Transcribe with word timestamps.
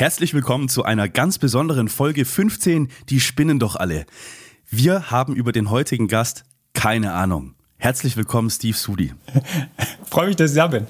Herzlich 0.00 0.32
willkommen 0.32 0.70
zu 0.70 0.82
einer 0.82 1.10
ganz 1.10 1.36
besonderen 1.36 1.88
Folge 1.88 2.24
15, 2.24 2.88
die 3.10 3.20
spinnen 3.20 3.58
doch 3.58 3.76
alle. 3.76 4.06
Wir 4.70 5.10
haben 5.10 5.36
über 5.36 5.52
den 5.52 5.68
heutigen 5.68 6.08
Gast 6.08 6.44
keine 6.72 7.12
Ahnung. 7.12 7.54
Herzlich 7.76 8.16
willkommen, 8.16 8.48
Steve 8.48 8.74
Sudi. 8.74 9.12
Freue 10.10 10.28
mich, 10.28 10.36
dass 10.36 10.52
ich 10.52 10.56
da 10.56 10.68
bin. 10.68 10.86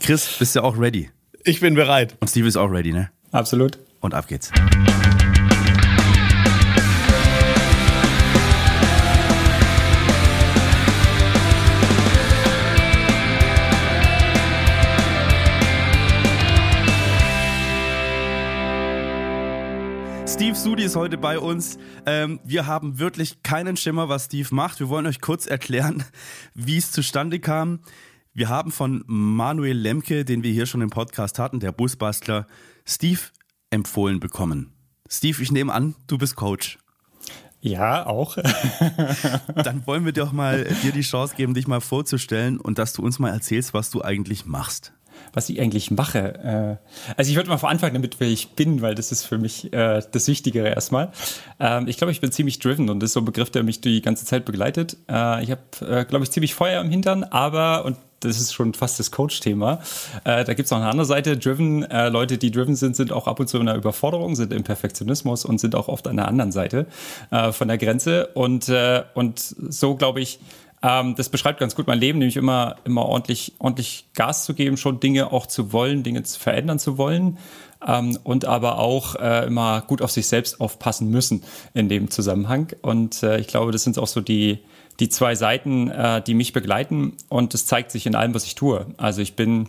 Chris, 0.00 0.36
bist 0.38 0.56
du 0.56 0.62
auch 0.62 0.78
ready? 0.78 1.08
Ich 1.42 1.60
bin 1.60 1.74
bereit. 1.74 2.18
Und 2.20 2.28
Steve 2.28 2.48
ist 2.48 2.58
auch 2.58 2.70
ready, 2.70 2.92
ne? 2.92 3.10
Absolut. 3.32 3.78
Und 4.00 4.12
ab 4.12 4.28
geht's. 4.28 4.52
Steve 20.40 20.56
Sudi 20.56 20.84
ist 20.84 20.96
heute 20.96 21.18
bei 21.18 21.38
uns. 21.38 21.76
Ähm, 22.06 22.40
wir 22.44 22.66
haben 22.66 22.98
wirklich 22.98 23.42
keinen 23.42 23.76
Schimmer, 23.76 24.08
was 24.08 24.24
Steve 24.24 24.48
macht. 24.52 24.80
Wir 24.80 24.88
wollen 24.88 25.04
euch 25.04 25.20
kurz 25.20 25.44
erklären, 25.44 26.02
wie 26.54 26.78
es 26.78 26.92
zustande 26.92 27.40
kam. 27.40 27.80
Wir 28.32 28.48
haben 28.48 28.72
von 28.72 29.04
Manuel 29.06 29.76
Lemke, 29.76 30.24
den 30.24 30.42
wir 30.42 30.50
hier 30.50 30.64
schon 30.64 30.80
im 30.80 30.88
Podcast 30.88 31.38
hatten, 31.38 31.60
der 31.60 31.72
Busbastler, 31.72 32.46
Steve 32.86 33.20
empfohlen 33.68 34.18
bekommen. 34.18 34.72
Steve, 35.10 35.42
ich 35.42 35.52
nehme 35.52 35.74
an, 35.74 35.94
du 36.06 36.16
bist 36.16 36.36
Coach. 36.36 36.78
Ja, 37.60 38.06
auch. 38.06 38.38
Dann 39.54 39.86
wollen 39.86 40.06
wir 40.06 40.12
doch 40.12 40.32
mal 40.32 40.64
dir 40.82 40.92
die 40.92 41.02
Chance 41.02 41.34
geben, 41.36 41.52
dich 41.52 41.68
mal 41.68 41.82
vorzustellen 41.82 42.58
und 42.58 42.78
dass 42.78 42.94
du 42.94 43.02
uns 43.02 43.18
mal 43.18 43.28
erzählst, 43.28 43.74
was 43.74 43.90
du 43.90 44.00
eigentlich 44.00 44.46
machst 44.46 44.94
was 45.32 45.48
ich 45.48 45.60
eigentlich 45.60 45.90
mache. 45.90 46.78
Äh, 46.78 47.12
also 47.16 47.30
ich 47.30 47.36
würde 47.36 47.48
mal 47.48 47.58
vor 47.58 47.70
anfangen 47.70 47.94
damit, 47.94 48.20
wer 48.20 48.28
ich 48.28 48.50
bin, 48.50 48.82
weil 48.82 48.94
das 48.94 49.12
ist 49.12 49.24
für 49.24 49.38
mich 49.38 49.72
äh, 49.72 50.02
das 50.10 50.28
Wichtigere 50.28 50.68
erstmal. 50.68 51.10
Ähm, 51.58 51.88
ich 51.88 51.96
glaube, 51.96 52.12
ich 52.12 52.20
bin 52.20 52.32
ziemlich 52.32 52.58
driven 52.58 52.88
und 52.90 53.00
das 53.00 53.10
ist 53.10 53.14
so 53.14 53.20
ein 53.20 53.26
Begriff, 53.26 53.50
der 53.50 53.62
mich 53.62 53.80
die 53.80 54.02
ganze 54.02 54.24
Zeit 54.24 54.44
begleitet. 54.44 54.96
Äh, 55.08 55.42
ich 55.42 55.50
habe, 55.50 56.06
glaube 56.06 56.24
ich, 56.24 56.30
ziemlich 56.30 56.54
Feuer 56.54 56.80
im 56.80 56.90
Hintern, 56.90 57.24
aber, 57.24 57.84
und 57.84 57.96
das 58.20 58.38
ist 58.38 58.52
schon 58.52 58.74
fast 58.74 58.98
das 58.98 59.10
Coach-Thema. 59.10 59.80
Äh, 60.24 60.44
da 60.44 60.54
gibt 60.54 60.66
es 60.66 60.70
noch 60.70 60.78
eine 60.78 60.88
andere 60.88 61.06
Seite. 61.06 61.36
Driven, 61.36 61.82
äh, 61.84 62.08
Leute, 62.10 62.38
die 62.38 62.50
driven 62.50 62.76
sind, 62.76 62.94
sind 62.94 63.12
auch 63.12 63.26
ab 63.26 63.40
und 63.40 63.48
zu 63.48 63.58
in 63.58 63.66
der 63.66 63.76
Überforderung, 63.76 64.36
sind 64.36 64.52
im 64.52 64.62
Perfektionismus 64.62 65.44
und 65.44 65.58
sind 65.58 65.74
auch 65.74 65.88
oft 65.88 66.06
an 66.06 66.16
der 66.16 66.28
anderen 66.28 66.52
Seite 66.52 66.86
äh, 67.30 67.50
von 67.52 67.68
der 67.68 67.78
Grenze. 67.78 68.28
Und, 68.34 68.68
äh, 68.68 69.02
und 69.14 69.40
so, 69.40 69.96
glaube 69.96 70.20
ich, 70.20 70.38
ähm, 70.82 71.14
das 71.14 71.28
beschreibt 71.28 71.60
ganz 71.60 71.74
gut 71.74 71.86
mein 71.86 71.98
Leben, 71.98 72.18
nämlich 72.18 72.36
immer, 72.36 72.76
immer 72.84 73.04
ordentlich, 73.04 73.52
ordentlich 73.58 74.06
Gas 74.14 74.44
zu 74.44 74.54
geben, 74.54 74.76
schon 74.76 75.00
Dinge 75.00 75.32
auch 75.32 75.46
zu 75.46 75.72
wollen, 75.72 76.02
Dinge 76.02 76.22
zu 76.22 76.40
verändern 76.40 76.78
zu 76.78 76.96
wollen. 76.96 77.38
Ähm, 77.86 78.18
und 78.24 78.44
aber 78.44 78.78
auch 78.78 79.14
äh, 79.16 79.46
immer 79.46 79.82
gut 79.82 80.02
auf 80.02 80.10
sich 80.10 80.26
selbst 80.26 80.60
aufpassen 80.60 81.10
müssen 81.10 81.42
in 81.74 81.88
dem 81.88 82.10
Zusammenhang. 82.10 82.72
Und 82.82 83.22
äh, 83.22 83.38
ich 83.38 83.46
glaube, 83.46 83.72
das 83.72 83.84
sind 83.84 83.98
auch 83.98 84.06
so 84.06 84.20
die, 84.20 84.58
die 85.00 85.08
zwei 85.08 85.34
Seiten, 85.34 85.90
äh, 85.90 86.22
die 86.22 86.34
mich 86.34 86.52
begleiten. 86.52 87.14
Und 87.28 87.54
das 87.54 87.66
zeigt 87.66 87.90
sich 87.90 88.06
in 88.06 88.14
allem, 88.14 88.34
was 88.34 88.44
ich 88.44 88.54
tue. 88.54 88.86
Also 88.96 89.22
ich 89.22 89.34
bin 89.34 89.68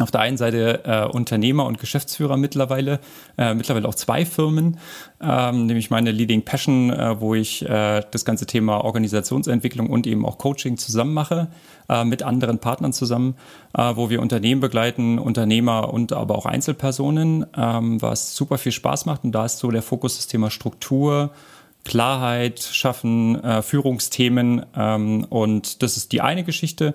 auf 0.00 0.10
der 0.10 0.20
einen 0.20 0.36
Seite 0.36 0.84
äh, 0.84 1.04
Unternehmer 1.06 1.64
und 1.64 1.78
Geschäftsführer 1.78 2.36
mittlerweile, 2.36 3.00
äh, 3.38 3.54
mittlerweile 3.54 3.88
auch 3.88 3.94
zwei 3.94 4.26
Firmen, 4.26 4.78
ähm, 5.22 5.66
nämlich 5.66 5.90
meine 5.90 6.12
Leading 6.12 6.42
Passion, 6.42 6.90
äh, 6.90 7.20
wo 7.20 7.34
ich 7.34 7.66
äh, 7.66 8.02
das 8.10 8.24
ganze 8.24 8.46
Thema 8.46 8.84
Organisationsentwicklung 8.84 9.88
und 9.88 10.06
eben 10.06 10.26
auch 10.26 10.36
Coaching 10.38 10.76
zusammen 10.76 11.14
mache, 11.14 11.48
äh, 11.88 12.04
mit 12.04 12.22
anderen 12.22 12.58
Partnern 12.58 12.92
zusammen, 12.92 13.36
äh, 13.76 13.96
wo 13.96 14.10
wir 14.10 14.20
Unternehmen 14.20 14.60
begleiten, 14.60 15.18
Unternehmer 15.18 15.92
und 15.92 16.12
aber 16.12 16.36
auch 16.36 16.46
Einzelpersonen, 16.46 17.46
ähm, 17.56 18.02
was 18.02 18.36
super 18.36 18.58
viel 18.58 18.72
Spaß 18.72 19.06
macht. 19.06 19.24
Und 19.24 19.32
da 19.32 19.46
ist 19.46 19.58
so 19.58 19.70
der 19.70 19.82
Fokus 19.82 20.16
das 20.16 20.26
Thema 20.26 20.50
Struktur, 20.50 21.30
Klarheit 21.86 22.60
schaffen, 22.60 23.42
äh, 23.42 23.62
Führungsthemen 23.62 24.66
ähm, 24.76 25.24
und 25.30 25.82
das 25.82 25.96
ist 25.96 26.10
die 26.10 26.20
eine 26.20 26.42
Geschichte. 26.42 26.94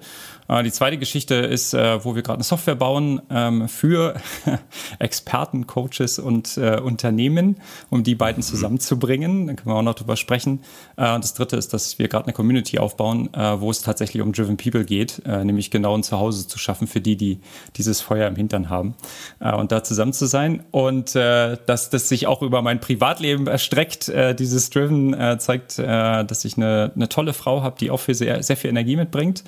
Äh, 0.52 0.64
die 0.64 0.72
zweite 0.72 0.98
Geschichte 0.98 1.36
ist, 1.36 1.74
äh, 1.74 2.04
wo 2.04 2.14
wir 2.16 2.22
gerade 2.22 2.38
eine 2.38 2.44
Software 2.44 2.76
bauen 2.76 3.22
ähm, 3.30 3.68
für 3.70 4.16
Experten, 5.00 5.66
Coaches 5.66 6.20
und 6.20 6.58
äh, 6.58 6.80
Unternehmen, 6.80 7.58
um 7.90 8.04
die 8.04 8.16
beiden 8.16 8.44
zusammenzubringen. 8.44 9.48
Da 9.48 9.54
können 9.54 9.74
wir 9.74 9.80
auch 9.80 9.82
noch 9.82 9.96
drüber 9.96 10.18
sprechen. 10.18 10.62
Äh, 10.98 11.16
und 11.16 11.24
das 11.24 11.34
dritte 11.34 11.56
ist, 11.56 11.74
dass 11.74 11.98
wir 11.98 12.10
gerade 12.10 12.26
eine 12.26 12.34
Community 12.34 12.80
aufbauen, 12.80 13.34
äh, 13.34 13.62
wo 13.62 13.72
es 13.72 13.82
tatsächlich 13.82 14.22
um 14.22 14.34
Driven 14.34 14.58
People 14.58 14.84
geht, 14.84 15.22
nämlich 15.26 15.72
genau 15.72 15.96
ein 15.96 16.04
Zuhause 16.04 16.48
zu 16.48 16.58
schaffen 16.58 16.88
für 16.88 17.00
die, 17.00 17.16
die 17.16 17.40
dieses 17.78 18.02
Feuer 18.02 18.28
im 18.28 18.36
Hintern 18.36 18.70
haben 18.70 18.96
und 19.40 19.72
da 19.72 19.84
zusammen 19.84 20.14
zu 20.14 20.26
sein. 20.26 20.64
Und 20.72 21.16
dass 21.16 21.90
das 21.90 22.10
sich 22.10 22.28
auch 22.28 22.42
über 22.42 22.62
mein 22.62 22.82
Privatleben 22.82 23.48
erstreckt, 23.48 24.12
dieses 24.40 24.70
Driven 24.70 24.81
Driven 24.81 25.14
äh, 25.14 25.38
zeigt, 25.40 25.80
äh, 25.80 26.25
dass 26.25 26.46
ich 26.46 26.58
eine, 26.58 26.92
eine 26.96 27.09
tolle 27.09 27.34
Frau 27.34 27.64
habe, 27.64 27.75
die 27.80 27.92
auch 27.92 28.00
für 28.00 28.14
sehr, 28.14 28.44
sehr 28.44 28.58
viel 28.58 28.69
Energie 28.69 28.96
mitbringt 28.96 29.44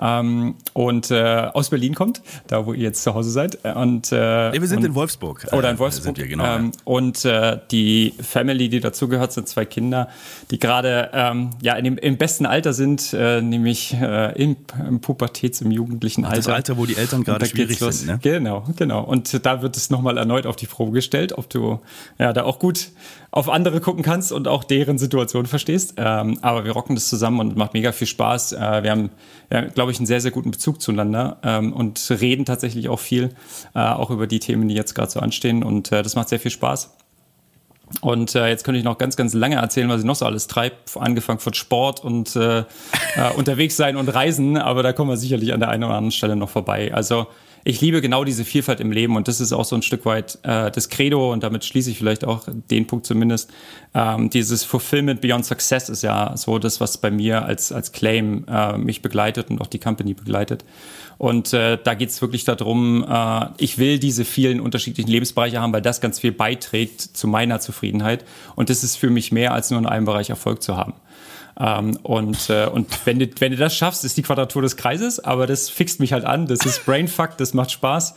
ähm, 0.00 0.56
und 0.72 1.10
äh, 1.10 1.48
aus 1.52 1.70
Berlin 1.70 1.94
kommt, 1.94 2.22
da 2.46 2.66
wo 2.66 2.72
ihr 2.72 2.82
jetzt 2.82 3.02
zu 3.02 3.14
Hause 3.14 3.30
seid. 3.30 3.64
Und, 3.64 4.12
äh, 4.12 4.50
nee, 4.50 4.60
wir 4.60 4.68
sind 4.68 4.78
und, 4.78 4.84
in 4.84 4.94
Wolfsburg. 4.94 5.46
Oder 5.52 5.70
in 5.70 5.76
äh, 5.76 5.78
Wolfsburg. 5.78 6.16
Wir, 6.16 6.26
genau, 6.26 6.56
ähm. 6.56 6.72
Und 6.84 7.24
äh, 7.24 7.58
die 7.70 8.14
Family, 8.20 8.68
die 8.68 8.80
dazugehört, 8.80 9.32
sind 9.32 9.48
zwei 9.48 9.64
Kinder, 9.64 10.08
die 10.50 10.58
gerade 10.58 11.10
ähm, 11.12 11.50
ja, 11.62 11.74
in 11.74 11.84
dem, 11.84 11.98
im 11.98 12.16
besten 12.16 12.46
Alter 12.46 12.72
sind, 12.72 13.12
äh, 13.12 13.40
nämlich 13.40 13.94
äh, 13.94 14.32
im, 14.40 14.56
im 14.88 15.00
Pubertäts-, 15.00 15.62
im 15.62 15.70
jugendlichen 15.70 16.24
Alter. 16.24 16.36
Das 16.36 16.48
Alter, 16.48 16.76
wo 16.76 16.86
die 16.86 16.96
Eltern 16.96 17.24
gerade 17.24 17.46
schwierig 17.46 17.78
sind. 17.78 18.06
Ne? 18.06 18.18
Genau, 18.22 18.64
genau. 18.76 19.02
Und 19.02 19.44
da 19.44 19.62
wird 19.62 19.76
es 19.76 19.90
nochmal 19.90 20.18
erneut 20.18 20.46
auf 20.46 20.56
die 20.56 20.66
Probe 20.66 20.92
gestellt, 20.92 21.32
ob 21.36 21.48
du 21.50 21.80
ja 22.18 22.32
da 22.32 22.44
auch 22.44 22.58
gut 22.58 22.90
auf 23.34 23.48
andere 23.48 23.80
gucken 23.80 24.04
kannst 24.04 24.30
und 24.30 24.46
auch 24.46 24.62
deren 24.62 24.96
Situation 24.96 25.46
verstehst. 25.46 25.94
Ähm, 25.96 26.38
aber 26.40 26.64
wir 26.64 26.70
rocken 26.70 26.94
das 26.94 27.08
zusammen 27.08 27.40
und 27.40 27.56
macht 27.56 27.74
mega 27.74 27.90
viel 27.90 28.06
Spaß. 28.06 28.52
Äh, 28.52 28.84
wir 28.84 28.90
haben, 28.92 29.10
ja, 29.50 29.62
glaube 29.62 29.90
ich, 29.90 29.98
einen 29.98 30.06
sehr, 30.06 30.20
sehr 30.20 30.30
guten 30.30 30.52
Bezug 30.52 30.80
zueinander 30.80 31.38
ähm, 31.42 31.72
und 31.72 32.08
reden 32.10 32.44
tatsächlich 32.44 32.88
auch 32.88 33.00
viel, 33.00 33.30
äh, 33.74 33.80
auch 33.80 34.10
über 34.10 34.28
die 34.28 34.38
Themen, 34.38 34.68
die 34.68 34.76
jetzt 34.76 34.94
gerade 34.94 35.10
so 35.10 35.18
anstehen. 35.18 35.64
Und 35.64 35.90
äh, 35.90 36.04
das 36.04 36.14
macht 36.14 36.28
sehr 36.28 36.38
viel 36.38 36.52
Spaß. 36.52 36.96
Und 38.02 38.36
äh, 38.36 38.46
jetzt 38.46 38.62
könnte 38.62 38.78
ich 38.78 38.84
noch 38.84 38.98
ganz, 38.98 39.16
ganz 39.16 39.34
lange 39.34 39.56
erzählen, 39.56 39.88
was 39.88 40.02
ich 40.02 40.06
noch 40.06 40.14
so 40.14 40.26
alles 40.26 40.46
treibe, 40.46 40.76
angefangen 41.00 41.40
von 41.40 41.54
Sport 41.54 42.04
und 42.04 42.36
äh, 42.36 42.60
äh, 42.60 42.64
unterwegs 43.36 43.76
sein 43.76 43.96
und 43.96 44.08
Reisen, 44.10 44.56
aber 44.58 44.84
da 44.84 44.92
kommen 44.92 45.10
wir 45.10 45.16
sicherlich 45.16 45.52
an 45.52 45.58
der 45.58 45.70
einen 45.70 45.82
oder 45.82 45.94
anderen 45.94 46.12
Stelle 46.12 46.36
noch 46.36 46.50
vorbei. 46.50 46.94
Also 46.94 47.26
ich 47.64 47.80
liebe 47.80 48.02
genau 48.02 48.24
diese 48.24 48.44
Vielfalt 48.44 48.80
im 48.80 48.92
Leben 48.92 49.16
und 49.16 49.26
das 49.26 49.40
ist 49.40 49.52
auch 49.52 49.64
so 49.64 49.74
ein 49.74 49.82
Stück 49.82 50.04
weit 50.04 50.38
äh, 50.42 50.70
das 50.70 50.90
Credo 50.90 51.32
und 51.32 51.42
damit 51.42 51.64
schließe 51.64 51.90
ich 51.90 51.98
vielleicht 51.98 52.24
auch 52.24 52.46
den 52.70 52.86
Punkt 52.86 53.06
zumindest. 53.06 53.50
Ähm, 53.94 54.28
dieses 54.28 54.64
Fulfillment 54.64 55.22
Beyond 55.22 55.46
Success 55.46 55.88
ist 55.88 56.02
ja 56.02 56.36
so 56.36 56.58
das, 56.58 56.80
was 56.80 56.98
bei 56.98 57.10
mir 57.10 57.44
als, 57.44 57.72
als 57.72 57.92
Claim 57.92 58.44
äh, 58.48 58.76
mich 58.76 59.00
begleitet 59.00 59.48
und 59.50 59.62
auch 59.62 59.66
die 59.66 59.78
Company 59.78 60.12
begleitet. 60.12 60.64
Und 61.16 61.54
äh, 61.54 61.78
da 61.82 61.94
geht 61.94 62.10
es 62.10 62.20
wirklich 62.20 62.44
darum, 62.44 63.04
äh, 63.08 63.46
ich 63.56 63.78
will 63.78 63.98
diese 63.98 64.26
vielen 64.26 64.60
unterschiedlichen 64.60 65.10
Lebensbereiche 65.10 65.60
haben, 65.60 65.72
weil 65.72 65.82
das 65.82 66.02
ganz 66.02 66.20
viel 66.20 66.32
beiträgt 66.32 67.00
zu 67.00 67.26
meiner 67.28 67.60
Zufriedenheit. 67.60 68.24
Und 68.56 68.68
das 68.68 68.84
ist 68.84 68.96
für 68.96 69.08
mich 69.08 69.32
mehr 69.32 69.54
als 69.54 69.70
nur 69.70 69.80
in 69.80 69.86
einem 69.86 70.04
Bereich 70.04 70.28
Erfolg 70.28 70.62
zu 70.62 70.76
haben. 70.76 70.94
Ähm, 71.58 71.96
und 72.02 72.50
äh, 72.50 72.66
und 72.66 73.06
wenn, 73.06 73.18
du, 73.18 73.28
wenn 73.38 73.52
du 73.52 73.58
das 73.58 73.76
schaffst, 73.76 74.04
ist 74.04 74.16
die 74.16 74.22
Quadratur 74.22 74.62
des 74.62 74.76
Kreises, 74.76 75.20
aber 75.20 75.46
das 75.46 75.70
fixt 75.70 76.00
mich 76.00 76.12
halt 76.12 76.24
an. 76.24 76.46
Das 76.46 76.66
ist 76.66 76.84
Brainfuck, 76.84 77.36
das 77.36 77.54
macht 77.54 77.70
Spaß. 77.70 78.14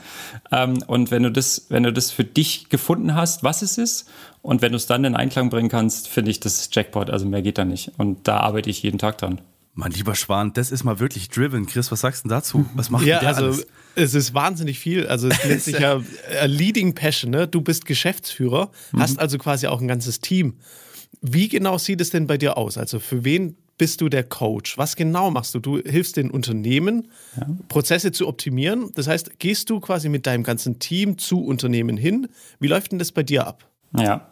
Ähm, 0.52 0.84
und 0.88 1.12
wenn 1.12 1.24
du 1.24 1.32
das, 1.32 1.68
wenn 1.70 1.84
du 1.84 1.94
das 1.94 2.12
für 2.12 2.24
dich 2.24 2.70
gefunden 2.70 3.14
hast, 3.14 3.44
was 3.44 3.62
es 3.62 3.78
ist, 3.78 4.10
und 4.42 4.62
wenn 4.62 4.72
du 4.72 4.78
es 4.78 4.86
dann 4.86 5.04
in 5.04 5.16
Einklang 5.16 5.50
bringen 5.50 5.70
kannst, 5.70 6.08
finde 6.08 6.32
ich 6.32 6.40
das 6.40 6.70
Jackpot. 6.72 7.10
Also 7.10 7.26
mehr 7.26 7.42
geht 7.42 7.58
da 7.58 7.66
nicht. 7.66 7.92
Und 7.98 8.28
da 8.28 8.40
arbeite 8.40 8.70
ich 8.70 8.82
jeden 8.82 8.98
Tag 8.98 9.18
dran. 9.18 9.42
Mein 9.74 9.92
lieber 9.92 10.16
Schwan, 10.16 10.54
das 10.54 10.72
ist 10.72 10.84
mal 10.84 11.00
wirklich 11.00 11.30
driven. 11.30 11.68
Chris, 11.68 11.92
was 11.92 12.02
sagst 12.02 12.26
du 12.26 12.30
dazu? 12.30 12.66
Was 12.74 12.90
macht 12.90 13.06
ja, 13.06 13.20
der 13.20 13.28
also 13.28 13.46
alles? 13.46 13.68
es 13.96 14.14
ist 14.16 14.34
wahnsinnig 14.34 14.80
viel. 14.80 15.06
Also 15.06 15.28
es 15.28 15.44
nennt 15.46 15.62
sich 15.62 15.78
ja 15.78 16.02
Leading 16.46 16.96
Passion. 16.96 17.30
Ne? 17.30 17.48
Du 17.48 17.62
bist 17.62 17.86
Geschäftsführer, 17.86 18.72
mhm. 18.92 19.02
hast 19.02 19.20
also 19.20 19.38
quasi 19.38 19.68
auch 19.68 19.82
ein 19.82 19.88
ganzes 19.88 20.20
Team. 20.20 20.56
Wie 21.22 21.48
genau 21.48 21.78
sieht 21.78 22.02
es 22.02 22.10
denn 22.10 22.28
bei 22.28 22.38
dir 22.38 22.58
aus? 22.58 22.78
Also 22.78 23.00
für 23.00 23.24
wen 23.24 23.58
bist 23.78 24.02
du 24.02 24.10
der 24.10 24.24
Coach? 24.24 24.78
Was 24.78 24.96
genau 24.96 25.30
machst 25.32 25.54
du? 25.54 25.60
Du 25.60 25.78
hilfst 25.80 26.18
den 26.18 26.32
Unternehmen, 26.32 27.10
ja. 27.36 27.48
Prozesse 27.68 28.12
zu 28.12 28.28
optimieren. 28.28 28.92
Das 28.96 29.08
heißt, 29.08 29.40
gehst 29.40 29.70
du 29.70 29.80
quasi 29.80 30.10
mit 30.10 30.26
deinem 30.26 30.44
ganzen 30.44 30.80
Team 30.80 31.18
zu 31.18 31.44
Unternehmen 31.44 31.98
hin? 31.98 32.28
Wie 32.60 32.68
läuft 32.68 32.92
denn 32.92 33.00
das 33.00 33.12
bei 33.12 33.24
dir 33.24 33.46
ab? 33.46 33.70
Ja, 33.96 34.28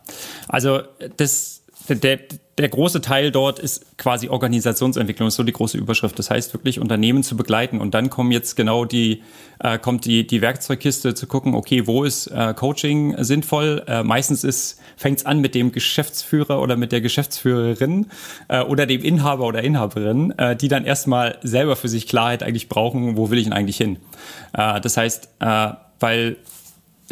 also 0.47 0.81
das 1.17 1.65
der, 1.93 2.19
der 2.57 2.69
große 2.69 3.01
Teil 3.01 3.31
dort 3.31 3.59
ist 3.59 3.97
quasi 3.97 4.29
Organisationsentwicklung, 4.29 5.27
ist 5.27 5.35
so 5.35 5.43
die 5.43 5.51
große 5.51 5.77
Überschrift. 5.77 6.17
Das 6.17 6.29
heißt 6.29 6.53
wirklich 6.53 6.79
Unternehmen 6.79 7.21
zu 7.21 7.37
begleiten 7.37 7.79
und 7.79 7.93
dann 7.93 8.09
kommen 8.09 8.31
jetzt 8.31 8.55
genau 8.55 8.85
die, 8.85 9.21
äh, 9.59 9.77
kommt 9.77 10.05
die, 10.05 10.25
die 10.25 10.41
Werkzeugkiste 10.41 11.13
zu 11.13 11.27
gucken, 11.27 11.53
okay, 11.53 11.85
wo 11.85 12.03
ist 12.03 12.27
äh, 12.27 12.53
Coaching 12.55 13.15
sinnvoll? 13.23 13.83
Äh, 13.87 14.03
meistens 14.03 14.43
ist, 14.43 14.79
fängt 14.97 15.19
es 15.19 15.25
an 15.25 15.41
mit 15.41 15.53
dem 15.53 15.71
Geschäftsführer 15.71 16.61
oder 16.61 16.75
mit 16.75 16.91
der 16.91 17.01
Geschäftsführerin 17.01 18.07
äh, 18.47 18.61
oder 18.61 18.85
dem 18.85 19.03
Inhaber 19.03 19.45
oder 19.45 19.63
Inhaberin, 19.63 20.31
äh, 20.37 20.55
die 20.55 20.67
dann 20.67 20.85
erstmal 20.85 21.37
selber 21.43 21.75
für 21.75 21.89
sich 21.89 22.07
Klarheit 22.07 22.41
eigentlich 22.41 22.69
brauchen, 22.69 23.17
wo 23.17 23.29
will 23.29 23.37
ich 23.37 23.43
denn 23.43 23.53
eigentlich 23.53 23.77
hin? 23.77 23.97
Äh, 24.53 24.81
das 24.81 24.97
heißt, 24.97 25.29
äh, 25.39 25.69
weil 25.99 26.37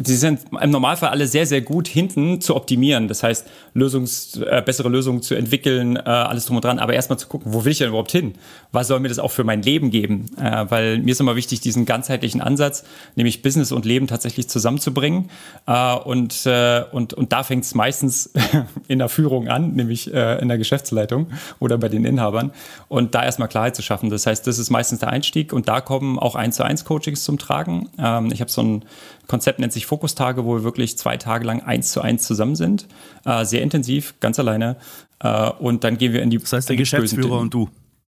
sie 0.01 0.15
sind 0.15 0.41
im 0.59 0.71
Normalfall 0.71 1.09
alle 1.09 1.27
sehr, 1.27 1.45
sehr 1.45 1.61
gut 1.61 1.87
hinten 1.87 2.41
zu 2.41 2.55
optimieren. 2.55 3.07
Das 3.07 3.21
heißt, 3.21 3.47
Lösungs, 3.75 4.37
äh, 4.37 4.61
bessere 4.65 4.89
Lösungen 4.89 5.21
zu 5.21 5.35
entwickeln, 5.35 5.97
äh, 5.97 6.01
alles 6.01 6.45
drum 6.45 6.55
und 6.55 6.65
dran. 6.65 6.79
Aber 6.79 6.93
erstmal 6.93 7.19
zu 7.19 7.27
gucken, 7.27 7.53
wo 7.53 7.63
will 7.63 7.71
ich 7.71 7.77
denn 7.77 7.89
überhaupt 7.89 8.11
hin? 8.11 8.33
Was 8.71 8.87
soll 8.87 8.99
mir 8.99 9.09
das 9.09 9.19
auch 9.19 9.31
für 9.31 9.43
mein 9.43 9.61
Leben 9.61 9.91
geben? 9.91 10.25
Äh, 10.37 10.65
weil 10.69 10.99
mir 10.99 11.11
ist 11.11 11.21
immer 11.21 11.35
wichtig, 11.35 11.61
diesen 11.61 11.85
ganzheitlichen 11.85 12.41
Ansatz, 12.41 12.83
nämlich 13.15 13.43
Business 13.43 13.71
und 13.71 13.85
Leben 13.85 14.07
tatsächlich 14.07 14.49
zusammenzubringen. 14.49 15.29
Äh, 15.67 15.95
und, 15.95 16.45
äh, 16.47 16.83
und, 16.91 17.13
und 17.13 17.31
da 17.31 17.43
fängt 17.43 17.63
es 17.63 17.75
meistens 17.75 18.31
in 18.87 18.97
der 18.97 19.09
Führung 19.09 19.47
an, 19.47 19.73
nämlich 19.73 20.11
äh, 20.11 20.39
in 20.41 20.47
der 20.47 20.57
Geschäftsleitung 20.57 21.27
oder 21.59 21.77
bei 21.77 21.89
den 21.89 22.03
Inhabern. 22.03 22.51
Und 22.87 23.13
da 23.13 23.23
erstmal 23.23 23.47
Klarheit 23.47 23.75
zu 23.75 23.83
schaffen. 23.83 24.09
Das 24.09 24.25
heißt, 24.25 24.47
das 24.47 24.57
ist 24.57 24.71
meistens 24.71 24.99
der 24.99 25.09
Einstieg 25.09 25.53
und 25.53 25.67
da 25.67 25.81
kommen 25.81 26.17
auch 26.17 26.33
eins 26.33 26.55
zu 26.55 26.63
eins 26.63 26.83
Coachings 26.83 27.23
zum 27.23 27.37
Tragen. 27.37 27.89
Ähm, 27.99 28.31
ich 28.31 28.41
habe 28.41 28.49
so 28.49 28.61
ein 28.61 28.85
Konzept 29.27 29.59
nennt 29.59 29.73
sich 29.73 29.85
Fokustage, 29.85 30.45
wo 30.45 30.55
wir 30.55 30.63
wirklich 30.63 30.97
zwei 30.97 31.17
Tage 31.17 31.45
lang 31.45 31.61
eins 31.61 31.91
zu 31.91 32.01
eins 32.01 32.23
zusammen 32.23 32.55
sind. 32.55 32.87
Äh, 33.25 33.45
sehr 33.45 33.61
intensiv, 33.61 34.15
ganz 34.19 34.39
alleine. 34.39 34.77
Äh, 35.19 35.49
und 35.51 35.83
dann 35.83 35.97
gehen 35.97 36.13
wir 36.13 36.21
in 36.21 36.29
die. 36.29 36.37
Das 36.37 36.53
heißt, 36.53 36.69
der 36.69 36.75
Geschäftsführer 36.75 37.39
und 37.39 37.53
du. 37.53 37.69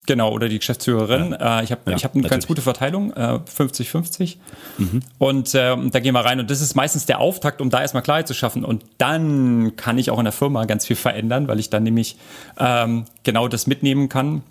Genau, 0.07 0.31
oder 0.31 0.49
die 0.49 0.57
Geschäftsführerin. 0.57 1.31
Ja. 1.31 1.59
Äh, 1.59 1.63
ich 1.63 1.71
habe 1.71 1.91
ja, 1.91 1.95
ich 1.95 2.03
hab 2.03 2.15
eine 2.15 2.27
ganz 2.27 2.47
gute 2.47 2.61
Verteilung, 2.61 3.13
50-50. 3.13 4.23
Äh, 4.23 4.37
mhm. 4.81 4.99
Und 5.19 5.53
äh, 5.53 5.75
da 5.89 5.99
gehen 5.99 6.13
wir 6.13 6.25
rein. 6.25 6.39
Und 6.39 6.49
das 6.49 6.61
ist 6.61 6.75
meistens 6.75 7.05
der 7.05 7.19
Auftakt, 7.19 7.61
um 7.61 7.69
da 7.69 7.81
erstmal 7.81 8.01
Klarheit 8.01 8.27
zu 8.27 8.33
schaffen. 8.33 8.65
Und 8.65 8.83
dann 8.97 9.75
kann 9.75 9.99
ich 9.99 10.09
auch 10.09 10.17
in 10.17 10.25
der 10.25 10.31
Firma 10.31 10.65
ganz 10.65 10.87
viel 10.87 10.95
verändern, 10.95 11.47
weil 11.47 11.59
ich 11.59 11.69
dann 11.69 11.83
nämlich 11.83 12.17
ähm, 12.57 13.05
genau 13.23 13.47
das 13.47 13.67
mitnehmen 13.67 14.09
kann 14.09 14.41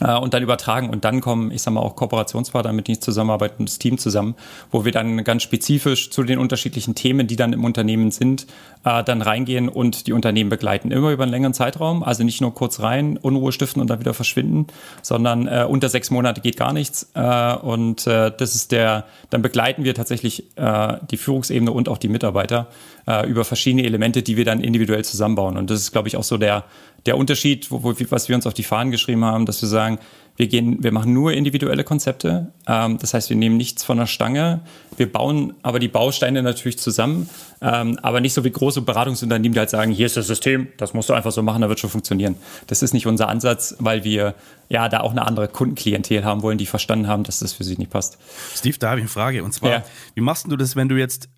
und 0.00 0.34
dann 0.34 0.42
übertragen. 0.42 0.90
Und 0.90 1.04
dann 1.04 1.20
kommen, 1.20 1.50
ich 1.50 1.62
sage 1.62 1.76
mal, 1.76 1.80
auch 1.80 1.96
Kooperationspartner, 1.96 2.72
mit 2.72 2.88
denen 2.88 2.94
ich 2.94 3.00
zusammenarbeite 3.00 3.54
das 3.58 3.78
Team 3.78 3.98
zusammen, 3.98 4.34
wo 4.70 4.84
wir 4.84 4.92
dann 4.92 5.22
ganz 5.24 5.42
spezifisch 5.42 6.10
zu 6.10 6.24
den 6.24 6.38
unterschiedlichen 6.38 6.94
Themen, 6.94 7.26
die 7.26 7.36
dann 7.36 7.52
im 7.52 7.64
Unternehmen 7.64 8.10
sind, 8.10 8.46
äh, 8.84 9.04
dann 9.04 9.22
reingehen 9.22 9.68
und 9.68 10.06
die 10.06 10.12
Unternehmen 10.12 10.50
begleiten. 10.50 10.90
Immer 10.90 11.10
über 11.10 11.22
einen 11.22 11.32
längeren 11.32 11.54
Zeitraum, 11.54 12.02
also 12.02 12.24
nicht 12.24 12.40
nur 12.40 12.54
kurz 12.54 12.80
rein, 12.80 13.16
Unruhe 13.16 13.52
stiften 13.52 13.80
und 13.80 13.88
dann 13.88 14.00
wieder 14.00 14.14
verschwinden, 14.14 14.66
sondern 15.02 15.46
äh, 15.46 15.66
unter 15.68 15.88
sechs 15.88 16.10
Monate 16.10 16.40
geht 16.40 16.56
gar 16.56 16.72
nichts. 16.72 17.10
Äh, 17.14 17.54
und 17.54 18.06
äh, 18.06 18.32
das 18.36 18.54
ist 18.54 18.72
der, 18.72 19.04
dann 19.30 19.42
begleiten 19.42 19.84
wir 19.84 19.94
tatsächlich 19.94 20.56
äh, 20.56 20.96
die 21.10 21.16
Führungsebene 21.16 21.72
und 21.72 21.88
auch 21.88 21.98
die 21.98 22.08
Mitarbeiter 22.08 22.68
äh, 23.06 23.28
über 23.28 23.44
verschiedene 23.44 23.84
Elemente, 23.84 24.22
die 24.22 24.36
wir 24.36 24.44
dann 24.44 24.60
individuell 24.60 25.04
zusammenbauen. 25.04 25.56
Und 25.56 25.70
das 25.70 25.80
ist, 25.80 25.92
glaube 25.92 26.08
ich, 26.08 26.16
auch 26.16 26.24
so 26.24 26.38
der, 26.38 26.64
der 27.06 27.18
Unterschied, 27.18 27.70
wo, 27.70 27.82
wo, 27.82 27.94
was 28.10 28.28
wir 28.28 28.36
uns 28.36 28.46
auf 28.46 28.54
die 28.54 28.62
Fahnen 28.62 28.90
geschrieben 28.90 29.24
haben, 29.24 29.46
dass 29.46 29.60
wir 29.60 29.68
sagen, 29.68 29.98
wir 30.36 30.48
gehen, 30.48 30.82
wir 30.82 30.90
machen 30.90 31.12
nur 31.12 31.32
individuelle 31.32 31.84
Konzepte. 31.84 32.52
Ähm, 32.66 32.98
das 32.98 33.14
heißt, 33.14 33.30
wir 33.30 33.36
nehmen 33.36 33.56
nichts 33.56 33.84
von 33.84 33.98
der 33.98 34.06
Stange. 34.06 34.62
Wir 34.96 35.10
bauen 35.10 35.54
aber 35.62 35.78
die 35.78 35.88
Bausteine 35.88 36.42
natürlich 36.42 36.78
zusammen, 36.78 37.28
ähm, 37.60 37.98
aber 38.02 38.20
nicht 38.20 38.34
so 38.34 38.44
wie 38.44 38.50
große 38.50 38.82
Beratungsunternehmen, 38.82 39.52
die 39.52 39.58
halt 39.58 39.70
sagen, 39.70 39.92
hier 39.92 40.06
ist 40.06 40.16
das 40.16 40.26
System, 40.26 40.68
das 40.76 40.92
musst 40.92 41.08
du 41.08 41.14
einfach 41.14 41.30
so 41.30 41.42
machen, 41.42 41.62
da 41.62 41.68
wird 41.68 41.78
schon 41.78 41.90
funktionieren. 41.90 42.34
Das 42.66 42.82
ist 42.82 42.94
nicht 42.94 43.06
unser 43.06 43.28
Ansatz, 43.28 43.76
weil 43.78 44.02
wir 44.02 44.34
ja 44.68 44.88
da 44.88 45.00
auch 45.00 45.12
eine 45.12 45.24
andere 45.24 45.46
Kundenklientel 45.46 46.24
haben 46.24 46.42
wollen, 46.42 46.58
die 46.58 46.66
verstanden 46.66 47.06
haben, 47.06 47.22
dass 47.22 47.38
das 47.38 47.52
für 47.52 47.64
sie 47.64 47.76
nicht 47.76 47.90
passt. 47.90 48.18
Steve, 48.56 48.76
da 48.78 48.90
habe 48.90 49.00
ich 49.00 49.04
eine 49.04 49.10
Frage. 49.10 49.44
Und 49.44 49.52
zwar, 49.52 49.70
ja. 49.70 49.84
wie 50.14 50.20
machst 50.20 50.50
du 50.50 50.56
das, 50.56 50.74
wenn 50.74 50.88
du 50.88 50.96
jetzt 50.96 51.28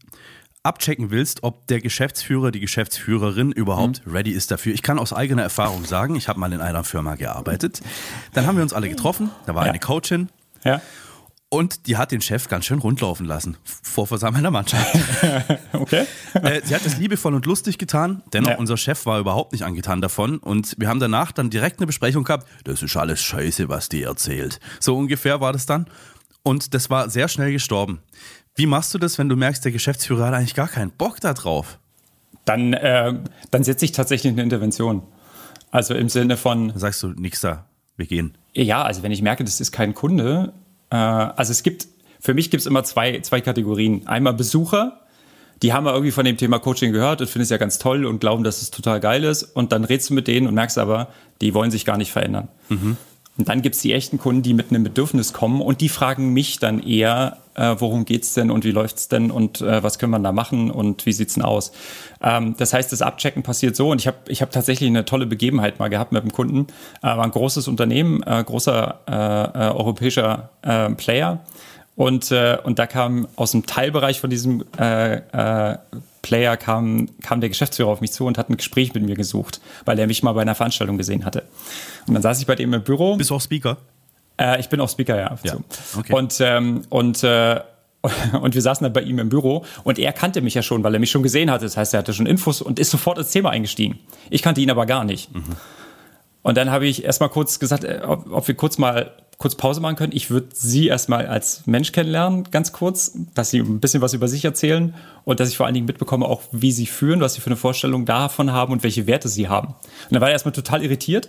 abchecken 0.66 1.10
willst, 1.10 1.42
ob 1.42 1.66
der 1.68 1.80
Geschäftsführer, 1.80 2.50
die 2.50 2.60
Geschäftsführerin 2.60 3.52
überhaupt 3.52 4.06
mhm. 4.06 4.12
ready 4.12 4.32
ist 4.32 4.50
dafür. 4.50 4.74
Ich 4.74 4.82
kann 4.82 4.98
aus 4.98 5.12
eigener 5.12 5.42
Erfahrung 5.42 5.84
sagen, 5.84 6.16
ich 6.16 6.28
habe 6.28 6.38
mal 6.40 6.52
in 6.52 6.60
einer 6.60 6.84
Firma 6.84 7.14
gearbeitet. 7.14 7.80
Dann 8.34 8.46
haben 8.46 8.56
wir 8.56 8.62
uns 8.62 8.72
alle 8.72 8.88
getroffen, 8.88 9.30
da 9.46 9.54
war 9.54 9.64
ja. 9.64 9.70
eine 9.70 9.80
Coachin. 9.80 10.28
Ja. 10.64 10.82
Und 11.48 11.86
die 11.86 11.96
hat 11.96 12.10
den 12.10 12.20
Chef 12.20 12.48
ganz 12.48 12.64
schön 12.64 12.80
rundlaufen 12.80 13.24
lassen 13.24 13.56
vor 13.62 14.08
versammelter 14.08 14.50
Mannschaft. 14.50 14.98
okay. 15.72 16.04
Äh, 16.34 16.60
sie 16.64 16.74
hat 16.74 16.84
es 16.84 16.98
liebevoll 16.98 17.34
und 17.34 17.46
lustig 17.46 17.78
getan, 17.78 18.22
dennoch 18.32 18.50
ja. 18.50 18.58
unser 18.58 18.76
Chef 18.76 19.06
war 19.06 19.20
überhaupt 19.20 19.52
nicht 19.52 19.62
angetan 19.62 20.00
davon. 20.00 20.38
Und 20.38 20.74
wir 20.76 20.88
haben 20.88 20.98
danach 20.98 21.30
dann 21.30 21.48
direkt 21.48 21.78
eine 21.78 21.86
Besprechung 21.86 22.24
gehabt. 22.24 22.48
Das 22.64 22.82
ist 22.82 22.96
alles 22.96 23.22
Scheiße, 23.22 23.68
was 23.68 23.88
die 23.88 24.02
erzählt. 24.02 24.58
So 24.80 24.96
ungefähr 24.96 25.40
war 25.40 25.52
das 25.52 25.66
dann. 25.66 25.86
Und 26.42 26.74
das 26.74 26.90
war 26.90 27.10
sehr 27.10 27.28
schnell 27.28 27.52
gestorben. 27.52 28.00
Wie 28.56 28.66
machst 28.66 28.94
du 28.94 28.98
das, 28.98 29.18
wenn 29.18 29.28
du 29.28 29.36
merkst, 29.36 29.64
der 29.64 29.72
Geschäftsführer 29.72 30.26
hat 30.26 30.34
eigentlich 30.34 30.54
gar 30.54 30.68
keinen 30.68 30.90
Bock 30.90 31.20
da 31.20 31.34
drauf? 31.34 31.78
Dann, 32.46 32.72
äh, 32.72 33.12
dann 33.50 33.64
setze 33.64 33.84
ich 33.84 33.92
tatsächlich 33.92 34.32
eine 34.32 34.42
Intervention. 34.42 35.02
Also 35.70 35.94
im 35.94 36.08
Sinne 36.08 36.38
von. 36.38 36.68
Dann 36.68 36.78
sagst 36.78 37.02
du, 37.02 37.08
nix 37.08 37.42
da, 37.42 37.66
wir 37.96 38.06
gehen. 38.06 38.36
Ja, 38.54 38.82
also 38.82 39.02
wenn 39.02 39.12
ich 39.12 39.20
merke, 39.20 39.44
das 39.44 39.60
ist 39.60 39.72
kein 39.72 39.94
Kunde. 39.94 40.54
Äh, 40.90 40.96
also 40.96 41.52
es 41.52 41.62
gibt, 41.62 41.86
für 42.18 42.32
mich 42.32 42.50
gibt 42.50 42.62
es 42.62 42.66
immer 42.66 42.82
zwei, 42.82 43.20
zwei 43.20 43.42
Kategorien. 43.42 44.06
Einmal 44.06 44.32
Besucher, 44.32 45.00
die 45.62 45.74
haben 45.74 45.84
ja 45.84 45.92
irgendwie 45.92 46.12
von 46.12 46.24
dem 46.24 46.38
Thema 46.38 46.58
Coaching 46.58 46.92
gehört 46.92 47.20
und 47.20 47.26
finden 47.26 47.42
es 47.42 47.50
ja 47.50 47.58
ganz 47.58 47.78
toll 47.78 48.06
und 48.06 48.20
glauben, 48.20 48.42
dass 48.42 48.62
es 48.62 48.70
total 48.70 49.00
geil 49.00 49.22
ist. 49.24 49.42
Und 49.42 49.72
dann 49.72 49.84
redest 49.84 50.08
du 50.08 50.14
mit 50.14 50.28
denen 50.28 50.46
und 50.46 50.54
merkst 50.54 50.78
aber, 50.78 51.08
die 51.42 51.52
wollen 51.52 51.70
sich 51.70 51.84
gar 51.84 51.98
nicht 51.98 52.12
verändern. 52.12 52.48
Mhm. 52.70 52.96
Und 53.38 53.48
dann 53.48 53.62
gibt 53.62 53.74
es 53.74 53.82
die 53.82 53.92
echten 53.92 54.18
Kunden, 54.18 54.42
die 54.42 54.54
mit 54.54 54.70
einem 54.70 54.82
Bedürfnis 54.82 55.32
kommen 55.32 55.60
und 55.60 55.80
die 55.80 55.88
fragen 55.88 56.32
mich 56.32 56.58
dann 56.58 56.82
eher, 56.82 57.36
äh, 57.54 57.74
worum 57.78 58.04
geht's 58.04 58.34
denn 58.34 58.50
und 58.50 58.64
wie 58.64 58.70
läuft's 58.70 59.08
denn 59.08 59.30
und 59.30 59.60
äh, 59.60 59.82
was 59.82 59.98
können 59.98 60.12
wir 60.12 60.18
da 60.18 60.32
machen 60.32 60.70
und 60.70 61.04
wie 61.04 61.12
sieht's 61.12 61.34
denn 61.34 61.42
aus? 61.42 61.72
Ähm, 62.22 62.54
das 62.56 62.72
heißt, 62.72 62.92
das 62.92 63.02
Abchecken 63.02 63.42
passiert 63.42 63.76
so 63.76 63.90
und 63.90 64.00
ich 64.00 64.06
habe 64.06 64.18
ich 64.28 64.40
hab 64.40 64.50
tatsächlich 64.52 64.88
eine 64.88 65.04
tolle 65.04 65.26
Begebenheit 65.26 65.78
mal 65.78 65.88
gehabt 65.88 66.12
mit 66.12 66.22
einem 66.22 66.32
Kunden. 66.32 66.66
Äh, 67.02 67.08
war 67.08 67.24
ein 67.24 67.30
großes 67.30 67.68
Unternehmen, 67.68 68.22
äh, 68.22 68.42
großer 68.42 69.00
äh, 69.06 69.12
äh, 69.12 69.70
europäischer 69.72 70.50
äh, 70.62 70.90
Player 70.90 71.40
und, 71.96 72.30
äh, 72.30 72.58
und 72.62 72.78
da 72.78 72.86
kam 72.86 73.26
aus 73.36 73.52
dem 73.52 73.66
Teilbereich 73.66 74.20
von 74.20 74.30
diesem 74.30 74.64
äh, 74.78 75.16
äh, 75.16 75.78
Player 76.26 76.56
kam, 76.56 77.08
kam 77.22 77.40
der 77.40 77.48
Geschäftsführer 77.48 77.88
auf 77.88 78.00
mich 78.00 78.10
zu 78.10 78.26
und 78.26 78.36
hat 78.36 78.50
ein 78.50 78.56
Gespräch 78.56 78.92
mit 78.94 79.04
mir 79.04 79.14
gesucht, 79.14 79.60
weil 79.84 79.96
er 79.96 80.08
mich 80.08 80.24
mal 80.24 80.32
bei 80.32 80.42
einer 80.42 80.56
Veranstaltung 80.56 80.98
gesehen 80.98 81.24
hatte. 81.24 81.44
Und 82.08 82.14
dann 82.14 82.22
saß 82.22 82.40
ich 82.40 82.46
bei 82.46 82.56
dem 82.56 82.74
im 82.74 82.82
Büro. 82.82 83.16
Bist 83.16 83.30
du 83.30 83.36
auch 83.36 83.40
Speaker? 83.40 83.76
Äh, 84.36 84.58
ich 84.58 84.68
bin 84.68 84.80
auch 84.80 84.88
Speaker, 84.88 85.16
ja. 85.16 85.38
ja. 85.44 85.56
Okay. 85.96 86.12
Und, 86.12 86.36
ähm, 86.40 86.82
und, 86.88 87.22
äh, 87.22 87.60
und 88.40 88.56
wir 88.56 88.62
saßen 88.62 88.82
dann 88.82 88.92
bei 88.92 89.02
ihm 89.02 89.20
im 89.20 89.28
Büro 89.28 89.64
und 89.84 90.00
er 90.00 90.12
kannte 90.12 90.40
mich 90.40 90.54
ja 90.54 90.62
schon, 90.62 90.82
weil 90.82 90.94
er 90.94 90.98
mich 90.98 91.12
schon 91.12 91.22
gesehen 91.22 91.48
hatte. 91.48 91.64
Das 91.64 91.76
heißt, 91.76 91.94
er 91.94 91.98
hatte 91.98 92.12
schon 92.12 92.26
Infos 92.26 92.60
und 92.60 92.80
ist 92.80 92.90
sofort 92.90 93.18
ins 93.18 93.30
Thema 93.30 93.50
eingestiegen. 93.50 94.00
Ich 94.28 94.42
kannte 94.42 94.60
ihn 94.60 94.70
aber 94.70 94.84
gar 94.84 95.04
nicht. 95.04 95.32
Mhm. 95.32 95.44
Und 96.42 96.56
dann 96.56 96.72
habe 96.72 96.86
ich 96.86 97.04
erstmal 97.04 97.28
kurz 97.28 97.60
gesagt, 97.60 97.84
äh, 97.84 98.00
ob, 98.04 98.32
ob 98.32 98.48
wir 98.48 98.56
kurz 98.56 98.78
mal 98.78 99.12
kurz 99.38 99.54
Pause 99.54 99.80
machen 99.80 99.96
können. 99.96 100.12
Ich 100.14 100.30
würde 100.30 100.48
Sie 100.52 100.88
erstmal 100.88 101.26
als 101.26 101.66
Mensch 101.66 101.92
kennenlernen, 101.92 102.44
ganz 102.50 102.72
kurz, 102.72 103.12
dass 103.34 103.50
Sie 103.50 103.58
ein 103.58 103.80
bisschen 103.80 104.00
was 104.00 104.14
über 104.14 104.28
sich 104.28 104.44
erzählen 104.44 104.94
und 105.24 105.40
dass 105.40 105.48
ich 105.48 105.56
vor 105.56 105.66
allen 105.66 105.74
Dingen 105.74 105.86
mitbekomme, 105.86 106.26
auch 106.26 106.42
wie 106.52 106.72
Sie 106.72 106.86
führen, 106.86 107.20
was 107.20 107.34
Sie 107.34 107.40
für 107.40 107.48
eine 107.48 107.56
Vorstellung 107.56 108.06
davon 108.06 108.52
haben 108.52 108.72
und 108.72 108.82
welche 108.82 109.06
Werte 109.06 109.28
Sie 109.28 109.48
haben. 109.48 109.68
Und 109.68 110.12
dann 110.12 110.20
war 110.20 110.28
er 110.28 110.32
erstmal 110.32 110.52
total 110.52 110.82
irritiert 110.82 111.28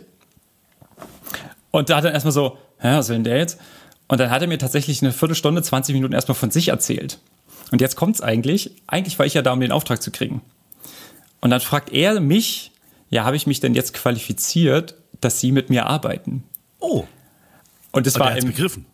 und 1.72 1.90
da 1.90 1.98
hat 1.98 2.06
er 2.06 2.14
erstmal 2.14 2.32
so, 2.32 2.58
Hä, 2.80 2.98
was 2.98 3.10
will 3.10 3.16
denn 3.16 3.24
der 3.24 3.38
jetzt? 3.38 3.60
Und 4.08 4.20
dann 4.20 4.30
hat 4.30 4.42
er 4.42 4.48
mir 4.48 4.58
tatsächlich 4.58 5.02
eine 5.02 5.12
Viertelstunde, 5.12 5.62
20 5.62 5.94
Minuten 5.94 6.14
erstmal 6.14 6.36
von 6.36 6.52
sich 6.52 6.70
erzählt. 6.70 7.20
Und 7.72 7.82
jetzt 7.82 7.96
kommt's 7.96 8.22
eigentlich. 8.22 8.72
Eigentlich 8.88 9.20
war 9.20 9.26
ich 9.26 9.34
ja 9.34 9.42
da, 9.42 9.52
um 9.52 9.60
den 9.60 9.72
Auftrag 9.72 10.02
zu 10.02 10.12
kriegen. 10.12 10.42
Und 11.42 11.50
dann 11.50 11.60
fragt 11.60 11.92
er 11.92 12.20
mich, 12.20 12.72
ja, 13.10 13.26
habe 13.26 13.36
ich 13.36 13.48
mich 13.48 13.60
denn 13.60 13.74
jetzt 13.74 13.94
qualifiziert, 13.94 14.96
dass 15.20 15.40
Sie 15.40 15.52
mit 15.52 15.70
mir 15.70 15.88
arbeiten? 15.88 16.44
Oh. 16.80 17.06
Und 17.98 18.06
das 18.06 18.16
und 18.16 18.22
war 18.22 18.38
im 18.38 18.46
begriffen. 18.46 18.86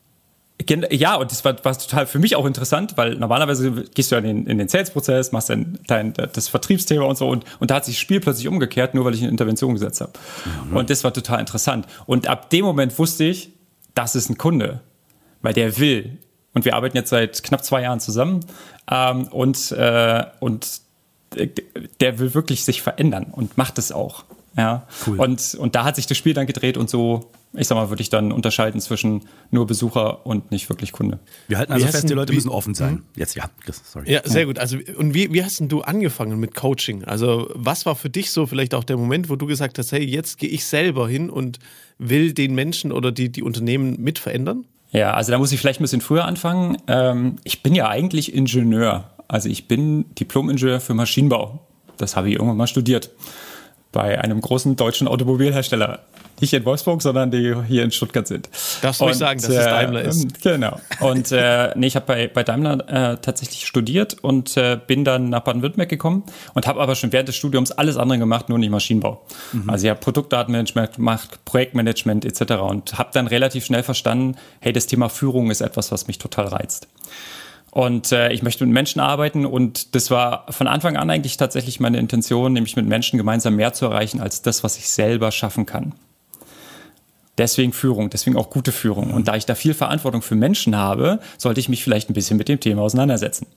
Ja, 0.92 1.16
und 1.16 1.30
das 1.32 1.44
war, 1.44 1.56
war 1.66 1.78
total 1.78 2.06
für 2.06 2.20
mich 2.20 2.36
auch 2.36 2.46
interessant, 2.46 2.96
weil 2.96 3.16
normalerweise 3.16 3.72
gehst 3.94 4.12
du 4.12 4.16
ja 4.16 4.20
in 4.22 4.28
den, 4.28 4.48
in 4.48 4.58
den 4.60 4.70
Sales-Prozess, 4.70 5.32
machst 5.32 5.50
dann 5.50 5.80
dein, 5.88 6.14
das 6.14 6.48
Vertriebsthema 6.48 7.04
und 7.04 7.18
so 7.18 7.28
und, 7.28 7.44
und 7.60 7.72
da 7.72 7.76
hat 7.76 7.86
sich 7.86 7.96
das 7.96 8.02
Spiel 8.02 8.22
plötzlich 8.22 8.48
umgekehrt, 8.48 8.94
nur 8.94 9.04
weil 9.04 9.14
ich 9.14 9.22
eine 9.22 9.32
Intervention 9.32 9.74
gesetzt 9.74 10.00
habe. 10.00 10.14
Mhm. 10.70 10.78
Und 10.78 10.90
das 10.90 11.04
war 11.04 11.12
total 11.12 11.40
interessant. 11.42 11.88
Und 12.06 12.28
ab 12.28 12.50
dem 12.52 12.64
Moment 12.64 12.98
wusste 12.98 13.26
ich, 13.26 13.50
das 13.94 14.16
ist 14.16 14.30
ein 14.30 14.38
Kunde, 14.38 14.80
weil 15.42 15.54
der 15.54 15.78
will. 15.80 16.18
Und 16.54 16.66
wir 16.66 16.76
arbeiten 16.76 16.96
jetzt 16.96 17.10
seit 17.10 17.44
knapp 17.44 17.66
zwei 17.66 17.82
Jahren 17.82 18.00
zusammen 18.00 18.46
ähm, 18.90 19.28
und, 19.30 19.72
äh, 19.72 20.24
und 20.40 20.82
der 22.00 22.20
will 22.20 22.34
wirklich 22.36 22.64
sich 22.64 22.82
verändern 22.82 23.26
und 23.32 23.58
macht 23.58 23.80
es 23.80 23.92
auch. 23.92 24.24
Ja. 24.56 24.88
Cool. 25.08 25.20
Und, 25.20 25.56
und 25.56 25.76
da 25.76 25.84
hat 25.84 25.96
sich 25.96 26.06
das 26.06 26.16
Spiel 26.18 26.34
dann 26.34 26.46
gedreht 26.46 26.78
und 26.78 26.90
so, 26.90 27.32
ich 27.56 27.68
sag 27.68 27.76
mal, 27.76 27.90
würde 27.90 28.02
ich 28.02 28.10
dann 28.10 28.32
unterscheiden 28.32 28.82
zwischen 28.82 29.26
nur 29.52 29.68
Besucher 29.68 30.26
und 30.26 30.52
nicht 30.52 30.70
wirklich 30.70 30.92
Kunde. 30.92 31.20
Wir 31.48 31.60
halten 31.60 31.72
also 31.72 31.86
fest, 31.86 32.10
die 32.10 32.14
Leute 32.14 32.34
müssen 32.34 32.50
offen 32.50 32.74
sein. 32.74 32.96
Mhm. 32.96 33.04
Jetzt 33.16 33.36
ja, 33.36 33.50
Chris, 33.64 33.82
sorry. 33.86 34.12
Ja, 34.12 34.22
sehr 34.24 34.46
gut. 34.46 34.58
Also, 34.58 34.78
und 34.98 35.14
wie, 35.14 35.32
wie 35.34 35.44
hast 35.44 35.60
denn 35.60 35.70
du 35.70 35.82
angefangen 35.82 36.40
mit 36.40 36.56
Coaching? 36.56 37.04
Also, 37.04 37.52
was 37.54 37.86
war 37.86 37.96
für 37.96 38.10
dich 38.10 38.32
so 38.32 38.48
vielleicht 38.48 38.74
auch 38.74 38.84
der 38.84 38.98
Moment, 38.98 39.30
wo 39.30 39.36
du 39.36 39.46
gesagt 39.46 39.78
hast, 39.78 39.92
hey, 39.92 40.04
jetzt 40.04 40.40
gehe 40.40 40.50
ich 40.50 40.66
selber 40.66 41.08
hin 41.08 41.30
und 41.30 41.60
will 42.00 42.34
den 42.34 42.56
Menschen 42.56 42.92
oder 42.92 43.12
die, 43.12 43.32
die 43.32 43.44
Unternehmen 43.44 44.02
mit 44.02 44.18
verändern? 44.18 44.66
Ja, 44.92 45.14
also 45.14 45.32
da 45.32 45.38
muss 45.38 45.52
ich 45.52 45.60
vielleicht 45.60 45.80
ein 45.80 45.84
bisschen 45.84 46.02
früher 46.02 46.26
anfangen. 46.26 46.78
Ähm, 46.88 47.38
ich 47.44 47.64
bin 47.64 47.76
ja 47.76 47.88
eigentlich 47.88 48.34
Ingenieur. 48.34 49.12
Also 49.28 49.50
ich 49.50 49.68
bin 49.68 50.06
Diplom-Ingenieur 50.16 50.80
für 50.80 50.94
Maschinenbau. 50.94 51.60
Das 51.98 52.16
habe 52.16 52.30
ich 52.30 52.36
irgendwann 52.36 52.58
mal 52.58 52.68
studiert 52.68 53.12
bei 53.92 54.20
einem 54.20 54.42
großen 54.42 54.76
deutschen 54.76 55.08
Automobilhersteller. 55.08 56.00
Nicht 56.42 56.54
in 56.54 56.66
Wolfsburg, 56.66 57.02
sondern 57.02 57.32
die 57.32 57.56
hier 57.68 57.84
in 57.84 57.92
Stuttgart 57.92 58.28
sind. 58.28 58.50
Darfst 58.82 59.02
du 59.02 59.06
nicht 59.06 59.18
sagen, 59.18 59.42
dass 59.42 59.50
es 59.50 59.66
Daimler 59.66 60.02
ist? 60.02 60.24
Ähm, 60.24 60.32
genau. 60.42 60.80
Und 61.00 61.32
äh, 61.32 61.72
nee, 61.76 61.88
ich 61.88 61.96
habe 61.96 62.06
bei, 62.06 62.28
bei 62.28 62.44
Daimler 62.44 63.14
äh, 63.14 63.18
tatsächlich 63.18 63.66
studiert 63.66 64.18
und 64.22 64.58
äh, 64.58 64.80
bin 64.86 65.04
dann 65.06 65.30
nach 65.30 65.42
Baden-Württemberg 65.42 65.90
gekommen 65.90 66.24
und 66.54 66.68
habe 66.68 66.82
aber 66.82 66.96
schon 66.96 67.12
während 67.12 67.30
des 67.30 67.36
Studiums 67.36 67.72
alles 67.72 67.98
andere 67.98 68.20
gemacht, 68.20 68.50
nur 68.50 68.58
nicht 68.58 68.70
Maschinenbau. 68.70 69.26
Mhm. 69.52 69.70
Also 69.70 69.86
ich 69.86 69.90
habe 69.90 70.00
Produktdatenmanagement 70.00 70.96
gemacht, 70.96 71.40
Projektmanagement 71.46 72.26
etc. 72.26 72.54
und 72.62 72.98
habe 72.98 73.10
dann 73.14 73.28
relativ 73.28 73.66
schnell 73.66 73.84
verstanden, 73.84 74.36
hey, 74.60 74.74
das 74.74 74.88
Thema 74.88 75.10
Führung 75.10 75.52
ist 75.52 75.62
etwas, 75.62 75.92
was 75.92 76.08
mich 76.08 76.18
total 76.18 76.48
reizt. 76.48 76.88
Und 77.74 78.12
äh, 78.12 78.32
ich 78.32 78.44
möchte 78.44 78.64
mit 78.64 78.72
Menschen 78.72 79.00
arbeiten 79.00 79.48
und 79.48 79.96
das 79.96 80.12
war 80.12 80.46
von 80.52 80.68
Anfang 80.68 80.96
an 80.96 81.10
eigentlich 81.10 81.38
tatsächlich 81.38 81.80
meine 81.80 81.98
Intention, 81.98 82.54
nämlich 82.54 82.76
mit 82.76 82.86
Menschen 82.86 83.18
gemeinsam 83.18 83.56
mehr 83.56 83.74
zu 83.74 83.86
erreichen 83.86 84.22
als 84.22 84.44
das, 84.44 84.64
was 84.64 84.78
ich 84.78 84.90
selber 84.90 85.32
schaffen 85.32 85.66
kann. 85.66 85.94
Deswegen 87.38 87.74
Führung, 87.74 88.10
deswegen 88.10 88.38
auch 88.38 88.50
gute 88.50 88.72
Führung. 88.72 89.12
Und 89.12 89.28
da 89.28 89.36
ich 89.36 89.46
da 89.46 89.56
viel 89.56 89.74
Verantwortung 89.74 90.22
für 90.22 90.36
Menschen 90.36 90.76
habe, 90.76 91.20
sollte 91.38 91.60
ich 91.60 91.68
mich 91.68 91.84
vielleicht 91.84 92.10
ein 92.10 92.14
bisschen 92.14 92.38
mit 92.38 92.48
dem 92.48 92.60
Thema 92.60 92.84
auseinandersetzen. 92.84 93.48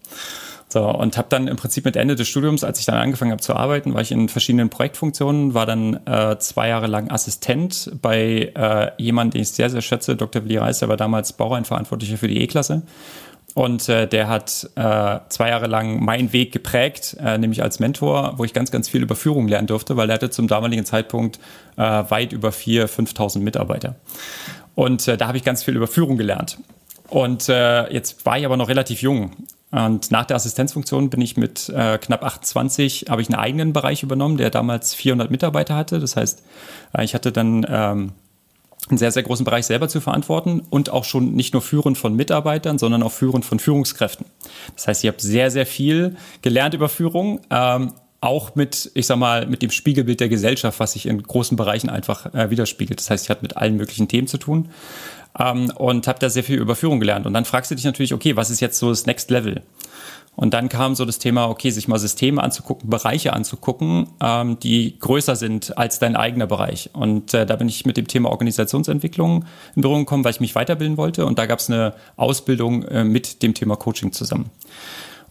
So, 0.69 0.83
und 0.83 1.17
habe 1.17 1.29
dann 1.31 1.47
im 1.47 1.57
Prinzip 1.57 1.85
mit 1.85 1.95
Ende 1.95 2.17
des 2.17 2.27
Studiums, 2.27 2.65
als 2.65 2.81
ich 2.81 2.87
dann 2.87 2.97
angefangen 2.97 3.31
habe 3.31 3.41
zu 3.41 3.55
arbeiten, 3.55 3.95
war 3.95 4.01
ich 4.01 4.11
in 4.11 4.29
verschiedenen 4.29 4.69
Projektfunktionen, 4.69 5.55
war 5.55 5.65
dann 5.65 6.01
äh, 6.07 6.39
zwei 6.39 6.69
Jahre 6.69 6.89
lang 6.89 7.11
Assistent 7.11 7.93
bei 8.03 8.53
äh, 8.55 8.91
jemandem, 9.01 9.33
den 9.33 9.43
ich 9.43 9.51
sehr, 9.51 9.71
sehr 9.71 9.83
schätze, 9.83 10.17
Dr. 10.17 10.45
Willi 10.45 10.57
Reis, 10.57 10.81
der 10.81 10.89
war 10.89 10.97
damals 10.97 11.33
Baureihenverantwortlicher 11.35 12.17
für 12.17 12.27
die 12.27 12.41
E-Klasse. 12.43 12.83
Und 13.57 13.89
äh, 13.89 14.07
der 14.07 14.29
hat 14.29 14.69
äh, 14.75 15.19
zwei 15.31 15.49
Jahre 15.49 15.67
lang 15.67 16.05
meinen 16.05 16.35
Weg 16.35 16.53
geprägt, 16.53 17.17
äh, 17.19 17.39
nämlich 17.39 17.63
als 17.63 17.81
Mentor, 17.81 18.35
wo 18.37 18.45
ich 18.45 18.53
ganz, 18.53 18.71
ganz 18.71 18.87
viel 18.87 19.03
über 19.03 19.17
Führung 19.17 19.49
lernen 19.49 19.67
durfte, 19.67 19.97
weil 19.97 20.11
er 20.11 20.17
hatte 20.17 20.29
zum 20.29 20.47
damaligen 20.47 20.85
Zeitpunkt 20.85 21.39
äh, 21.79 21.81
weit 21.81 22.35
über 22.35 22.51
4.000, 22.51 23.15
5.000 23.15 23.39
Mitarbeiter. 23.39 23.95
Und 24.75 25.09
äh, 25.09 25.17
da 25.17 25.29
habe 25.29 25.39
ich 25.39 25.43
ganz 25.43 25.65
viel 25.65 25.75
über 25.75 25.87
Führung 25.87 26.19
gelernt. 26.19 26.59
Und 27.09 27.49
äh, 27.49 27.91
jetzt 27.91 28.27
war 28.27 28.37
ich 28.37 28.45
aber 28.45 28.59
noch 28.59 28.69
relativ 28.69 29.01
jung. 29.01 29.31
Und 29.71 30.11
nach 30.11 30.27
der 30.27 30.37
Assistenzfunktion 30.37 31.09
bin 31.09 31.23
ich 31.23 31.39
mit 31.39 31.71
äh, 31.71 31.97
knapp 31.97 32.25
28, 32.25 33.07
habe 33.09 33.23
ich 33.23 33.31
einen 33.31 33.41
eigenen 33.41 33.73
Bereich 33.73 34.03
übernommen, 34.03 34.37
der 34.37 34.51
damals 34.51 34.95
400 34.95 35.31
Mitarbeiter 35.31 35.77
hatte. 35.77 35.99
Das 35.99 36.15
heißt, 36.15 36.43
äh, 36.93 37.05
ich 37.05 37.15
hatte 37.15 37.33
dann 37.33 37.65
ähm, 37.67 38.13
einen 38.89 38.99
sehr, 38.99 39.11
sehr 39.11 39.23
großen 39.23 39.45
Bereich 39.45 39.67
selber 39.67 39.89
zu 39.89 40.01
verantworten 40.01 40.63
und 40.71 40.91
auch 40.91 41.05
schon 41.05 41.33
nicht 41.33 41.53
nur 41.53 41.63
führend 41.63 41.99
von 41.99 42.15
Mitarbeitern, 42.15 42.79
sondern 42.79 43.03
auch 43.03 43.13
führend 43.13 43.45
von 43.45 43.59
Führungskräften. 43.59 44.27
Das 44.75 44.87
heißt, 44.87 45.05
ich 45.05 45.09
habe 45.09 45.21
sehr, 45.21 45.51
sehr 45.51 45.67
viel 45.67 46.17
gelernt 46.43 46.75
über 46.75 46.89
Führung, 46.89 47.41
ähm, 47.51 47.93
auch 48.21 48.55
mit, 48.55 48.91
ich 48.95 49.07
sag 49.07 49.19
mal, 49.19 49.47
mit 49.47 49.63
dem 49.63 49.71
Spiegelbild 49.71 50.21
der 50.21 50.29
Gesellschaft, 50.29 50.81
was 50.81 50.93
sich 50.93 51.07
in 51.07 51.23
großen 51.23 51.57
Bereichen 51.57 51.91
einfach 51.91 52.33
äh, 52.35 52.51
widerspiegelt. 52.51 52.99
Das 52.99 53.11
heißt, 53.11 53.25
ich 53.25 53.31
hatte 53.31 53.43
mit 53.43 53.57
allen 53.57 53.77
möglichen 53.77 54.09
Themen 54.09 54.27
zu 54.27 54.39
tun 54.39 54.71
ähm, 55.39 55.71
und 55.77 56.09
habe 56.09 56.19
da 56.19 56.31
sehr 56.31 56.45
viel 56.45 56.59
über 56.59 56.75
Führung 56.75 57.01
gelernt. 57.01 57.27
Und 57.27 57.35
dann 57.35 57.45
fragst 57.45 57.71
du 57.71 57.75
dich 57.75 57.85
natürlich, 57.85 58.15
okay, 58.15 58.37
was 58.37 58.51
ist 58.51 58.61
jetzt 58.61 58.79
so 58.79 58.91
das 58.91 59.07
Next 59.07 59.31
Level? 59.31 59.63
Und 60.37 60.53
dann 60.53 60.69
kam 60.69 60.95
so 60.95 61.07
das 61.07 61.19
Thema, 61.19 61.49
okay, 61.49 61.71
sich 61.71 61.89
mal 61.89 61.99
Systeme 61.99 62.43
anzugucken, 62.43 62.91
Bereiche 62.91 63.33
anzugucken, 63.33 64.09
ähm, 64.21 64.59
die 64.61 64.99
größer 64.99 65.35
sind 65.35 65.77
als 65.79 65.99
dein 65.99 66.15
eigener 66.15 66.47
Bereich. 66.47 66.91
Und 66.93 67.33
äh, 67.33 67.47
da 67.47 67.57
bin 67.57 67.69
ich 67.69 67.87
mit 67.87 67.97
dem 67.97 68.07
Thema 68.07 68.31
Organisationsentwicklung 68.31 69.47
in 69.75 69.83
Berührung 69.83 70.03
gekommen, 70.05 70.25
weil 70.25 70.33
ich 70.33 70.41
mich 70.41 70.55
weiterbilden 70.55 70.99
wollte. 70.99 71.25
Und 71.25 71.39
da 71.39 71.47
gab 71.47 71.59
es 71.59 71.71
eine 71.71 71.95
Ausbildung 72.17 72.83
äh, 72.85 73.03
mit 73.03 73.43
dem 73.43 73.55
Thema 73.55 73.77
Coaching 73.77 74.13
zusammen. 74.13 74.51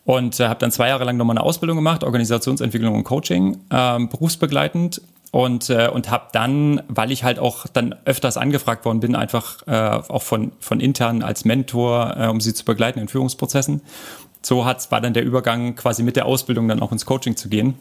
Und 0.06 0.40
äh, 0.40 0.48
habe 0.48 0.60
dann 0.60 0.72
zwei 0.72 0.88
Jahre 0.88 1.04
lang 1.04 1.18
nochmal 1.18 1.38
eine 1.38 1.46
Ausbildung 1.46 1.78
gemacht, 1.78 2.04
Organisationsentwicklung 2.04 2.96
und 2.96 3.04
Coaching, 3.04 3.58
ähm, 3.72 4.08
berufsbegleitend 4.08 5.02
und, 5.32 5.70
äh, 5.70 5.90
und 5.92 6.12
habe 6.12 6.28
dann, 6.32 6.82
weil 6.88 7.12
ich 7.12 7.24
halt 7.24 7.40
auch 7.40 7.66
dann 7.68 7.96
öfters 8.06 8.38
angefragt 8.38 8.86
worden 8.86 9.00
bin, 9.00 9.16
einfach 9.16 9.68
äh, 9.68 10.02
auch 10.08 10.22
von, 10.22 10.52
von 10.60 10.80
intern 10.80 11.24
als 11.24 11.44
Mentor, 11.44 12.16
äh, 12.18 12.28
um 12.28 12.40
sie 12.40 12.54
zu 12.54 12.64
begleiten 12.64 13.00
in 13.00 13.08
Führungsprozessen, 13.08 13.82
so 14.44 14.64
hat, 14.64 14.92
war 14.92 15.02
dann 15.02 15.14
der 15.14 15.26
Übergang 15.26 15.76
quasi 15.76 16.04
mit 16.04 16.16
der 16.16 16.28
Ausbildung 16.28 16.68
dann 16.68 16.82
auch 16.82 16.92
ins 16.92 17.06
Coaching 17.06 17.36
zu 17.36 17.50
gehen 17.50 17.74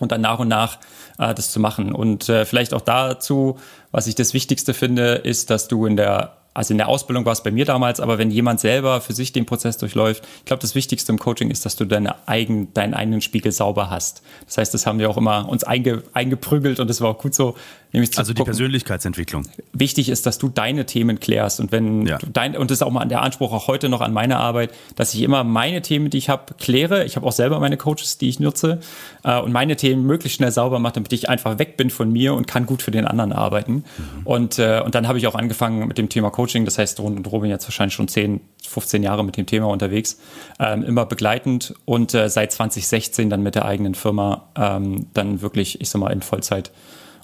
und 0.00 0.12
dann 0.12 0.22
nach 0.22 0.38
und 0.38 0.48
nach 0.48 0.78
äh, 1.18 1.34
das 1.34 1.52
zu 1.52 1.60
machen. 1.60 1.92
Und 1.92 2.28
äh, 2.28 2.44
vielleicht 2.44 2.74
auch 2.74 2.80
dazu, 2.80 3.58
was 3.94 4.08
ich 4.08 4.16
das 4.16 4.34
Wichtigste 4.34 4.74
finde, 4.74 5.12
ist, 5.14 5.50
dass 5.50 5.68
du 5.68 5.86
in 5.86 5.96
der 5.96 6.36
also 6.54 6.72
in 6.72 6.78
der 6.78 6.88
Ausbildung 6.88 7.26
war 7.26 7.32
es 7.32 7.42
bei 7.42 7.50
mir 7.50 7.64
damals, 7.64 7.98
aber 7.98 8.16
wenn 8.16 8.30
jemand 8.30 8.60
selber 8.60 9.00
für 9.00 9.12
sich 9.12 9.32
den 9.32 9.44
Prozess 9.44 9.76
durchläuft, 9.76 10.22
ich 10.38 10.44
glaube, 10.44 10.60
das 10.60 10.76
Wichtigste 10.76 11.10
im 11.10 11.18
Coaching 11.18 11.50
ist, 11.50 11.66
dass 11.66 11.74
du 11.74 11.84
deine 11.84 12.28
eigen, 12.28 12.72
deinen 12.74 12.94
eigenen 12.94 13.20
Spiegel 13.20 13.50
sauber 13.50 13.90
hast. 13.90 14.22
Das 14.46 14.58
heißt, 14.58 14.72
das 14.72 14.86
haben 14.86 15.00
wir 15.00 15.10
auch 15.10 15.16
immer 15.16 15.48
uns 15.48 15.64
einge, 15.64 16.04
eingeprügelt 16.12 16.78
und 16.78 16.88
das 16.88 17.00
war 17.00 17.10
auch 17.10 17.18
gut 17.18 17.34
so. 17.34 17.56
Nämlich 17.92 18.16
also 18.18 18.32
die 18.32 18.38
gucken. 18.38 18.52
Persönlichkeitsentwicklung. 18.52 19.46
Wichtig 19.72 20.08
ist, 20.08 20.26
dass 20.26 20.38
du 20.38 20.48
deine 20.48 20.86
Themen 20.86 21.20
klärst 21.20 21.60
und 21.60 21.70
wenn 21.70 22.06
ja. 22.06 22.18
dein, 22.32 22.56
und 22.56 22.70
das 22.70 22.78
ist 22.78 22.82
auch 22.82 22.90
mal 22.90 23.04
der 23.04 23.22
Anspruch 23.22 23.52
auch 23.52 23.68
heute 23.68 23.88
noch 23.88 24.00
an 24.00 24.12
meine 24.12 24.38
Arbeit, 24.38 24.72
dass 24.96 25.14
ich 25.14 25.22
immer 25.22 25.44
meine 25.44 25.82
Themen, 25.82 26.10
die 26.10 26.18
ich 26.18 26.28
habe, 26.28 26.54
kläre. 26.58 27.04
Ich 27.04 27.14
habe 27.16 27.26
auch 27.26 27.32
selber 27.32 27.60
meine 27.60 27.76
Coaches, 27.76 28.18
die 28.18 28.28
ich 28.28 28.40
nutze 28.40 28.80
äh, 29.22 29.40
und 29.40 29.52
meine 29.52 29.76
Themen 29.76 30.06
möglichst 30.06 30.38
schnell 30.38 30.50
sauber 30.50 30.78
mache, 30.78 30.94
damit 30.94 31.12
ich 31.12 31.28
einfach 31.28 31.58
weg 31.58 31.76
bin 31.76 31.90
von 31.90 32.12
mir 32.12 32.34
und 32.34 32.46
kann 32.46 32.66
gut 32.66 32.82
für 32.82 32.90
den 32.90 33.06
anderen 33.06 33.32
arbeiten. 33.32 33.83
Mhm. 33.96 34.26
Und, 34.26 34.58
äh, 34.58 34.82
und 34.84 34.94
dann 34.94 35.08
habe 35.08 35.18
ich 35.18 35.26
auch 35.26 35.34
angefangen 35.34 35.86
mit 35.86 35.98
dem 35.98 36.08
Thema 36.08 36.30
Coaching. 36.30 36.64
Das 36.64 36.78
heißt, 36.78 37.00
rund 37.00 37.16
und 37.16 37.30
Robin 37.30 37.50
jetzt 37.50 37.66
wahrscheinlich 37.66 37.94
schon 37.94 38.08
10, 38.08 38.40
15 38.66 39.02
Jahre 39.02 39.24
mit 39.24 39.36
dem 39.36 39.46
Thema 39.46 39.68
unterwegs, 39.68 40.18
ähm, 40.58 40.82
immer 40.82 41.06
begleitend 41.06 41.74
und 41.84 42.14
äh, 42.14 42.28
seit 42.28 42.52
2016 42.52 43.30
dann 43.30 43.42
mit 43.42 43.54
der 43.54 43.64
eigenen 43.64 43.94
Firma 43.94 44.48
ähm, 44.56 45.06
dann 45.14 45.40
wirklich, 45.42 45.80
ich 45.80 45.88
sag 45.88 46.00
mal, 46.00 46.12
in 46.12 46.22
Vollzeit 46.22 46.70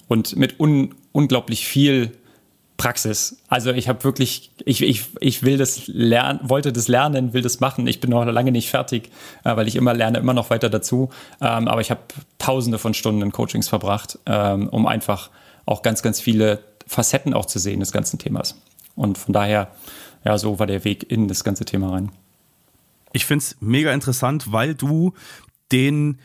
und 0.07 0.35
mit 0.35 0.59
un 0.59 0.95
unglaublich 1.13 1.65
viel 1.65 2.11
Praxis. 2.81 3.37
Also 3.47 3.71
ich 3.71 3.87
habe 3.87 4.03
wirklich, 4.03 4.49
ich, 4.65 4.81
ich, 4.81 5.05
ich 5.19 5.43
will 5.43 5.59
das 5.59 5.85
lernen, 5.85 6.39
wollte 6.41 6.73
das 6.73 6.87
lernen, 6.87 7.31
will 7.31 7.43
das 7.43 7.59
machen. 7.59 7.85
Ich 7.85 7.99
bin 7.99 8.09
noch 8.09 8.25
lange 8.25 8.51
nicht 8.51 8.71
fertig, 8.71 9.11
äh, 9.43 9.55
weil 9.55 9.67
ich 9.67 9.75
immer 9.75 9.93
lerne, 9.93 10.17
immer 10.17 10.33
noch 10.33 10.49
weiter 10.49 10.67
dazu. 10.67 11.09
Ähm, 11.41 11.67
aber 11.67 11.81
ich 11.81 11.91
habe 11.91 12.01
tausende 12.39 12.79
von 12.79 12.95
Stunden 12.95 13.21
in 13.21 13.31
Coachings 13.31 13.67
verbracht, 13.67 14.17
ähm, 14.25 14.67
um 14.67 14.87
einfach 14.87 15.29
auch 15.71 15.81
ganz, 15.81 16.01
ganz 16.01 16.19
viele 16.19 16.63
Facetten 16.87 17.33
auch 17.33 17.45
zu 17.45 17.59
sehen 17.59 17.79
des 17.79 17.91
ganzen 17.91 18.19
Themas. 18.19 18.55
Und 18.95 19.17
von 19.17 19.33
daher, 19.33 19.71
ja, 20.23 20.37
so 20.37 20.59
war 20.59 20.67
der 20.67 20.83
Weg 20.83 21.09
in 21.09 21.27
das 21.27 21.43
ganze 21.43 21.65
Thema 21.65 21.91
rein. 21.91 22.11
Ich 23.13 23.25
finde 23.25 23.43
es 23.43 23.57
mega 23.59 23.93
interessant, 23.93 24.51
weil 24.51 24.75
du 24.75 25.13
den, 25.71 26.19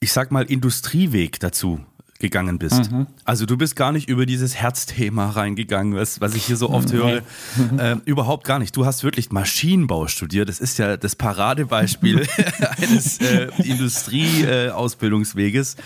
ich 0.00 0.12
sag 0.12 0.32
mal, 0.32 0.44
Industrieweg 0.44 1.40
dazu 1.40 1.80
gegangen 2.20 2.58
bist. 2.58 2.92
Mhm. 2.92 3.06
Also 3.24 3.46
du 3.46 3.56
bist 3.56 3.76
gar 3.76 3.92
nicht 3.92 4.06
über 4.08 4.26
dieses 4.26 4.54
Herzthema 4.54 5.30
reingegangen, 5.30 5.96
was, 5.96 6.20
was 6.20 6.34
ich 6.34 6.44
hier 6.44 6.56
so 6.56 6.68
oft 6.70 6.92
mhm. 6.92 6.96
höre. 6.96 7.22
Äh, 7.78 7.96
überhaupt 8.04 8.44
gar 8.44 8.58
nicht. 8.58 8.76
Du 8.76 8.84
hast 8.84 9.04
wirklich 9.04 9.30
Maschinenbau 9.30 10.06
studiert. 10.06 10.50
Das 10.50 10.60
ist 10.60 10.78
ja 10.78 10.98
das 10.98 11.16
Paradebeispiel 11.16 12.26
eines 12.76 13.16
äh, 13.18 13.48
Industrieausbildungsweges. 13.62 15.74
Äh, 15.74 15.78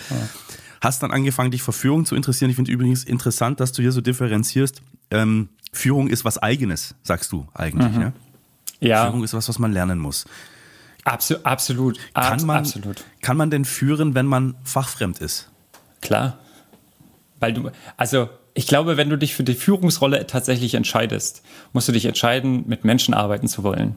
hast 0.85 1.03
dann 1.03 1.11
angefangen, 1.11 1.51
dich 1.51 1.63
für 1.63 1.73
Führung 1.73 2.05
zu 2.05 2.15
interessieren. 2.15 2.51
Ich 2.51 2.57
finde 2.57 2.71
übrigens 2.71 3.05
interessant, 3.05 3.61
dass 3.61 3.73
du 3.73 3.83
hier 3.83 3.93
so 3.93 4.01
differenzierst. 4.01 4.83
Ähm, 5.11 5.49
Führung 5.73 6.09
ist 6.09 6.25
was 6.25 6.39
Eigenes, 6.39 6.95
sagst 7.03 7.33
du 7.33 7.49
eigentlich. 7.55 7.93
Mhm. 7.93 8.01
Ja? 8.01 8.13
ja. 8.81 9.07
Führung 9.07 9.25
ist 9.25 9.35
was, 9.35 9.49
was 9.49 9.59
man 9.59 9.73
lernen 9.73 9.99
muss. 9.99 10.27
Absolut. 11.05 11.45
absolut. 11.45 11.99
Kann 12.15 12.47
man, 12.47 12.59
absolut. 12.59 13.05
kann 13.21 13.37
man 13.37 13.51
denn 13.51 13.65
führen, 13.65 14.15
wenn 14.15 14.27
man 14.27 14.55
fachfremd 14.65 15.19
ist? 15.19 15.51
Klar. 16.01 16.39
Weil 17.41 17.53
du, 17.53 17.71
also 17.97 18.31
ich 18.55 18.67
glaube, 18.67 18.97
wenn 18.97 19.11
du 19.11 19.19
dich 19.19 19.35
für 19.35 19.45
die 19.45 19.55
Führungsrolle 19.55 20.27
tatsächlich 20.27 20.75
entscheidest, 20.75 21.43
musst 21.73 21.89
du 21.89 21.93
dich 21.93 22.07
entscheiden, 22.07 22.65
mit 22.67 22.85
Menschen 22.85 23.13
arbeiten 23.13 23.49
zu 23.49 23.65
wollen. 23.65 23.97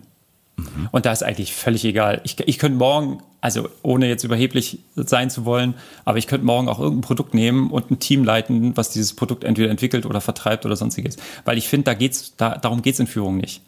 Mhm. 0.57 0.89
Und 0.91 1.05
da 1.05 1.11
ist 1.11 1.23
eigentlich 1.23 1.53
völlig 1.53 1.85
egal. 1.85 2.21
Ich, 2.23 2.39
ich 2.39 2.59
könnte 2.59 2.77
morgen, 2.77 3.21
also 3.41 3.69
ohne 3.83 4.07
jetzt 4.07 4.23
überheblich 4.23 4.79
sein 4.95 5.29
zu 5.29 5.45
wollen, 5.45 5.75
aber 6.05 6.17
ich 6.17 6.27
könnte 6.27 6.45
morgen 6.45 6.67
auch 6.67 6.79
irgendein 6.79 7.01
Produkt 7.01 7.33
nehmen 7.33 7.69
und 7.71 7.91
ein 7.91 7.99
Team 7.99 8.23
leiten, 8.23 8.75
was 8.75 8.89
dieses 8.89 9.13
Produkt 9.13 9.43
entweder 9.43 9.69
entwickelt 9.69 10.05
oder 10.05 10.21
vertreibt 10.21 10.65
oder 10.65 10.75
sonstiges. 10.75 11.17
Weil 11.45 11.57
ich 11.57 11.67
finde, 11.67 11.85
da 11.85 11.93
geht's, 11.93 12.35
da, 12.35 12.57
darum 12.57 12.81
geht 12.81 12.95
es 12.95 12.99
in 12.99 13.07
Führung 13.07 13.37
nicht. 13.37 13.61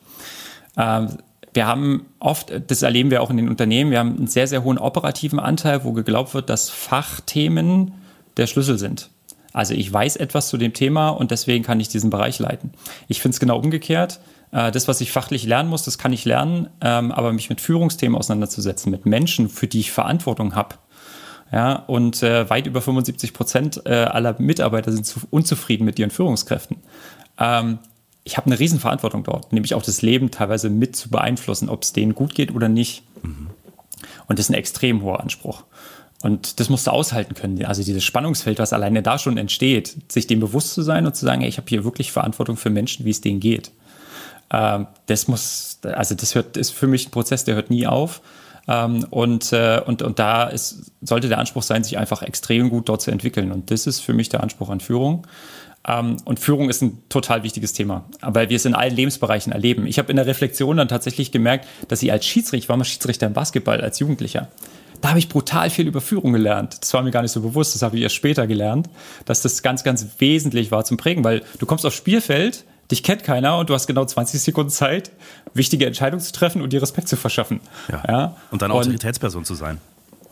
Ähm, 0.78 1.18
wir 1.54 1.66
haben 1.66 2.06
oft, 2.20 2.52
das 2.68 2.82
erleben 2.84 3.10
wir 3.10 3.22
auch 3.22 3.32
in 3.32 3.38
den 3.38 3.50
Unternehmen, 3.50 3.92
wir 3.92 4.00
haben 4.00 4.18
einen 4.18 4.28
sehr, 4.28 4.48
sehr 4.48 4.64
hohen 4.64 4.78
operativen 4.78 5.40
Anteil, 5.40 5.84
wo 5.84 5.94
geglaubt 5.94 6.34
wird, 6.34 6.50
dass 6.50 6.70
Fachthemen 6.70 7.94
der 8.38 8.48
Schlüssel 8.48 8.78
sind. 8.78 9.10
Also 9.52 9.74
ich 9.74 9.92
weiß 9.92 10.16
etwas 10.18 10.48
zu 10.48 10.58
dem 10.58 10.74
Thema 10.74 11.10
und 11.10 11.32
deswegen 11.32 11.64
kann 11.64 11.80
ich 11.80 11.88
diesen 11.88 12.12
Bereich 12.12 12.38
leiten. 12.40 12.72
Ich 13.08 13.22
finde 13.22 13.34
es 13.34 13.40
genau 13.40 13.58
umgekehrt. 13.58 14.20
Äh, 14.52 14.72
das, 14.72 14.88
was 14.88 15.02
ich 15.02 15.12
fachlich 15.12 15.46
lernen 15.46 15.70
muss, 15.70 15.84
das 15.84 15.98
kann 15.98 16.14
ich 16.14 16.26
lernen, 16.26 16.70
ähm, 16.82 17.12
aber 17.12 17.34
mich 17.34 17.50
mit 17.50 17.62
Führungsthemen 17.62 18.18
auseinanderzusetzen, 18.18 18.92
mit 18.92 19.06
Menschen, 19.06 19.50
für 19.50 19.68
die 19.68 19.80
ich 19.80 19.92
Verantwortung 19.92 20.56
habe. 20.56 20.76
Ja, 21.52 21.78
und 21.88 22.22
äh, 22.22 22.48
weit 22.50 22.68
über 22.68 22.80
75 22.80 23.34
Prozent 23.34 23.82
äh, 23.86 23.90
aller 23.90 24.36
Mitarbeiter 24.40 24.92
sind 24.92 25.12
unzufrieden 25.32 25.84
mit 25.84 25.98
ihren 25.98 26.12
Führungskräften. 26.12 26.78
Ähm, 27.40 27.80
ich 28.24 28.38
habe 28.38 28.48
eine 28.48 28.60
Riesenverantwortung 28.60 29.24
dort, 29.24 29.52
nämlich 29.52 29.74
auch 29.74 29.82
das 29.82 30.04
Leben 30.04 30.30
teilweise 30.30 30.70
mit 30.70 30.96
zu 30.96 31.10
beeinflussen, 31.10 31.70
ob 31.70 31.82
es 31.82 31.94
denen 31.94 32.14
gut 32.14 32.36
geht 32.36 32.54
oder 32.54 32.70
nicht. 32.70 33.04
Mhm. 33.24 33.48
Und 34.28 34.38
das 34.38 34.46
ist 34.46 34.50
ein 34.52 34.60
extrem 34.60 35.02
hoher 35.02 35.20
Anspruch. 35.20 35.64
Und 36.22 36.60
das 36.60 36.70
musst 36.70 36.86
du 36.86 36.92
aushalten 36.92 37.34
können. 37.34 37.64
Also 37.66 37.82
dieses 37.84 38.04
Spannungsfeld, 38.04 38.60
was 38.60 38.74
alleine 38.74 39.02
da 39.02 39.18
schon 39.18 39.38
entsteht, 39.38 40.12
sich 40.12 40.28
dem 40.28 40.40
bewusst 40.40 40.74
zu 40.74 40.82
sein 40.84 41.08
und 41.08 41.16
zu 41.16 41.26
sagen, 41.26 41.42
ey, 41.42 41.48
ich 41.48 41.58
habe 41.58 41.68
hier 41.68 41.84
wirklich 41.84 42.12
Verantwortung 42.12 42.58
für 42.58 42.70
Menschen, 42.70 43.06
wie 43.06 43.10
es 43.10 43.22
denen 43.22 43.40
geht. 43.40 43.72
Ähm, 44.52 44.88
das 45.08 45.28
muss, 45.28 45.80
also 45.84 46.16
das 46.16 46.36
hört, 46.36 46.58
ist 46.58 46.72
für 46.72 46.88
mich 46.88 47.08
ein 47.08 47.12
Prozess, 47.12 47.44
der 47.44 47.56
hört 47.56 47.70
nie 47.70 47.88
auf. 47.88 48.22
Ähm, 48.68 49.06
und, 49.10 49.52
äh, 49.52 49.82
und, 49.86 50.02
und 50.02 50.20
da 50.20 50.44
ist, 50.44 50.92
sollte 51.02 51.28
der 51.28 51.40
Anspruch 51.40 51.64
sein, 51.64 51.84
sich 51.84 51.98
einfach 51.98 52.22
extrem 52.22 52.70
gut 52.70 52.90
dort 52.90 53.02
zu 53.02 53.12
entwickeln. 53.12 53.52
Und 53.52 53.72
das 53.72 53.88
ist 53.88 54.00
für 54.00 54.14
mich 54.14 54.30
der 54.30 54.44
Anspruch 54.44 54.70
an 54.70 54.80
Führung. 54.80 55.26
Ähm, 55.88 56.18
und 56.26 56.40
Führung 56.40 56.70
ist 56.70 56.82
ein 56.82 57.02
total 57.10 57.44
wichtiges 57.44 57.74
Thema, 57.74 58.06
weil 58.22 58.50
wir 58.50 58.58
es 58.58 58.66
in 58.66 58.76
allen 58.76 58.96
Lebensbereichen 58.96 59.52
erleben. 59.52 59.88
Ich 59.88 59.98
habe 59.98 60.12
in 60.12 60.18
der 60.18 60.28
Reflexion 60.28 60.78
dann 60.78 60.88
tatsächlich 60.88 61.32
gemerkt, 61.32 61.68
dass 61.88 62.04
ich 62.04 62.12
als 62.12 62.26
Schiedsrichter, 62.26 62.64
ich 62.64 62.70
war 62.70 62.78
mal 62.78 62.84
Schiedsrichter 62.84 63.28
im 63.28 63.34
Basketball 63.34 63.82
als 63.82 64.00
Jugendlicher, 64.00 64.50
da 65.02 65.10
habe 65.10 65.20
ich 65.20 65.30
brutal 65.30 65.70
viel 65.70 65.88
über 65.88 66.02
Führung 66.02 66.34
gelernt. 66.34 66.78
Das 66.82 66.94
war 66.94 67.02
mir 67.02 67.12
gar 67.12 67.22
nicht 67.22 67.32
so 67.32 67.42
bewusst, 67.42 67.74
das 67.74 67.82
habe 67.82 67.96
ich 67.96 68.04
erst 68.04 68.16
später 68.16 68.48
gelernt, 68.48 68.90
dass 69.26 69.42
das 69.42 69.64
ganz, 69.64 69.84
ganz 69.84 70.06
wesentlich 70.20 70.72
war 70.72 70.84
zum 70.84 70.98
Prägen, 70.98 71.24
weil 71.24 71.42
du 71.58 71.66
kommst 71.66 71.86
aufs 71.86 71.96
Spielfeld, 71.96 72.66
dich 72.92 73.04
kennt 73.04 73.24
keiner 73.24 73.58
und 73.58 73.70
du 73.70 73.74
hast 73.74 73.88
genau 73.88 74.06
20 74.06 74.42
Sekunden 74.42 74.72
Zeit, 74.72 75.12
wichtige 75.54 75.86
Entscheidungen 75.86 76.22
zu 76.22 76.32
treffen 76.32 76.62
und 76.62 76.74
dir 76.74 76.82
Respekt 76.82 77.08
zu 77.08 77.18
verschaffen. 77.18 77.60
Ja. 77.92 78.04
ja? 78.08 78.36
Und 78.52 78.62
dann 78.62 78.72
Autoritätsperson 78.72 79.46
zu 79.46 79.56
sein. 79.56 79.80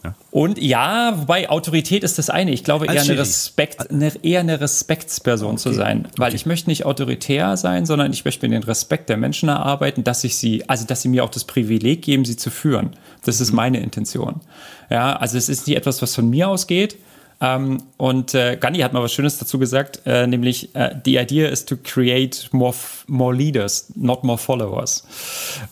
Ja. 0.03 0.15
Und 0.31 0.61
ja, 0.61 1.13
wobei 1.17 1.49
Autorität 1.49 2.03
ist 2.03 2.17
das 2.17 2.29
eine. 2.29 2.51
Ich 2.51 2.63
glaube 2.63 2.85
eher 2.85 3.01
eine, 3.01 3.17
Respekt, 3.17 3.89
eine, 3.89 4.11
eher 4.23 4.41
eine 4.41 4.61
Respektsperson 4.61 5.53
okay. 5.53 5.57
zu 5.57 5.73
sein. 5.73 6.07
Weil 6.17 6.27
okay. 6.27 6.35
ich 6.35 6.45
möchte 6.45 6.69
nicht 6.69 6.85
autoritär 6.85 7.57
sein, 7.57 7.85
sondern 7.85 8.13
ich 8.13 8.23
möchte 8.23 8.47
mir 8.47 8.53
den 8.53 8.63
Respekt 8.63 9.09
der 9.09 9.17
Menschen 9.17 9.49
erarbeiten, 9.49 10.03
dass 10.03 10.23
ich 10.23 10.37
sie, 10.37 10.67
also 10.69 10.85
dass 10.85 11.01
sie 11.01 11.09
mir 11.09 11.23
auch 11.23 11.29
das 11.29 11.45
Privileg 11.45 12.03
geben, 12.03 12.25
sie 12.25 12.37
zu 12.37 12.51
führen. 12.51 12.91
Das 13.23 13.41
ist 13.41 13.51
mhm. 13.51 13.55
meine 13.55 13.79
Intention. 13.79 14.41
Ja, 14.89 15.15
also 15.15 15.37
es 15.37 15.49
ist 15.49 15.67
nicht 15.67 15.75
etwas, 15.75 16.01
was 16.01 16.13
von 16.13 16.29
mir 16.29 16.47
ausgeht, 16.47 16.97
ähm, 17.39 17.83
und 17.97 18.33
äh, 18.33 18.57
Gandhi 18.59 18.79
hat 18.81 18.93
mal 18.93 19.03
was 19.03 19.13
Schönes 19.13 19.37
dazu 19.37 19.59
gesagt, 19.59 20.01
äh, 20.05 20.25
nämlich 20.25 20.73
äh, 20.75 20.95
the 21.05 21.17
idea 21.17 21.49
is 21.49 21.65
to 21.65 21.75
create 21.77 22.49
more, 22.51 22.73
more 23.07 23.35
leaders, 23.35 23.91
not 23.95 24.23
more 24.23 24.37
followers. 24.37 25.05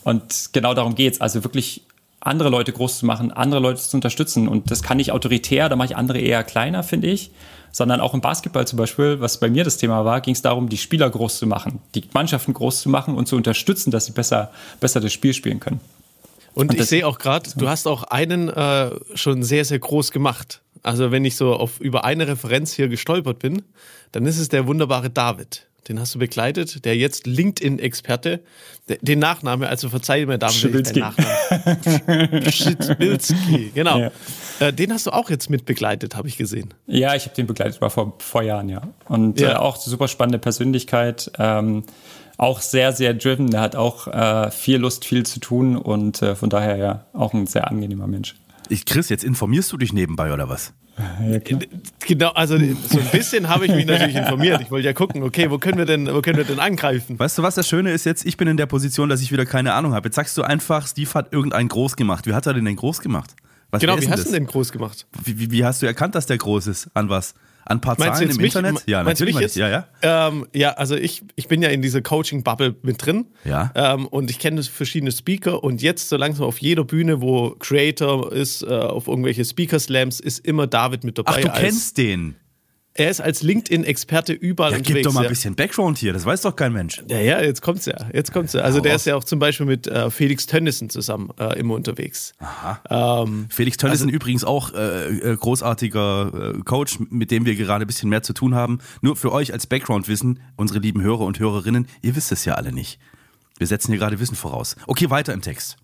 Und 0.04 0.50
genau 0.52 0.74
darum 0.74 0.94
geht's. 0.94 1.20
Also 1.20 1.42
wirklich 1.42 1.82
andere 2.20 2.50
Leute 2.50 2.72
groß 2.72 2.98
zu 2.98 3.06
machen, 3.06 3.32
andere 3.32 3.60
Leute 3.60 3.80
zu 3.80 3.96
unterstützen. 3.96 4.46
Und 4.46 4.70
das 4.70 4.82
kann 4.82 4.96
nicht 4.98 5.10
autoritär, 5.10 5.68
da 5.68 5.76
mache 5.76 5.88
ich 5.88 5.96
andere 5.96 6.18
eher 6.18 6.44
kleiner, 6.44 6.82
finde 6.82 7.08
ich. 7.08 7.30
Sondern 7.72 8.00
auch 8.00 8.14
im 8.14 8.20
Basketball 8.20 8.66
zum 8.66 8.78
Beispiel, 8.78 9.20
was 9.20 9.38
bei 9.38 9.50
mir 9.50 9.64
das 9.64 9.76
Thema 9.76 10.04
war, 10.04 10.20
ging 10.20 10.34
es 10.34 10.42
darum, 10.42 10.68
die 10.68 10.78
Spieler 10.78 11.10
groß 11.10 11.38
zu 11.38 11.46
machen, 11.46 11.80
die 11.94 12.04
Mannschaften 12.14 12.54
groß 12.54 12.80
zu 12.80 12.88
machen 12.88 13.16
und 13.16 13.26
zu 13.28 13.36
unterstützen, 13.36 13.90
dass 13.90 14.06
sie 14.06 14.12
besser, 14.12 14.50
besser 14.80 15.00
das 15.00 15.12
Spiel 15.12 15.34
spielen 15.34 15.60
können. 15.60 15.80
Und, 16.54 16.70
und 16.70 16.80
ich 16.80 16.86
sehe 16.86 17.06
auch 17.06 17.18
gerade, 17.18 17.50
du 17.54 17.68
hast 17.68 17.86
auch 17.86 18.04
einen 18.04 18.48
äh, 18.48 18.92
schon 19.14 19.42
sehr, 19.42 19.66
sehr 19.66 19.78
groß 19.78 20.10
gemacht. 20.10 20.62
Also 20.86 21.10
wenn 21.10 21.24
ich 21.24 21.36
so 21.36 21.54
auf 21.54 21.80
über 21.80 22.04
eine 22.04 22.28
Referenz 22.28 22.72
hier 22.72 22.88
gestolpert 22.88 23.38
bin, 23.38 23.62
dann 24.12 24.26
ist 24.26 24.38
es 24.38 24.48
der 24.48 24.66
wunderbare 24.66 25.10
David 25.10 25.66
den 25.88 26.00
hast 26.00 26.14
du 26.14 26.18
begleitet, 26.18 26.84
der 26.84 26.96
jetzt 26.96 27.26
LinkedIn-Experte, 27.26 28.40
den 29.00 29.18
Nachname, 29.18 29.68
also 29.68 29.88
verzeih 29.88 30.26
mir, 30.26 30.38
David, 30.38 30.54
Schibilski. 30.54 31.00
Nachnamen. 31.00 32.52
Schibilski, 32.52 33.70
genau. 33.74 33.98
Ja. 33.98 34.10
Äh, 34.60 34.72
den 34.72 34.92
hast 34.92 35.06
du 35.06 35.10
auch 35.12 35.30
jetzt 35.30 35.50
mit 35.50 35.64
begleitet, 35.64 36.16
habe 36.16 36.28
ich 36.28 36.36
gesehen. 36.36 36.74
Ja, 36.86 37.14
ich 37.14 37.24
habe 37.24 37.34
den 37.36 37.46
begleitet, 37.46 37.80
war 37.80 37.90
vor, 37.90 38.14
vor 38.18 38.42
Jahren, 38.42 38.68
ja. 38.68 38.82
Und 39.08 39.40
ja. 39.40 39.52
Äh, 39.52 39.56
auch 39.56 39.76
super 39.76 40.08
spannende 40.08 40.38
Persönlichkeit. 40.38 41.30
Ähm, 41.38 41.84
auch 42.36 42.60
sehr, 42.60 42.92
sehr 42.92 43.14
driven. 43.14 43.52
Er 43.52 43.60
hat 43.60 43.76
auch 43.76 44.08
äh, 44.08 44.50
viel 44.50 44.78
Lust, 44.78 45.04
viel 45.04 45.24
zu 45.24 45.40
tun 45.40 45.76
und 45.76 46.20
äh, 46.20 46.34
von 46.34 46.50
daher 46.50 46.76
ja 46.76 47.06
auch 47.12 47.32
ein 47.32 47.46
sehr 47.46 47.68
angenehmer 47.70 48.06
Mensch. 48.06 48.34
Ich, 48.68 48.84
Chris, 48.84 49.08
jetzt 49.08 49.24
informierst 49.24 49.72
du 49.72 49.76
dich 49.76 49.92
nebenbei 49.92 50.32
oder 50.32 50.48
was? 50.48 50.72
Ja, 50.98 51.38
genau, 52.06 52.30
also 52.30 52.56
so 52.56 52.98
ein 52.98 53.10
bisschen 53.12 53.48
habe 53.48 53.66
ich 53.66 53.74
mich 53.74 53.84
natürlich 53.84 54.16
informiert. 54.16 54.62
Ich 54.62 54.70
wollte 54.70 54.86
ja 54.86 54.94
gucken, 54.94 55.22
okay, 55.22 55.50
wo 55.50 55.58
können 55.58 55.76
wir 55.76 55.84
denn, 55.84 56.06
wo 56.06 56.22
können 56.22 56.38
wir 56.38 56.44
denn 56.44 56.58
angreifen? 56.58 57.18
Weißt 57.18 57.36
du, 57.36 57.42
was 57.42 57.54
das 57.54 57.68
Schöne 57.68 57.92
ist 57.92 58.06
jetzt? 58.06 58.24
Ich 58.24 58.38
bin 58.38 58.48
in 58.48 58.56
der 58.56 58.66
Position, 58.66 59.10
dass 59.10 59.20
ich 59.20 59.30
wieder 59.30 59.44
keine 59.44 59.74
Ahnung 59.74 59.92
habe. 59.92 60.08
Jetzt 60.08 60.16
sagst 60.16 60.38
du 60.38 60.42
einfach, 60.42 60.86
Steve 60.86 61.12
hat 61.12 61.32
irgendeinen 61.32 61.68
groß 61.68 61.96
gemacht. 61.96 62.26
Wie 62.26 62.32
hat 62.32 62.46
er 62.46 62.54
den 62.54 62.64
denn 62.64 62.76
groß 62.76 63.00
gemacht? 63.00 63.34
Was 63.70 63.80
genau, 63.80 64.00
wie 64.00 64.08
hast 64.08 64.26
du 64.26 64.32
den 64.32 64.46
groß 64.46 64.72
gemacht? 64.72 65.06
Wie, 65.24 65.38
wie, 65.38 65.50
wie, 65.50 65.64
hast 65.64 65.82
du 65.82 65.86
erkannt, 65.86 66.14
dass 66.14 66.26
der 66.26 66.38
groß 66.38 66.66
ist? 66.68 66.88
An 66.94 67.10
was? 67.10 67.34
An 67.66 67.78
ein 67.78 67.80
paar 67.80 67.96
meinst 67.98 68.18
Zahlen 68.18 68.30
im 68.30 68.36
mich, 68.36 68.54
Internet? 68.54 68.84
Ja, 68.86 69.02
natürlich. 69.02 69.34
Mich 69.34 69.42
jetzt? 69.42 69.56
Ja, 69.56 69.68
ja. 69.68 69.88
Ähm, 70.00 70.46
ja, 70.54 70.70
also 70.74 70.94
ich, 70.94 71.24
ich 71.34 71.48
bin 71.48 71.62
ja 71.62 71.68
in 71.68 71.82
dieser 71.82 72.00
Coaching-Bubble 72.00 72.76
mit 72.82 73.04
drin. 73.04 73.26
Ja. 73.44 73.72
Ähm, 73.74 74.06
und 74.06 74.30
ich 74.30 74.38
kenne 74.38 74.62
verschiedene 74.62 75.10
Speaker 75.10 75.64
und 75.64 75.82
jetzt 75.82 76.08
so 76.08 76.16
langsam 76.16 76.46
auf 76.46 76.58
jeder 76.58 76.84
Bühne, 76.84 77.20
wo 77.20 77.50
Creator 77.58 78.32
ist, 78.32 78.62
äh, 78.62 78.66
auf 78.66 79.08
irgendwelche 79.08 79.44
Speaker-Slams, 79.44 80.20
ist 80.20 80.46
immer 80.46 80.68
David 80.68 81.02
mit 81.02 81.18
dabei. 81.18 81.32
Ach, 81.38 81.40
du 81.40 81.60
kennst 81.60 81.98
den? 81.98 82.36
Er 82.98 83.10
ist 83.10 83.20
als 83.20 83.42
LinkedIn-Experte 83.42 84.32
überall 84.32 84.72
ja, 84.72 84.78
unterwegs. 84.78 84.96
Gib 84.96 85.04
doch 85.04 85.12
mal 85.12 85.24
ein 85.24 85.28
bisschen 85.28 85.54
Background 85.54 85.98
hier, 85.98 86.14
das 86.14 86.24
weiß 86.24 86.40
doch 86.40 86.56
kein 86.56 86.72
Mensch. 86.72 87.02
Ja, 87.08 87.18
ja, 87.18 87.42
jetzt 87.42 87.60
kommt's 87.60 87.84
ja. 87.84 88.08
Jetzt 88.12 88.32
kommt's 88.32 88.54
ja. 88.54 88.62
Also, 88.62 88.78
Hau 88.78 88.82
der 88.82 88.92
raus. 88.92 89.02
ist 89.02 89.06
ja 89.06 89.16
auch 89.16 89.24
zum 89.24 89.38
Beispiel 89.38 89.66
mit 89.66 89.86
äh, 89.86 90.10
Felix 90.10 90.46
Tönnissen 90.46 90.88
zusammen 90.88 91.28
äh, 91.38 91.58
immer 91.58 91.74
unterwegs. 91.74 92.32
Aha. 92.38 93.22
Ähm, 93.22 93.48
Felix 93.50 93.76
Tönnissen 93.76 94.06
also, 94.06 94.16
übrigens 94.16 94.44
auch 94.44 94.72
äh, 94.72 95.08
äh, 95.08 95.36
großartiger 95.36 96.54
äh, 96.56 96.62
Coach, 96.62 96.98
mit 97.10 97.30
dem 97.30 97.44
wir 97.44 97.54
gerade 97.54 97.84
ein 97.84 97.86
bisschen 97.86 98.08
mehr 98.08 98.22
zu 98.22 98.32
tun 98.32 98.54
haben. 98.54 98.78
Nur 99.02 99.14
für 99.16 99.30
euch 99.30 99.52
als 99.52 99.66
Background-Wissen, 99.66 100.40
unsere 100.56 100.78
lieben 100.78 101.02
Hörer 101.02 101.26
und 101.26 101.38
Hörerinnen, 101.38 101.88
ihr 102.00 102.16
wisst 102.16 102.32
es 102.32 102.46
ja 102.46 102.54
alle 102.54 102.72
nicht. 102.72 102.98
Wir 103.58 103.66
setzen 103.66 103.92
hier 103.92 103.98
gerade 103.98 104.18
Wissen 104.20 104.36
voraus. 104.36 104.74
Okay, 104.86 105.10
weiter 105.10 105.34
im 105.34 105.42
Text. 105.42 105.76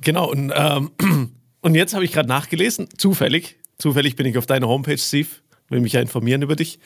Genau, 0.00 0.30
und, 0.30 0.50
ähm, 0.54 0.92
und 1.60 1.74
jetzt 1.74 1.92
habe 1.92 2.06
ich 2.06 2.12
gerade 2.12 2.28
nachgelesen, 2.28 2.88
zufällig, 2.96 3.56
zufällig 3.76 4.16
bin 4.16 4.24
ich 4.26 4.38
auf 4.38 4.46
deiner 4.46 4.68
Homepage, 4.68 4.98
Steve, 4.98 5.28
will 5.68 5.80
mich 5.80 5.92
ja 5.92 6.00
informieren 6.00 6.42
über 6.42 6.56
dich. 6.56 6.78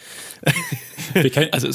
Wir, 1.15 1.31
können, 1.31 1.51
also, 1.53 1.69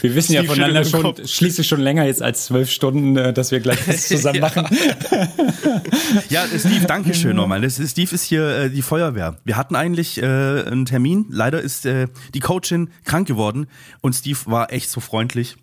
wir 0.00 0.14
wissen 0.14 0.32
ja 0.32 0.44
voneinander 0.44 0.84
schon, 0.84 1.16
schließlich 1.26 1.66
schon 1.66 1.80
länger 1.80 2.04
jetzt 2.04 2.22
als 2.22 2.44
zwölf 2.44 2.70
Stunden, 2.70 3.16
äh, 3.16 3.32
dass 3.32 3.50
wir 3.50 3.58
gleich 3.58 3.86
was 3.88 4.06
zusammen 4.06 4.38
machen. 4.40 4.64
ja, 6.28 6.46
Steve, 6.46 6.86
danke 6.86 7.12
schön 7.12 7.34
nochmal. 7.34 7.68
Steve 7.68 8.14
ist 8.14 8.22
hier 8.22 8.48
äh, 8.48 8.70
die 8.70 8.82
Feuerwehr. 8.82 9.38
Wir 9.44 9.56
hatten 9.56 9.74
eigentlich 9.74 10.22
äh, 10.22 10.24
einen 10.24 10.84
Termin. 10.84 11.26
Leider 11.30 11.60
ist 11.60 11.84
äh, 11.84 12.06
die 12.32 12.38
Coachin 12.38 12.90
krank 13.04 13.26
geworden 13.26 13.66
und 14.02 14.14
Steve 14.14 14.38
war 14.46 14.72
echt 14.72 14.88
so 14.88 15.00
freundlich 15.00 15.56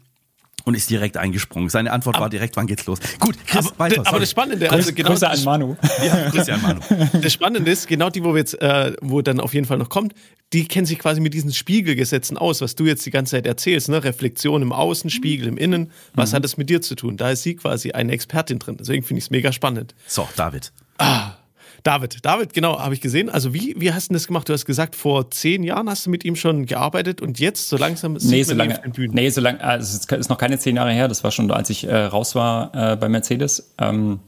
und 0.66 0.76
ist 0.76 0.90
direkt 0.90 1.18
eingesprungen. 1.18 1.70
Seine 1.70 1.92
Antwort 1.92 2.16
aber, 2.18 2.24
war 2.24 2.30
direkt, 2.30 2.58
wann 2.58 2.68
geht's 2.68 2.86
los? 2.86 3.00
Gut, 3.20 3.38
Chris, 3.46 3.68
aber, 3.68 3.80
weiter. 3.80 4.06
Aber 4.06 4.20
das 4.20 4.30
Spannende, 4.30 4.70
also 4.70 4.94
genau, 4.94 5.10
Grüße 5.12 5.30
an 5.30 5.44
Manu. 5.44 5.78
Ja, 6.06 6.30
Grüße 6.30 6.54
an 6.54 6.62
Manu. 6.62 6.82
Das 7.22 7.32
Spannende 7.32 7.72
ist, 7.72 7.88
genau 7.88 8.10
die, 8.10 8.24
wo 8.24 8.34
wir 8.34 8.40
jetzt, 8.40 8.62
äh, 8.62 8.94
wo 9.02 9.22
dann 9.22 9.40
auf 9.40 9.54
jeden 9.54 9.66
Fall 9.66 9.78
noch 9.78 9.90
kommt, 9.90 10.14
die 10.54 10.68
kennen 10.68 10.86
sich 10.86 11.00
quasi 11.00 11.22
mit 11.22 11.34
diesen 11.34 11.54
Spiegelgesetzen 11.54 12.38
aus, 12.38 12.62
was 12.62 12.76
du 12.76 12.86
jetzt 12.86 13.06
die 13.06 13.12
ganze 13.12 13.32
Zeit 13.32 13.46
erzählst, 13.46 13.90
ne? 13.90 14.04
Reflexion 14.04 14.62
im 14.62 14.72
Außen, 14.74 15.10
Spiegel 15.10 15.48
im 15.48 15.58
Innen. 15.58 15.92
Was 16.14 16.32
mhm. 16.32 16.36
hat 16.36 16.44
das 16.44 16.58
mit 16.58 16.70
dir 16.70 16.82
zu 16.82 16.96
tun? 16.96 17.18
Da 17.18 17.32
ist 17.32 17.44
sie 17.44 17.56
quasi 17.56 17.92
eine 17.92 18.12
Expertin 18.12 18.60
drin. 18.60 18.78
Deswegen 18.78 19.04
finde 19.04 19.20
ich 19.20 19.26
es 19.26 19.30
mega 19.30 19.52
spannend. 19.52 19.96
So, 20.06 20.28
David. 20.36 20.72
Ah. 20.98 21.37
David, 21.84 22.26
David, 22.26 22.54
genau, 22.54 22.80
habe 22.80 22.94
ich 22.94 23.02
gesehen. 23.02 23.30
Also 23.30 23.54
wie, 23.54 23.76
wie 23.78 23.94
hast 23.94 24.10
du 24.10 24.14
das 24.14 24.28
gemacht? 24.28 24.50
Du 24.50 24.54
hast 24.54 24.66
gesagt, 24.66 24.96
vor 24.96 25.30
zehn 25.32 25.64
Jahren 25.64 25.90
hast 25.90 26.06
du 26.06 26.10
mit 26.10 26.26
ihm 26.26 26.36
schon 26.36 26.66
gearbeitet 26.66 27.22
und 27.22 27.40
jetzt 27.40 27.70
so 27.70 27.78
langsam 27.78 28.14
nee, 28.14 28.44
so 28.44 28.54
lange, 28.54 28.80
Nee, 28.98 29.30
so 29.30 29.42
lange, 29.42 29.62
also 29.62 29.98
es 29.98 30.20
ist 30.20 30.30
noch 30.30 30.38
keine 30.38 30.60
zehn 30.60 30.76
Jahre 30.76 30.92
her, 30.92 31.08
das 31.08 31.24
war 31.24 31.32
schon, 31.32 31.52
als 31.52 31.70
ich 31.70 31.88
äh, 31.88 31.96
raus 31.96 32.36
war 32.36 32.94
äh, 32.94 32.96
bei 32.96 33.10
Mercedes. 33.10 33.74
Ähm, 33.78 34.20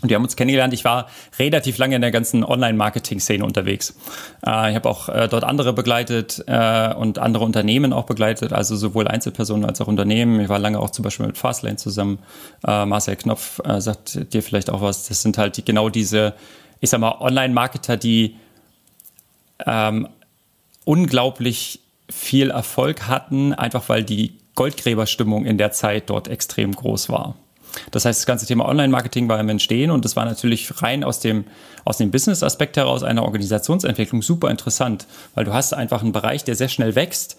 und 0.00 0.10
wir 0.10 0.14
haben 0.14 0.22
uns 0.22 0.36
kennengelernt. 0.36 0.72
Ich 0.74 0.84
war 0.84 1.08
relativ 1.38 1.76
lange 1.78 1.96
in 1.96 2.00
der 2.00 2.12
ganzen 2.12 2.44
Online-Marketing-Szene 2.44 3.44
unterwegs. 3.44 3.96
Äh, 4.46 4.70
ich 4.70 4.76
habe 4.76 4.88
auch 4.88 5.08
äh, 5.08 5.26
dort 5.28 5.42
andere 5.42 5.72
begleitet 5.72 6.44
äh, 6.46 6.94
und 6.94 7.18
andere 7.18 7.44
Unternehmen 7.44 7.92
auch 7.92 8.04
begleitet, 8.04 8.52
also 8.52 8.76
sowohl 8.76 9.08
Einzelpersonen 9.08 9.64
als 9.64 9.80
auch 9.80 9.88
Unternehmen. 9.88 10.40
Ich 10.40 10.48
war 10.48 10.60
lange 10.60 10.78
auch 10.78 10.90
zum 10.90 11.02
Beispiel 11.02 11.26
mit 11.26 11.36
Fastlane 11.36 11.76
zusammen. 11.76 12.20
Äh, 12.66 12.86
Marcel 12.86 13.16
Knopf 13.16 13.60
äh, 13.64 13.80
sagt 13.80 14.32
dir 14.32 14.42
vielleicht 14.42 14.70
auch 14.70 14.82
was. 14.82 15.08
Das 15.08 15.22
sind 15.22 15.36
halt 15.36 15.56
die, 15.56 15.64
genau 15.64 15.88
diese 15.88 16.34
ich 16.80 16.90
sag 16.90 17.00
mal, 17.00 17.20
Online-Marketer, 17.20 17.96
die 17.96 18.36
ähm, 19.66 20.08
unglaublich 20.84 21.80
viel 22.10 22.50
Erfolg 22.50 23.08
hatten, 23.08 23.52
einfach 23.52 23.88
weil 23.88 24.04
die 24.04 24.38
Goldgräberstimmung 24.54 25.44
in 25.44 25.58
der 25.58 25.72
Zeit 25.72 26.10
dort 26.10 26.28
extrem 26.28 26.72
groß 26.72 27.10
war. 27.10 27.36
Das 27.90 28.04
heißt, 28.04 28.20
das 28.20 28.26
ganze 28.26 28.46
Thema 28.46 28.66
Online-Marketing 28.66 29.28
war 29.28 29.38
im 29.38 29.48
Entstehen 29.48 29.90
und 29.90 30.04
das 30.04 30.16
war 30.16 30.24
natürlich 30.24 30.82
rein 30.82 31.04
aus 31.04 31.20
dem, 31.20 31.44
aus 31.84 31.98
dem 31.98 32.10
Business-Aspekt 32.10 32.76
heraus 32.76 33.02
einer 33.02 33.22
Organisationsentwicklung 33.22 34.22
super 34.22 34.50
interessant, 34.50 35.06
weil 35.34 35.44
du 35.44 35.52
hast 35.52 35.74
einfach 35.74 36.02
einen 36.02 36.12
Bereich, 36.12 36.44
der 36.44 36.54
sehr 36.54 36.68
schnell 36.68 36.94
wächst 36.94 37.36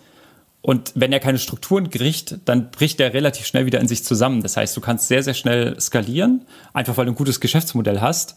und 0.61 0.91
wenn 0.95 1.11
er 1.11 1.19
keine 1.19 1.39
Strukturen 1.39 1.89
kriegt, 1.89 2.37
dann 2.45 2.69
bricht 2.71 2.99
er 2.99 3.13
relativ 3.13 3.45
schnell 3.45 3.65
wieder 3.65 3.79
in 3.79 3.87
sich 3.87 4.03
zusammen. 4.03 4.43
Das 4.43 4.57
heißt, 4.57 4.75
du 4.75 4.81
kannst 4.81 5.07
sehr, 5.07 5.23
sehr 5.23 5.33
schnell 5.33 5.79
skalieren, 5.79 6.45
einfach 6.73 6.97
weil 6.97 7.05
du 7.05 7.13
ein 7.13 7.15
gutes 7.15 7.39
Geschäftsmodell 7.39 8.01
hast 8.01 8.35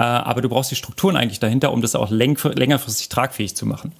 aber 0.00 0.40
du 0.40 0.48
brauchst 0.48 0.70
die 0.70 0.76
Strukturen 0.76 1.16
eigentlich 1.16 1.40
dahinter, 1.40 1.72
um 1.72 1.80
das 1.80 1.94
auch 1.94 2.10
längerfristig 2.10 3.08
tragfähig 3.08 3.54
zu 3.54 3.66
machen. 3.66 3.92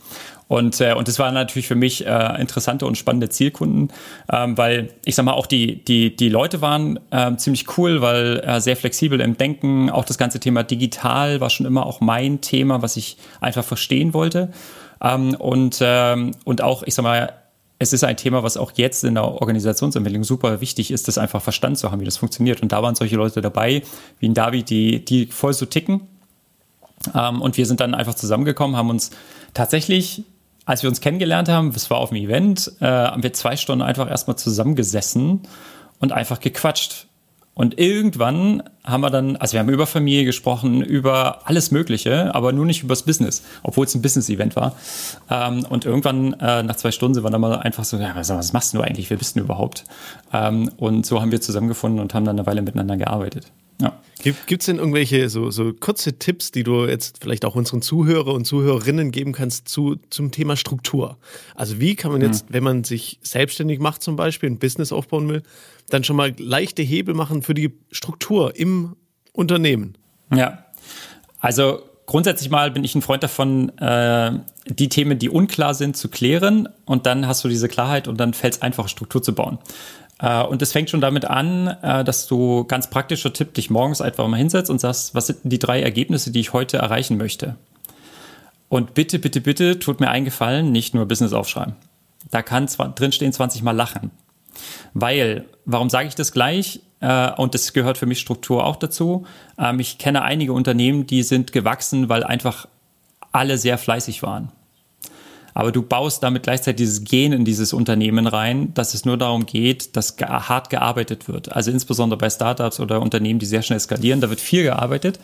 Und, 0.49 0.81
äh, 0.81 0.93
und 0.93 1.09
das 1.09 1.19
waren 1.19 1.35
natürlich 1.35 1.67
für 1.67 1.75
mich 1.75 2.07
äh, 2.07 2.41
interessante 2.41 2.87
und 2.87 2.99
spannende 2.99 3.29
Zielkunden, 3.29 3.89
ähm, 4.31 4.59
weil 4.59 4.91
ich 5.05 5.15
sag 5.15 5.25
mal, 5.25 5.33
auch 5.33 5.47
die, 5.47 5.83
die, 5.85 6.15
die 6.15 6.29
Leute 6.29 6.61
waren 6.61 7.01
äh, 7.11 7.35
ziemlich 7.37 7.79
cool, 7.79 8.03
weil 8.03 8.41
äh, 8.41 8.61
sehr 8.61 8.77
flexibel 8.77 9.21
im 9.21 9.37
Denken. 9.37 9.89
Auch 9.91 10.05
das 10.05 10.19
ganze 10.19 10.41
Thema 10.41 10.63
digital 10.63 11.41
war 11.41 11.51
schon 11.51 11.67
immer 11.67 11.87
auch 11.87 12.01
mein 12.01 12.41
Thema, 12.41 12.83
was 12.83 12.97
ich 12.97 13.17
einfach 13.41 13.65
verstehen 13.65 14.13
wollte. 14.13 14.51
Ähm, 15.01 15.35
und, 15.35 15.79
ähm, 15.81 16.33
und 16.45 16.63
auch, 16.63 16.83
ich 16.83 16.95
sag 16.95 17.05
mal, 17.05 17.33
es 17.79 17.93
ist 17.93 18.05
ein 18.05 18.17
Thema, 18.17 18.43
was 18.43 18.57
auch 18.57 18.73
jetzt 18.77 19.05
in 19.05 19.15
der 19.15 19.25
Organisationsentwicklung 19.25 20.25
super 20.25 20.61
wichtig 20.61 20.91
ist, 20.91 21.09
das 21.09 21.19
einfach 21.19 21.43
verstanden 21.43 21.77
zu 21.77 21.91
haben, 21.91 22.01
wie 22.01 22.05
das 22.05 22.17
funktioniert. 22.17 22.63
Und 22.63 22.73
da 22.73 22.83
waren 22.83 22.95
solche 22.95 23.17
Leute 23.17 23.41
dabei, 23.41 23.83
wie 24.21 24.29
ein 24.29 24.35
David, 24.35 24.71
die, 24.71 25.05
die 25.05 25.27
voll 25.27 25.53
so 25.53 25.67
ticken. 25.67 26.03
Ähm, 27.15 27.43
und 27.43 27.57
wir 27.57 27.67
sind 27.67 27.81
dann 27.81 27.95
einfach 27.95 28.15
zusammengekommen, 28.15 28.77
haben 28.77 28.91
uns 28.91 29.11
tatsächlich 29.53 30.25
als 30.67 30.83
wir 30.83 30.89
uns 30.89 31.01
kennengelernt 31.01 31.49
haben, 31.49 31.69
es 31.75 31.91
war 31.91 31.99
auf 31.99 32.11
dem 32.11 32.17
Event, 32.17 32.73
äh, 32.81 32.87
haben 32.87 33.23
wir 33.23 33.33
zwei 33.33 33.57
Stunden 33.57 33.83
einfach 33.83 34.09
erstmal 34.09 34.37
zusammengesessen 34.37 35.43
und 36.01 36.13
einfach 36.13 36.41
gequatscht. 36.41 37.07
Und 37.55 37.79
irgendwann 37.79 38.62
haben 38.85 39.01
wir 39.01 39.11
dann, 39.11 39.37
also 39.37 39.53
wir 39.53 39.61
haben 39.61 39.69
über 39.69 39.87
Familie 39.87 40.25
gesprochen, 40.25 40.83
über 40.83 41.47
alles 41.47 41.71
Mögliche, 41.71 42.35
aber 42.35 42.53
nur 42.53 42.67
nicht 42.67 42.83
übers 42.83 43.05
Business, 43.05 43.43
obwohl 43.62 43.87
es 43.87 43.95
ein 43.95 44.03
Business-Event 44.03 44.57
war. 44.57 44.75
Ähm, 45.31 45.64
und 45.69 45.85
irgendwann, 45.85 46.35
äh, 46.35 46.62
nach 46.62 46.77
zwei 46.77 46.90
Stunden, 46.90 47.14
sind 47.14 47.25
wir 47.25 47.31
dann 47.31 47.40
mal 47.40 47.57
einfach 47.57 47.85
so, 47.85 47.97
ja, 47.97 48.14
was 48.14 48.53
machst 48.53 48.75
du 48.75 48.81
eigentlich? 48.81 49.09
Wer 49.11 49.17
bist 49.17 49.37
du 49.37 49.40
überhaupt? 49.40 49.85
Ähm, 50.33 50.71
und 50.77 51.07
so 51.07 51.21
haben 51.21 51.31
wir 51.31 51.40
zusammengefunden 51.40 52.01
und 52.01 52.12
haben 52.12 52.25
dann 52.25 52.38
eine 52.38 52.47
Weile 52.47 52.62
miteinander 52.62 52.97
gearbeitet. 52.97 53.53
Ja. 53.81 54.01
Gibt 54.23 54.63
es 54.63 54.67
denn 54.67 54.79
irgendwelche 54.79 55.29
so, 55.29 55.51
so 55.51 55.73
kurze 55.75 56.19
Tipps, 56.19 56.51
die 56.51 56.63
du 56.63 56.87
jetzt 56.87 57.19
vielleicht 57.21 57.45
auch 57.45 57.57
unseren 57.57 57.83
Zuhörer 57.83 58.33
und 58.33 58.47
Zuhörerinnen 58.47 59.11
geben 59.11 59.33
kannst 59.33 59.69
zu, 59.69 59.97
zum 60.11 60.31
Thema 60.31 60.57
Struktur? 60.57 61.19
Also 61.55 61.81
wie 61.81 61.95
kann 61.95 62.13
man 62.13 62.23
jetzt, 62.23 62.49
mhm. 62.49 62.55
wenn 62.55 62.65
man 62.65 62.85
sich 62.85 63.19
selbstständig 63.23 63.81
macht 63.81 64.03
zum 64.03 64.17
Beispiel, 64.17 64.49
ein 64.49 64.59
Business 64.59 64.93
aufbauen 64.93 65.29
will, 65.29 65.43
dann 65.91 66.05
schon 66.05 66.17
mal 66.17 66.33
leichte 66.39 66.83
Hebel 66.83 67.15
machen 67.15 67.43
für 67.43 67.55
die 67.55 67.73
Struktur 67.91 68.57
im 68.57 68.97
Unternehmen? 69.33 69.99
Ja, 70.35 70.65
also 71.41 71.83
grundsätzlich 72.07 72.51
mal 72.51 72.71
bin 72.71 72.85
ich 72.85 72.95
ein 72.95 73.03
Freund 73.03 73.23
davon, 73.23 73.77
äh, 73.79 74.33
die 74.67 74.89
Themen, 74.89 75.19
die 75.19 75.29
unklar 75.29 75.75
sind, 75.75 75.97
zu 75.97 76.09
klären 76.09 76.69
und 76.87 77.07
dann 77.07 77.27
hast 77.27 77.45
du 77.45 77.49
diese 77.49 77.69
Klarheit 77.69 78.09
und 78.09 78.19
dann 78.19 78.33
fällt 78.33 78.55
es 78.55 78.63
einfach, 78.63 78.89
Struktur 78.89 79.23
zu 79.23 79.35
bauen. 79.35 79.59
Äh, 80.25 80.43
und 80.45 80.63
es 80.63 80.73
fängt 80.73 80.89
schon 80.89 81.03
damit 81.03 81.27
an, 81.27 81.67
äh, 81.83 82.03
dass 82.03 82.27
du 82.27 82.65
ganz 82.65 82.89
praktischer 82.89 83.33
Tipp 83.33 83.53
dich 83.55 83.69
morgens 83.69 84.01
einfach 84.01 84.27
mal 84.27 84.39
hinsetzt 84.39 84.71
und 84.71 84.81
sagst, 84.81 85.15
was 85.15 85.27
sind 85.27 85.41
die 85.45 85.59
drei 85.59 85.83
Ergebnisse, 85.83 86.31
die 86.31 86.41
ich 86.41 86.53
heute 86.53 86.79
erreichen 86.79 87.19
möchte? 87.19 87.57
Und 88.71 88.95
bitte, 88.95 89.19
bitte, 89.19 89.43
bitte 89.43 89.79
tut 89.79 90.01
mir 90.01 90.09
eingefallen, 90.09 90.73
nicht 90.73 90.95
nur 90.95 91.07
Business 91.07 91.35
aufschreiben. 91.35 91.75
Da 92.31 92.43
kann 92.43 92.67
drinstehen 92.67 93.33
20 93.33 93.63
Mal 93.63 93.73
lachen. 93.73 94.11
Weil, 94.95 95.45
warum 95.67 95.91
sage 95.91 96.09
ich 96.09 96.15
das 96.15 96.33
gleich? 96.33 96.81
Äh, 97.01 97.33
und 97.33 97.55
das 97.55 97.75
gehört 97.75 97.99
für 97.99 98.07
mich 98.07 98.21
Struktur 98.21 98.65
auch 98.65 98.77
dazu. 98.77 99.27
Ähm, 99.59 99.79
ich 99.79 99.99
kenne 99.99 100.23
einige 100.23 100.55
Unternehmen, 100.55 101.07
die 101.07 101.23
sind 101.23 101.53
gewachsen, 101.53 102.09
weil 102.09 102.25
einfach 102.25 102.67
alle 103.31 103.59
sehr 103.59 103.77
fleißig 103.77 104.23
waren 104.23 104.51
aber 105.55 105.71
du 105.71 105.83
baust 105.83 106.23
damit 106.23 106.43
gleichzeitig 106.43 106.77
dieses 106.77 107.05
Gen 107.05 107.33
in 107.33 107.45
dieses 107.45 107.73
Unternehmen 107.73 108.27
rein, 108.27 108.75
dass 108.75 108.93
es 108.93 109.05
nur 109.05 109.17
darum 109.17 109.47
geht, 109.47 109.97
dass 109.97 110.17
hart 110.21 110.69
gearbeitet 110.69 111.29
wird. 111.29 111.53
Also 111.53 111.71
insbesondere 111.71 112.19
bei 112.19 112.29
Startups 112.29 112.81
oder 112.81 113.01
Unternehmen, 113.01 113.38
die 113.38 113.47
sehr 113.47 113.62
schnell 113.62 113.79
skalieren, 113.79 114.21
da 114.21 114.29
wird 114.29 114.40
viel 114.40 114.64
gearbeitet, 114.64 115.21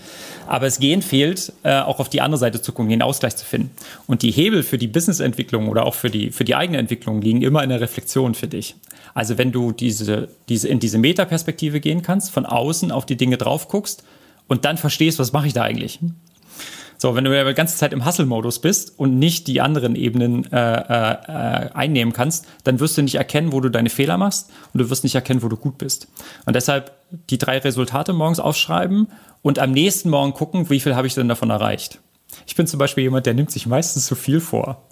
aber 0.47 0.67
das 0.67 0.79
Gen 0.79 1.03
fehlt, 1.03 1.53
äh, 1.65 1.81
auch 1.81 1.99
auf 1.99 2.09
die 2.09 2.21
andere 2.21 2.39
Seite 2.39 2.63
zu 2.63 2.73
gucken, 2.73 2.91
den 2.91 3.03
Ausgleich 3.03 3.37
zu 3.37 3.45
finden. 3.45 3.71
Und 4.07 4.23
die 4.23 4.31
Hebel 4.31 4.63
für 4.63 4.79
die 4.79 4.87
Businessentwicklung 4.87 5.69
oder 5.69 5.85
auch 5.85 5.95
für 5.95 6.11
die, 6.11 6.31
für 6.31 6.45
die 6.45 6.55
eigene 6.55 6.79
Entwicklung 6.79 7.21
liegen 7.21 7.43
immer 7.43 7.63
in 7.65 7.71
der 7.71 7.81
Reflexion 7.81 8.35
für 8.35 8.47
dich. 8.47 8.77
Also 9.15 9.37
wenn 9.37 9.51
du 9.51 9.73
diese, 9.73 10.29
diese, 10.49 10.69
in 10.69 10.79
diese 10.79 10.99
Metaperspektive 10.99 11.81
gehen 11.81 12.03
kannst, 12.03 12.31
von 12.31 12.47
außen 12.47 12.93
auf 12.93 13.05
die 13.05 13.17
Dinge 13.17 13.37
drauf 13.37 13.67
guckst 13.67 14.05
und 14.47 14.65
dann 14.65 14.77
verstehst, 14.77 15.19
was 15.19 15.33
mache 15.33 15.49
ich 15.49 15.53
da 15.53 15.63
eigentlich? 15.63 15.99
So, 17.03 17.15
wenn 17.15 17.25
du 17.25 17.35
ja 17.35 17.45
die 17.45 17.55
ganze 17.55 17.79
Zeit 17.79 17.95
im 17.95 18.05
Hustle-Modus 18.05 18.59
bist 18.59 18.99
und 18.99 19.19
nicht 19.19 19.47
die 19.47 19.63
anderen 19.63 19.97
Ebenen 19.97 20.45
äh, 20.53 20.57
äh, 20.59 21.71
einnehmen 21.73 22.13
kannst, 22.13 22.47
dann 22.65 22.79
wirst 22.79 22.99
du 22.99 23.03
nicht 23.03 23.15
erkennen, 23.15 23.53
wo 23.53 23.61
du 23.63 23.71
deine 23.71 23.89
Fehler 23.89 24.19
machst 24.19 24.51
und 24.75 24.83
du 24.83 24.91
wirst 24.91 25.03
nicht 25.03 25.15
erkennen, 25.15 25.43
wo 25.43 25.49
du 25.49 25.57
gut 25.57 25.79
bist. 25.79 26.09
Und 26.45 26.57
deshalb 26.57 26.93
die 27.31 27.39
drei 27.39 27.57
Resultate 27.57 28.13
morgens 28.13 28.39
aufschreiben 28.39 29.07
und 29.41 29.59
am 29.59 29.71
nächsten 29.71 30.11
Morgen 30.11 30.35
gucken, 30.35 30.69
wie 30.69 30.79
viel 30.79 30.95
habe 30.95 31.07
ich 31.07 31.15
denn 31.15 31.27
davon 31.27 31.49
erreicht. 31.49 32.01
Ich 32.47 32.55
bin 32.55 32.67
zum 32.67 32.79
Beispiel 32.79 33.05
jemand, 33.05 33.25
der 33.25 33.33
nimmt 33.33 33.51
sich 33.51 33.67
meistens 33.67 34.05
zu 34.05 34.15
viel 34.15 34.43
vor. 34.43 34.87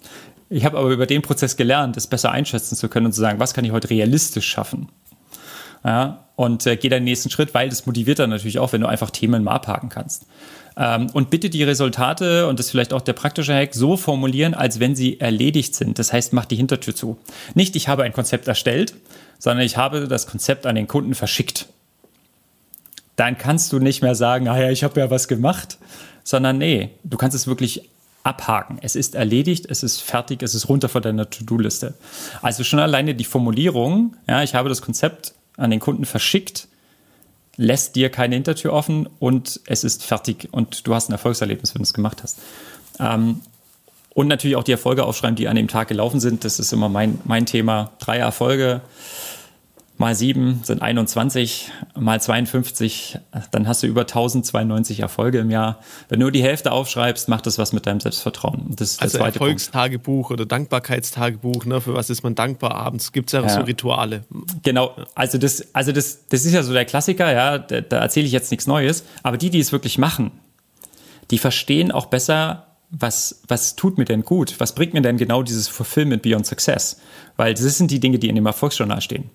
Ich 0.49 0.65
habe 0.65 0.79
aber 0.79 0.89
über 0.89 1.05
den 1.05 1.21
Prozess 1.21 1.57
gelernt, 1.57 1.95
es 1.95 2.07
besser 2.07 2.31
einschätzen 2.31 2.75
zu 2.75 2.89
können 2.89 3.05
und 3.05 3.11
zu 3.11 3.21
sagen, 3.21 3.39
was 3.39 3.53
kann 3.53 3.65
ich 3.65 3.71
heute 3.71 3.91
realistisch 3.91 4.47
schaffen. 4.47 4.89
Ja, 5.85 6.25
und 6.35 6.65
äh, 6.65 6.75
geh 6.75 6.89
den 6.89 7.03
nächsten 7.03 7.29
Schritt, 7.29 7.53
weil 7.53 7.69
das 7.69 7.85
motiviert 7.85 8.17
dann 8.17 8.31
natürlich 8.31 8.57
auch, 8.57 8.73
wenn 8.73 8.81
du 8.81 8.87
einfach 8.87 9.11
Themen 9.11 9.43
mal 9.43 9.51
abhaken 9.53 9.89
kannst. 9.89 10.25
Ähm, 10.79 11.09
und 11.11 11.29
bitte 11.29 11.49
die 11.49 11.63
Resultate, 11.63 12.47
und 12.47 12.57
das 12.57 12.67
ist 12.67 12.71
vielleicht 12.71 12.93
auch 12.93 13.01
der 13.01 13.13
praktische 13.13 13.53
Hack, 13.53 13.75
so 13.75 13.97
formulieren, 13.97 14.53
als 14.53 14.79
wenn 14.79 14.95
sie 14.95 15.19
erledigt 15.19 15.75
sind. 15.75 15.99
Das 15.99 16.13
heißt, 16.13 16.31
mach 16.31 16.45
die 16.45 16.55
Hintertür 16.55 16.95
zu. 16.95 17.17
Nicht, 17.53 17.75
ich 17.75 17.89
habe 17.89 18.03
ein 18.03 18.13
Konzept 18.13 18.47
erstellt, 18.47 18.95
sondern 19.37 19.65
ich 19.65 19.77
habe 19.77 20.07
das 20.07 20.25
Konzept 20.25 20.65
an 20.65 20.75
den 20.75 20.87
Kunden 20.87 21.13
verschickt. 21.13 21.67
Dann 23.17 23.37
kannst 23.37 23.73
du 23.73 23.79
nicht 23.79 24.01
mehr 24.01 24.15
sagen, 24.15 24.47
ah 24.47 24.57
ja, 24.57 24.71
ich 24.71 24.83
habe 24.85 24.99
ja 25.01 25.11
was 25.11 25.27
gemacht, 25.27 25.77
sondern 26.23 26.57
nee, 26.57 26.91
du 27.03 27.17
kannst 27.17 27.35
es 27.35 27.47
wirklich 27.47 27.89
abhaken. 28.23 28.79
Es 28.81 28.95
ist 28.95 29.15
erledigt, 29.15 29.65
es 29.67 29.83
ist 29.83 30.01
fertig, 30.01 30.41
es 30.43 30.55
ist 30.55 30.69
runter 30.69 30.87
von 30.87 31.01
deiner 31.01 31.29
To-Do-Liste. 31.29 31.95
Also 32.41 32.63
schon 32.63 32.79
alleine 32.79 33.15
die 33.15 33.25
Formulierung, 33.25 34.15
ja, 34.27 34.43
ich 34.43 34.55
habe 34.55 34.69
das 34.69 34.81
Konzept 34.81 35.33
an 35.57 35.71
den 35.71 35.81
Kunden 35.81 36.05
verschickt, 36.05 36.69
lässt 37.59 37.97
dir 37.97 38.09
keine 38.09 38.35
Hintertür 38.35 38.71
offen 38.71 39.09
und 39.19 39.59
es 39.65 39.83
ist 39.83 40.05
fertig 40.05 40.47
und 40.51 40.87
du 40.87 40.95
hast 40.95 41.09
ein 41.09 41.11
Erfolgserlebnis, 41.11 41.75
wenn 41.75 41.79
du 41.79 41.83
es 41.83 41.93
gemacht 41.93 42.23
hast. 42.23 42.39
Ähm, 43.01 43.41
und 44.13 44.27
natürlich 44.27 44.55
auch 44.55 44.63
die 44.63 44.71
Erfolge 44.71 45.03
aufschreiben, 45.03 45.35
die 45.35 45.49
an 45.49 45.57
dem 45.57 45.67
Tag 45.67 45.89
gelaufen 45.89 46.21
sind. 46.21 46.45
Das 46.45 46.57
ist 46.57 46.71
immer 46.71 46.87
mein, 46.87 47.19
mein 47.25 47.45
Thema. 47.45 47.91
Drei 47.99 48.17
Erfolge, 48.17 48.79
mal 49.99 50.15
sieben 50.15 50.61
sind 50.63 50.81
21, 50.81 51.71
mal 51.93 52.19
52, 52.21 53.19
dann 53.51 53.67
hast 53.67 53.83
du 53.83 53.87
über 53.87 54.01
1092 54.01 55.01
Erfolge 55.01 55.39
im 55.39 55.51
Jahr. 55.51 55.79
Wenn 56.07 56.21
du 56.21 56.25
nur 56.25 56.31
die 56.31 56.41
Hälfte 56.41 56.71
aufschreibst, 56.71 57.27
macht 57.27 57.45
das 57.45 57.57
was 57.57 57.73
mit 57.73 57.85
deinem 57.85 57.99
Selbstvertrauen. 57.99 58.73
Das 58.77 58.91
ist 58.91 59.01
also 59.01 59.17
der 59.17 59.25
zweite 59.25 59.39
Erfolgstagebuch 59.39 60.29
Punkt. 60.29 60.31
oder 60.31 60.45
Dankbarkeitstagebuch, 60.45 61.65
ne? 61.65 61.81
für 61.81 61.93
was 61.93 62.09
ist 62.09 62.23
man 62.23 62.33
dankbar 62.33 62.75
abends? 62.75 63.11
Gibt 63.11 63.27
es 63.29 63.33
ja, 63.33 63.41
ja, 63.41 63.49
so 63.49 63.59
Rituale. 63.59 64.23
Genau, 64.63 64.95
also 65.15 65.37
das, 65.37 65.75
also 65.75 65.91
das, 65.91 66.27
das 66.29 66.45
ist 66.45 66.53
ja 66.53 66.63
so 66.63 66.71
der 66.71 66.85
Klassiker, 66.85 67.31
ja, 67.33 67.57
da, 67.57 67.81
da 67.81 67.99
erzähle 67.99 68.25
ich 68.25 68.31
jetzt 68.31 68.51
nichts 68.51 68.67
Neues, 68.67 69.03
aber 69.21 69.35
die, 69.35 69.49
die 69.49 69.59
es 69.59 69.73
wirklich 69.73 69.97
machen, 69.97 70.31
die 71.29 71.39
verstehen 71.39 71.91
auch 71.91 72.05
besser, 72.05 72.67
was, 72.89 73.41
was 73.49 73.75
tut 73.75 73.97
mir 73.97 74.05
denn 74.05 74.23
gut? 74.23 74.55
Was 74.59 74.73
bringt 74.73 74.93
mir 74.93 75.01
denn 75.01 75.17
genau 75.17 75.43
dieses 75.43 75.67
Fulfillment 75.67 76.21
Beyond 76.21 76.45
Success? 76.45 77.01
Weil 77.35 77.53
das 77.53 77.77
sind 77.77 77.91
die 77.91 77.99
Dinge, 77.99 78.17
die 78.17 78.29
in 78.29 78.35
dem 78.35 78.45
Erfolgsjournal 78.45 79.01
stehen. 79.01 79.29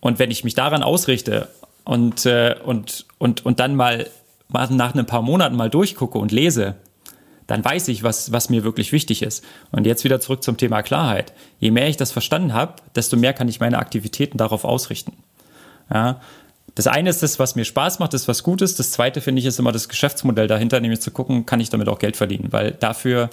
Und 0.00 0.18
wenn 0.18 0.30
ich 0.30 0.44
mich 0.44 0.54
daran 0.54 0.82
ausrichte 0.82 1.48
und, 1.84 2.26
äh, 2.26 2.56
und, 2.64 3.06
und, 3.18 3.44
und 3.44 3.60
dann 3.60 3.76
mal, 3.76 4.08
nach 4.48 4.94
ein 4.94 5.06
paar 5.06 5.22
Monaten 5.22 5.56
mal 5.56 5.70
durchgucke 5.70 6.18
und 6.18 6.32
lese, 6.32 6.76
dann 7.46 7.64
weiß 7.64 7.88
ich, 7.88 8.02
was, 8.02 8.32
was 8.32 8.48
mir 8.48 8.64
wirklich 8.64 8.92
wichtig 8.92 9.22
ist. 9.22 9.44
Und 9.72 9.84
jetzt 9.84 10.04
wieder 10.04 10.20
zurück 10.20 10.42
zum 10.42 10.56
Thema 10.56 10.82
Klarheit. 10.82 11.32
Je 11.58 11.70
mehr 11.70 11.88
ich 11.88 11.96
das 11.96 12.12
verstanden 12.12 12.54
habe, 12.54 12.74
desto 12.94 13.16
mehr 13.16 13.32
kann 13.32 13.48
ich 13.48 13.60
meine 13.60 13.78
Aktivitäten 13.78 14.38
darauf 14.38 14.64
ausrichten. 14.64 15.12
Ja? 15.92 16.20
Das 16.76 16.86
eine 16.86 17.10
ist 17.10 17.22
das, 17.22 17.38
was 17.38 17.56
mir 17.56 17.64
Spaß 17.64 17.98
macht, 17.98 18.14
das 18.14 18.28
was 18.28 18.44
gut 18.44 18.62
ist. 18.62 18.78
Das 18.78 18.92
zweite 18.92 19.20
finde 19.20 19.40
ich 19.40 19.46
ist 19.46 19.58
immer 19.58 19.72
das 19.72 19.88
Geschäftsmodell 19.88 20.46
dahinter, 20.46 20.78
nämlich 20.80 21.00
zu 21.00 21.10
gucken, 21.10 21.44
kann 21.44 21.60
ich 21.60 21.70
damit 21.70 21.88
auch 21.88 21.98
Geld 21.98 22.16
verdienen, 22.16 22.52
weil 22.52 22.70
dafür 22.70 23.30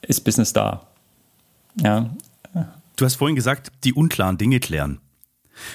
ist 0.00 0.24
Business 0.24 0.52
da. 0.52 0.86
Ja. 1.82 2.10
Du 2.96 3.04
hast 3.04 3.16
vorhin 3.16 3.36
gesagt, 3.36 3.70
die 3.84 3.92
unklaren 3.92 4.38
Dinge 4.38 4.58
klären. 4.60 5.00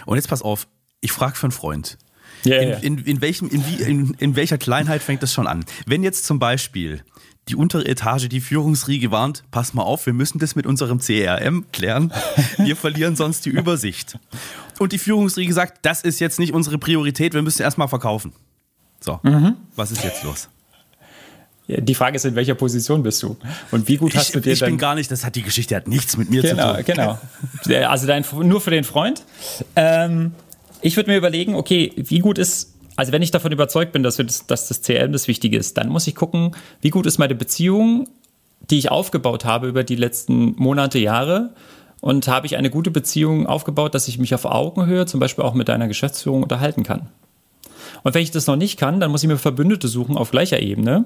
Und 0.06 0.17
jetzt 0.17 0.28
pass 0.28 0.41
auf, 0.41 0.67
ich 1.02 1.12
frage 1.12 1.36
für 1.36 1.48
einen 1.48 1.52
Freund. 1.52 1.98
Ja, 2.44 2.58
in, 2.58 2.98
in, 2.98 3.06
in, 3.06 3.22
welchem, 3.22 3.50
in, 3.50 3.65
wie, 3.67 3.84
in, 3.84 4.13
in 4.15 4.36
welcher 4.36 4.58
Kleinheit 4.58 5.04
fängt 5.04 5.22
das 5.22 5.34
schon 5.34 5.48
an? 5.48 5.63
Wenn 5.86 6.04
jetzt 6.04 6.26
zum 6.26 6.39
Beispiel 6.39 7.04
die 7.48 7.56
untere 7.56 7.86
Etage, 7.86 8.30
die 8.30 8.41
Führungsriege 8.41 9.12
warnt, 9.12 9.44
pass 9.52 9.74
mal 9.74 9.84
auf, 9.84 10.06
wir 10.06 10.13
müssen 10.13 10.39
das 10.39 10.56
mit 10.56 10.65
unserem 10.65 11.00
CRM 11.00 11.65
klären. 11.72 12.13
Wir 12.58 12.76
verlieren 12.76 13.15
sonst 13.15 13.46
die 13.46 13.50
Übersicht. 13.50 14.17
Und 14.80 14.91
die 14.91 14.98
Führungsriege 14.98 15.54
sagt, 15.54 15.86
das 15.86 16.02
ist 16.02 16.20
jetzt 16.20 16.39
nicht 16.39 16.54
unsere 16.54 16.78
Priorität, 16.78 17.34
wir 17.34 17.41
müssen 17.41 17.62
erstmal 17.62 17.88
verkaufen. 17.88 18.34
So, 19.00 19.20
mhm. 19.24 19.56
was 19.76 19.91
ist 19.91 20.04
jetzt 20.04 20.24
los? 20.24 20.50
Die 21.79 21.95
Frage 21.95 22.15
ist, 22.15 22.25
in 22.25 22.36
welcher 22.36 22.55
Position 22.55 23.03
bist 23.03 23.23
du? 23.23 23.38
Und 23.71 23.88
wie 23.88 23.97
gut 23.97 24.13
ich, 24.13 24.19
hast 24.19 24.36
du 24.36 24.39
dir 24.39 24.53
Ich 24.53 24.60
bin 24.60 24.77
gar 24.77 24.95
nicht, 24.95 25.10
das 25.12 25.25
hat 25.25 25.36
die 25.36 25.41
Geschichte 25.41 25.75
hat 25.75 25.88
nichts 25.88 26.17
mit 26.17 26.29
mir 26.29 26.41
genau, 26.41 26.75
zu 26.75 26.84
tun. 26.84 26.86
Genau, 26.86 27.19
genau. 27.63 27.88
Also 27.89 28.07
dein, 28.07 28.25
nur 28.43 28.62
für 28.62 28.71
den 28.71 28.84
Freund. 28.84 29.23
Ähm, 29.75 30.34
ich 30.81 30.95
würde 30.97 31.12
mir 31.12 31.17
überlegen, 31.17 31.55
okay, 31.55 31.93
wie 31.95 32.19
gut 32.19 32.38
ist 32.38 32.73
Also 32.95 33.12
wenn 33.12 33.21
ich 33.21 33.31
davon 33.31 33.51
überzeugt 33.51 33.91
bin, 33.91 34.03
dass, 34.03 34.17
das, 34.17 34.47
dass 34.47 34.67
das 34.67 34.81
CRM 34.81 35.12
das 35.12 35.27
Wichtige 35.27 35.57
ist, 35.57 35.77
dann 35.77 35.89
muss 35.89 36.07
ich 36.07 36.15
gucken, 36.15 36.55
wie 36.81 36.89
gut 36.89 37.05
ist 37.05 37.17
meine 37.17 37.36
Beziehung, 37.36 38.07
die 38.69 38.77
ich 38.77 38.91
aufgebaut 38.91 39.45
habe 39.45 39.67
über 39.67 39.84
die 39.84 39.95
letzten 39.95 40.55
Monate, 40.57 40.99
Jahre. 40.99 41.51
Und 42.01 42.27
habe 42.27 42.47
ich 42.47 42.57
eine 42.57 42.71
gute 42.71 42.89
Beziehung 42.89 43.45
aufgebaut, 43.45 43.93
dass 43.93 44.07
ich 44.07 44.17
mich 44.17 44.34
auf 44.34 44.45
Augenhöhe 44.45 45.05
zum 45.05 45.19
Beispiel 45.19 45.43
auch 45.43 45.53
mit 45.53 45.69
deiner 45.69 45.88
Geschäftsführung 45.88 46.41
unterhalten 46.41 46.81
kann. 46.81 47.10
Und 48.03 48.15
wenn 48.15 48.23
ich 48.23 48.31
das 48.31 48.47
noch 48.47 48.55
nicht 48.55 48.79
kann, 48.79 48.99
dann 48.99 49.12
muss 49.12 49.21
ich 49.23 49.29
mir 49.29 49.38
Verbündete 49.38 49.88
suchen 49.88 50.17
auf 50.17 50.31
gleicher 50.31 50.60
Ebene. 50.60 51.05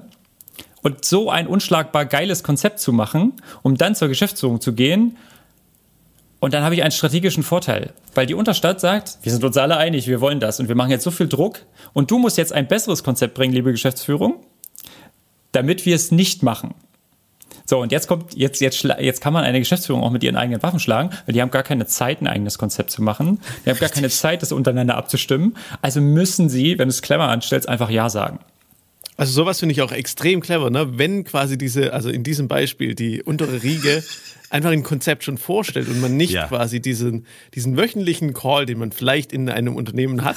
Und 0.82 1.04
so 1.04 1.30
ein 1.30 1.46
unschlagbar 1.46 2.06
geiles 2.06 2.42
Konzept 2.42 2.80
zu 2.80 2.92
machen, 2.92 3.32
um 3.62 3.76
dann 3.76 3.94
zur 3.94 4.08
Geschäftsführung 4.08 4.60
zu 4.60 4.72
gehen 4.72 5.16
und 6.38 6.54
dann 6.54 6.62
habe 6.62 6.74
ich 6.74 6.82
einen 6.82 6.92
strategischen 6.92 7.42
Vorteil, 7.42 7.92
weil 8.14 8.26
die 8.26 8.34
Unterstadt 8.34 8.80
sagt, 8.80 9.18
wir 9.22 9.32
sind 9.32 9.42
uns 9.42 9.56
alle 9.56 9.78
einig, 9.78 10.06
wir 10.06 10.20
wollen 10.20 10.38
das 10.38 10.60
und 10.60 10.68
wir 10.68 10.74
machen 10.74 10.90
jetzt 10.90 11.04
so 11.04 11.10
viel 11.10 11.28
Druck 11.28 11.60
und 11.92 12.10
du 12.10 12.18
musst 12.18 12.36
jetzt 12.36 12.52
ein 12.52 12.68
besseres 12.68 13.02
Konzept 13.02 13.34
bringen, 13.34 13.54
liebe 13.54 13.72
Geschäftsführung, 13.72 14.36
damit 15.52 15.86
wir 15.86 15.96
es 15.96 16.12
nicht 16.12 16.42
machen. 16.42 16.74
So, 17.64 17.80
und 17.80 17.90
jetzt 17.90 18.06
kommt, 18.06 18.36
jetzt, 18.36 18.60
jetzt, 18.60 18.84
jetzt 18.84 19.20
kann 19.20 19.32
man 19.32 19.42
eine 19.42 19.58
Geschäftsführung 19.58 20.04
auch 20.04 20.10
mit 20.10 20.22
ihren 20.22 20.36
eigenen 20.36 20.62
Waffen 20.62 20.78
schlagen, 20.78 21.10
weil 21.24 21.32
die 21.32 21.42
haben 21.42 21.50
gar 21.50 21.64
keine 21.64 21.86
Zeit, 21.86 22.20
ein 22.20 22.28
eigenes 22.28 22.58
Konzept 22.58 22.92
zu 22.92 23.02
machen. 23.02 23.40
Die 23.64 23.70
haben 23.70 23.78
gar 23.78 23.88
keine 23.88 24.08
Zeit, 24.08 24.42
das 24.42 24.52
untereinander 24.52 24.96
abzustimmen. 24.96 25.56
Also 25.82 26.00
müssen 26.00 26.48
sie, 26.48 26.78
wenn 26.78 26.86
du 26.86 26.90
es 26.90 27.02
clever 27.02 27.26
anstellst, 27.28 27.68
einfach 27.68 27.90
Ja 27.90 28.08
sagen. 28.08 28.38
Also 29.16 29.32
sowas 29.32 29.60
finde 29.60 29.72
ich 29.72 29.82
auch 29.82 29.92
extrem 29.92 30.40
clever, 30.40 30.70
ne? 30.70 30.98
Wenn 30.98 31.24
quasi 31.24 31.56
diese, 31.56 31.92
also 31.92 32.10
in 32.10 32.22
diesem 32.22 32.48
Beispiel 32.48 32.94
die 32.94 33.22
untere 33.22 33.62
Riege 33.62 34.04
einfach 34.50 34.70
ein 34.70 34.82
Konzept 34.82 35.24
schon 35.24 35.38
vorstellt 35.38 35.88
und 35.88 36.00
man 36.00 36.16
nicht 36.16 36.32
ja. 36.32 36.46
quasi 36.46 36.80
diesen, 36.80 37.26
diesen 37.54 37.76
wöchentlichen 37.76 38.32
Call, 38.32 38.66
den 38.66 38.78
man 38.78 38.92
vielleicht 38.92 39.32
in 39.32 39.48
einem 39.48 39.74
Unternehmen 39.74 40.24
hat, 40.24 40.36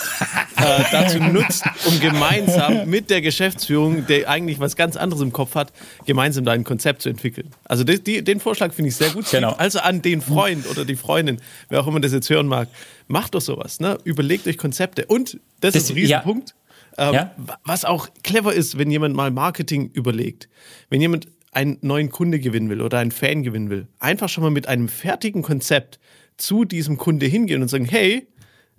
äh, 0.57 0.83
dazu 0.91 1.19
nutzt, 1.19 1.63
um 1.85 1.99
gemeinsam 1.99 2.89
mit 2.89 3.09
der 3.09 3.21
Geschäftsführung, 3.21 4.07
der 4.07 4.29
eigentlich 4.29 4.59
was 4.59 4.75
ganz 4.75 4.95
anderes 4.95 5.21
im 5.21 5.31
Kopf 5.31 5.55
hat, 5.55 5.71
gemeinsam 6.05 6.45
da 6.45 6.53
ein 6.53 6.63
Konzept 6.63 7.01
zu 7.01 7.09
entwickeln. 7.09 7.51
Also 7.65 7.83
die, 7.83 8.01
die, 8.01 8.23
den 8.23 8.39
Vorschlag 8.39 8.73
finde 8.73 8.89
ich 8.89 8.95
sehr 8.95 9.11
gut. 9.11 9.29
Genau. 9.29 9.51
Also 9.53 9.79
an 9.79 10.01
den 10.01 10.21
Freund 10.21 10.67
oder 10.69 10.85
die 10.85 10.95
Freundin, 10.95 11.39
wer 11.69 11.81
auch 11.81 11.87
immer 11.87 11.99
das 11.99 12.13
jetzt 12.13 12.29
hören 12.29 12.47
mag, 12.47 12.67
macht 13.07 13.35
doch 13.35 13.41
sowas. 13.41 13.79
Ne? 13.79 13.97
Überlegt 14.03 14.47
euch 14.47 14.57
Konzepte. 14.57 15.05
Und 15.05 15.39
das, 15.61 15.73
das 15.73 15.83
ist 15.83 15.89
ein 15.91 15.95
Riesenpunkt. 15.95 16.49
Ja. 16.49 16.55
Ähm, 16.99 17.13
ja? 17.13 17.31
Was 17.63 17.85
auch 17.85 18.09
clever 18.23 18.53
ist, 18.53 18.77
wenn 18.77 18.91
jemand 18.91 19.15
mal 19.15 19.31
Marketing 19.31 19.89
überlegt. 19.91 20.49
Wenn 20.89 20.99
jemand 20.99 21.27
einen 21.51 21.77
neuen 21.81 22.09
Kunde 22.09 22.39
gewinnen 22.39 22.69
will 22.69 22.81
oder 22.81 22.99
einen 22.99 23.11
Fan 23.11 23.41
gewinnen 23.41 23.69
will, 23.69 23.87
einfach 23.99 24.29
schon 24.29 24.43
mal 24.43 24.51
mit 24.51 24.67
einem 24.67 24.87
fertigen 24.87 25.41
Konzept 25.41 25.99
zu 26.37 26.65
diesem 26.65 26.97
Kunde 26.97 27.25
hingehen 27.25 27.61
und 27.61 27.69
sagen, 27.69 27.85
hey, 27.85 28.27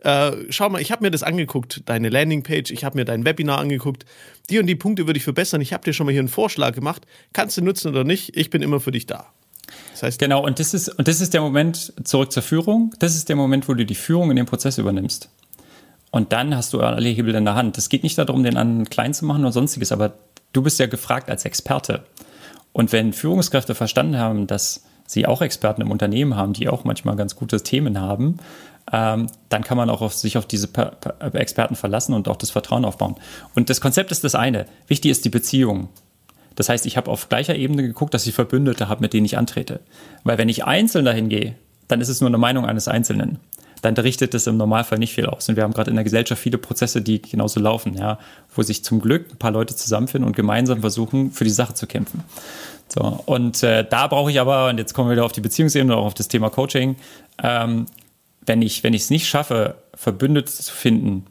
äh, 0.03 0.33
schau 0.51 0.69
mal, 0.69 0.81
ich 0.81 0.93
habe 0.93 1.03
mir 1.03 1.11
das 1.11 1.23
angeguckt, 1.23 1.83
deine 1.87 2.09
Landingpage, 2.09 2.71
ich 2.71 2.85
habe 2.85 2.99
mir 2.99 3.05
dein 3.05 3.25
Webinar 3.25 3.59
angeguckt, 3.59 4.05
die 4.49 4.59
und 4.59 4.67
die 4.67 4.77
Punkte 4.77 5.07
würde 5.07 5.19
ich 5.19 5.25
verbessern, 5.25 5.61
ich 5.61 5.73
habe 5.73 5.85
dir 5.85 5.93
schon 5.93 6.07
mal 6.07 6.13
hier 6.13 6.21
einen 6.21 6.29
Vorschlag 6.29 6.75
gemacht, 6.75 7.07
kannst 7.33 7.57
du 7.57 7.63
nutzen 7.63 7.89
oder 7.89 8.05
nicht, 8.05 8.37
ich 8.37 8.51
bin 8.51 8.63
immer 8.63 8.81
für 8.81 8.93
dich 8.93 9.07
da. 9.07 9.33
Das 9.93 10.03
heißt, 10.03 10.19
genau, 10.19 10.45
und 10.45 10.59
das 10.59 10.75
ist, 10.75 10.89
und 10.89 11.07
das 11.07 11.21
ist 11.21 11.35
der 11.35 11.41
Moment 11.41 11.93
zurück 12.05 12.33
zur 12.33 12.43
Führung, 12.43 12.95
das 12.99 13.15
ist 13.15 13.29
der 13.29 13.37
Moment, 13.37 13.69
wo 13.69 13.75
du 13.75 13.85
die 13.85 13.95
Führung 13.95 14.31
in 14.31 14.37
dem 14.37 14.47
Prozess 14.47 14.79
übernimmst. 14.79 15.29
Und 16.11 16.33
dann 16.33 16.57
hast 16.57 16.73
du 16.73 16.81
alle 16.81 17.09
Hebel 17.09 17.35
in 17.35 17.45
der 17.45 17.55
Hand. 17.55 17.79
Es 17.79 17.89
geht 17.89 18.03
nicht 18.03 18.19
darum, 18.19 18.43
den 18.43 18.57
anderen 18.57 18.91
klein 18.91 19.15
zu 19.15 19.25
machen 19.25 19.43
oder 19.43 19.53
sonstiges, 19.53 19.93
aber 19.93 20.15
du 20.53 20.63
bist 20.63 20.79
ja 20.79 20.87
gefragt 20.87 21.31
als 21.31 21.45
Experte. 21.45 22.05
Und 22.73 22.93
wenn 22.93 23.13
Führungskräfte 23.13 23.75
verstanden 23.75 24.19
haben, 24.19 24.47
dass 24.47 24.85
sie 25.07 25.27
auch 25.27 25.43
Experten 25.43 25.83
im 25.83 25.91
Unternehmen 25.91 26.37
haben, 26.37 26.53
die 26.53 26.69
auch 26.69 26.85
manchmal 26.85 27.17
ganz 27.17 27.37
gute 27.37 27.63
Themen 27.63 28.01
haben, 28.01 28.39
ähm, 28.93 29.27
dann 29.49 29.63
kann 29.63 29.77
man 29.77 29.91
auch 29.91 30.01
auf 30.03 30.15
sich 30.15 30.37
auf 30.37 30.47
diese 30.47 30.69
per 30.69 30.93
per 30.93 31.35
Experten 31.35 31.77
verlassen 31.77 32.15
und 32.15 32.29
auch 32.29 32.37
das 32.37 32.51
Vertrauen 32.51 32.85
aufbauen. 32.85 33.17
Und 33.55 33.71
das 33.71 33.81
Konzept 33.81 34.11
ist 34.11 34.25
das 34.25 34.35
eine. 34.35 34.67
Wichtig 34.89 35.11
ist 35.11 35.25
die 35.25 35.31
Beziehung. 35.31 35.89
Das 36.57 36.69
heißt, 36.69 36.87
ich 36.87 36.97
habe 36.97 37.11
auf 37.11 37.29
gleicher 37.29 37.55
Ebene 37.55 37.83
geguckt, 37.83 38.15
dass 38.15 38.27
ich 38.27 38.35
Verbündete 38.35 38.89
habe, 38.89 39.01
mit 39.01 39.13
denen 39.13 39.27
ich 39.27 39.39
antrete. 39.39 39.81
Weil 40.25 40.39
wenn 40.39 40.49
ich 40.49 40.65
einzeln 40.65 41.05
dahin 41.05 41.29
gehe, 41.29 41.55
dann 41.89 42.01
ist 42.01 42.09
es 42.09 42.21
nur 42.21 42.29
eine 42.29 42.39
Meinung 42.39 42.67
eines 42.67 42.89
Einzelnen 42.89 43.39
dann 43.83 43.95
richtet 43.97 44.35
es 44.35 44.47
im 44.47 44.57
Normalfall 44.57 44.99
nicht 44.99 45.15
viel 45.15 45.27
aus. 45.27 45.49
Und 45.49 45.57
wir 45.57 45.63
haben 45.63 45.73
gerade 45.73 45.91
in 45.91 45.97
der 45.97 46.05
Gesellschaft 46.05 46.41
viele 46.41 46.59
Prozesse, 46.59 47.03
die 47.03 47.23
genauso 47.23 47.61
laufen, 47.61 47.95
ja, 47.95 48.19
wo 48.55 48.63
sich 48.63 48.85
zum 48.85 49.01
Glück 49.01 49.31
ein 49.33 49.39
paar 49.39 49.51
Leute 49.51 49.75
zusammenfinden 49.75 50.27
und 50.27 50.37
gemeinsam 50.37 50.81
versuchen, 50.81 51.33
für 51.33 51.45
die 51.45 51.51
Sache 51.51 51.75
zu 51.75 51.87
kämpfen. 51.87 52.25
So, 52.89 53.23
und 53.27 53.63
äh, 53.63 53.87
da 53.89 54.09
brauche 54.09 54.31
ich 54.31 54.41
aber, 54.41 54.69
und 54.69 54.79
jetzt 54.79 54.95
kommen 54.95 55.09
wir 55.09 55.13
wieder 55.13 55.25
auf 55.25 55.33
die 55.33 55.41
Beziehungsebene, 55.41 55.97
auch 55.97 56.07
auf 56.07 56.15
das 56.15 56.29
Thema 56.29 56.51
Coaching, 56.51 56.97
ähm, 57.43 57.87
wenn 58.45 58.63
ich 58.63 58.83
wenn 58.83 58.95
ich 58.95 59.03
es 59.03 59.11
nicht 59.11 59.29
schaffe, 59.29 59.77
Verbündete 59.95 60.51
zu 60.51 60.73
finden, 60.73 61.27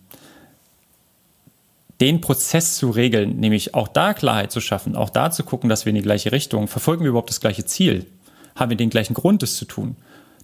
den 1.99 2.21
Prozess 2.21 2.77
zu 2.77 2.91
regeln, 2.91 3.39
nämlich 3.39 3.73
auch 3.75 3.87
da 3.87 4.13
Klarheit 4.13 4.51
zu 4.51 4.61
schaffen, 4.61 4.95
auch 4.95 5.09
da 5.09 5.31
zu 5.31 5.43
gucken, 5.43 5.69
dass 5.69 5.85
wir 5.85 5.89
in 5.89 5.95
die 5.95 6.01
gleiche 6.01 6.31
Richtung, 6.31 6.67
verfolgen 6.67 7.03
wir 7.03 7.09
überhaupt 7.09 7.29
das 7.29 7.41
gleiche 7.41 7.65
Ziel? 7.65 8.05
Haben 8.55 8.69
wir 8.69 8.77
den 8.77 8.89
gleichen 8.89 9.13
Grund, 9.13 9.43
das 9.43 9.55
zu 9.55 9.65
tun? 9.65 9.97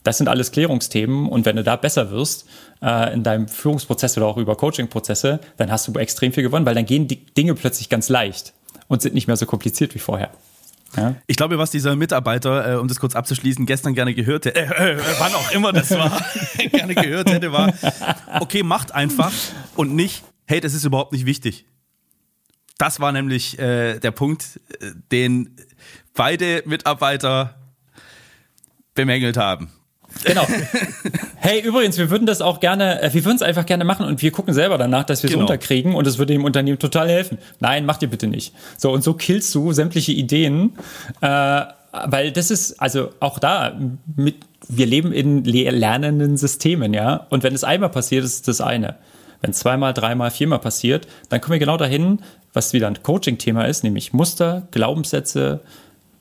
Das 0.06 0.20
sind 0.20 0.28
alles 0.28 0.52
Klärungsthemen 0.52 1.28
und 1.28 1.46
wenn 1.46 1.56
du 1.56 1.63
da 1.63 1.76
besser 1.76 2.12
wirst 2.12 2.48
äh, 2.82 3.12
in 3.12 3.24
deinem 3.24 3.48
Führungsprozess 3.48 4.15
oder 4.18 4.28
auch 4.28 4.38
über 4.38 4.56
Coachingprozesse, 4.56 5.39
dann 5.58 5.72
hast 5.72 5.88
du 5.88 5.94
extrem 5.96 6.32
viel 6.32 6.44
gewonnen, 6.44 6.65
weil 6.65 6.76
dann 6.76 6.86
gehen 6.86 7.08
die 7.08 7.26
Dinge 7.26 7.56
plötzlich 7.56 7.89
ganz 7.89 8.08
leicht 8.08 8.54
und 8.88 9.02
sind 9.02 9.15
nicht 9.15 9.26
mehr 9.26 9.36
so 9.36 9.48
kompliziert 9.48 9.96
wie 9.96 10.00
vorher. 10.00 10.30
Ja? 10.96 11.15
Ich 11.26 11.38
glaube, 11.38 11.58
was 11.58 11.72
dieser 11.72 11.96
Mitarbeiter, 11.96 12.74
äh, 12.74 12.78
um 12.78 12.88
das 12.88 13.00
kurz 13.00 13.15
abzuschließen, 13.15 13.65
gestern 13.65 13.96
gerne 13.96 14.13
gehört 14.13 14.46
hätte, 14.46 14.60
äh, 14.60 14.94
äh, 14.94 15.02
wann 15.18 15.34
auch 15.34 15.52
immer 15.52 15.74
das 15.74 15.89
war, 15.89 16.24
gerne 16.72 16.94
gehört 16.94 17.32
hätte, 17.32 17.52
war, 17.52 17.74
okay, 18.41 18.62
macht 18.62 18.94
einfach 18.94 19.34
und 19.76 19.96
nicht, 19.96 20.24
hey, 20.46 20.62
das 20.62 20.76
ist 20.76 20.86
überhaupt 20.86 21.13
nicht 21.13 21.26
wichtig. 21.26 21.65
Das 22.78 23.00
war 23.00 23.12
nämlich 23.12 23.58
äh, 23.58 23.98
der 23.98 24.12
Punkt, 24.12 24.60
äh, 24.80 24.91
den 25.12 25.56
beide 26.13 26.62
Mitarbeiter 26.68 27.56
bemängelt 28.94 29.38
haben. 29.38 29.72
Genau. 30.23 30.47
Hey, 31.38 31.62
übrigens, 31.62 31.97
wir 31.97 32.10
würden 32.10 32.25
das 32.25 32.41
auch 32.41 32.60
gerne, 32.60 33.01
äh, 33.01 33.13
wir 33.13 33.23
würden 33.23 33.36
es 33.36 33.41
einfach 33.43 33.65
gerne 33.65 33.84
machen 33.84 34.06
und 34.06 34.21
wir 34.21 34.32
gucken 34.32 34.54
selber 34.54 34.78
danach, 34.78 35.04
dass 35.04 35.21
wir 35.21 35.28
es 35.28 35.34
genau. 35.34 35.43
unterkriegen 35.43 35.93
und 35.93 36.08
es 36.08 36.17
würde 36.17 36.34
dem 36.34 36.43
Unternehmen 36.43 36.80
total 36.80 37.08
helfen. 37.08 37.38
Nein, 37.60 37.86
mach 37.86 37.97
dir 37.97 38.08
bitte 38.08 38.28
nicht. 38.28 38.54
So, 38.78 38.91
und 38.91 39.04
so 39.04 39.13
killst 39.13 39.54
du 39.54 39.71
sämtliche 39.71 40.12
Ideen, 40.12 40.73
äh, 41.21 41.62
weil 42.08 42.32
das 42.32 42.49
ist, 42.49 42.82
also 42.82 43.10
auch 43.19 43.39
da, 43.39 43.80
mit, 44.15 44.38
wir 44.67 44.86
leben 44.86 45.12
in 45.12 45.43
lernenden 45.43 46.38
Systemen, 46.38 46.93
ja. 46.93 47.28
Und 47.30 47.43
wenn 47.43 47.54
es 47.54 47.63
einmal 47.63 47.89
passiert, 47.89 48.25
ist 48.25 48.47
das 48.47 48.60
eine. 48.62 48.95
Wenn 49.41 49.51
es 49.51 49.60
zweimal, 49.60 49.93
dreimal, 49.93 50.32
viermal 50.32 50.60
passiert, 50.60 51.08
dann 51.30 51.41
kommen 51.41 51.54
wir 51.54 51.60
genau 51.60 51.78
dahin, 51.78 52.21
was 52.54 52.73
wieder 52.73 52.88
ein 52.88 53.04
Coaching-Thema 53.04 53.65
ist, 53.65 53.84
nämlich 53.84 54.13
Muster, 54.13 54.67
Glaubenssätze, 54.71 55.60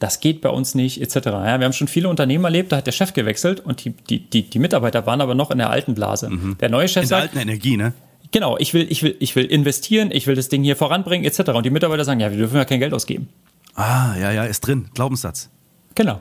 das 0.04 0.20
geht 0.20 0.42
bei 0.42 0.50
uns 0.50 0.74
nicht, 0.74 1.00
etc. 1.00 1.14
Ja, 1.24 1.58
wir 1.58 1.64
haben 1.64 1.72
schon 1.72 1.88
viele 1.88 2.10
Unternehmen 2.10 2.44
erlebt, 2.44 2.72
da 2.72 2.76
hat 2.76 2.86
der 2.86 2.92
Chef 2.92 3.14
gewechselt 3.14 3.60
und 3.60 3.86
die, 3.86 3.90
die, 3.90 4.18
die, 4.18 4.42
die 4.42 4.58
Mitarbeiter 4.58 5.06
waren 5.06 5.22
aber 5.22 5.34
noch 5.34 5.50
in 5.50 5.56
der 5.56 5.70
alten 5.70 5.94
Blase. 5.94 6.28
Mhm. 6.28 6.58
Der 6.58 6.68
neue 6.68 6.88
Chef 6.88 7.04
in 7.04 7.08
der 7.08 7.20
sagt, 7.20 7.22
alten 7.34 7.38
Energie, 7.38 7.78
ne? 7.78 7.94
Genau, 8.30 8.58
ich 8.58 8.74
will, 8.74 8.86
ich 8.90 9.02
will, 9.02 9.16
ich 9.18 9.34
will 9.34 9.46
investieren, 9.46 10.10
ich 10.12 10.26
will 10.26 10.34
das 10.34 10.50
Ding 10.50 10.62
hier 10.62 10.76
voranbringen, 10.76 11.24
etc. 11.24 11.52
Und 11.52 11.64
die 11.64 11.70
Mitarbeiter 11.70 12.04
sagen, 12.04 12.20
ja, 12.20 12.30
wir 12.30 12.36
dürfen 12.36 12.56
ja 12.56 12.66
kein 12.66 12.80
Geld 12.80 12.92
ausgeben. 12.92 13.30
Ah, 13.76 14.14
ja, 14.20 14.30
ja, 14.30 14.44
ist 14.44 14.60
drin, 14.60 14.90
Glaubenssatz. 14.92 15.48
Genau. 15.94 16.20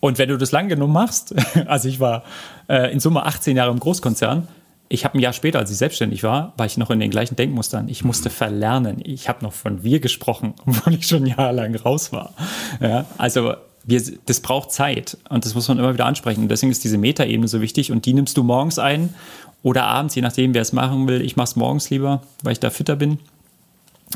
Und 0.00 0.18
wenn 0.18 0.28
du 0.28 0.36
das 0.36 0.52
lang 0.52 0.68
genug 0.68 0.90
machst, 0.90 1.34
also 1.66 1.88
ich 1.88 1.98
war 1.98 2.22
äh, 2.68 2.92
in 2.92 3.00
Summe 3.00 3.24
18 3.24 3.56
Jahre 3.56 3.70
im 3.70 3.80
Großkonzern, 3.80 4.46
ich 4.88 5.04
habe 5.04 5.18
ein 5.18 5.20
Jahr 5.20 5.32
später, 5.32 5.58
als 5.58 5.70
ich 5.70 5.76
selbstständig 5.76 6.22
war, 6.22 6.52
war 6.56 6.66
ich 6.66 6.76
noch 6.76 6.90
in 6.90 7.00
den 7.00 7.10
gleichen 7.10 7.36
Denkmustern. 7.36 7.88
Ich 7.88 8.04
musste 8.04 8.30
verlernen. 8.30 9.00
Ich 9.04 9.28
habe 9.28 9.44
noch 9.44 9.52
von 9.52 9.82
wir 9.82 10.00
gesprochen, 10.00 10.54
obwohl 10.66 10.94
ich 10.94 11.06
schon 11.06 11.26
jahrelang 11.26 11.74
raus 11.74 12.12
war. 12.12 12.34
Ja, 12.80 13.06
also 13.18 13.54
wir, 13.84 14.02
das 14.26 14.40
braucht 14.40 14.72
Zeit 14.72 15.16
und 15.28 15.44
das 15.44 15.54
muss 15.54 15.68
man 15.68 15.78
immer 15.78 15.94
wieder 15.94 16.06
ansprechen. 16.06 16.42
Und 16.42 16.48
deswegen 16.48 16.72
ist 16.72 16.84
diese 16.84 16.98
Metaebene 16.98 17.48
so 17.48 17.60
wichtig 17.60 17.92
und 17.92 18.06
die 18.06 18.12
nimmst 18.12 18.36
du 18.36 18.42
morgens 18.42 18.78
ein 18.78 19.14
oder 19.62 19.84
abends, 19.84 20.14
je 20.14 20.22
nachdem, 20.22 20.54
wer 20.54 20.62
es 20.62 20.72
machen 20.72 21.08
will. 21.08 21.20
Ich 21.22 21.36
mache 21.36 21.46
es 21.46 21.56
morgens 21.56 21.90
lieber, 21.90 22.22
weil 22.42 22.52
ich 22.52 22.60
da 22.60 22.70
fitter 22.70 22.96
bin. 22.96 23.18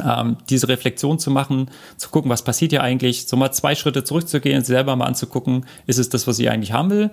Ähm, 0.05 0.37
diese 0.49 0.69
Reflexion 0.69 1.19
zu 1.19 1.33
machen, 1.33 1.69
zu 1.97 2.11
gucken, 2.11 2.31
was 2.31 2.43
passiert 2.43 2.71
hier 2.71 2.83
eigentlich, 2.83 3.27
so 3.27 3.37
mal 3.37 3.51
zwei 3.51 3.75
Schritte 3.75 4.05
zurückzugehen, 4.05 4.63
selber 4.63 4.95
mal 4.95 5.07
anzugucken, 5.07 5.67
ist 5.87 5.99
es 5.99 6.09
das, 6.09 6.29
was 6.29 6.39
ich 6.39 6.49
eigentlich 6.49 6.73
haben 6.73 6.91
will? 6.91 7.11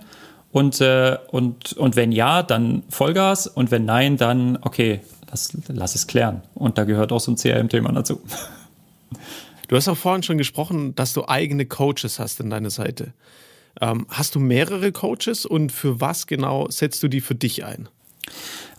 Und, 0.52 0.82
äh, 0.82 1.18
und, 1.30 1.74
und 1.74 1.96
wenn 1.96 2.12
ja, 2.12 2.42
dann 2.44 2.84
Vollgas 2.90 3.48
und 3.48 3.72
wenn 3.72 3.86
nein, 3.86 4.18
dann 4.18 4.58
okay, 4.62 5.02
lass, 5.30 5.56
lass 5.68 5.96
es 5.96 6.08
klären. 6.08 6.42
Und 6.56 6.78
da 6.78 6.84
gehört 6.84 7.12
auch 7.12 7.20
so 7.20 7.32
ein 7.32 7.36
CRM-Thema 7.36 7.92
dazu. 7.92 8.22
Du 9.68 9.76
hast 9.76 9.88
auch 9.90 9.98
vorhin 9.98 10.24
schon 10.24 10.38
gesprochen, 10.38 10.96
dass 10.96 11.14
du 11.14 11.28
eigene 11.28 11.66
Coaches 11.66 12.20
hast 12.20 12.40
in 12.40 12.50
deiner 12.50 12.70
Seite. 12.70 13.12
Ähm, 13.82 14.08
hast 14.10 14.36
du 14.36 14.40
mehrere 14.40 14.92
Coaches 14.92 15.46
und 15.46 15.72
für 15.72 16.00
was 16.00 16.26
genau 16.26 16.70
setzt 16.70 17.04
du 17.04 17.08
die 17.08 17.22
für 17.22 17.36
dich 17.36 17.66
ein? 17.66 17.90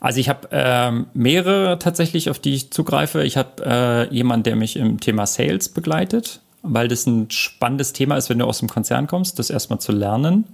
Also 0.00 0.20
ich 0.20 0.28
habe 0.28 0.48
ähm, 0.50 1.06
mehrere 1.12 1.78
tatsächlich, 1.78 2.30
auf 2.30 2.38
die 2.38 2.54
ich 2.54 2.70
zugreife. 2.70 3.22
Ich 3.22 3.36
habe 3.36 3.64
äh, 4.10 4.14
jemanden, 4.14 4.44
der 4.44 4.56
mich 4.56 4.76
im 4.76 5.00
Thema 5.00 5.26
Sales 5.26 5.68
begleitet, 5.68 6.40
weil 6.62 6.88
das 6.88 7.06
ein 7.06 7.30
spannendes 7.30 7.92
Thema 7.92 8.16
ist, 8.16 8.30
wenn 8.30 8.38
du 8.38 8.46
aus 8.46 8.60
dem 8.60 8.68
Konzern 8.68 9.06
kommst, 9.06 9.38
das 9.38 9.50
erstmal 9.50 9.80
zu 9.80 9.92
lernen 9.92 10.44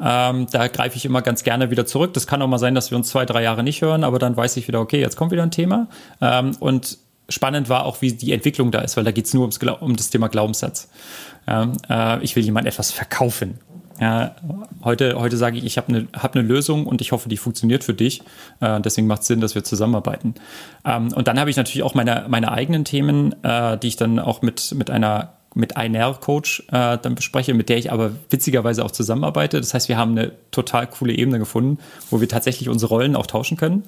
Ähm, 0.00 0.46
da 0.50 0.68
greife 0.68 0.96
ich 0.96 1.04
immer 1.04 1.22
ganz 1.22 1.42
gerne 1.44 1.70
wieder 1.70 1.86
zurück. 1.86 2.14
Das 2.14 2.26
kann 2.26 2.40
auch 2.42 2.46
mal 2.46 2.58
sein, 2.58 2.74
dass 2.74 2.90
wir 2.90 2.98
uns 2.98 3.08
zwei, 3.08 3.24
drei 3.24 3.42
Jahre 3.42 3.62
nicht 3.62 3.82
hören, 3.82 4.04
aber 4.04 4.18
dann 4.18 4.36
weiß 4.36 4.56
ich 4.56 4.68
wieder, 4.68 4.80
okay, 4.80 5.00
jetzt 5.00 5.16
kommt 5.16 5.32
wieder 5.32 5.42
ein 5.42 5.50
Thema. 5.50 5.88
Ähm, 6.20 6.56
und 6.60 6.98
spannend 7.28 7.68
war 7.68 7.84
auch, 7.84 8.00
wie 8.00 8.12
die 8.12 8.32
Entwicklung 8.32 8.70
da 8.70 8.80
ist, 8.80 8.96
weil 8.96 9.04
da 9.04 9.10
geht 9.10 9.26
es 9.26 9.34
nur 9.34 9.42
ums, 9.42 9.58
um 9.80 9.96
das 9.96 10.10
Thema 10.10 10.28
Glaubenssatz. 10.28 10.88
Ja, 11.46 11.72
äh, 11.88 12.22
ich 12.22 12.36
will 12.36 12.44
jemand 12.44 12.66
etwas 12.66 12.90
verkaufen. 12.90 13.58
Ja, 14.00 14.36
heute, 14.84 15.18
heute 15.18 15.36
sage 15.36 15.58
ich, 15.58 15.64
ich 15.64 15.76
habe 15.76 15.88
eine 15.88 16.08
hab 16.12 16.36
ne 16.36 16.42
Lösung 16.42 16.86
und 16.86 17.00
ich 17.00 17.10
hoffe, 17.10 17.28
die 17.28 17.36
funktioniert 17.36 17.82
für 17.82 17.94
dich. 17.94 18.22
Äh, 18.60 18.80
deswegen 18.80 19.08
macht 19.08 19.22
es 19.22 19.26
Sinn, 19.26 19.40
dass 19.40 19.56
wir 19.56 19.64
zusammenarbeiten. 19.64 20.34
Ähm, 20.84 21.12
und 21.12 21.26
dann 21.26 21.40
habe 21.40 21.50
ich 21.50 21.56
natürlich 21.56 21.82
auch 21.82 21.94
meine, 21.94 22.26
meine 22.28 22.52
eigenen 22.52 22.84
Themen, 22.84 23.34
äh, 23.42 23.76
die 23.76 23.88
ich 23.88 23.96
dann 23.96 24.20
auch 24.20 24.40
mit, 24.40 24.72
mit 24.76 24.90
einer 24.90 25.32
mit 25.54 25.76
einer 25.76 26.14
Coach 26.14 26.62
äh, 26.68 26.98
dann 26.98 27.14
bespreche, 27.14 27.54
mit 27.54 27.68
der 27.68 27.78
ich 27.78 27.90
aber 27.90 28.12
witzigerweise 28.30 28.84
auch 28.84 28.90
zusammenarbeite. 28.90 29.60
Das 29.60 29.74
heißt, 29.74 29.88
wir 29.88 29.96
haben 29.96 30.12
eine 30.12 30.32
total 30.50 30.86
coole 30.86 31.14
Ebene 31.14 31.38
gefunden, 31.38 31.78
wo 32.10 32.20
wir 32.20 32.28
tatsächlich 32.28 32.68
unsere 32.68 32.94
Rollen 32.94 33.16
auch 33.16 33.26
tauschen 33.26 33.56
können 33.56 33.84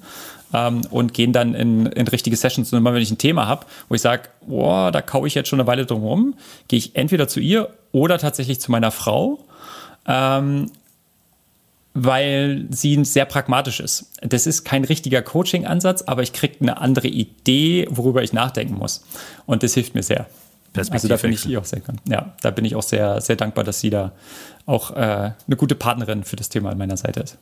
ähm, 0.53 0.81
und 0.89 1.13
gehen 1.13 1.33
dann 1.33 1.53
in, 1.53 1.85
in 1.85 2.07
richtige 2.07 2.35
Sessions. 2.35 2.73
Und 2.73 2.79
immer 2.79 2.93
wenn 2.93 3.01
ich 3.01 3.11
ein 3.11 3.17
Thema 3.17 3.47
habe, 3.47 3.65
wo 3.89 3.95
ich 3.95 4.01
sage, 4.01 4.23
boah, 4.45 4.91
da 4.91 5.01
kaue 5.01 5.27
ich 5.27 5.35
jetzt 5.35 5.49
schon 5.49 5.59
eine 5.59 5.67
Weile 5.67 5.85
drum 5.85 6.03
rum, 6.03 6.33
gehe 6.67 6.79
ich 6.79 6.95
entweder 6.95 7.27
zu 7.27 7.39
ihr 7.39 7.69
oder 7.91 8.17
tatsächlich 8.17 8.59
zu 8.59 8.71
meiner 8.71 8.91
Frau. 8.91 9.39
Ähm, 10.07 10.71
weil 11.93 12.67
sie 12.69 13.03
sehr 13.03 13.25
pragmatisch 13.25 13.81
ist. 13.81 14.13
Das 14.21 14.47
ist 14.47 14.63
kein 14.63 14.85
richtiger 14.85 15.21
Coaching-Ansatz, 15.21 16.03
aber 16.03 16.23
ich 16.23 16.31
kriege 16.31 16.55
eine 16.61 16.79
andere 16.79 17.07
Idee, 17.09 17.85
worüber 17.89 18.23
ich 18.23 18.31
nachdenken 18.31 18.75
muss. 18.75 19.03
Und 19.45 19.63
das 19.63 19.73
hilft 19.73 19.93
mir 19.93 20.03
sehr. 20.03 20.27
Also 20.75 21.07
da 21.07 21.17
bin 21.17 21.33
ich 21.33 21.57
auch 21.57 21.65
sehr, 21.65 21.81
ja, 22.07 22.33
da 22.41 22.51
bin 22.51 22.65
ich 22.65 22.75
auch 22.75 22.83
sehr, 22.83 23.19
sehr 23.19 23.35
dankbar, 23.35 23.63
dass 23.63 23.81
sie 23.81 23.89
da 23.89 24.13
auch 24.65 24.91
äh, 24.91 24.95
eine 24.95 25.55
gute 25.57 25.75
Partnerin 25.75 26.23
für 26.23 26.37
das 26.37 26.49
Thema 26.49 26.69
an 26.69 26.77
meiner 26.77 26.97
Seite 26.97 27.19
ist. 27.21 27.37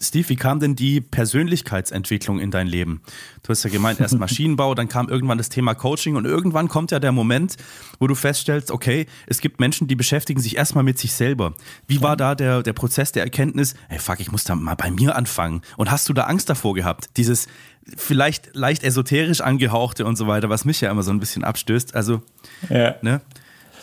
Steve, 0.00 0.28
wie 0.28 0.36
kam 0.36 0.60
denn 0.60 0.76
die 0.76 1.00
Persönlichkeitsentwicklung 1.00 2.38
in 2.38 2.52
dein 2.52 2.68
Leben? 2.68 3.02
Du 3.42 3.50
hast 3.50 3.64
ja 3.64 3.70
gemeint, 3.70 3.98
erst 3.98 4.14
Maschinenbau, 4.18 4.74
dann 4.74 4.88
kam 4.88 5.08
irgendwann 5.08 5.38
das 5.38 5.48
Thema 5.48 5.74
Coaching 5.74 6.14
und 6.14 6.24
irgendwann 6.24 6.68
kommt 6.68 6.92
ja 6.92 7.00
der 7.00 7.10
Moment, 7.10 7.56
wo 7.98 8.06
du 8.06 8.14
feststellst, 8.14 8.70
okay, 8.70 9.06
es 9.26 9.40
gibt 9.40 9.58
Menschen, 9.58 9.88
die 9.88 9.96
beschäftigen 9.96 10.40
sich 10.40 10.56
erstmal 10.56 10.84
mit 10.84 10.98
sich 10.98 11.12
selber. 11.12 11.54
Wie 11.88 12.00
war 12.00 12.16
da 12.16 12.36
der, 12.36 12.62
der 12.62 12.74
Prozess 12.74 13.10
der 13.10 13.24
Erkenntnis, 13.24 13.74
hey 13.88 13.98
fuck, 13.98 14.20
ich 14.20 14.30
muss 14.30 14.44
da 14.44 14.54
mal 14.54 14.76
bei 14.76 14.90
mir 14.90 15.16
anfangen? 15.16 15.62
Und 15.76 15.90
hast 15.90 16.08
du 16.08 16.12
da 16.12 16.24
Angst 16.24 16.48
davor 16.48 16.74
gehabt? 16.74 17.10
Dieses 17.16 17.48
vielleicht 17.96 18.54
leicht 18.54 18.84
esoterisch 18.84 19.40
angehauchte 19.40 20.04
und 20.04 20.16
so 20.16 20.26
weiter, 20.26 20.48
was 20.48 20.64
mich 20.64 20.80
ja 20.80 20.90
immer 20.90 21.02
so 21.02 21.10
ein 21.10 21.20
bisschen 21.20 21.44
abstößt. 21.44 21.94
Also, 21.94 22.22
ja. 22.68 22.96
ne? 23.02 23.20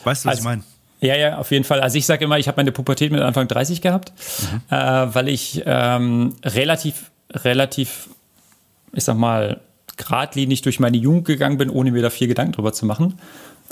Weißt 0.04 0.26
du, 0.26 0.30
was 0.30 0.38
also, 0.38 0.40
ich 0.42 0.46
meine? 0.46 0.64
Ja, 1.02 1.16
ja, 1.16 1.38
auf 1.38 1.52
jeden 1.52 1.66
Fall. 1.66 1.82
Also 1.82 1.98
ich 1.98 2.06
sage 2.06 2.26
immer, 2.26 2.40
ich 2.40 2.48
habe 2.48 2.58
meine 2.58 2.72
Pubertät 2.72 3.12
mit 3.12 3.22
Anfang 3.22 3.48
30 3.48 3.82
gehabt, 3.82 4.14
mhm. 4.42 4.62
äh, 4.76 5.14
weil 5.14 5.28
ich 5.28 5.62
ähm, 5.66 6.36
relativ, 6.44 7.12
relativ, 7.32 8.10
ich 8.94 9.04
sag 9.04 9.18
mal, 9.18 9.62
geradlinig 9.98 10.62
durch 10.62 10.80
meine 10.80 10.98
Jugend 10.98 11.26
gegangen 11.26 11.58
bin, 11.58 11.70
ohne 11.70 11.92
mir 11.92 12.02
da 12.02 12.10
viel 12.10 12.28
Gedanken 12.28 12.54
drüber 12.54 12.74
zu 12.74 12.86
machen. 12.86 13.20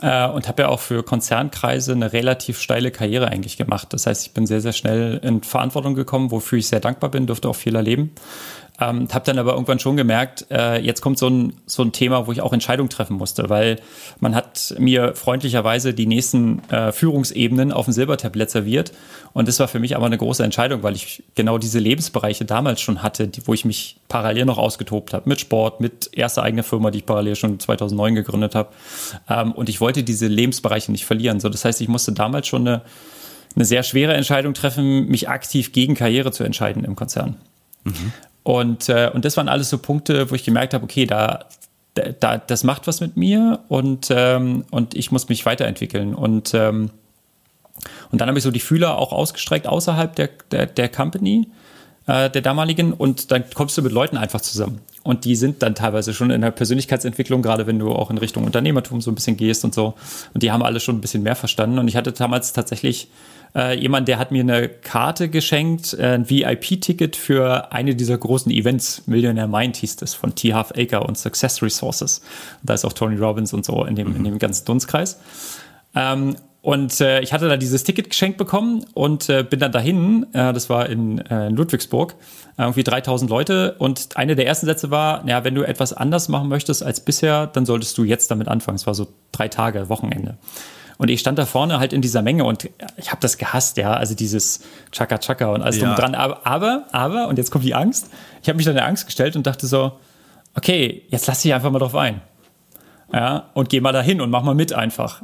Äh, 0.01 0.27
und 0.27 0.47
habe 0.47 0.63
ja 0.63 0.69
auch 0.69 0.79
für 0.79 1.03
Konzernkreise 1.03 1.93
eine 1.93 2.13
relativ 2.13 2.59
steile 2.59 2.91
Karriere 2.91 3.27
eigentlich 3.27 3.57
gemacht. 3.57 3.93
Das 3.93 4.05
heißt, 4.05 4.25
ich 4.27 4.33
bin 4.33 4.45
sehr, 4.47 4.59
sehr 4.59 4.73
schnell 4.73 5.19
in 5.23 5.43
Verantwortung 5.43 5.93
gekommen, 5.95 6.31
wofür 6.31 6.57
ich 6.57 6.67
sehr 6.67 6.79
dankbar 6.79 7.11
bin, 7.11 7.27
durfte 7.27 7.47
auch 7.47 7.55
viel 7.55 7.75
erleben. 7.75 8.11
Ähm, 8.79 9.07
habe 9.13 9.23
dann 9.25 9.38
aber 9.38 9.53
irgendwann 9.53 9.77
schon 9.77 9.97
gemerkt, 9.97 10.47
äh, 10.49 10.79
jetzt 10.79 11.01
kommt 11.01 11.19
so 11.19 11.29
ein, 11.29 11.53
so 11.67 11.83
ein 11.83 11.91
Thema, 11.91 12.25
wo 12.25 12.31
ich 12.31 12.41
auch 12.41 12.53
Entscheidungen 12.53 12.89
treffen 12.89 13.17
musste, 13.17 13.47
weil 13.49 13.79
man 14.19 14.33
hat 14.33 14.73
mir 14.79 15.13
freundlicherweise 15.13 15.93
die 15.93 16.07
nächsten 16.07 16.67
äh, 16.69 16.91
Führungsebenen 16.91 17.71
auf 17.71 17.86
dem 17.86 17.93
Silbertablett 17.93 18.49
serviert. 18.49 18.91
Und 19.33 19.47
das 19.47 19.59
war 19.59 19.67
für 19.67 19.79
mich 19.79 19.95
aber 19.95 20.07
eine 20.07 20.17
große 20.17 20.43
Entscheidung, 20.43 20.81
weil 20.81 20.95
ich 20.95 21.23
genau 21.36 21.59
diese 21.59 21.77
Lebensbereiche 21.77 22.45
damals 22.45 22.81
schon 22.81 23.03
hatte, 23.03 23.27
die, 23.27 23.45
wo 23.45 23.53
ich 23.53 23.63
mich 23.63 23.97
parallel 24.07 24.45
noch 24.45 24.57
ausgetobt 24.57 25.13
habe. 25.13 25.29
Mit 25.29 25.39
Sport, 25.39 25.79
mit 25.79 26.09
erster 26.12 26.41
eigene 26.41 26.63
Firma, 26.63 26.89
die 26.89 26.99
ich 26.99 27.05
parallel 27.05 27.36
schon 27.36 27.59
2009 27.59 28.15
gegründet 28.15 28.55
habe. 28.55 28.69
Ähm, 29.29 29.51
und 29.51 29.69
ich 29.69 29.81
wollte 29.81 30.03
diese 30.03 30.25
Lebensbereiche 30.25 30.91
nicht 30.91 31.05
verlieren. 31.05 31.39
So, 31.39 31.49
das 31.49 31.63
heißt, 31.63 31.79
ich 31.79 31.89
musste 31.89 32.12
damals 32.12 32.47
schon 32.47 32.67
eine, 32.67 32.81
eine 33.55 33.65
sehr 33.65 33.83
schwere 33.83 34.15
Entscheidung 34.15 34.55
treffen, 34.55 35.07
mich 35.09 35.29
aktiv 35.29 35.73
gegen 35.73 35.93
Karriere 35.93 36.31
zu 36.31 36.43
entscheiden 36.43 36.83
im 36.83 36.95
Konzern. 36.95 37.38
Mhm. 37.83 38.13
Und, 38.43 38.89
äh, 38.89 39.10
und 39.13 39.25
das 39.25 39.38
waren 39.38 39.49
alles 39.49 39.69
so 39.69 39.77
Punkte, 39.77 40.29
wo 40.29 40.36
ich 40.36 40.43
gemerkt 40.43 40.73
habe, 40.73 40.84
okay, 40.84 41.06
da, 41.06 41.45
da, 42.19 42.38
das 42.38 42.63
macht 42.63 42.88
was 42.88 43.01
mit 43.01 43.17
mir 43.17 43.60
und, 43.69 44.08
ähm, 44.10 44.65
und 44.71 44.95
ich 44.95 45.12
muss 45.12 45.29
mich 45.29 45.45
weiterentwickeln. 45.45 46.13
Und, 46.13 46.53
ähm, 46.53 46.89
und 48.12 48.21
dann 48.21 48.27
habe 48.27 48.38
ich 48.38 48.43
so 48.43 48.51
die 48.51 48.60
Fühler 48.60 48.97
auch 48.97 49.13
ausgestreckt 49.13 49.67
außerhalb 49.67 50.15
der, 50.15 50.29
der, 50.51 50.65
der 50.65 50.89
Company, 50.89 51.47
äh, 52.08 52.29
der 52.29 52.41
damaligen, 52.41 52.93
und 52.93 53.32
dann 53.32 53.45
kommst 53.53 53.77
du 53.77 53.82
mit 53.82 53.91
Leuten 53.91 54.17
einfach 54.17 54.41
zusammen. 54.41 54.82
Und 55.03 55.25
die 55.25 55.36
sind 55.36 55.62
dann 55.62 55.75
teilweise 55.75 56.13
schon 56.13 56.32
in 56.32 56.41
der 56.41 56.51
Persönlichkeitsentwicklung, 56.51 57.41
gerade 57.41 57.67
wenn 57.67 57.79
du 57.79 57.91
auch 57.91 58.10
in 58.10 58.17
Richtung 58.17 58.45
Unternehmertum 58.45 59.01
so 59.01 59.12
ein 59.12 59.15
bisschen 59.15 59.38
gehst 59.38 59.65
und 59.65 59.73
so. 59.73 59.95
Und 60.34 60.43
die 60.43 60.51
haben 60.51 60.63
alle 60.63 60.79
schon 60.79 60.97
ein 60.97 61.01
bisschen 61.01 61.23
mehr 61.23 61.36
verstanden. 61.36 61.77
Und 61.77 61.88
ich 61.89 61.97
hatte 61.97 62.13
damals 62.13 62.53
tatsächlich 62.53 63.10
äh, 63.55 63.77
jemand, 63.79 64.07
der 64.07 64.17
hat 64.17 64.31
mir 64.31 64.41
eine 64.41 64.67
Karte 64.67 65.29
geschenkt, 65.29 65.93
äh, 65.93 66.13
ein 66.13 66.29
VIP-Ticket 66.29 67.15
für 67.15 67.71
eine 67.71 67.95
dieser 67.95 68.17
großen 68.17 68.51
Events. 68.51 69.03
Millionaire 69.05 69.47
Mind 69.47 69.75
hieß 69.77 69.97
das 69.97 70.13
von 70.13 70.35
T. 70.35 70.53
Half 70.53 70.71
Acre 70.75 71.01
und 71.01 71.17
Success 71.17 71.61
Resources. 71.61 72.21
Da 72.63 72.73
ist 72.73 72.85
auch 72.85 72.93
Tony 72.93 73.17
Robbins 73.17 73.53
und 73.53 73.65
so 73.65 73.83
in 73.85 73.95
dem, 73.95 74.09
mhm. 74.09 74.15
in 74.17 74.23
dem 74.23 74.39
ganzen 74.39 74.65
Dunstkreis. 74.65 75.19
Ähm, 75.95 76.35
und 76.63 77.01
äh, 77.01 77.19
ich 77.19 77.33
hatte 77.33 77.49
da 77.49 77.57
dieses 77.57 77.83
Ticket 77.83 78.09
geschenkt 78.09 78.37
bekommen 78.37 78.85
und 78.93 79.29
äh, 79.29 79.43
bin 79.43 79.59
dann 79.59 79.73
dahin. 79.73 80.25
Äh, 80.33 80.53
das 80.53 80.69
war 80.69 80.87
in, 80.87 81.19
äh, 81.19 81.47
in 81.47 81.57
Ludwigsburg. 81.57 82.15
Irgendwie 82.57 82.85
3000 82.85 83.29
Leute. 83.29 83.75
Und 83.79 84.15
eine 84.15 84.37
der 84.37 84.47
ersten 84.47 84.65
Sätze 84.65 84.89
war: 84.89 85.27
Ja, 85.27 85.43
wenn 85.43 85.55
du 85.55 85.63
etwas 85.63 85.91
anders 85.91 86.29
machen 86.29 86.47
möchtest 86.47 86.81
als 86.81 87.01
bisher, 87.01 87.47
dann 87.47 87.65
solltest 87.65 87.97
du 87.97 88.05
jetzt 88.05 88.31
damit 88.31 88.47
anfangen. 88.47 88.77
Es 88.77 88.87
war 88.87 88.95
so 88.95 89.07
drei 89.33 89.49
Tage, 89.49 89.89
Wochenende. 89.89 90.37
Und 90.97 91.10
ich 91.10 91.19
stand 91.19 91.39
da 91.39 91.45
vorne 91.45 91.79
halt 91.79 91.93
in 91.93 92.01
dieser 92.01 92.21
Menge 92.21 92.43
und 92.45 92.69
ich 92.97 93.10
habe 93.10 93.21
das 93.21 93.38
gehasst, 93.38 93.77
ja, 93.77 93.93
also 93.93 94.15
dieses 94.15 94.62
Chaka 94.91 95.17
Chaka 95.17 95.47
und 95.47 95.62
alles 95.62 95.77
ja. 95.77 95.86
drum 95.86 95.95
dran. 95.95 96.15
Aber, 96.15 96.45
aber, 96.45 96.86
aber, 96.91 97.27
und 97.27 97.38
jetzt 97.38 97.51
kommt 97.51 97.65
die 97.65 97.75
Angst. 97.75 98.10
Ich 98.41 98.49
habe 98.49 98.58
mich 98.58 98.65
dann 98.65 98.77
in 98.77 98.84
Angst 98.84 99.06
gestellt 99.06 99.36
und 99.36 99.47
dachte 99.47 99.67
so, 99.67 99.93
okay, 100.56 101.03
jetzt 101.10 101.27
lass 101.27 101.41
dich 101.41 101.53
einfach 101.53 101.71
mal 101.71 101.79
drauf 101.79 101.95
ein. 101.95 102.21
Ja, 103.12 103.49
und 103.53 103.69
geh 103.69 103.79
mal 103.79 103.91
dahin 103.91 104.21
und 104.21 104.32
mach 104.32 104.43
mal 104.43 104.56
mit 104.56 104.73
einfach. 104.73 105.21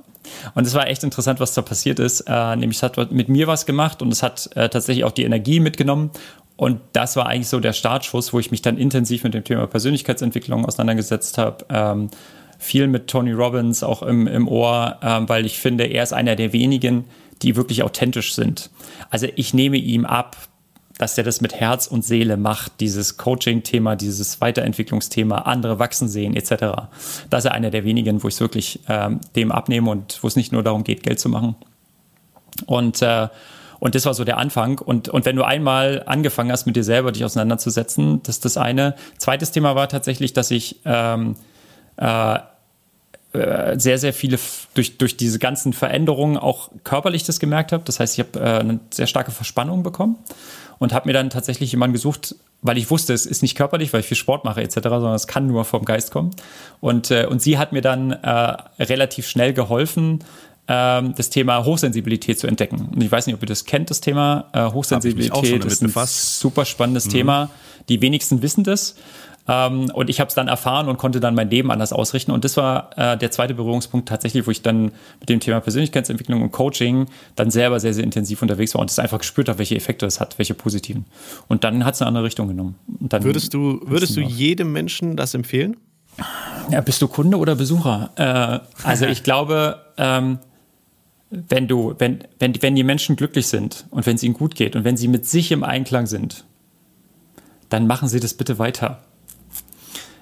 Und 0.53 0.67
es 0.67 0.75
war 0.75 0.88
echt 0.88 1.03
interessant, 1.03 1.39
was 1.39 1.55
da 1.55 1.63
passiert 1.63 1.97
ist. 1.99 2.21
Äh, 2.21 2.55
nämlich 2.55 2.77
es 2.77 2.84
hat 2.84 3.12
mit 3.12 3.29
mir 3.29 3.47
was 3.47 3.65
gemacht 3.65 4.01
und 4.01 4.13
es 4.13 4.21
hat 4.21 4.49
äh, 4.55 4.69
tatsächlich 4.69 5.05
auch 5.05 5.12
die 5.12 5.23
Energie 5.23 5.60
mitgenommen. 5.60 6.12
Und 6.55 6.82
das 6.93 7.15
war 7.15 7.25
eigentlich 7.25 7.47
so 7.47 7.60
der 7.60 7.73
Startschuss, 7.73 8.34
wo 8.34 8.39
ich 8.39 8.51
mich 8.51 8.62
dann 8.62 8.77
intensiv 8.77 9.23
mit 9.23 9.34
dem 9.34 9.43
Thema 9.43 9.65
Persönlichkeitsentwicklung 9.65 10.65
auseinandergesetzt 10.65 11.38
habe. 11.38 11.65
Ähm, 11.69 12.10
viel 12.59 12.87
mit 12.87 13.07
Tony 13.07 13.31
Robbins 13.31 13.81
auch 13.81 14.03
im, 14.03 14.27
im 14.27 14.47
Ohr, 14.47 14.97
äh, 15.01 15.21
weil 15.27 15.45
ich 15.45 15.57
finde, 15.57 15.85
er 15.85 16.03
ist 16.03 16.13
einer 16.13 16.35
der 16.35 16.53
wenigen, 16.53 17.05
die 17.41 17.55
wirklich 17.55 17.81
authentisch 17.81 18.35
sind. 18.35 18.69
Also 19.09 19.27
ich 19.35 19.53
nehme 19.53 19.77
ihm 19.77 20.05
ab, 20.05 20.35
dass 20.97 21.17
er 21.17 21.23
das 21.23 21.39
mit 21.39 21.55
Herz 21.55 21.87
und 21.87 22.03
Seele 22.03 22.35
macht, 22.35 22.73
dieses 22.81 23.15
Coaching-Thema, 23.15 23.95
dieses 23.95 24.41
Weiterentwicklungsthema, 24.41 25.37
andere 25.39 25.79
wachsen 25.79 26.09
sehen 26.09 26.35
etc. 26.35 26.89
Das 27.29 27.45
ist 27.45 27.51
einer 27.51 27.71
der 27.71 27.85
wenigen, 27.85 28.21
wo 28.21 28.27
ich 28.27 28.33
es 28.33 28.41
wirklich 28.41 28.81
ähm, 28.89 29.21
dem 29.37 29.53
abnehme 29.53 29.89
und 29.89 30.21
wo 30.21 30.27
es 30.27 30.35
nicht 30.35 30.51
nur 30.51 30.61
darum 30.61 30.83
geht, 30.83 31.01
Geld 31.01 31.21
zu 31.21 31.29
machen. 31.29 31.55
Und 32.65 33.01
äh, 33.01 33.29
und 33.79 33.95
das 33.95 34.05
war 34.05 34.13
so 34.13 34.25
der 34.25 34.37
Anfang. 34.37 34.77
Und, 34.79 35.07
und 35.07 35.25
wenn 35.25 35.37
du 35.37 35.43
einmal 35.43 36.03
angefangen 36.05 36.51
hast, 36.51 36.65
mit 36.65 36.75
dir 36.75 36.83
selber 36.83 37.13
dich 37.13 37.23
auseinanderzusetzen, 37.23 38.21
das 38.23 38.35
ist 38.35 38.45
das 38.45 38.57
eine. 38.57 38.95
Zweites 39.17 39.51
Thema 39.51 39.73
war 39.75 39.87
tatsächlich, 39.87 40.33
dass 40.33 40.51
ich 40.51 40.81
ähm, 40.83 41.35
äh, 41.95 42.39
sehr, 43.31 43.97
sehr 43.99 44.13
viele 44.13 44.39
durch, 44.73 44.97
durch 44.97 45.15
diese 45.15 45.37
ganzen 45.37 45.73
Veränderungen 45.73 46.37
auch 46.37 46.71
körperlich 46.83 47.23
das 47.23 47.39
gemerkt 47.39 47.71
habe. 47.71 47.83
Das 47.85 47.99
heißt, 47.99 48.17
ich 48.17 48.25
habe 48.25 48.39
äh, 48.39 48.59
eine 48.59 48.79
sehr 48.91 49.05
starke 49.05 49.31
Verspannung 49.31 49.83
bekommen 49.83 50.17
und 50.79 50.93
habe 50.93 51.07
mir 51.07 51.13
dann 51.13 51.29
tatsächlich 51.29 51.71
jemanden 51.71 51.93
gesucht, 51.93 52.35
weil 52.61 52.77
ich 52.77 52.89
wusste, 52.89 53.13
es 53.13 53.25
ist 53.25 53.41
nicht 53.41 53.55
körperlich, 53.55 53.93
weil 53.93 53.99
ich 53.99 54.07
viel 54.07 54.17
Sport 54.17 54.45
mache 54.45 54.61
etc., 54.61 54.79
sondern 54.81 55.13
es 55.13 55.27
kann 55.27 55.47
nur 55.47 55.63
vom 55.63 55.85
Geist 55.85 56.11
kommen. 56.11 56.31
Und, 56.81 57.11
äh, 57.11 57.27
und 57.29 57.41
sie 57.41 57.57
hat 57.57 57.71
mir 57.71 57.81
dann 57.81 58.11
äh, 58.11 58.57
relativ 58.79 59.27
schnell 59.27 59.53
geholfen, 59.53 60.23
ähm, 60.67 61.13
das 61.15 61.29
Thema 61.29 61.65
Hochsensibilität 61.65 62.39
zu 62.39 62.47
entdecken. 62.47 62.89
Und 62.93 63.03
ich 63.03 63.11
weiß 63.11 63.27
nicht, 63.27 63.35
ob 63.35 63.41
ihr 63.41 63.47
das 63.47 63.65
kennt, 63.65 63.89
das 63.89 64.01
Thema 64.01 64.45
äh, 64.53 64.71
Hochsensibilität. 64.71 65.65
ist 65.65 65.83
ein 65.83 65.91
super 66.07 66.65
spannendes 66.65 67.05
mhm. 67.07 67.11
Thema. 67.11 67.49
Die 67.89 68.01
wenigsten 68.01 68.41
wissen 68.41 68.63
das. 68.63 68.95
Ähm, 69.49 69.89
und 69.93 70.12
ich 70.12 70.19
habe 70.19 70.27
es 70.27 70.35
dann 70.35 70.47
erfahren 70.47 70.88
und 70.88 70.97
konnte 70.97 71.19
dann 71.19 71.33
mein 71.33 71.49
Leben 71.49 71.71
anders 71.71 71.91
ausrichten. 71.91 72.31
Und 72.31 72.45
das 72.45 72.55
war 72.55 72.91
äh, 72.97 73.17
der 73.17 73.31
zweite 73.31 73.55
Berührungspunkt 73.55 74.07
tatsächlich, 74.07 74.45
wo 74.45 74.51
ich 74.51 74.62
dann 74.62 74.91
mit 75.19 75.27
dem 75.27 75.39
Thema 75.39 75.59
Persönlichkeitsentwicklung 75.59 76.43
und 76.43 76.51
Coaching 76.51 77.07
dann 77.35 77.49
selber 77.49 77.79
sehr, 77.79 77.95
sehr 77.95 78.03
intensiv 78.03 78.43
unterwegs 78.43 78.75
war 78.75 78.81
und 78.81 78.91
es 78.91 78.99
einfach 78.99 79.17
gespürt 79.17 79.49
habe, 79.49 79.57
welche 79.57 79.75
Effekte 79.75 80.05
es 80.05 80.19
hat, 80.19 80.38
welche 80.38 80.53
positiven. 80.53 81.05
Und 81.47 81.63
dann 81.63 81.83
hat 81.83 81.95
es 81.95 82.01
eine 82.01 82.09
andere 82.09 82.25
Richtung 82.25 82.47
genommen. 82.47 82.75
würdest 82.99 83.55
du, 83.55 83.81
würdest 83.85 84.15
du 84.15 84.21
jedem 84.21 84.71
Menschen 84.71 85.17
das 85.17 85.33
empfehlen? 85.33 85.77
Ja, 86.69 86.81
bist 86.81 87.02
du 87.02 87.08
Kunde 87.08 87.37
oder 87.37 87.56
Besucher? 87.56 88.12
Äh, 88.17 88.87
also 88.87 89.08
ich 89.08 89.23
glaube, 89.23 89.79
ähm, 89.97 90.37
wenn 91.31 91.67
du, 91.67 91.95
wenn, 91.97 92.23
wenn, 92.37 92.62
wenn 92.62 92.75
die 92.75 92.83
Menschen 92.83 93.15
glücklich 93.15 93.47
sind 93.47 93.87
und 93.89 94.06
wenn 94.06 94.15
es 94.15 94.21
ihnen 94.23 94.35
gut 94.35 94.54
geht 94.54 94.75
und 94.75 94.83
wenn 94.83 94.97
sie 94.97 95.08
mit 95.08 95.25
sich 95.25 95.52
im 95.52 95.63
Einklang 95.63 96.06
sind, 96.06 96.45
dann 97.69 97.87
machen 97.87 98.08
sie 98.10 98.19
das 98.19 98.33
bitte 98.35 98.60
weiter. 98.60 99.02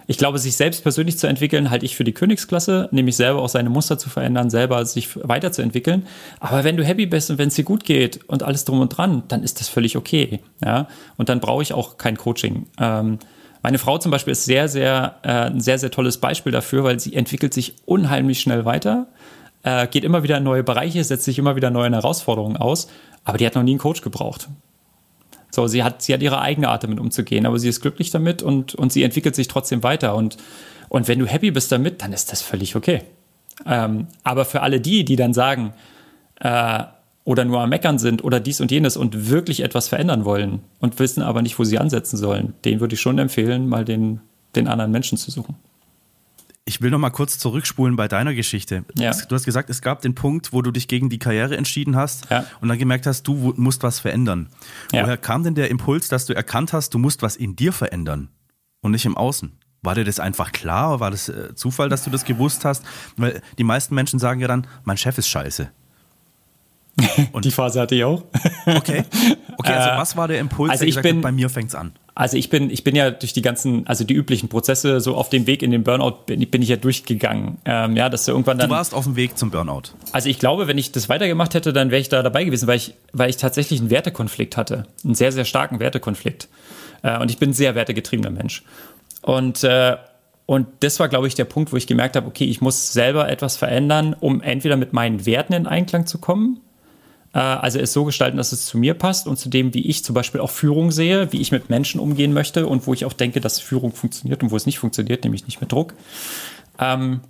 Ich 0.10 0.18
glaube, 0.18 0.40
sich 0.40 0.56
selbst 0.56 0.84
persönlich 0.84 1.18
zu 1.18 1.28
entwickeln, 1.28 1.70
halte 1.70 1.86
ich 1.86 1.98
für 1.98 2.06
die 2.06 2.14
Königsklasse, 2.14 2.88
nämlich 2.92 3.18
selber 3.18 3.42
auch 3.42 3.50
seine 3.50 3.70
Muster 3.70 4.00
zu 4.00 4.10
verändern, 4.10 4.50
selber 4.50 4.86
sich 4.86 5.10
weiterzuentwickeln. 5.22 6.08
Aber 6.40 6.64
wenn 6.64 6.78
du 6.78 6.86
happy 6.86 7.06
bist 7.06 7.30
und 7.30 7.38
wenn 7.38 7.50
es 7.50 7.56
dir 7.56 7.66
gut 7.66 7.84
geht 7.84 8.24
und 8.28 8.42
alles 8.42 8.64
drum 8.64 8.80
und 8.80 8.90
dran, 8.90 9.24
dann 9.28 9.44
ist 9.44 9.60
das 9.60 9.68
völlig 9.68 9.98
okay. 9.98 10.40
Ja? 10.64 10.88
Und 11.18 11.28
dann 11.28 11.42
brauche 11.42 11.62
ich 11.62 11.74
auch 11.74 11.98
kein 11.98 12.18
Coaching. 12.18 12.68
Ähm, 12.80 13.20
meine 13.62 13.80
Frau 13.80 13.98
zum 13.98 14.12
Beispiel 14.12 14.32
ist 14.32 14.46
sehr, 14.46 14.70
sehr, 14.70 15.18
äh, 15.24 15.30
ein 15.30 15.60
sehr, 15.60 15.78
sehr 15.78 15.92
tolles 15.92 16.20
Beispiel 16.20 16.54
dafür, 16.54 16.86
weil 16.86 17.02
sie 17.02 17.14
entwickelt 17.14 17.54
sich 17.54 17.76
unheimlich 17.86 18.40
schnell 18.40 18.64
weiter, 18.64 19.08
äh, 19.64 19.88
geht 19.88 20.06
immer 20.06 20.24
wieder 20.24 20.38
in 20.38 20.44
neue 20.44 20.64
Bereiche, 20.64 21.04
setzt 21.04 21.26
sich 21.26 21.38
immer 21.38 21.58
wieder 21.58 21.70
neuen 21.70 21.94
Herausforderungen 21.94 22.56
aus, 22.56 22.88
aber 23.26 23.38
die 23.38 23.46
hat 23.46 23.56
noch 23.56 23.64
nie 23.64 23.72
einen 23.72 23.80
Coach 23.80 24.02
gebraucht. 24.02 24.48
So, 25.58 25.66
sie 25.66 25.84
hat, 25.84 26.04
sie 26.04 26.14
hat 26.14 26.22
ihre 26.22 26.40
eigene 26.40 26.70
Art 26.70 26.84
damit 26.84 27.00
umzugehen, 27.00 27.48
aber 27.48 27.58
sie 27.58 27.68
ist 27.68 27.82
glücklich 27.82 28.12
damit 28.12 28.44
und, 28.44 28.76
und 28.76 28.94
sie 28.94 29.02
entwickelt 29.02 29.34
sich 29.34 29.48
trotzdem 29.48 29.82
weiter. 29.82 30.14
Und, 30.14 30.38
und 30.88 31.08
wenn 31.08 31.18
du 31.18 31.26
happy 31.26 31.50
bist 31.50 31.72
damit, 31.72 32.04
dann 32.04 32.14
ist 32.14 32.32
das 32.32 32.44
völlig 32.44 32.76
okay. 32.76 33.02
Ähm, 33.66 34.06
aber 34.24 34.46
für 34.46 34.62
alle 34.62 34.80
die, 34.80 35.04
die 35.04 35.16
dann 35.16 35.34
sagen, 35.34 35.74
äh, 36.42 36.84
oder 37.24 37.44
nur 37.44 37.60
am 37.60 37.70
Meckern 37.70 37.98
sind 37.98 38.24
oder 38.24 38.40
dies 38.40 38.62
und 38.62 38.70
jenes 38.70 38.98
und 38.98 39.32
wirklich 39.32 39.62
etwas 39.62 39.88
verändern 39.88 40.26
wollen 40.26 40.60
und 40.80 41.00
wissen 41.00 41.24
aber 41.24 41.42
nicht, 41.42 41.58
wo 41.58 41.64
sie 41.64 41.80
ansetzen 41.80 42.18
sollen, 42.18 42.54
den 42.64 42.80
würde 42.80 42.94
ich 42.94 43.02
schon 43.02 43.18
empfehlen, 43.18 43.68
mal 43.68 43.84
den, 43.84 44.22
den 44.56 44.68
anderen 44.68 44.92
Menschen 44.92 45.18
zu 45.18 45.32
suchen. 45.32 45.56
Ich 46.68 46.82
will 46.82 46.92
noch 46.92 47.00
mal 47.00 47.12
kurz 47.12 47.40
zurückspulen 47.40 47.96
bei 47.96 48.10
deiner 48.10 48.34
Geschichte. 48.34 48.84
Ja. 48.98 49.12
Du 49.12 49.36
hast 49.36 49.46
gesagt, 49.46 49.70
es 49.70 49.82
gab 49.82 50.02
den 50.02 50.16
Punkt, 50.16 50.52
wo 50.52 50.62
du 50.62 50.72
dich 50.72 50.90
gegen 50.90 51.10
die 51.10 51.18
Karriere 51.18 51.56
entschieden 51.56 51.96
hast 51.96 52.30
ja. 52.30 52.46
und 52.60 52.68
dann 52.68 52.78
gemerkt 52.78 53.06
hast, 53.06 53.24
du 53.24 53.54
musst 53.56 53.84
was 53.84 54.00
verändern. 54.00 54.50
Ja. 54.92 55.04
Woher 55.04 55.16
kam 55.16 55.44
denn 55.44 55.56
der 55.56 55.72
Impuls, 55.72 56.10
dass 56.10 56.26
du 56.26 56.36
erkannt 56.36 56.74
hast, 56.74 56.94
du 56.94 57.00
musst 57.00 57.22
was 57.22 57.38
in 57.38 57.56
dir 57.56 57.72
verändern 57.72 58.28
und 58.82 58.92
nicht 58.92 59.06
im 59.06 59.16
Außen? 59.16 59.54
War 59.82 59.96
dir 59.96 60.04
das 60.04 60.20
einfach 60.20 60.52
klar? 60.52 61.00
War 61.00 61.10
das 61.10 61.30
äh, 61.30 61.56
Zufall, 61.56 61.88
dass 61.88 62.04
du 62.04 62.10
das 62.10 62.26
gewusst 62.26 62.66
hast? 62.66 62.84
Weil 63.16 63.42
die 63.58 63.64
meisten 63.64 63.96
Menschen 63.96 64.20
sagen 64.20 64.42
ja 64.42 64.50
dann, 64.50 64.68
mein 64.84 64.98
Chef 64.98 65.18
ist 65.18 65.30
scheiße. 65.30 65.72
Und 67.32 67.46
die 67.46 67.52
Phase 67.52 67.80
hatte 67.80 67.96
ich 67.96 68.04
auch. 68.04 68.26
Okay. 68.66 69.06
Okay, 69.58 69.72
also 69.72 69.90
äh, 69.90 69.98
was 69.98 70.18
war 70.18 70.28
der 70.28 70.40
Impuls, 70.40 70.72
also 70.72 70.82
der 70.82 70.88
gesagt 70.88 71.04
bin, 71.04 71.18
hat, 71.18 71.24
bei 71.24 71.32
mir 71.32 71.50
fängt's 71.50 71.76
an? 71.76 71.94
Also 72.18 72.36
ich 72.36 72.50
bin, 72.50 72.72
ich 72.72 72.84
bin 72.84 72.96
ja 72.96 73.12
durch 73.12 73.34
die 73.34 73.44
ganzen, 73.44 73.86
also 73.86 74.04
die 74.04 74.16
üblichen 74.16 74.50
Prozesse, 74.50 75.02
so 75.02 75.14
auf 75.14 75.30
dem 75.30 75.46
Weg 75.46 75.62
in 75.62 75.70
den 75.70 75.84
Burnout 75.84 76.24
bin, 76.26 76.40
bin 76.50 76.64
ich 76.64 76.70
ja 76.70 76.76
durchgegangen. 76.76 77.60
Ähm, 77.64 77.96
ja, 77.96 78.10
dass 78.10 78.26
du 78.26 78.32
irgendwann 78.32 78.58
dann. 78.58 78.70
Du 78.70 78.76
warst 78.76 78.96
auf 78.96 79.04
dem 79.04 79.16
Weg 79.16 79.38
zum 79.38 79.52
Burnout. 79.52 79.92
Also 80.14 80.28
ich 80.28 80.40
glaube, 80.40 80.68
wenn 80.68 80.80
ich 80.80 80.92
das 80.92 81.10
weitergemacht 81.10 81.54
hätte, 81.54 81.74
dann 81.74 81.92
wäre 81.92 82.02
ich 82.02 82.10
da 82.10 82.24
dabei 82.24 82.44
gewesen, 82.44 82.66
weil 82.68 82.78
ich, 82.78 82.96
weil 83.14 83.30
ich 83.30 83.38
tatsächlich 83.38 83.82
einen 83.82 83.92
Wertekonflikt 83.92 84.58
hatte. 84.58 84.88
Einen 85.06 85.14
sehr, 85.14 85.32
sehr 85.32 85.46
starken 85.46 85.80
Wertekonflikt. 85.80 86.50
Äh, 87.04 87.20
und 87.20 87.30
ich 87.30 87.38
bin 87.38 87.52
ein 87.52 87.54
sehr 87.54 87.76
wertegetriebener 87.76 88.32
Mensch. 88.32 88.64
Und, 89.22 89.64
äh, 89.64 89.98
und 90.48 90.66
das 90.80 91.00
war, 91.00 91.10
glaube 91.10 91.28
ich, 91.28 91.36
der 91.36 91.46
Punkt, 91.46 91.72
wo 91.72 91.78
ich 91.78 91.86
gemerkt 91.86 92.16
habe, 92.16 92.26
okay, 92.26 92.46
ich 92.46 92.62
muss 92.62 92.94
selber 92.94 93.30
etwas 93.30 93.58
verändern, 93.58 94.16
um 94.20 94.42
entweder 94.42 94.76
mit 94.76 94.92
meinen 94.92 95.28
Werten 95.28 95.54
in 95.54 95.68
Einklang 95.68 96.08
zu 96.08 96.18
kommen 96.18 96.62
also 97.40 97.80
es 97.80 97.94
so 97.94 98.06
gestalten, 98.06 98.38
dass 98.38 98.52
es 98.52 98.66
zu 98.66 98.78
mir 98.78 98.94
passt 98.94 99.28
und 99.28 99.38
zu 99.38 99.50
dem, 99.50 99.74
wie 99.74 99.86
ich 99.88 100.04
zum 100.04 100.16
Beispiel 100.16 100.42
auch 100.42 100.50
Führung 100.50 100.92
sehe, 100.92 101.32
wie 101.32 101.42
ich 101.42 101.52
mit 101.52 101.70
Menschen 101.70 102.00
umgehen 102.00 102.34
möchte 102.34 102.68
und 102.68 102.88
wo 102.88 102.94
ich 102.94 103.06
auch 103.06 103.14
denke, 103.14 103.42
dass 103.42 103.60
Führung 103.60 103.94
funktioniert 103.94 104.42
und 104.44 104.52
wo 104.52 104.56
es 104.56 104.66
nicht 104.66 104.80
funktioniert, 104.80 105.24
nämlich 105.24 105.46
nicht 105.46 105.62
mit 105.62 105.72
Druck. 105.72 105.94
Ähm, 106.80 107.22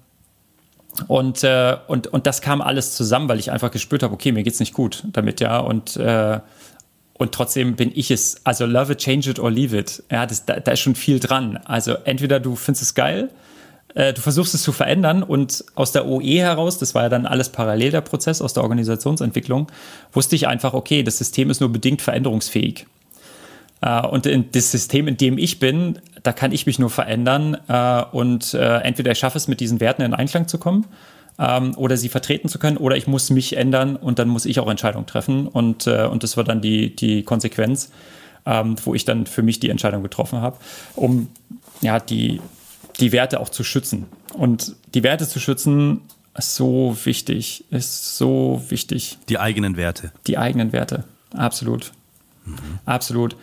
und, 1.07 1.43
äh, 1.43 1.77
und, 1.87 2.07
und 2.07 2.25
das 2.25 2.41
kam 2.41 2.61
alles 2.61 2.95
zusammen, 2.95 3.29
weil 3.29 3.39
ich 3.39 3.51
einfach 3.51 3.71
gespürt 3.71 4.03
habe, 4.03 4.13
okay, 4.13 4.31
mir 4.31 4.43
geht's 4.43 4.59
nicht 4.59 4.73
gut 4.73 5.03
damit, 5.13 5.39
ja. 5.39 5.59
Und, 5.59 5.95
äh, 5.97 6.39
und 7.13 7.31
trotzdem 7.33 7.75
bin 7.75 7.91
ich 7.93 8.09
es, 8.11 8.41
also 8.45 8.65
love 8.65 8.93
it, 8.93 8.99
change 8.99 9.29
it 9.29 9.39
or 9.39 9.51
leave 9.51 9.77
it. 9.77 10.03
Ja, 10.11 10.25
das, 10.25 10.45
da, 10.45 10.59
da 10.59 10.71
ist 10.71 10.79
schon 10.79 10.95
viel 10.95 11.19
dran. 11.19 11.57
Also 11.65 11.93
entweder 12.03 12.39
du 12.39 12.55
findest 12.55 12.83
es 12.83 12.93
geil 12.95 13.29
äh, 13.95 14.13
du 14.13 14.21
versuchst 14.21 14.53
es 14.53 14.63
zu 14.63 14.71
verändern 14.71 15.23
und 15.23 15.65
aus 15.75 15.91
der 15.91 16.07
OE 16.07 16.39
heraus, 16.39 16.77
das 16.77 16.93
war 16.93 17.03
ja 17.03 17.09
dann 17.09 17.25
alles 17.25 17.49
parallel 17.49 17.91
der 17.91 18.01
Prozess 18.01 18.41
aus 18.41 18.53
der 18.53 18.63
Organisationsentwicklung, 18.63 19.67
wusste 20.11 20.35
ich 20.35 20.47
einfach, 20.47 20.73
okay, 20.73 21.03
das 21.03 21.17
System 21.17 21.49
ist 21.49 21.61
nur 21.61 21.71
bedingt 21.71 22.01
veränderungsfähig. 22.01 22.85
Uh, 23.85 24.07
und 24.07 24.25
in 24.25 24.51
das 24.53 24.71
System, 24.71 25.07
in 25.07 25.17
dem 25.17 25.37
ich 25.37 25.59
bin, 25.59 25.99
da 26.23 26.33
kann 26.33 26.51
ich 26.51 26.65
mich 26.65 26.79
nur 26.79 26.89
verändern 26.89 27.55
uh, 27.69 28.05
und 28.11 28.55
uh, 28.55 28.57
entweder 28.57 29.11
ich 29.11 29.19
schaffe 29.19 29.37
es, 29.37 29.47
mit 29.47 29.59
diesen 29.59 29.79
Werten 29.79 30.01
in 30.01 30.15
Einklang 30.15 30.47
zu 30.47 30.57
kommen 30.57 30.87
ähm, 31.37 31.75
oder 31.77 31.95
sie 31.95 32.09
vertreten 32.09 32.49
zu 32.49 32.57
können 32.57 32.77
oder 32.77 32.97
ich 32.97 33.05
muss 33.05 33.29
mich 33.29 33.55
ändern 33.55 33.95
und 33.95 34.17
dann 34.17 34.29
muss 34.29 34.45
ich 34.47 34.59
auch 34.59 34.67
Entscheidungen 34.67 35.05
treffen 35.05 35.45
und, 35.45 35.85
und 35.85 36.23
das 36.23 36.37
war 36.37 36.43
dann 36.43 36.59
die, 36.59 36.95
die 36.95 37.21
Konsequenz, 37.21 37.91
ähm, 38.47 38.77
wo 38.83 38.95
ich 38.95 39.05
dann 39.05 39.27
für 39.27 39.43
mich 39.43 39.59
die 39.59 39.69
Entscheidung 39.69 40.01
getroffen 40.01 40.41
habe, 40.41 40.57
um 40.95 41.27
ja, 41.81 41.99
die, 41.99 42.41
die 42.99 43.11
Werte 43.11 43.39
auch 43.39 43.49
zu 43.49 43.63
schützen. 43.63 44.05
Und 44.33 44.75
die 44.93 45.03
Werte 45.03 45.27
zu 45.27 45.39
schützen 45.39 46.01
ist 46.35 46.55
so 46.55 46.95
wichtig, 47.03 47.65
ist 47.71 48.17
so 48.17 48.63
wichtig. 48.69 49.17
Die 49.29 49.39
eigenen 49.39 49.77
Werte. 49.77 50.11
Die 50.27 50.37
eigenen 50.37 50.71
Werte, 50.71 51.03
absolut. 51.33 51.91
Mhm. 52.45 52.57
Absolut. 52.85 53.35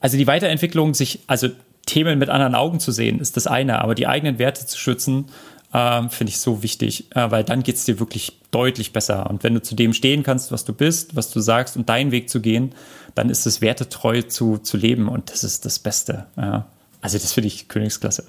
Also 0.00 0.16
die 0.16 0.26
Weiterentwicklung, 0.26 0.94
sich, 0.94 1.20
also 1.26 1.48
Themen 1.86 2.18
mit 2.18 2.28
anderen 2.28 2.54
Augen 2.54 2.80
zu 2.80 2.92
sehen, 2.92 3.20
ist 3.20 3.36
das 3.36 3.46
eine, 3.46 3.80
aber 3.80 3.94
die 3.94 4.06
eigenen 4.06 4.38
Werte 4.38 4.66
zu 4.66 4.76
schützen, 4.76 5.26
äh, 5.72 6.08
finde 6.08 6.30
ich 6.30 6.38
so 6.38 6.62
wichtig, 6.62 7.06
äh, 7.14 7.30
weil 7.30 7.44
dann 7.44 7.62
geht 7.62 7.76
es 7.76 7.84
dir 7.84 8.00
wirklich 8.00 8.38
deutlich 8.50 8.92
besser. 8.92 9.30
Und 9.30 9.44
wenn 9.44 9.54
du 9.54 9.62
zu 9.62 9.74
dem 9.74 9.92
stehen 9.92 10.22
kannst, 10.22 10.52
was 10.52 10.64
du 10.64 10.72
bist, 10.72 11.16
was 11.16 11.30
du 11.30 11.40
sagst 11.40 11.76
und 11.76 11.88
deinen 11.88 12.10
Weg 12.10 12.28
zu 12.28 12.40
gehen, 12.40 12.74
dann 13.14 13.30
ist 13.30 13.46
es 13.46 13.60
wertetreu 13.60 14.22
zu, 14.22 14.58
zu 14.58 14.76
leben 14.76 15.08
und 15.08 15.30
das 15.30 15.44
ist 15.44 15.64
das 15.64 15.78
Beste. 15.78 16.26
Ja. 16.36 16.66
Also 17.00 17.18
das 17.18 17.32
finde 17.32 17.48
ich 17.48 17.68
Königsklasse. 17.68 18.24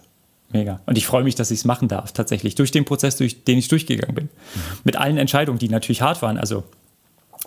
Mega. 0.49 0.79
Und 0.85 0.97
ich 0.97 1.05
freue 1.05 1.23
mich, 1.23 1.35
dass 1.35 1.51
ich 1.51 1.59
es 1.59 1.65
machen 1.65 1.87
darf, 1.87 2.13
tatsächlich, 2.13 2.55
durch 2.55 2.71
den 2.71 2.85
Prozess, 2.85 3.17
durch 3.17 3.43
den 3.43 3.57
ich 3.57 3.67
durchgegangen 3.67 4.15
bin. 4.15 4.25
Mhm. 4.25 4.59
Mit 4.85 4.95
allen 4.95 5.17
Entscheidungen, 5.17 5.59
die 5.59 5.69
natürlich 5.69 6.01
hart 6.01 6.21
waren. 6.21 6.37
Also 6.37 6.63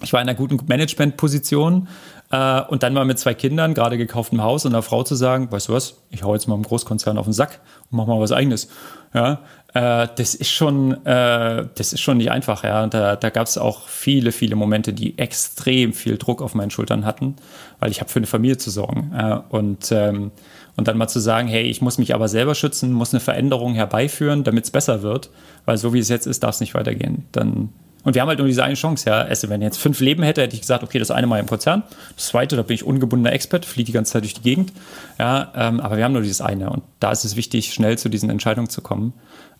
ich 0.02 0.12
war 0.12 0.20
in 0.20 0.28
einer 0.28 0.36
guten 0.36 0.58
Managementposition 0.66 1.88
äh, 2.30 2.62
und 2.62 2.82
dann 2.82 2.94
mal 2.94 3.04
mit 3.04 3.18
zwei 3.18 3.34
Kindern, 3.34 3.74
gerade 3.74 3.98
gekauftem 3.98 4.42
Haus 4.42 4.64
und 4.64 4.72
einer 4.72 4.82
Frau 4.82 5.02
zu 5.02 5.14
sagen, 5.14 5.50
weißt 5.50 5.68
du 5.68 5.72
was, 5.72 5.96
ich 6.10 6.22
hau 6.22 6.34
jetzt 6.34 6.46
mal 6.46 6.54
im 6.54 6.62
Großkonzern 6.62 7.18
auf 7.18 7.26
den 7.26 7.32
Sack 7.32 7.60
und 7.90 7.98
mach 7.98 8.06
mal 8.06 8.20
was 8.20 8.32
eigenes. 8.32 8.68
Ja, 9.12 9.40
äh, 9.74 10.08
das 10.16 10.34
ist 10.34 10.50
schon, 10.50 11.04
äh, 11.04 11.66
das 11.74 11.92
ist 11.92 12.00
schon 12.00 12.18
nicht 12.18 12.30
einfach. 12.30 12.64
Ja, 12.64 12.84
und 12.84 12.94
da, 12.94 13.16
da 13.16 13.30
gab 13.30 13.46
es 13.46 13.58
auch 13.58 13.88
viele, 13.88 14.32
viele 14.32 14.56
Momente, 14.56 14.92
die 14.92 15.18
extrem 15.18 15.92
viel 15.92 16.16
Druck 16.16 16.40
auf 16.40 16.54
meinen 16.54 16.70
Schultern 16.70 17.04
hatten, 17.04 17.36
weil 17.80 17.90
ich 17.90 18.00
habe 18.00 18.10
für 18.10 18.20
eine 18.20 18.26
Familie 18.26 18.56
zu 18.56 18.70
sorgen. 18.70 19.12
Äh, 19.14 19.40
und 19.48 19.90
ähm, 19.92 20.30
und 20.76 20.88
dann 20.88 20.96
mal 20.96 21.08
zu 21.08 21.20
sagen, 21.20 21.48
hey, 21.48 21.62
ich 21.62 21.80
muss 21.80 21.98
mich 21.98 22.14
aber 22.14 22.28
selber 22.28 22.54
schützen, 22.54 22.92
muss 22.92 23.12
eine 23.12 23.20
Veränderung 23.20 23.74
herbeiführen, 23.74 24.44
damit 24.44 24.64
es 24.64 24.70
besser 24.70 25.02
wird, 25.02 25.30
weil 25.64 25.76
so 25.76 25.92
wie 25.92 25.98
es 25.98 26.08
jetzt 26.08 26.26
ist, 26.26 26.42
darf 26.42 26.54
es 26.54 26.60
nicht 26.60 26.74
weitergehen. 26.74 27.26
Dann 27.32 27.70
und 28.02 28.14
wir 28.14 28.22
haben 28.22 28.28
halt 28.28 28.38
nur 28.38 28.48
diese 28.48 28.64
eine 28.64 28.74
Chance, 28.74 29.10
ja. 29.10 29.20
Also 29.20 29.48
wenn 29.50 29.60
ich 29.60 29.66
jetzt 29.66 29.78
fünf 29.78 30.00
Leben 30.00 30.22
hätte, 30.22 30.40
hätte 30.40 30.54
ich 30.54 30.62
gesagt, 30.62 30.82
okay, 30.82 30.98
das 30.98 31.10
eine 31.10 31.26
mal 31.26 31.38
im 31.38 31.46
Konzern, 31.46 31.82
das 32.16 32.28
zweite, 32.28 32.56
da 32.56 32.62
bin 32.62 32.74
ich 32.74 32.84
ungebundener 32.84 33.32
Expert, 33.32 33.66
fliege 33.66 33.86
die 33.86 33.92
ganze 33.92 34.12
Zeit 34.12 34.22
durch 34.22 34.34
die 34.34 34.42
Gegend. 34.42 34.72
Ja, 35.18 35.52
ähm, 35.54 35.80
aber 35.80 35.96
wir 35.96 36.04
haben 36.04 36.12
nur 36.12 36.22
dieses 36.22 36.40
eine. 36.40 36.70
Und 36.70 36.82
da 36.98 37.10
ist 37.10 37.24
es 37.24 37.36
wichtig, 37.36 37.74
schnell 37.74 37.98
zu 37.98 38.08
diesen 38.08 38.30
Entscheidungen 38.30 38.70
zu 38.70 38.80
kommen 38.80 39.12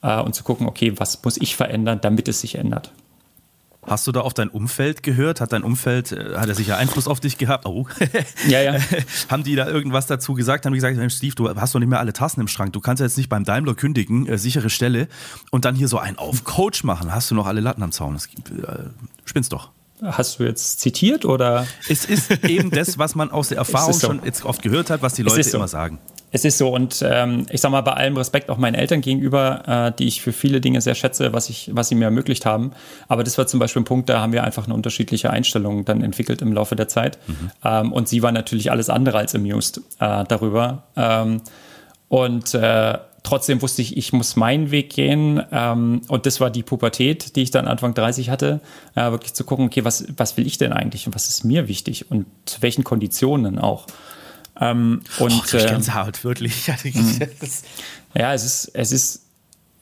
äh, 0.02 0.20
und 0.20 0.34
zu 0.34 0.42
gucken, 0.42 0.66
okay, 0.66 0.94
was 0.96 1.22
muss 1.22 1.36
ich 1.36 1.54
verändern, 1.54 1.98
damit 2.00 2.28
es 2.28 2.40
sich 2.40 2.54
ändert. 2.54 2.92
Hast 3.91 4.07
du 4.07 4.12
da 4.12 4.20
auf 4.20 4.34
dein 4.34 4.51
Umfeld 4.51 5.03
gehört? 5.03 5.41
Hat 5.41 5.53
dein 5.53 5.64
Umfeld, 5.64 6.12
äh, 6.12 6.36
hat 6.36 6.49
er 6.49 6.55
sicher 6.55 6.76
Einfluss 6.76 7.09
auf 7.09 7.18
dich 7.18 7.38
gehabt? 7.38 7.66
Oh. 7.66 7.88
Ja, 8.47 8.62
ja. 8.62 8.78
Haben 9.28 9.43
die 9.43 9.57
da 9.57 9.66
irgendwas 9.66 10.07
dazu 10.07 10.34
gesagt? 10.34 10.64
Haben 10.64 10.72
die 10.72 10.76
gesagt, 10.76 10.97
Mensch, 10.97 11.16
Steve, 11.16 11.34
du 11.34 11.49
hast 11.49 11.74
doch 11.74 11.80
nicht 11.80 11.88
mehr 11.88 11.99
alle 11.99 12.12
Tassen 12.12 12.41
im 12.41 12.47
Schrank. 12.47 12.72
Du 12.72 12.78
kannst 12.78 13.01
ja 13.01 13.07
jetzt 13.07 13.18
nicht 13.18 13.28
beim 13.28 13.43
Daimler 13.43 13.74
kündigen, 13.74 14.28
äh, 14.28 14.38
sichere 14.38 14.70
Stelle, 14.70 15.09
und 15.51 15.64
dann 15.64 15.74
hier 15.74 15.88
so 15.88 15.99
einen 15.99 16.18
auf 16.18 16.45
Coach 16.45 16.84
machen. 16.84 17.12
Hast 17.12 17.32
du 17.32 17.34
noch 17.34 17.47
alle 17.47 17.61
Latten 17.61 17.82
am 17.82 17.91
Zaun? 17.91 18.14
Das, 18.14 18.26
äh, 18.26 18.91
spinnst 19.24 19.53
doch. 19.53 19.70
Hast 20.03 20.38
du 20.38 20.45
jetzt 20.45 20.78
zitiert 20.78 21.24
oder? 21.24 21.66
Es 21.88 22.05
ist 22.05 22.45
eben 22.45 22.70
das, 22.70 22.97
was 22.97 23.16
man 23.16 23.32
aus 23.32 23.49
der 23.49 23.59
Erfahrung 23.59 23.93
so. 23.93 24.07
schon 24.07 24.24
jetzt 24.24 24.45
oft 24.45 24.62
gehört 24.62 24.91
hat, 24.91 25.03
was 25.03 25.14
die 25.14 25.22
Leute 25.22 25.43
so. 25.43 25.57
immer 25.57 25.68
sagen. 25.68 25.99
Es 26.33 26.45
ist 26.45 26.59
so 26.59 26.72
und 26.74 27.05
ähm, 27.07 27.47
ich 27.51 27.61
sage 27.61 27.72
mal 27.72 27.81
bei 27.81 27.93
allem 27.93 28.16
Respekt 28.16 28.51
auch 28.51 28.57
meinen 28.57 28.74
Eltern 28.74 29.01
gegenüber, 29.01 29.62
äh, 29.66 29.93
die 29.99 30.07
ich 30.07 30.22
für 30.22 30.33
viele 30.33 30.61
Dinge 30.61 30.81
sehr 30.81 30.95
schätze, 30.95 31.33
was 31.33 31.51
ich, 31.51 31.70
was 31.72 31.89
sie 31.89 31.95
mir 31.95 32.05
ermöglicht 32.05 32.47
haben. 32.47 32.72
Aber 33.09 33.24
das 33.24 33.37
war 33.37 33.47
zum 33.47 33.59
Beispiel 33.59 33.83
ein 33.83 33.85
Punkt, 33.85 34.09
da 34.09 34.20
haben 34.20 34.33
wir 34.33 34.45
einfach 34.45 34.66
eine 34.66 34.74
unterschiedliche 34.74 35.31
Einstellung 35.31 35.85
dann 35.85 36.03
entwickelt 36.03 36.41
im 36.43 36.53
Laufe 36.53 36.76
der 36.76 36.89
Zeit. 36.89 37.18
Mhm. 37.26 37.51
Ähm, 37.64 37.93
und 37.93 38.09
sie 38.09 38.22
war 38.22 38.33
natürlich 38.33 38.70
alles 38.70 38.91
andere 38.91 39.18
als 39.18 39.35
amused 39.35 39.78
äh, 39.99 40.24
darüber. 40.24 40.85
Ähm, 40.97 41.43
und 42.09 42.55
äh, 42.55 42.99
trotzdem 43.22 43.62
wusste 43.62 43.83
ich, 43.83 43.97
ich 43.97 44.12
muss 44.12 44.37
meinen 44.37 44.70
Weg 44.70 44.91
gehen. 44.91 45.43
Ähm, 45.51 46.03
und 46.09 46.26
das 46.26 46.41
war 46.41 46.51
die 46.51 46.62
Pubertät, 46.62 47.37
die 47.37 47.43
ich 47.43 47.51
dann 47.51 47.66
Anfang 47.66 47.95
30 47.95 48.31
hatte, 48.31 48.61
äh, 48.95 49.11
wirklich 49.11 49.35
zu 49.35 49.45
gucken, 49.45 49.66
okay, 49.66 49.85
was, 49.85 50.07
was 50.16 50.37
will 50.37 50.47
ich 50.47 50.59
denn 50.59 50.72
eigentlich 50.72 51.07
und 51.07 51.14
was 51.14 51.28
ist 51.28 51.45
mir 51.45 51.68
wichtig 51.68 52.11
und 52.11 52.26
zu 52.45 52.62
welchen 52.62 52.85
Konditionen 52.85 53.59
auch. 53.59 53.87
Ähm, 54.59 55.03
und, 55.18 55.32
oh, 55.32 55.57
äh, 55.57 55.66
Gänsehaut, 55.66 56.24
wirklich. 56.24 56.66
ja, 58.14 58.34
es 58.34 58.44
ist, 58.44 58.70
es 58.74 58.92
ist, 58.92 59.22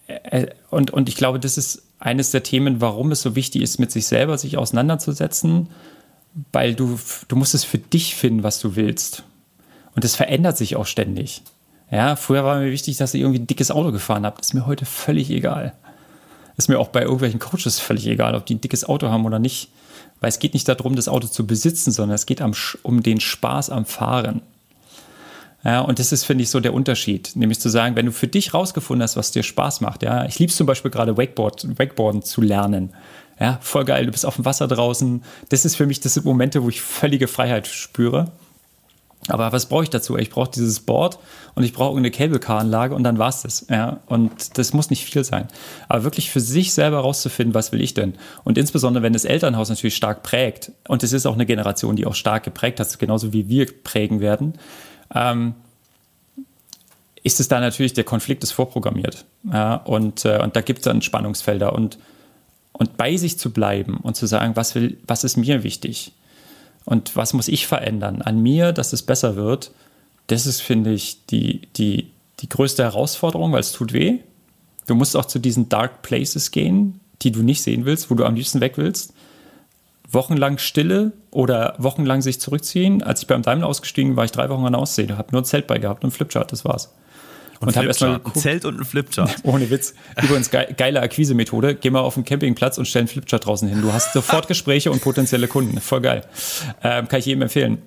äh, 0.07 0.49
und, 0.71 0.91
und 0.91 1.09
ich 1.09 1.16
glaube, 1.16 1.39
das 1.41 1.59
ist, 1.59 1.83
eines 1.99 2.31
der 2.31 2.43
Themen, 2.43 2.81
warum 2.81 3.11
es 3.12 3.23
so 3.23 3.35
wichtig 3.35 3.62
ist, 3.62 3.79
mit 3.79 3.91
sich 3.91 4.07
selber 4.07 4.39
sich 4.39 4.57
auseinanderzusetzen, 4.57 5.69
weil 6.53 6.75
du, 6.75 6.99
du 7.27 7.37
musst 7.37 7.55
es 7.55 7.64
für 7.64 7.79
dich 7.79 8.14
finden, 8.14 8.43
was 8.43 8.61
du 8.61 8.77
willst. 8.77 9.25
Und 9.95 10.05
es 10.05 10.14
verändert 10.14 10.57
sich 10.57 10.77
auch 10.77 10.87
ständig. 10.87 11.43
Ja, 11.91 12.16
früher 12.16 12.45
war 12.45 12.61
mir 12.61 12.71
wichtig, 12.71 12.99
dass 12.99 13.14
ich 13.14 13.23
irgendwie 13.23 13.41
ein 13.41 13.47
dickes 13.47 13.71
Auto 13.71 13.93
gefahren 13.93 14.27
habe. 14.27 14.37
Das 14.39 14.49
ist 14.49 14.55
mir 14.55 14.66
heute 14.66 14.85
völlig 14.85 15.31
egal. 15.31 15.73
Das 16.57 16.66
ist 16.66 16.69
mir 16.69 16.79
auch 16.79 16.89
bei 16.89 17.03
irgendwelchen 17.03 17.41
Coaches 17.41 17.81
völlig 17.81 18.07
egal, 18.07 18.35
ob 18.35 18.47
die 18.47 18.57
ein 18.57 18.61
dickes 18.61 18.85
Auto 18.85 19.09
haben 19.09 19.25
oder 19.25 19.39
nicht. 19.39 19.71
Weil 20.21 20.29
es 20.29 20.39
geht 20.39 20.55
nicht 20.55 20.69
darum, 20.69 20.97
das 20.97 21.09
Auto 21.09 21.29
zu 21.29 21.47
besitzen, 21.47 21.93
sondern 21.93 22.14
es 22.14 22.27
geht 22.27 22.43
am, 22.43 22.53
um 22.83 23.03
den 23.03 23.21
Spaß 23.21 23.71
am 23.71 23.87
Fahren. 23.87 24.43
Ja, 25.69 25.83
und 25.83 25.99
das 25.99 26.12
ist, 26.12 26.25
finde 26.25 26.45
ich, 26.45 26.49
so 26.49 26.61
der 26.61 26.73
Unterschied. 26.73 27.33
Nämlich 27.35 27.61
zu 27.61 27.69
sagen, 27.69 27.95
wenn 27.95 28.07
du 28.07 28.12
für 28.12 28.27
dich 28.27 28.55
rausgefunden 28.55 29.03
hast, 29.03 29.19
was 29.19 29.33
dir 29.33 29.43
Spaß 29.43 29.83
macht. 29.83 30.03
Ja, 30.03 30.25
ich 30.25 30.39
liebe 30.39 30.51
zum 30.51 30.66
Beispiel 30.66 30.91
gerade 30.91 31.19
Wakeboard, 31.19 31.79
Wakeboarden 31.79 32.23
zu 32.23 32.41
lernen. 32.41 32.95
Ja, 33.39 33.59
voll 33.61 33.85
geil. 33.85 34.07
Du 34.07 34.11
bist 34.11 34.25
auf 34.25 34.37
dem 34.37 34.47
Wasser 34.47 34.66
draußen. 34.66 35.23
Das 35.51 35.66
ist 35.66 35.77
für 35.77 35.85
mich, 35.85 36.01
das 36.01 36.14
sind 36.14 36.25
Momente, 36.25 36.62
wo 36.62 36.71
ich 36.71 36.81
völlige 36.81 37.29
Freiheit 37.29 37.66
spüre. 37.66 38.33
Aber 39.27 39.53
was 39.53 39.66
brauche 39.66 39.83
ich 39.83 39.91
dazu? 39.91 40.16
Ich 40.16 40.31
brauche 40.31 40.51
dieses 40.51 40.81
Board 40.81 41.19
und 41.55 41.64
ich 41.64 41.75
brauche 41.75 41.99
eine 41.99 42.11
Cable-Car-Anlage 42.11 42.95
und 42.95 43.05
dann 43.05 43.19
war 43.19 43.29
es 43.29 43.43
das. 43.43 43.66
Ja? 43.69 44.01
Und 44.07 44.57
das 44.57 44.73
muss 44.73 44.89
nicht 44.89 45.05
viel 45.05 45.23
sein. 45.23 45.49
Aber 45.87 46.03
wirklich 46.03 46.31
für 46.31 46.41
sich 46.41 46.73
selber 46.73 47.01
rauszufinden, 47.01 47.53
was 47.53 47.73
will 47.73 47.83
ich 47.83 47.93
denn? 47.93 48.14
Und 48.43 48.57
insbesondere, 48.57 49.03
wenn 49.03 49.12
das 49.12 49.27
Elternhaus 49.27 49.69
natürlich 49.69 49.97
stark 49.97 50.23
prägt, 50.23 50.73
und 50.89 51.03
es 51.03 51.12
ist 51.12 51.27
auch 51.27 51.35
eine 51.35 51.45
Generation, 51.45 51.95
die 51.95 52.07
auch 52.07 52.14
stark 52.14 52.45
geprägt 52.45 52.81
hat, 52.81 52.99
genauso 52.99 53.35
wie 53.35 53.51
wir 53.51 53.66
prägen 53.83 54.21
werden, 54.21 54.55
ähm, 55.15 55.55
ist 57.23 57.41
es 57.41 57.49
da 57.49 57.61
natürlich, 57.61 57.93
der 57.93 58.05
Konflikt 58.05 58.43
ist 58.43 58.53
vorprogrammiert. 58.53 59.25
Ja? 59.53 59.77
Und, 59.77 60.25
äh, 60.25 60.41
und 60.43 60.57
da 60.57 60.61
gibt 60.61 60.81
es 60.81 60.85
dann 60.85 61.03
Spannungsfelder. 61.03 61.73
Und, 61.73 61.99
und 62.73 62.97
bei 62.97 63.17
sich 63.17 63.39
zu 63.39 63.53
bleiben 63.53 63.99
und 63.99 64.17
zu 64.17 64.27
sagen, 64.27 64.57
was, 64.57 64.75
will, 64.75 64.99
was 65.07 65.25
ist 65.25 65.37
mir 65.37 65.63
wichtig? 65.63 66.13
Und 66.85 67.17
was 67.17 67.35
muss 67.35 67.49
ich 67.49 67.67
verändern 67.67 68.23
an 68.23 68.43
mir, 68.43 68.73
dass 68.73 68.93
es 68.93 69.03
besser 69.03 69.37
wird? 69.37 69.73
Das 70.29 70.47
ist, 70.47 70.63
finde 70.63 70.93
ich, 70.93 71.27
die, 71.27 71.69
die, 71.77 72.11
die 72.41 72.49
größte 72.49 72.83
Herausforderung, 72.83 73.53
weil 73.53 73.61
es 73.61 73.73
tut 73.73 73.93
weh. 73.93 74.21
Du 74.87 74.95
musst 74.95 75.17
auch 75.17 75.27
zu 75.27 75.39
diesen 75.39 75.69
Dark 75.69 76.03
Places 76.03 76.51
gehen, 76.51 77.01
die 77.23 77.33
du 77.33 77.43
nicht 77.43 77.63
sehen 77.63 77.85
willst, 77.85 78.11
wo 78.11 78.15
du 78.15 78.25
am 78.25 78.37
liebsten 78.37 78.61
weg 78.61 78.75
willst. 78.77 79.13
Wochenlang 80.11 80.59
Stille 80.59 81.13
oder 81.31 81.75
wochenlang 81.79 82.23
sich 82.23 82.41
zurückziehen. 82.41 83.03
Als 83.03 83.23
ich 83.23 83.27
beim 83.27 83.43
Daimler 83.43 83.67
ausgestiegen 83.67 84.17
war, 84.17 84.25
ich 84.25 84.33
drei 84.33 84.49
Wochen 84.49 84.65
an 84.65 84.73
der 84.73 84.81
Aussee, 84.81 85.09
habe 85.09 85.29
nur 85.33 85.43
ein 85.43 85.45
Zelt 85.45 85.67
bei 85.67 85.79
gehabt 85.79 86.03
und 86.03 86.09
ein 86.09 86.13
Flipchart, 86.13 86.51
das 86.51 86.65
war's. 86.65 86.95
Und, 87.61 87.69
und 87.69 87.77
habe 87.77 87.89
erstmal 87.89 88.21
ein 88.25 88.35
Zelt 88.35 88.65
und 88.65 88.79
ein 88.79 88.85
Flipchart. 88.85 89.37
Ohne 89.43 89.69
Witz. 89.69 89.95
Übrigens 90.23 90.51
ge 90.51 90.73
geile 90.77 91.01
Akquise-Methode. 91.01 91.75
Geh 91.75 91.91
mal 91.91 92.01
auf 92.01 92.15
den 92.15 92.25
Campingplatz 92.25 92.79
und 92.79 92.87
stell 92.87 93.01
einen 93.01 93.09
Flipchart 93.09 93.45
draußen 93.45 93.69
hin. 93.69 93.83
Du 93.83 93.93
hast 93.93 94.13
sofort 94.13 94.47
Gespräche 94.49 94.93
und 94.93 95.03
potenzielle 95.03 95.49
Kunden. 95.49 95.81
Voll 95.81 96.01
geil. 96.01 96.25
Ähm, 96.85 97.09
kann 97.09 97.19
ich 97.19 97.27
jedem 97.27 97.43
empfehlen. 97.43 97.83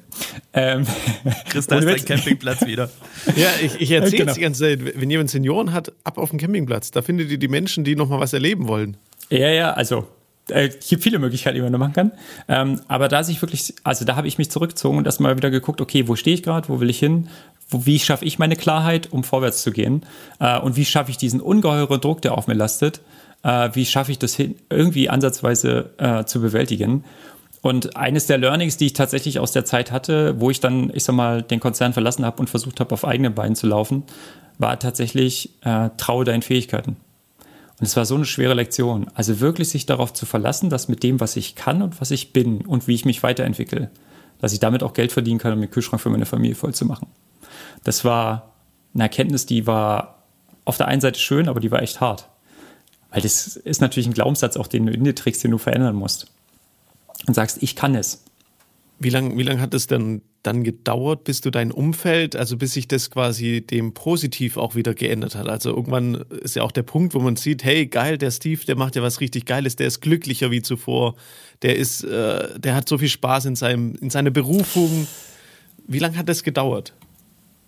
Ähm, 0.54 0.86
Chris, 1.50 1.68
da 1.68 1.78
ist 1.78 1.88
dein 1.88 2.06
Campingplatz 2.06 2.66
wieder. 2.66 2.90
Ja, 3.38 3.48
ich, 3.62 3.80
ich 3.80 3.92
erzähle 3.92 4.18
genau. 4.18 4.34
die 4.34 4.42
ganze 4.42 4.60
Zeit, 4.62 4.80
wenn 5.00 5.10
jemand 5.10 5.30
Senioren 5.30 5.72
hat, 5.72 5.94
ab 6.04 6.18
auf 6.18 6.32
dem 6.32 6.40
Campingplatz. 6.40 6.92
Da 6.92 7.02
findet 7.02 7.32
ihr 7.32 7.38
die 7.38 7.48
Menschen, 7.48 7.86
die 7.86 7.96
nochmal 7.96 8.20
was 8.20 8.34
erleben 8.34 8.68
wollen. 8.68 8.98
Ja, 9.30 9.48
ja, 9.48 9.72
also 9.72 10.06
äh, 10.50 10.70
gibt 10.70 11.04
viele 11.04 11.20
Möglichkeiten, 11.20 11.56
die 11.56 11.62
man 11.62 11.72
da 11.72 11.78
machen 11.78 11.94
kann. 11.94 12.12
Ähm, 12.48 12.82
aber 12.88 13.08
da 13.08 13.24
sich 13.24 13.42
wirklich, 13.42 13.74
also 13.84 14.06
da 14.06 14.16
habe 14.16 14.28
ich 14.28 14.38
mich 14.38 14.50
zurückgezogen 14.52 14.98
und 14.98 15.06
erstmal 15.06 15.36
wieder 15.38 15.52
geguckt, 15.52 15.82
okay, 15.82 16.08
wo 16.08 16.16
stehe 16.16 16.36
ich 16.36 16.44
gerade, 16.44 16.70
wo 16.70 16.80
will 16.80 16.90
ich 16.90 17.00
hin, 17.00 17.30
wo, 17.70 17.86
wie 17.86 18.00
schaffe 18.00 18.26
ich 18.26 18.40
meine 18.40 18.56
Klarheit, 18.56 19.12
um 19.12 19.24
vorwärts 19.24 19.64
zu 19.64 19.72
gehen? 19.72 20.06
Äh, 20.40 20.60
und 20.60 20.76
wie 20.76 20.86
schaffe 20.86 21.12
ich 21.12 21.18
diesen 21.18 21.42
ungeheuren 21.42 22.02
Druck, 22.02 22.22
der 22.22 22.38
auf 22.38 22.48
mir 22.48 22.54
lastet? 22.54 23.02
Äh, 23.44 23.70
wie 23.74 23.86
schaffe 23.86 24.12
ich 24.12 24.20
das 24.20 24.36
hin, 24.36 24.56
irgendwie 24.70 25.10
ansatzweise 25.10 25.92
äh, 25.98 26.26
zu 26.26 26.42
bewältigen? 26.42 27.04
Und 27.62 27.96
eines 27.96 28.26
der 28.26 28.40
Learnings, 28.40 28.78
die 28.78 28.88
ich 28.88 28.94
tatsächlich 28.94 29.40
aus 29.40 29.52
der 29.52 29.66
Zeit 29.66 29.92
hatte, 29.92 30.40
wo 30.40 30.50
ich 30.50 30.60
dann, 30.60 30.92
ich 30.96 31.04
sag 31.04 31.14
mal, 31.14 31.44
den 31.44 31.60
Konzern 31.60 31.94
verlassen 31.94 32.26
habe 32.26 32.40
und 32.40 32.50
versucht 32.50 32.80
habe, 32.80 32.92
auf 32.94 33.06
eigenen 33.06 33.36
Beinen 33.36 33.56
zu 33.56 33.68
laufen, 33.68 34.04
war 34.58 34.80
tatsächlich, 34.80 35.52
äh, 35.62 35.90
traue 35.98 36.26
deinen 36.26 36.42
Fähigkeiten. 36.42 36.98
Und 37.82 37.88
es 37.88 37.98
war 37.98 38.06
so 38.06 38.14
eine 38.14 38.26
schwere 38.26 38.54
Lektion. 38.54 39.10
Also 39.16 39.40
wirklich 39.40 39.70
sich 39.70 39.88
darauf 39.88 40.14
zu 40.14 40.28
verlassen, 40.28 40.70
dass 40.70 40.88
mit 40.88 41.02
dem, 41.02 41.20
was 41.20 41.36
ich 41.36 41.56
kann 41.56 41.82
und 41.82 42.00
was 42.00 42.12
ich 42.12 42.32
bin 42.32 42.62
und 42.64 42.88
wie 42.88 42.94
ich 42.94 43.06
mich 43.06 43.24
weiterentwickle, 43.24 43.90
dass 44.40 44.54
ich 44.54 44.60
damit 44.60 44.84
auch 44.84 44.94
Geld 44.94 45.12
verdienen 45.12 45.40
kann, 45.40 45.52
um 45.52 45.62
den 45.62 45.72
Kühlschrank 45.72 46.00
für 46.00 46.12
meine 46.12 46.28
Familie 46.28 46.54
voll 46.54 46.76
zu 46.76 46.86
machen. 46.86 47.08
Das 47.84 48.06
war 48.06 48.54
eine 48.94 49.02
Erkenntnis, 49.02 49.48
die 49.48 49.66
war 49.66 50.20
auf 50.64 50.78
der 50.78 50.90
einen 50.90 51.02
Seite 51.02 51.20
schön, 51.20 51.50
aber 51.50 51.60
die 51.60 51.72
war 51.72 51.82
echt 51.82 52.02
hart. 52.02 52.30
Weil 53.10 53.24
das 53.24 53.56
ist 53.56 53.82
natürlich 53.82 54.06
ein 54.06 54.14
Glaubenssatz, 54.14 54.58
auch 54.58 54.68
den 54.68 54.86
du 54.86 54.94
in 54.94 55.04
dir 55.04 55.16
trägst, 55.16 55.44
den 55.44 55.50
du 55.50 55.58
verändern 55.58 55.96
musst. 55.96 56.28
Und 57.26 57.34
sagst, 57.34 57.64
ich 57.64 57.76
kann 57.76 57.96
es. 57.96 58.21
Wie 59.04 59.10
lange 59.10 59.36
wie 59.36 59.44
lang 59.44 59.60
hat 59.60 59.74
es 59.74 59.88
denn 59.88 60.22
dann 60.44 60.64
gedauert, 60.64 61.24
bis 61.24 61.42
du 61.42 61.50
dein 61.50 61.72
Umfeld, 61.72 62.36
also 62.36 62.56
bis 62.56 62.74
sich 62.74 62.88
das 62.88 63.10
quasi 63.10 63.62
dem 63.62 63.94
positiv 63.94 64.58
auch 64.58 64.76
wieder 64.76 64.94
geändert 64.94 65.36
hat? 65.36 65.50
Also 65.50 65.72
irgendwann 65.72 66.16
ist 66.44 66.56
ja 66.56 66.62
auch 66.62 66.72
der 66.72 66.84
Punkt, 66.84 67.16
wo 67.16 67.20
man 67.20 67.36
sieht, 67.36 67.64
hey, 67.64 67.88
geil, 67.88 68.20
der 68.20 68.30
Steve, 68.30 68.64
der 68.66 68.76
macht 68.76 68.96
ja 68.96 69.02
was 69.02 69.20
richtig 69.20 69.46
Geiles, 69.46 69.76
der 69.76 69.88
ist 69.88 70.02
glücklicher 70.02 70.52
wie 70.52 70.62
zuvor, 70.62 71.16
der 71.64 71.78
ist, 71.78 72.04
äh, 72.04 72.60
der 72.60 72.76
hat 72.76 72.88
so 72.88 73.00
viel 73.00 73.10
Spaß 73.10 73.46
in 73.46 73.56
seinem, 73.56 73.96
in 73.96 74.12
seiner 74.12 74.30
Berufung. 74.30 75.08
Wie 75.88 76.00
lange 76.00 76.18
hat 76.18 76.30
das 76.30 76.44
gedauert? 76.44 76.94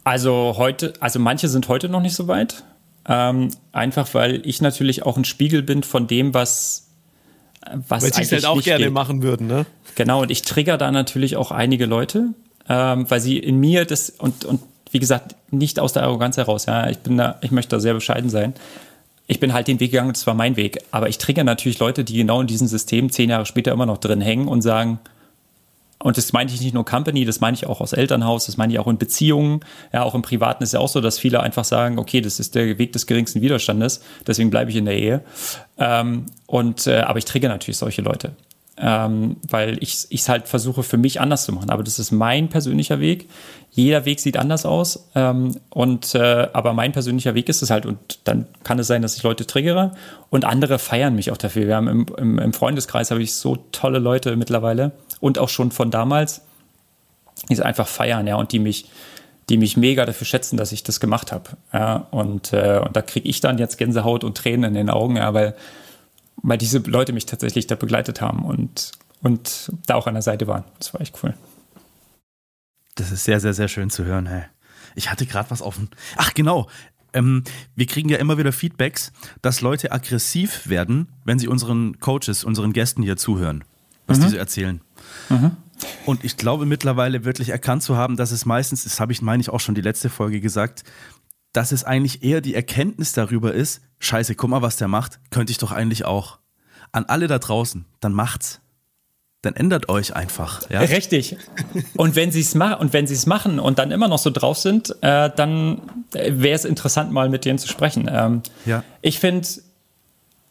Also 0.03 0.55
heute, 0.57 0.93
also 0.99 1.19
manche 1.19 1.47
sind 1.47 1.67
heute 1.67 1.89
noch 1.89 2.01
nicht 2.01 2.15
so 2.15 2.27
weit. 2.27 2.63
Ähm, 3.07 3.49
einfach 3.71 4.13
weil 4.13 4.41
ich 4.45 4.61
natürlich 4.61 5.03
auch 5.03 5.17
ein 5.17 5.25
Spiegel 5.25 5.61
bin 5.61 5.84
von 5.84 6.07
dem, 6.07 6.34
was 6.34 6.93
was 7.88 8.03
weil 8.03 8.14
sie 8.14 8.22
es 8.22 8.32
halt 8.32 8.45
auch 8.45 8.61
gerne 8.61 8.86
geht. 8.86 8.93
machen 8.93 9.24
würden, 9.24 9.47
ne? 9.47 9.66
Genau, 9.95 10.22
und 10.22 10.32
ich 10.32 10.41
trigger 10.41 10.78
da 10.78 10.91
natürlich 10.91 11.38
auch 11.38 11.51
einige 11.51 11.86
Leute, 11.86 12.30
ähm, 12.68 13.09
weil 13.09 13.20
sie 13.20 13.38
in 13.38 13.59
mir 13.59 13.86
das 13.86 14.09
und 14.09 14.45
und 14.45 14.61
wie 14.91 14.99
gesagt 14.99 15.36
nicht 15.49 15.80
aus 15.80 15.93
der 15.93 16.03
Arroganz 16.03 16.38
heraus. 16.38 16.68
Ja, 16.68 16.89
ich 16.89 16.99
bin 16.99 17.18
da, 17.18 17.38
ich 17.41 17.51
möchte 17.51 17.76
da 17.76 17.80
sehr 17.80 17.93
bescheiden 17.95 18.30
sein. 18.30 18.53
Ich 19.26 19.39
bin 19.39 19.53
halt 19.53 19.68
den 19.68 19.80
Weg 19.80 19.91
gegangen, 19.91 20.14
das 20.14 20.28
war 20.28 20.34
mein 20.34 20.55
Weg. 20.55 20.80
Aber 20.91 21.09
ich 21.09 21.18
trigger 21.18 21.43
natürlich 21.43 21.80
Leute, 21.80 22.03
die 22.03 22.18
genau 22.18 22.41
in 22.41 22.47
diesem 22.47 22.68
System 22.68 23.09
zehn 23.09 23.30
Jahre 23.30 23.45
später 23.45 23.72
immer 23.72 23.86
noch 23.86 23.97
drin 23.97 24.22
hängen 24.22 24.47
und 24.47 24.61
sagen, 24.61 24.99
und 26.04 26.18
das 26.18 26.34
meine 26.34 26.51
ich 26.51 26.60
nicht 26.60 26.74
nur 26.74 26.84
Company, 26.84 27.24
das 27.24 27.39
meine 27.39 27.56
ich 27.56 27.66
auch 27.66 27.80
aus 27.80 27.93
Elternhaus, 27.93 28.45
das 28.45 28.58
meine 28.58 28.74
ich 28.74 28.80
auch 28.80 28.88
in 28.88 28.97
Beziehungen. 28.97 29.62
Ja, 29.93 30.04
auch 30.04 30.14
im 30.14 30.22
Privaten 30.22 30.62
ist 30.62 30.74
ja 30.74 30.82
auch 30.82 30.89
so, 30.89 30.99
dass 30.99 31.18
viele 31.18 31.39
einfach 31.39 31.64
sagen, 31.64 31.97
okay, 31.97 32.20
das 32.20 32.41
ist 32.41 32.56
der 32.56 32.78
Weg 32.78 32.91
des 32.91 33.08
geringsten 33.08 33.41
Widerstandes, 33.41 34.01
deswegen 34.28 34.49
bleibe 34.49 34.70
ich 34.70 34.76
in 34.76 34.84
der 34.84 34.97
Ehe. 34.97 35.22
Ähm, 35.78 36.26
und, 36.45 36.88
äh, 36.88 36.99
aber 36.99 37.20
ich 37.20 37.26
trigger 37.26 37.47
natürlich 37.47 37.78
solche 37.78 38.01
Leute. 38.01 38.34
Ähm, 38.76 39.38
weil 39.47 39.78
ich 39.82 40.07
es 40.09 40.30
halt 40.30 40.47
versuche 40.47 40.82
für 40.82 40.97
mich 40.97 41.21
anders 41.21 41.45
zu 41.45 41.51
machen. 41.51 41.69
Aber 41.69 41.84
das 41.84 41.99
ist 41.99 42.11
mein 42.11 42.49
persönlicher 42.49 42.99
Weg. 42.99 43.30
Jeder 43.69 44.05
Weg 44.05 44.19
sieht 44.19 44.36
anders 44.36 44.65
aus. 44.65 45.09
Ähm, 45.13 45.55
und 45.69 46.15
äh, 46.15 46.47
aber 46.53 46.74
mein 46.74 46.91
persönlicher 46.91 47.36
Weg 47.36 47.49
ist 47.49 47.61
es 47.61 47.69
halt. 47.69 47.86
Und 47.86 48.19
dann 48.24 48.47
kann 48.63 48.80
es 48.80 48.88
sein, 48.88 49.03
dass 49.03 49.15
ich 49.15 49.21
Leute 49.21 49.45
triggere 49.45 49.91
und 50.32 50.43
andere 50.43 50.80
feiern 50.80 51.13
mich 51.13 51.30
auch 51.30 51.38
dafür. 51.38 51.67
Wir 51.67 51.76
haben 51.76 51.88
im, 51.88 52.05
im, 52.17 52.39
im 52.39 52.53
Freundeskreis 52.53 53.11
habe 53.11 53.21
ich 53.21 53.36
so 53.36 53.57
tolle 53.71 53.99
Leute 53.99 54.36
mittlerweile, 54.36 54.91
und 55.24 55.39
auch 55.39 55.47
schon 55.47 55.71
von 55.71 55.89
damals, 55.89 56.41
die 57.47 57.53
es 57.53 57.61
einfach 57.61 57.88
feiern, 57.88 58.28
ja, 58.28 58.36
und 58.36 58.51
die 58.51 58.59
mich, 58.59 58.89
die 59.47 59.55
mich 59.55 59.78
mega 59.78 60.05
dafür 60.05 60.28
schätzen, 60.28 60.57
dass 60.57 60.74
ich 60.74 60.84
das 60.84 60.99
gemacht 60.99 61.32
habe. 61.32 61.51
Ja, 61.71 62.07
und, 62.11 62.51
äh, 62.51 62.82
und 62.84 62.93
da 62.97 63.01
kriege 63.01 63.30
ich 63.30 63.39
dann 63.39 63.57
jetzt 63.57 63.78
Gänsehaut 63.78 64.26
und 64.26 64.36
Tränen 64.36 64.65
in 64.65 64.74
den 64.74 64.89
Augen, 64.89 65.15
ja, 65.15 65.34
weil, 65.34 65.55
weil 66.44 66.58
diese 66.58 66.80
Leute 66.80 67.14
mich 67.14 67.26
tatsächlich 67.26 67.68
da 67.68 67.76
begleitet 67.76 68.22
haben 68.22 68.46
und, 68.46 68.91
und 69.22 69.72
da 69.88 69.96
auch 69.96 70.08
an 70.08 70.14
der 70.14 70.22
Seite 70.22 70.46
waren. 70.46 70.66
Das 70.78 70.94
war 70.94 71.02
echt 71.02 71.18
cool. 71.24 71.34
Das 72.96 73.12
ist 73.12 73.24
sehr, 73.24 73.39
sehr, 73.39 73.54
sehr 73.54 73.70
schön 73.70 73.89
zu 73.89 74.06
hören, 74.06 74.28
hey. 74.28 74.44
Ich 74.96 75.10
hatte 75.10 75.26
gerade 75.26 75.50
was 75.50 75.64
offen. 75.64 75.89
Ach, 76.18 76.34
genau. 76.36 76.70
Ähm, 77.14 77.44
wir 77.76 77.88
kriegen 77.88 78.10
ja 78.10 78.18
immer 78.18 78.38
wieder 78.38 78.52
Feedbacks, 78.52 79.12
dass 79.41 79.62
Leute 79.62 79.91
aggressiv 79.91 80.68
werden, 80.68 81.08
wenn 81.24 81.39
sie 81.39 81.48
unseren 81.48 82.00
Coaches, 82.00 82.44
unseren 82.44 82.74
Gästen 82.74 83.02
hier 83.02 83.18
zuhören, 83.18 83.64
was 84.06 84.20
mhm. 84.20 84.24
die 84.24 84.30
so 84.30 84.38
erzählen. 84.38 84.82
Mhm. 85.30 85.58
Und 86.06 86.24
ich 86.24 86.38
glaube 86.38 86.66
mittlerweile 86.66 87.26
wirklich 87.26 87.50
erkannt 87.50 87.84
zu 87.84 87.98
haben, 87.98 88.16
dass 88.16 88.32
es 88.32 88.46
meistens, 88.46 88.84
das 88.84 89.00
habe 89.00 89.12
ich, 89.12 89.22
meine 89.22 89.41
ich 89.41 89.50
auch 89.50 89.60
schon 89.60 89.76
die 89.76 89.82
letzte 89.82 90.10
Folge 90.10 90.39
gesagt, 90.39 90.84
dass 91.54 91.72
es 91.72 91.84
eigentlich 91.84 92.24
eher 92.24 92.41
die 92.41 92.56
Erkenntnis 92.56 93.14
darüber 93.14 93.54
ist, 93.54 93.82
scheiße, 93.99 94.36
guck 94.36 94.49
mal, 94.49 94.62
was 94.62 94.76
der 94.76 94.88
macht, 94.88 95.20
könnte 95.30 95.51
ich 95.51 95.60
doch 95.60 95.72
eigentlich 95.72 96.06
auch. 96.06 96.39
An 96.91 97.06
alle 97.06 97.28
da 97.28 97.39
draußen, 97.39 97.86
dann 98.01 98.14
macht's. 98.14 98.60
Dann 99.43 99.56
ändert 99.56 99.89
euch 99.89 100.16
einfach. 100.16 100.70
Ja? 100.70 100.80
Richtig. 100.82 101.38
Und 101.95 102.16
wenn 102.16 102.32
sie 102.32 102.39
es 102.39 102.56
machen 102.56 102.76
und 102.76 102.93
wenn 102.93 103.08
sie 103.08 103.14
es 103.14 103.26
machen 103.26 103.60
und 103.60 103.78
dann 103.78 103.91
immer 103.91 104.08
noch 104.08 104.18
so 104.18 104.30
drauf 104.30 104.58
sind, 104.58 104.95
äh, 105.01 105.30
dann 105.36 105.82
wäre 106.12 106.56
es 106.56 106.66
interessant, 106.66 107.12
mal 107.12 107.30
mit 107.30 107.45
denen 107.45 107.60
zu 107.60 107.68
sprechen. 107.68 108.10
Ähm, 108.12 108.41
ja. 108.66 108.84
Ich 109.01 109.20
finde, 109.20 109.47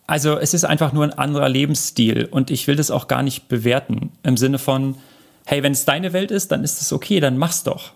also 0.06 0.38
es 0.38 0.52
ist 0.52 0.64
einfach 0.64 0.92
nur 0.92 1.04
ein 1.04 1.12
anderer 1.12 1.48
Lebensstil 1.48 2.26
und 2.30 2.50
ich 2.50 2.66
will 2.66 2.76
das 2.76 2.90
auch 2.90 3.08
gar 3.08 3.22
nicht 3.22 3.48
bewerten 3.48 4.12
im 4.22 4.36
Sinne 4.36 4.58
von, 4.58 4.96
hey, 5.46 5.62
wenn 5.62 5.72
es 5.72 5.84
deine 5.84 6.12
Welt 6.12 6.30
ist, 6.30 6.52
dann 6.52 6.62
ist 6.62 6.80
es 6.82 6.92
okay, 6.92 7.18
dann 7.18 7.38
mach's 7.38 7.62
doch. 7.64 7.92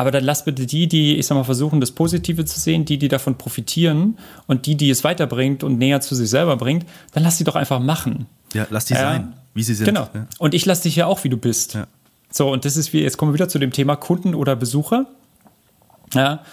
Aber 0.00 0.10
dann 0.10 0.24
lass 0.24 0.44
bitte 0.44 0.66
die, 0.66 0.88
die, 0.88 1.16
ich 1.16 1.26
sag 1.26 1.34
mal, 1.36 1.44
versuchen, 1.44 1.80
das 1.80 1.90
Positive 1.92 2.44
zu 2.46 2.58
sehen, 2.58 2.84
die, 2.86 2.96
die 2.98 3.08
davon 3.08 3.36
profitieren 3.36 4.16
und 4.46 4.64
die, 4.66 4.74
die 4.74 4.88
es 4.90 5.04
weiterbringt 5.04 5.62
und 5.62 5.78
näher 5.78 6.00
zu 6.00 6.14
sich 6.14 6.30
selber 6.30 6.56
bringt, 6.56 6.86
dann 7.12 7.22
lass 7.22 7.36
die 7.36 7.44
doch 7.44 7.54
einfach 7.56 7.80
machen. 7.80 8.26
Ja, 8.54 8.66
lass 8.70 8.86
die 8.86 8.94
Ja. 8.94 9.00
sein, 9.00 9.34
wie 9.54 9.62
sie 9.62 9.74
sind. 9.74 9.84
Genau. 9.86 10.08
Ja. 10.14 10.26
Und 10.38 10.54
ich 10.54 10.64
lasse 10.66 10.84
dich 10.84 10.96
ja 10.96 11.06
auch, 11.06 11.22
wie 11.24 11.28
du 11.28 11.36
bist. 11.36 11.74
Ja. 11.74 11.86
So, 12.30 12.50
und 12.50 12.64
das 12.64 12.76
ist 12.76 12.92
wie, 12.92 13.00
jetzt 13.02 13.18
kommen 13.18 13.32
wir 13.32 13.34
wieder 13.34 13.48
zu 13.48 13.58
dem 13.58 13.72
Thema 13.72 13.96
Kunden 13.96 14.34
oder 14.34 14.56
Besucher. 14.56 15.06
Ja, 16.14 16.44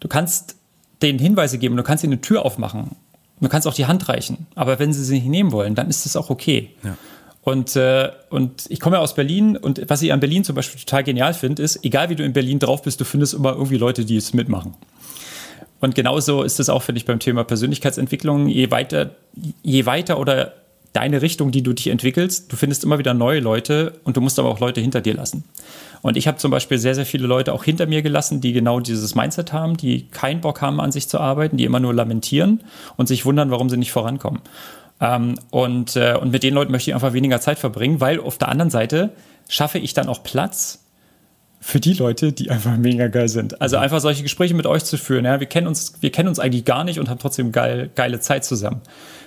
du 0.00 0.08
kannst 0.08 0.56
denen 1.02 1.18
Hinweise 1.18 1.58
geben, 1.58 1.76
du 1.76 1.82
kannst 1.82 2.04
ihnen 2.04 2.14
eine 2.14 2.20
Tür 2.22 2.44
aufmachen. 2.44 2.96
Du 3.40 3.48
kannst 3.48 3.68
auch 3.68 3.74
die 3.74 3.86
Hand 3.86 4.08
reichen. 4.08 4.46
Aber 4.56 4.78
wenn 4.78 4.92
sie 4.92 5.04
sie 5.04 5.14
nicht 5.16 5.26
nehmen 5.28 5.52
wollen, 5.52 5.74
dann 5.76 5.88
ist 5.88 6.04
das 6.06 6.16
auch 6.16 6.30
okay. 6.30 6.70
Ja. 6.82 6.96
Und, 7.48 7.76
äh, 7.76 8.10
und 8.28 8.66
ich 8.68 8.78
komme 8.78 8.96
ja 8.96 9.02
aus 9.02 9.14
Berlin 9.14 9.56
und 9.56 9.80
was 9.88 10.02
ich 10.02 10.12
an 10.12 10.20
Berlin 10.20 10.44
zum 10.44 10.54
Beispiel 10.54 10.78
total 10.78 11.02
genial 11.02 11.32
finde, 11.32 11.62
ist, 11.62 11.82
egal 11.82 12.10
wie 12.10 12.14
du 12.14 12.22
in 12.22 12.34
Berlin 12.34 12.58
drauf 12.58 12.82
bist, 12.82 13.00
du 13.00 13.06
findest 13.06 13.32
immer 13.32 13.52
irgendwie 13.52 13.78
Leute, 13.78 14.04
die 14.04 14.18
es 14.18 14.34
mitmachen. 14.34 14.74
Und 15.80 15.94
genauso 15.94 16.42
ist 16.42 16.60
es 16.60 16.68
auch, 16.68 16.82
finde 16.82 16.98
ich, 16.98 17.06
beim 17.06 17.20
Thema 17.20 17.44
Persönlichkeitsentwicklung. 17.44 18.48
Je 18.48 18.70
weiter, 18.70 19.12
je 19.62 19.86
weiter 19.86 20.20
oder 20.20 20.52
deine 20.92 21.22
Richtung, 21.22 21.50
die 21.50 21.62
du 21.62 21.72
dich 21.72 21.86
entwickelst, 21.86 22.52
du 22.52 22.56
findest 22.56 22.84
immer 22.84 22.98
wieder 22.98 23.14
neue 23.14 23.40
Leute 23.40 23.94
und 24.04 24.18
du 24.18 24.20
musst 24.20 24.38
aber 24.38 24.50
auch 24.50 24.60
Leute 24.60 24.82
hinter 24.82 25.00
dir 25.00 25.14
lassen. 25.14 25.44
Und 26.02 26.18
ich 26.18 26.28
habe 26.28 26.36
zum 26.36 26.50
Beispiel 26.50 26.76
sehr, 26.76 26.94
sehr 26.94 27.06
viele 27.06 27.26
Leute 27.26 27.54
auch 27.54 27.64
hinter 27.64 27.86
mir 27.86 28.02
gelassen, 28.02 28.42
die 28.42 28.52
genau 28.52 28.80
dieses 28.80 29.14
Mindset 29.14 29.54
haben, 29.54 29.78
die 29.78 30.08
keinen 30.08 30.42
Bock 30.42 30.60
haben, 30.60 30.82
an 30.82 30.92
sich 30.92 31.08
zu 31.08 31.18
arbeiten, 31.18 31.56
die 31.56 31.64
immer 31.64 31.80
nur 31.80 31.94
lamentieren 31.94 32.62
und 32.98 33.06
sich 33.08 33.24
wundern, 33.24 33.50
warum 33.50 33.70
sie 33.70 33.78
nicht 33.78 33.92
vorankommen. 33.92 34.42
Ähm, 35.00 35.36
und, 35.50 35.96
äh, 35.96 36.16
und 36.20 36.30
mit 36.30 36.42
den 36.42 36.54
Leuten 36.54 36.72
möchte 36.72 36.90
ich 36.90 36.94
einfach 36.94 37.12
weniger 37.12 37.40
Zeit 37.40 37.58
verbringen, 37.58 38.00
weil 38.00 38.20
auf 38.20 38.38
der 38.38 38.48
anderen 38.48 38.70
Seite 38.70 39.10
schaffe 39.48 39.78
ich 39.78 39.94
dann 39.94 40.08
auch 40.08 40.22
Platz 40.22 40.84
für 41.60 41.80
die 41.80 41.92
Leute, 41.92 42.32
die 42.32 42.50
einfach 42.50 42.76
mega 42.76 43.08
geil 43.08 43.28
sind. 43.28 43.60
Also 43.60 43.76
einfach 43.78 44.00
solche 44.00 44.22
Gespräche 44.22 44.54
mit 44.54 44.66
euch 44.66 44.84
zu 44.84 44.96
führen. 44.96 45.24
Ja, 45.24 45.40
wir 45.40 45.46
kennen 45.46 45.66
uns, 45.66 45.94
wir 46.00 46.12
kennen 46.12 46.28
uns 46.28 46.38
eigentlich 46.38 46.64
gar 46.64 46.84
nicht 46.84 47.00
und 47.00 47.08
haben 47.08 47.18
trotzdem 47.18 47.52
geil, 47.52 47.90
geile 47.94 48.20
Zeit 48.20 48.44
zusammen. 48.44 48.80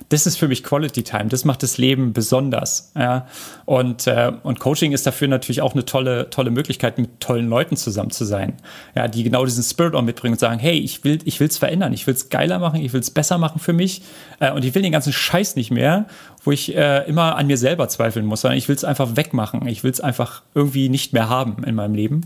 Das 0.09 0.25
ist 0.25 0.37
für 0.37 0.47
mich 0.47 0.63
Quality 0.63 1.03
Time. 1.03 1.25
Das 1.25 1.45
macht 1.45 1.63
das 1.63 1.77
Leben 1.77 2.13
besonders. 2.13 2.91
Ja, 2.95 3.27
und, 3.65 4.07
äh, 4.07 4.31
und 4.43 4.59
Coaching 4.59 4.91
ist 4.91 5.05
dafür 5.07 5.27
natürlich 5.27 5.61
auch 5.61 5.73
eine 5.73 5.85
tolle, 5.85 6.29
tolle 6.29 6.51
Möglichkeit, 6.51 6.97
mit 6.97 7.19
tollen 7.19 7.47
Leuten 7.47 7.77
zusammen 7.77 8.11
zu 8.11 8.25
sein. 8.25 8.57
Ja, 8.95 9.07
die 9.07 9.23
genau 9.23 9.45
diesen 9.45 9.63
Spirit 9.63 9.95
auch 9.95 10.01
mitbringen 10.01 10.33
und 10.33 10.39
sagen, 10.39 10.59
hey, 10.59 10.77
ich 10.77 11.03
will, 11.03 11.19
ich 11.25 11.37
verändern. 11.37 11.93
Ich 11.93 12.07
will's 12.07 12.29
geiler 12.29 12.59
machen. 12.59 12.81
Ich 12.81 12.93
will's 12.93 13.11
besser 13.11 13.37
machen 13.37 13.59
für 13.59 13.73
mich. 13.73 14.01
Äh, 14.39 14.51
und 14.51 14.65
ich 14.65 14.75
will 14.75 14.81
den 14.81 14.91
ganzen 14.91 15.13
Scheiß 15.13 15.55
nicht 15.55 15.71
mehr, 15.71 16.07
wo 16.43 16.51
ich 16.51 16.75
äh, 16.75 17.07
immer 17.07 17.35
an 17.35 17.47
mir 17.47 17.57
selber 17.57 17.87
zweifeln 17.87 18.25
muss, 18.25 18.41
sondern 18.41 18.57
ich 18.57 18.67
will's 18.67 18.83
einfach 18.83 19.15
wegmachen. 19.15 19.67
Ich 19.67 19.83
will's 19.83 20.01
einfach 20.01 20.41
irgendwie 20.55 20.89
nicht 20.89 21.13
mehr 21.13 21.29
haben 21.29 21.63
in 21.63 21.75
meinem 21.75 21.95
Leben. 21.95 22.21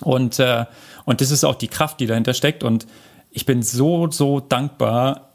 Und, 0.00 0.38
äh, 0.38 0.64
und 1.04 1.20
das 1.20 1.30
ist 1.30 1.44
auch 1.44 1.54
die 1.54 1.68
Kraft, 1.68 2.00
die 2.00 2.06
dahinter 2.06 2.34
steckt. 2.34 2.64
Und 2.64 2.86
ich 3.30 3.46
bin 3.46 3.62
so, 3.62 4.10
so 4.10 4.40
dankbar, 4.40 5.31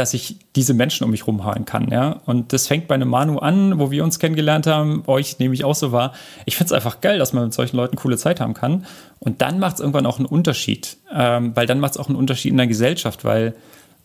dass 0.00 0.14
ich 0.14 0.36
diese 0.56 0.72
Menschen 0.72 1.04
um 1.04 1.10
mich 1.10 1.26
rumhauen 1.26 1.66
kann. 1.66 1.90
Ja? 1.90 2.22
Und 2.24 2.54
das 2.54 2.66
fängt 2.66 2.88
bei 2.88 2.94
einem 2.94 3.10
Manu 3.10 3.38
an, 3.38 3.78
wo 3.78 3.90
wir 3.90 4.02
uns 4.02 4.18
kennengelernt 4.18 4.66
haben, 4.66 5.02
euch 5.06 5.38
nehme 5.38 5.52
ich 5.52 5.62
auch 5.62 5.74
so 5.74 5.92
wahr. 5.92 6.14
Ich 6.46 6.56
finde 6.56 6.68
es 6.68 6.72
einfach 6.72 7.02
geil, 7.02 7.18
dass 7.18 7.34
man 7.34 7.44
mit 7.44 7.52
solchen 7.52 7.76
Leuten 7.76 7.96
coole 7.96 8.16
Zeit 8.16 8.40
haben 8.40 8.54
kann. 8.54 8.86
Und 9.18 9.42
dann 9.42 9.58
macht 9.58 9.74
es 9.74 9.80
irgendwann 9.80 10.06
auch 10.06 10.16
einen 10.16 10.24
Unterschied. 10.24 10.96
Ähm, 11.14 11.54
weil 11.54 11.66
dann 11.66 11.80
macht 11.80 11.92
es 11.92 11.98
auch 11.98 12.08
einen 12.08 12.16
Unterschied 12.16 12.50
in 12.50 12.56
der 12.56 12.66
Gesellschaft, 12.66 13.26
weil 13.26 13.54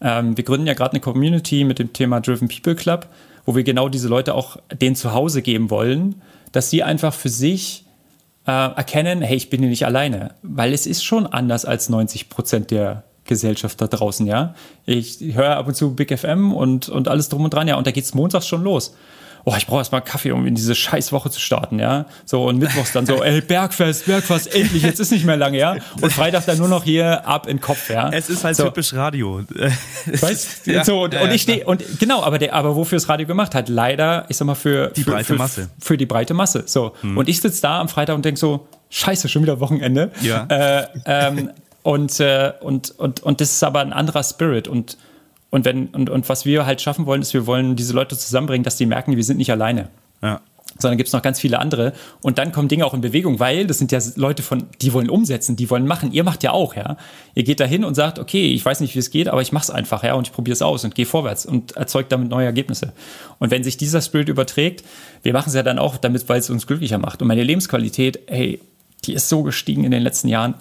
ähm, 0.01 0.35
wir 0.35 0.43
gründen 0.43 0.67
ja 0.67 0.73
gerade 0.73 0.91
eine 0.91 0.99
Community 0.99 1.63
mit 1.63 1.79
dem 1.79 1.93
Thema 1.93 2.19
Driven 2.19 2.49
People 2.49 2.75
Club, 2.75 3.07
wo 3.45 3.55
wir 3.55 3.63
genau 3.63 3.87
diese 3.87 4.09
Leute 4.09 4.33
auch 4.33 4.57
denen 4.73 4.97
zu 4.97 5.13
Hause 5.13 5.41
geben 5.41 5.69
wollen, 5.69 6.21
dass 6.51 6.69
sie 6.69 6.83
einfach 6.83 7.13
für 7.13 7.29
sich 7.29 7.85
äh, 8.45 8.51
erkennen, 8.51 9.21
hey, 9.21 9.37
ich 9.37 9.49
bin 9.49 9.61
hier 9.61 9.69
nicht 9.69 9.85
alleine. 9.85 10.31
Weil 10.41 10.73
es 10.73 10.87
ist 10.87 11.05
schon 11.05 11.25
anders 11.25 11.63
als 11.63 11.87
90 11.87 12.27
Prozent 12.27 12.71
der 12.71 13.05
Gesellschaft 13.25 13.81
da 13.81 13.87
draußen, 13.87 14.25
ja. 14.25 14.55
Ich 14.85 15.19
höre 15.19 15.57
ab 15.57 15.67
und 15.67 15.75
zu 15.75 15.95
Big 15.95 16.17
FM 16.17 16.53
und, 16.53 16.89
und 16.89 17.07
alles 17.07 17.29
drum 17.29 17.43
und 17.43 17.53
dran, 17.53 17.67
ja. 17.67 17.75
Und 17.75 17.87
da 17.87 17.91
geht's 17.91 18.13
montags 18.13 18.47
schon 18.47 18.63
los. 18.63 18.95
Oh, 19.47 19.53
ich 19.55 19.67
brauche 19.67 19.77
erstmal 19.77 20.01
Kaffee, 20.01 20.31
um 20.31 20.47
in 20.47 20.55
diese 20.55 20.73
scheiß 20.73 21.11
Woche 21.11 21.29
zu 21.29 21.39
starten, 21.39 21.77
ja. 21.77 22.05
So, 22.25 22.45
und 22.45 22.57
mittwochs 22.57 22.93
dann 22.93 23.05
so, 23.05 23.23
ey, 23.23 23.41
Bergfest, 23.41 24.07
Bergfest, 24.07 24.53
endlich, 24.55 24.81
jetzt 24.81 24.99
ist 24.99 25.11
nicht 25.11 25.23
mehr 25.23 25.37
lange, 25.37 25.59
ja. 25.59 25.75
Und 26.01 26.11
Freitag 26.11 26.47
dann 26.47 26.57
nur 26.57 26.67
noch 26.67 26.83
hier 26.83 27.27
ab 27.27 27.45
in 27.45 27.57
den 27.57 27.61
Kopf, 27.61 27.91
ja. 27.91 28.09
Es 28.09 28.27
ist 28.27 28.43
halt 28.43 28.55
so, 28.55 28.63
typisch 28.63 28.95
Radio. 28.95 29.41
Weißt 30.05 30.65
Ja, 30.65 30.83
so, 30.83 31.03
und, 31.03 31.13
ja, 31.13 31.21
und 31.21 31.31
ich 31.31 31.43
stehe, 31.43 31.63
und 31.63 31.83
genau, 31.99 32.23
aber 32.23 32.39
der, 32.39 32.55
aber 32.55 32.75
wofür 32.75 32.95
das 32.95 33.07
Radio 33.07 33.27
gemacht 33.27 33.53
hat? 33.53 33.69
Leider, 33.69 34.25
ich 34.29 34.37
sag 34.37 34.45
mal, 34.45 34.55
für 34.55 34.87
Die 34.95 35.03
für, 35.03 35.11
breite 35.11 35.25
für, 35.25 35.35
Masse. 35.35 35.61
Hm. 35.61 35.69
Für 35.79 35.97
die 35.97 36.07
breite 36.07 36.33
Masse. 36.33 36.63
So. 36.65 36.93
Und 37.03 37.29
ich 37.29 37.39
sitze 37.39 37.61
da 37.61 37.81
am 37.81 37.87
Freitag 37.87 38.15
und 38.15 38.25
denk 38.25 38.39
so, 38.39 38.67
scheiße, 38.89 39.29
schon 39.29 39.43
wieder 39.43 39.59
Wochenende. 39.59 40.11
Ja. 40.21 40.45
Äh, 40.49 40.87
ähm, 41.05 41.51
und, 41.85 42.19
äh, 42.19 42.51
und, 42.61 42.97
und, 42.97 43.21
und 43.21 43.41
das 43.41 43.51
ist 43.51 43.63
aber 43.63 43.81
ein 43.81 43.93
anderer 43.93 44.23
Spirit. 44.23 44.67
Und, 44.67 44.97
und, 45.51 45.65
wenn, 45.65 45.89
und, 45.89 46.09
und 46.09 46.27
was 46.27 46.43
wir 46.43 46.65
halt 46.65 46.81
schaffen 46.81 47.05
wollen, 47.05 47.21
ist, 47.21 47.35
wir 47.35 47.45
wollen 47.45 47.75
diese 47.75 47.93
Leute 47.93 48.17
zusammenbringen, 48.17 48.63
dass 48.63 48.75
die 48.75 48.87
merken, 48.87 49.15
wir 49.15 49.23
sind 49.23 49.37
nicht 49.37 49.51
alleine 49.51 49.89
Ja. 50.23 50.41
sondern 50.79 50.97
gibt 50.97 51.09
es 51.09 51.13
noch 51.13 51.21
ganz 51.21 51.39
viele 51.39 51.59
andere. 51.59 51.93
Und 52.23 52.39
dann 52.39 52.51
kommen 52.51 52.69
Dinge 52.69 52.87
auch 52.87 52.95
in 52.95 53.01
Bewegung, 53.01 53.39
weil 53.39 53.67
das 53.67 53.77
sind 53.77 53.91
ja 53.91 53.99
Leute 54.15 54.41
von, 54.41 54.63
die 54.81 54.93
wollen 54.93 55.11
umsetzen, 55.11 55.57
die 55.57 55.69
wollen 55.69 55.85
machen. 55.85 56.11
Ihr 56.11 56.23
macht 56.23 56.41
ja 56.41 56.53
auch, 56.53 56.75
ja. 56.75 56.97
Ihr 57.35 57.43
geht 57.43 57.59
da 57.59 57.65
hin 57.65 57.83
und 57.85 57.93
sagt, 57.93 58.17
okay, 58.17 58.51
ich 58.51 58.65
weiß 58.65 58.79
nicht, 58.79 58.95
wie 58.95 58.99
es 58.99 59.11
geht, 59.11 59.27
aber 59.27 59.43
ich 59.43 59.51
mach's 59.51 59.69
einfach, 59.69 60.03
ja, 60.03 60.15
und 60.15 60.25
ich 60.25 60.33
probiere 60.33 60.53
es 60.53 60.63
aus 60.63 60.83
und 60.85 60.95
gehe 60.95 61.05
vorwärts 61.05 61.45
und 61.45 61.77
erzeugt 61.77 62.11
damit 62.11 62.29
neue 62.29 62.47
Ergebnisse. 62.47 62.93
Und 63.37 63.51
wenn 63.51 63.63
sich 63.63 63.77
dieser 63.77 64.01
Spirit 64.01 64.27
überträgt, 64.27 64.83
wir 65.21 65.33
machen 65.33 65.49
es 65.49 65.53
ja 65.53 65.61
dann 65.61 65.77
auch 65.77 65.97
damit, 65.97 66.27
weil 66.29 66.39
es 66.39 66.49
uns 66.49 66.65
glücklicher 66.65 66.97
macht. 66.97 67.21
Und 67.21 67.27
meine 67.27 67.43
Lebensqualität, 67.43 68.21
hey, 68.25 68.59
die 69.03 69.13
ist 69.13 69.29
so 69.29 69.43
gestiegen 69.43 69.83
in 69.83 69.91
den 69.91 70.01
letzten 70.01 70.29
Jahren, 70.29 70.55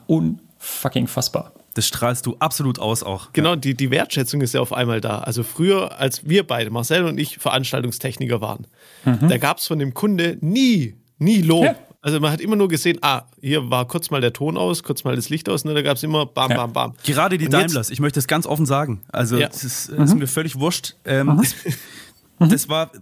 unfucking 0.64 1.06
fassbar. 1.06 1.52
Das 1.74 1.86
strahlst 1.86 2.24
du 2.26 2.36
absolut 2.38 2.78
aus 2.78 3.02
auch. 3.02 3.32
Genau, 3.32 3.56
die, 3.56 3.74
die 3.74 3.90
Wertschätzung 3.90 4.40
ist 4.40 4.54
ja 4.54 4.60
auf 4.60 4.72
einmal 4.72 5.00
da. 5.00 5.18
Also 5.18 5.42
früher, 5.42 5.98
als 5.98 6.28
wir 6.28 6.46
beide, 6.46 6.70
Marcel 6.70 7.04
und 7.04 7.18
ich, 7.18 7.38
Veranstaltungstechniker 7.38 8.40
waren, 8.40 8.66
da 9.04 9.38
gab 9.38 9.58
es 9.58 9.66
von 9.66 9.78
dem 9.78 9.92
Kunde 9.92 10.38
nie, 10.40 10.94
nie 11.18 11.42
Lob. 11.42 11.64
Ja. 11.64 11.74
Also 12.00 12.20
man 12.20 12.30
hat 12.30 12.40
immer 12.40 12.54
nur 12.54 12.68
gesehen, 12.68 12.98
ah, 13.00 13.22
hier 13.40 13.70
war 13.70 13.88
kurz 13.88 14.10
mal 14.10 14.20
der 14.20 14.32
Ton 14.32 14.56
aus, 14.58 14.82
kurz 14.82 15.04
mal 15.04 15.16
das 15.16 15.30
Licht 15.30 15.48
aus, 15.48 15.64
ne, 15.64 15.72
da 15.74 15.82
gab 15.82 15.96
es 15.96 16.02
immer 16.02 16.26
bam, 16.26 16.50
Ja. 16.50 16.58
bam, 16.58 16.72
bam. 16.72 16.94
Gerade 17.02 17.38
die 17.38 17.46
Und 17.46 17.52
jetzt- 17.52 17.62
Daimlers, 17.62 17.90
ich 17.90 17.98
möchte 17.98 18.18
es 18.20 18.26
ganz 18.28 18.46
offen 18.46 18.66
sagen. 18.66 19.02
Also, 19.10 19.36
Ja. 19.38 19.48
es 19.48 19.64
ist, 19.64 19.88
ist 19.88 20.14
mir 20.14 20.26
völlig 20.28 20.58
wurscht. 20.60 20.94
Ähm, 21.06 21.40
es, 21.42 21.54
das, 22.38 22.68
war, 22.68 22.92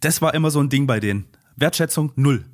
das 0.00 0.20
war 0.22 0.34
immer 0.34 0.50
so 0.50 0.58
ein 0.60 0.68
Ding 0.70 0.86
bei 0.86 1.00
denen. 1.00 1.26
Wertschätzung 1.56 2.12
null. 2.16 2.46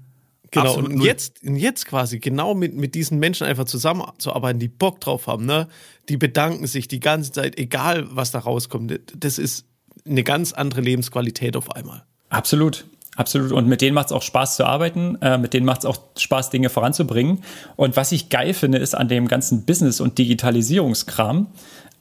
Genau, 0.57 0.71
Absolut 0.71 0.91
und 0.91 0.97
null. 0.99 1.07
jetzt, 1.07 1.41
jetzt 1.43 1.87
quasi 1.87 2.19
genau 2.19 2.55
mit, 2.55 2.75
mit 2.75 2.95
diesen 2.95 3.19
Menschen 3.19 3.47
einfach 3.47 3.67
zusammenzuarbeiten, 3.67 4.59
die 4.59 4.69
Bock 4.69 5.01
drauf 5.01 5.27
haben, 5.27 5.45
ne? 5.45 5.69
Die 6.09 6.17
bedanken 6.17 6.67
sich 6.67 6.89
die 6.89 7.01
ganze 7.01 7.33
Zeit, 7.33 7.59
egal 7.59 8.07
was 8.11 8.31
da 8.31 8.39
rauskommt. 8.39 9.01
Das 9.17 9.39
ist 9.39 9.67
eine 10.07 10.23
ganz 10.23 10.53
andere 10.53 10.81
Lebensqualität 10.81 11.57
auf 11.57 11.71
einmal. 11.73 12.05
Absolut. 12.31 12.87
Absolut. 13.17 13.53
Und 13.53 13.67
mit 13.67 13.81
denen 13.81 13.95
macht 13.95 14.07
es 14.07 14.13
auch 14.13 14.23
Spaß 14.23 14.57
zu 14.57 14.67
arbeiten. 14.67 15.17
Äh, 15.23 15.39
mit 15.39 15.55
denen 15.55 15.65
macht 15.65 15.81
es 15.81 15.85
auch 15.87 15.97
Spaß, 16.19 16.51
Dinge 16.51 16.69
voranzubringen. 16.69 17.43
Und 17.75 17.97
was 17.97 18.13
ich 18.13 18.29
geil 18.29 18.53
finde, 18.53 18.79
ist 18.79 18.95
an 18.95 19.09
dem 19.09 19.27
ganzen 19.27 19.65
Business- 19.65 20.01
und 20.01 20.19
Digitalisierungskram, 20.19 21.47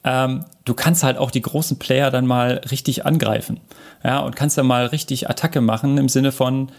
ähm, 0.04 0.44
du 0.64 0.74
kannst 0.74 1.02
halt 1.02 1.16
auch 1.16 1.30
die 1.30 1.40
großen 1.40 1.78
Player 1.78 2.10
dann 2.10 2.26
mal 2.26 2.60
richtig 2.70 3.06
angreifen. 3.06 3.60
Ja, 4.04 4.20
und 4.20 4.36
kannst 4.36 4.58
dann 4.58 4.66
mal 4.66 4.86
richtig 4.86 5.28
Attacke 5.28 5.60
machen 5.60 5.96
im 5.98 6.08
Sinne 6.08 6.32
von 6.32 6.70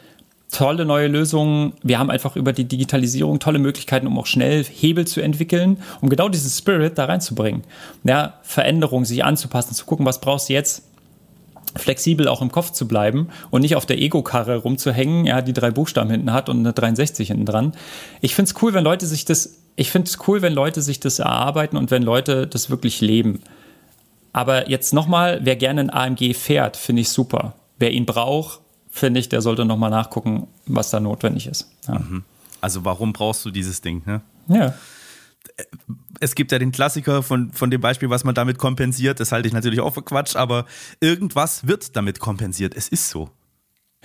tolle 0.51 0.85
neue 0.85 1.07
Lösungen. 1.07 1.73
Wir 1.83 1.99
haben 1.99 2.09
einfach 2.09 2.35
über 2.35 2.53
die 2.53 2.65
Digitalisierung 2.65 3.39
tolle 3.39 3.59
Möglichkeiten, 3.59 4.07
um 4.07 4.17
auch 4.17 4.25
schnell 4.25 4.63
Hebel 4.63 5.05
zu 5.05 5.21
entwickeln, 5.21 5.77
um 6.01 6.09
genau 6.09 6.29
diesen 6.29 6.49
Spirit 6.49 6.97
da 6.97 7.05
reinzubringen. 7.05 7.63
Ja, 8.03 8.35
Veränderungen, 8.43 9.05
sich 9.05 9.23
anzupassen, 9.23 9.73
zu 9.73 9.85
gucken, 9.85 10.05
was 10.05 10.21
brauchst 10.21 10.49
du 10.49 10.53
jetzt? 10.53 10.83
flexibel 11.75 12.27
auch 12.27 12.41
im 12.41 12.51
Kopf 12.51 12.71
zu 12.71 12.87
bleiben 12.87 13.29
und 13.51 13.61
nicht 13.61 13.75
auf 13.75 13.85
der 13.85 13.99
Ego-Karre 13.99 14.57
rumzuhängen, 14.57 15.25
ja, 15.25 15.41
die 15.41 15.53
drei 15.53 15.69
Buchstaben 15.69 16.09
hinten 16.09 16.33
hat 16.33 16.49
und 16.49 16.59
eine 16.59 16.73
63 16.73 17.27
hinten 17.27 17.45
dran. 17.45 17.73
Ich 18.21 18.35
finde 18.35 18.49
es 18.49 18.61
cool, 18.61 18.73
wenn 18.73 18.83
Leute 18.83 19.05
sich 19.05 19.25
das, 19.25 19.59
ich 19.75 19.91
finde 19.91 20.09
es 20.09 20.17
cool, 20.27 20.41
wenn 20.41 20.53
Leute 20.53 20.81
sich 20.81 20.99
das 20.99 21.19
erarbeiten 21.19 21.77
und 21.77 21.91
wenn 21.91 22.01
Leute 22.01 22.47
das 22.47 22.69
wirklich 22.69 23.01
leben. 23.01 23.41
Aber 24.33 24.69
jetzt 24.69 24.93
nochmal, 24.93 25.39
wer 25.43 25.55
gerne 25.55 25.81
ein 25.81 25.89
AMG 25.89 26.33
fährt, 26.33 26.77
finde 26.77 27.01
ich 27.01 27.09
super. 27.09 27.53
Wer 27.79 27.91
ihn 27.91 28.05
braucht, 28.05 28.59
finde 28.97 29.19
ich, 29.19 29.29
der 29.29 29.41
sollte 29.41 29.65
nochmal 29.65 29.89
nachgucken, 29.89 30.47
was 30.65 30.89
da 30.89 30.99
notwendig 30.99 31.47
ist. 31.47 31.69
Ja. 31.87 32.01
Also, 32.61 32.85
warum 32.85 33.13
brauchst 33.13 33.45
du 33.45 33.51
dieses 33.51 33.81
Ding? 33.81 34.03
Ne? 34.05 34.21
ja. 34.47 34.73
Es 36.19 36.35
gibt 36.35 36.51
ja 36.51 36.59
den 36.59 36.71
Klassiker 36.71 37.23
von, 37.23 37.51
von 37.51 37.71
dem 37.71 37.79
Beispiel, 37.79 38.09
was 38.09 38.23
man 38.23 38.35
damit 38.35 38.57
kompensiert. 38.57 39.19
Das 39.19 39.31
halte 39.31 39.47
ich 39.47 39.53
natürlich 39.53 39.79
auch 39.79 39.93
für 39.93 40.01
Quatsch, 40.01 40.35
aber 40.35 40.65
irgendwas 40.99 41.67
wird 41.67 41.95
damit 41.95 42.19
kompensiert. 42.19 42.75
Es 42.75 42.87
ist 42.89 43.09
so. 43.09 43.29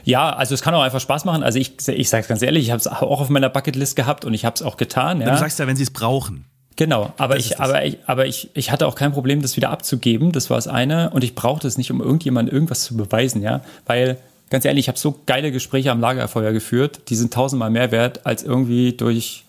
Ja, 0.04 0.30
also 0.30 0.54
es 0.54 0.62
kann 0.62 0.74
auch 0.74 0.82
einfach 0.82 1.00
Spaß 1.00 1.24
machen. 1.24 1.42
Also 1.42 1.58
ich, 1.58 1.76
ich 1.88 2.08
sage 2.08 2.22
es 2.22 2.28
ganz 2.28 2.42
ehrlich, 2.42 2.64
ich 2.64 2.70
habe 2.70 2.78
es 2.78 2.86
auch 2.86 3.20
auf 3.20 3.28
meiner 3.28 3.48
Bucketlist 3.48 3.96
gehabt 3.96 4.24
und 4.24 4.34
ich 4.34 4.44
habe 4.44 4.54
es 4.54 4.62
auch 4.62 4.76
getan. 4.76 5.20
Ja. 5.20 5.30
Du 5.30 5.38
sagst 5.38 5.58
ja, 5.58 5.66
wenn 5.66 5.76
sie 5.76 5.84
es 5.84 5.90
brauchen. 5.90 6.46
Genau, 6.76 7.12
aber 7.18 7.36
ich, 7.36 7.60
aber 7.60 7.84
ich, 7.84 7.98
aber 8.06 8.26
ich, 8.26 8.50
ich 8.54 8.72
hatte 8.72 8.86
auch 8.86 8.94
kein 8.94 9.12
Problem, 9.12 9.42
das 9.42 9.56
wieder 9.56 9.70
abzugeben. 9.70 10.32
Das 10.32 10.48
war 10.48 10.56
das 10.56 10.68
eine. 10.68 11.10
Und 11.10 11.22
ich 11.22 11.34
brauchte 11.34 11.68
es 11.68 11.76
nicht, 11.76 11.90
um 11.90 12.00
irgendjemandem 12.00 12.54
irgendwas 12.54 12.82
zu 12.82 12.96
beweisen, 12.96 13.42
ja. 13.42 13.60
Weil, 13.86 14.18
ganz 14.52 14.66
ehrlich, 14.66 14.84
ich 14.84 14.88
habe 14.88 14.98
so 14.98 15.18
geile 15.24 15.50
Gespräche 15.50 15.90
am 15.90 15.98
Lagerfeuer 15.98 16.52
geführt, 16.52 17.08
die 17.08 17.16
sind 17.16 17.32
tausendmal 17.32 17.70
mehr 17.70 17.90
wert, 17.90 18.26
als 18.26 18.42
irgendwie 18.42 18.92
durch 18.92 19.44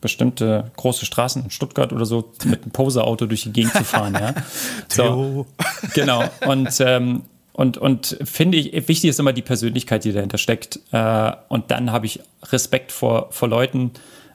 bestimmte 0.00 0.72
große 0.76 1.06
Straßen 1.06 1.44
in 1.44 1.50
Stuttgart 1.50 1.92
oder 1.92 2.04
so 2.04 2.32
mit 2.44 2.62
einem 2.62 2.72
Poser-Auto 2.72 3.26
durch 3.26 3.44
die 3.44 3.52
Gegend 3.52 3.72
zu 3.72 3.84
fahren. 3.84 4.14
Ja. 4.14 4.34
So, 4.88 5.46
genau. 5.94 6.24
Und, 6.44 6.74
ähm, 6.80 7.22
und, 7.52 7.78
und 7.78 8.18
finde 8.24 8.58
ich, 8.58 8.72
wichtig 8.88 9.10
ist 9.10 9.20
immer 9.20 9.32
die 9.32 9.42
Persönlichkeit, 9.42 10.02
die 10.02 10.12
dahinter 10.12 10.38
steckt. 10.38 10.80
Äh, 10.90 11.32
und 11.48 11.70
dann 11.70 11.92
habe 11.92 12.06
ich 12.06 12.20
Respekt 12.44 12.90
vor, 12.90 13.28
vor 13.30 13.48
Leuten, 13.48 13.92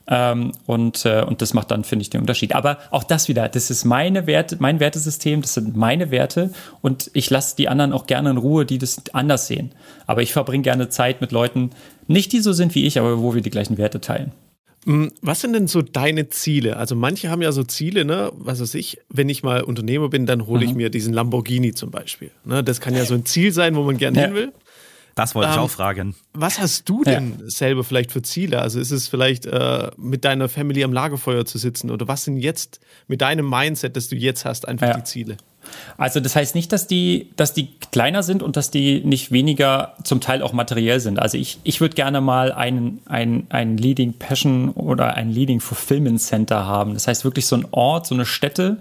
ähm, 0.08 0.52
und, 0.66 1.06
äh, 1.06 1.24
und 1.26 1.42
das 1.42 1.54
macht 1.54 1.72
dann, 1.72 1.84
finde 1.84 2.04
ich, 2.04 2.10
den 2.10 2.22
Unterschied. 2.22 2.54
Aber 2.56 2.78
auch 2.92 3.04
das 3.04 3.28
wieder, 3.28 3.48
das 3.48 3.70
ist 3.70 3.86
meine 3.86 4.28
Werte, 4.28 4.58
mein 4.60 4.80
Wertesystem, 4.80 5.42
das 5.42 5.54
sind 5.54 5.76
meine 5.78 6.12
Werte 6.12 6.52
und 6.82 7.10
ich 7.14 7.30
lasse 7.30 7.56
die 7.56 7.70
anderen 7.70 7.94
auch 7.94 8.06
gerne 8.06 8.32
in 8.32 8.38
Ruhe, 8.38 8.66
die 8.66 8.78
das 8.78 9.02
anders 9.14 9.48
sehen. 9.48 9.72
Aber 10.06 10.22
ich 10.22 10.34
verbringe 10.34 10.64
gerne 10.64 10.90
Zeit 10.90 11.22
mit 11.22 11.32
Leuten, 11.32 11.72
nicht 12.08 12.34
die 12.34 12.42
so 12.42 12.52
sind 12.54 12.76
wie 12.76 12.86
ich, 12.86 13.00
aber 13.00 13.22
wo 13.22 13.34
wir 13.34 13.42
die 13.42 13.50
gleichen 13.50 13.78
Werte 13.78 14.02
teilen. 14.02 14.34
Mm, 14.86 15.08
was 15.22 15.42
sind 15.42 15.54
denn 15.54 15.68
so 15.68 15.82
deine 15.82 16.30
Ziele? 16.30 16.78
Also 16.78 16.96
manche 16.96 17.30
haben 17.30 17.42
ja 17.42 17.52
so 17.52 17.64
Ziele, 17.64 18.04
ne? 18.04 18.32
Was 18.36 18.60
weiß 18.60 18.76
ich, 18.76 19.00
wenn 19.10 19.30
ich 19.30 19.44
mal 19.44 19.64
Unternehmer 19.64 20.10
bin, 20.10 20.26
dann 20.26 20.46
hole 20.46 20.66
ich 20.66 20.72
mhm. 20.72 20.78
mir 20.78 20.90
diesen 20.90 21.14
Lamborghini 21.14 21.74
zum 21.74 21.92
Beispiel. 21.92 22.32
Ne? 22.44 22.64
Das 22.64 22.82
kann 22.82 22.96
ja 22.96 23.06
so 23.06 23.14
ein 23.14 23.26
Ziel 23.26 23.54
sein, 23.54 23.76
wo 23.76 23.84
man 23.84 23.98
gerne 23.98 24.20
ja. 24.20 24.26
hin 24.26 24.36
will. 24.36 24.54
Das 25.16 25.36
wollte 25.36 25.50
ähm, 25.50 25.56
ich 25.56 25.60
auch 25.60 25.70
fragen. 25.70 26.16
Was 26.34 26.60
hast 26.60 26.90
du 26.90 27.04
denn 27.04 27.40
ja. 27.40 27.50
selber 27.50 27.84
vielleicht 27.84 28.12
für 28.12 28.22
Ziele? 28.22 28.62
Also 28.62 28.80
ist 28.80 28.92
es 28.92 29.08
vielleicht 29.08 29.46
äh, 29.46 29.92
mit 29.98 30.26
deiner 30.26 30.50
Family 30.50 30.84
am 30.84 30.94
Lagerfeuer 30.94 31.46
zu 31.46 31.58
sitzen 31.58 31.92
oder 31.92 32.08
was 32.08 32.24
sind 32.24 32.38
jetzt 32.38 32.80
mit 33.08 33.22
deinem 33.22 33.50
Mindset, 33.50 33.96
das 33.96 34.08
du 34.10 34.16
jetzt 34.16 34.46
hast, 34.46 34.68
einfach 34.68 34.88
ja. 34.88 34.94
die 34.96 35.04
Ziele? 35.04 35.38
Also 35.98 36.20
das 36.20 36.36
heißt 36.36 36.56
nicht, 36.56 36.72
dass 36.72 36.88
die, 36.88 37.30
dass 37.36 37.54
die 37.54 37.70
kleiner 37.92 38.24
sind 38.24 38.44
und 38.44 38.58
dass 38.58 38.72
die 38.72 39.02
nicht 39.04 39.32
weniger 39.32 39.94
zum 40.04 40.22
Teil 40.22 40.42
auch 40.42 40.54
materiell 40.54 41.00
sind. 41.00 41.20
Also 41.20 41.38
ich, 41.38 41.60
ich 41.64 41.82
würde 41.82 41.96
gerne 41.96 42.22
mal 42.22 42.52
einen, 42.52 43.02
ein, 43.06 43.48
ein 43.50 43.78
Leading 43.78 44.14
Passion 44.14 44.70
oder 44.70 45.16
ein 45.16 45.30
Leading 45.30 45.60
Fulfillment 45.60 46.22
Center 46.22 46.66
haben. 46.66 46.94
Das 46.94 47.08
heißt 47.08 47.24
wirklich 47.26 47.46
so 47.46 47.56
ein 47.56 47.68
Ort, 47.72 48.08
so 48.08 48.16
eine 48.16 48.26
Stätte, 48.26 48.78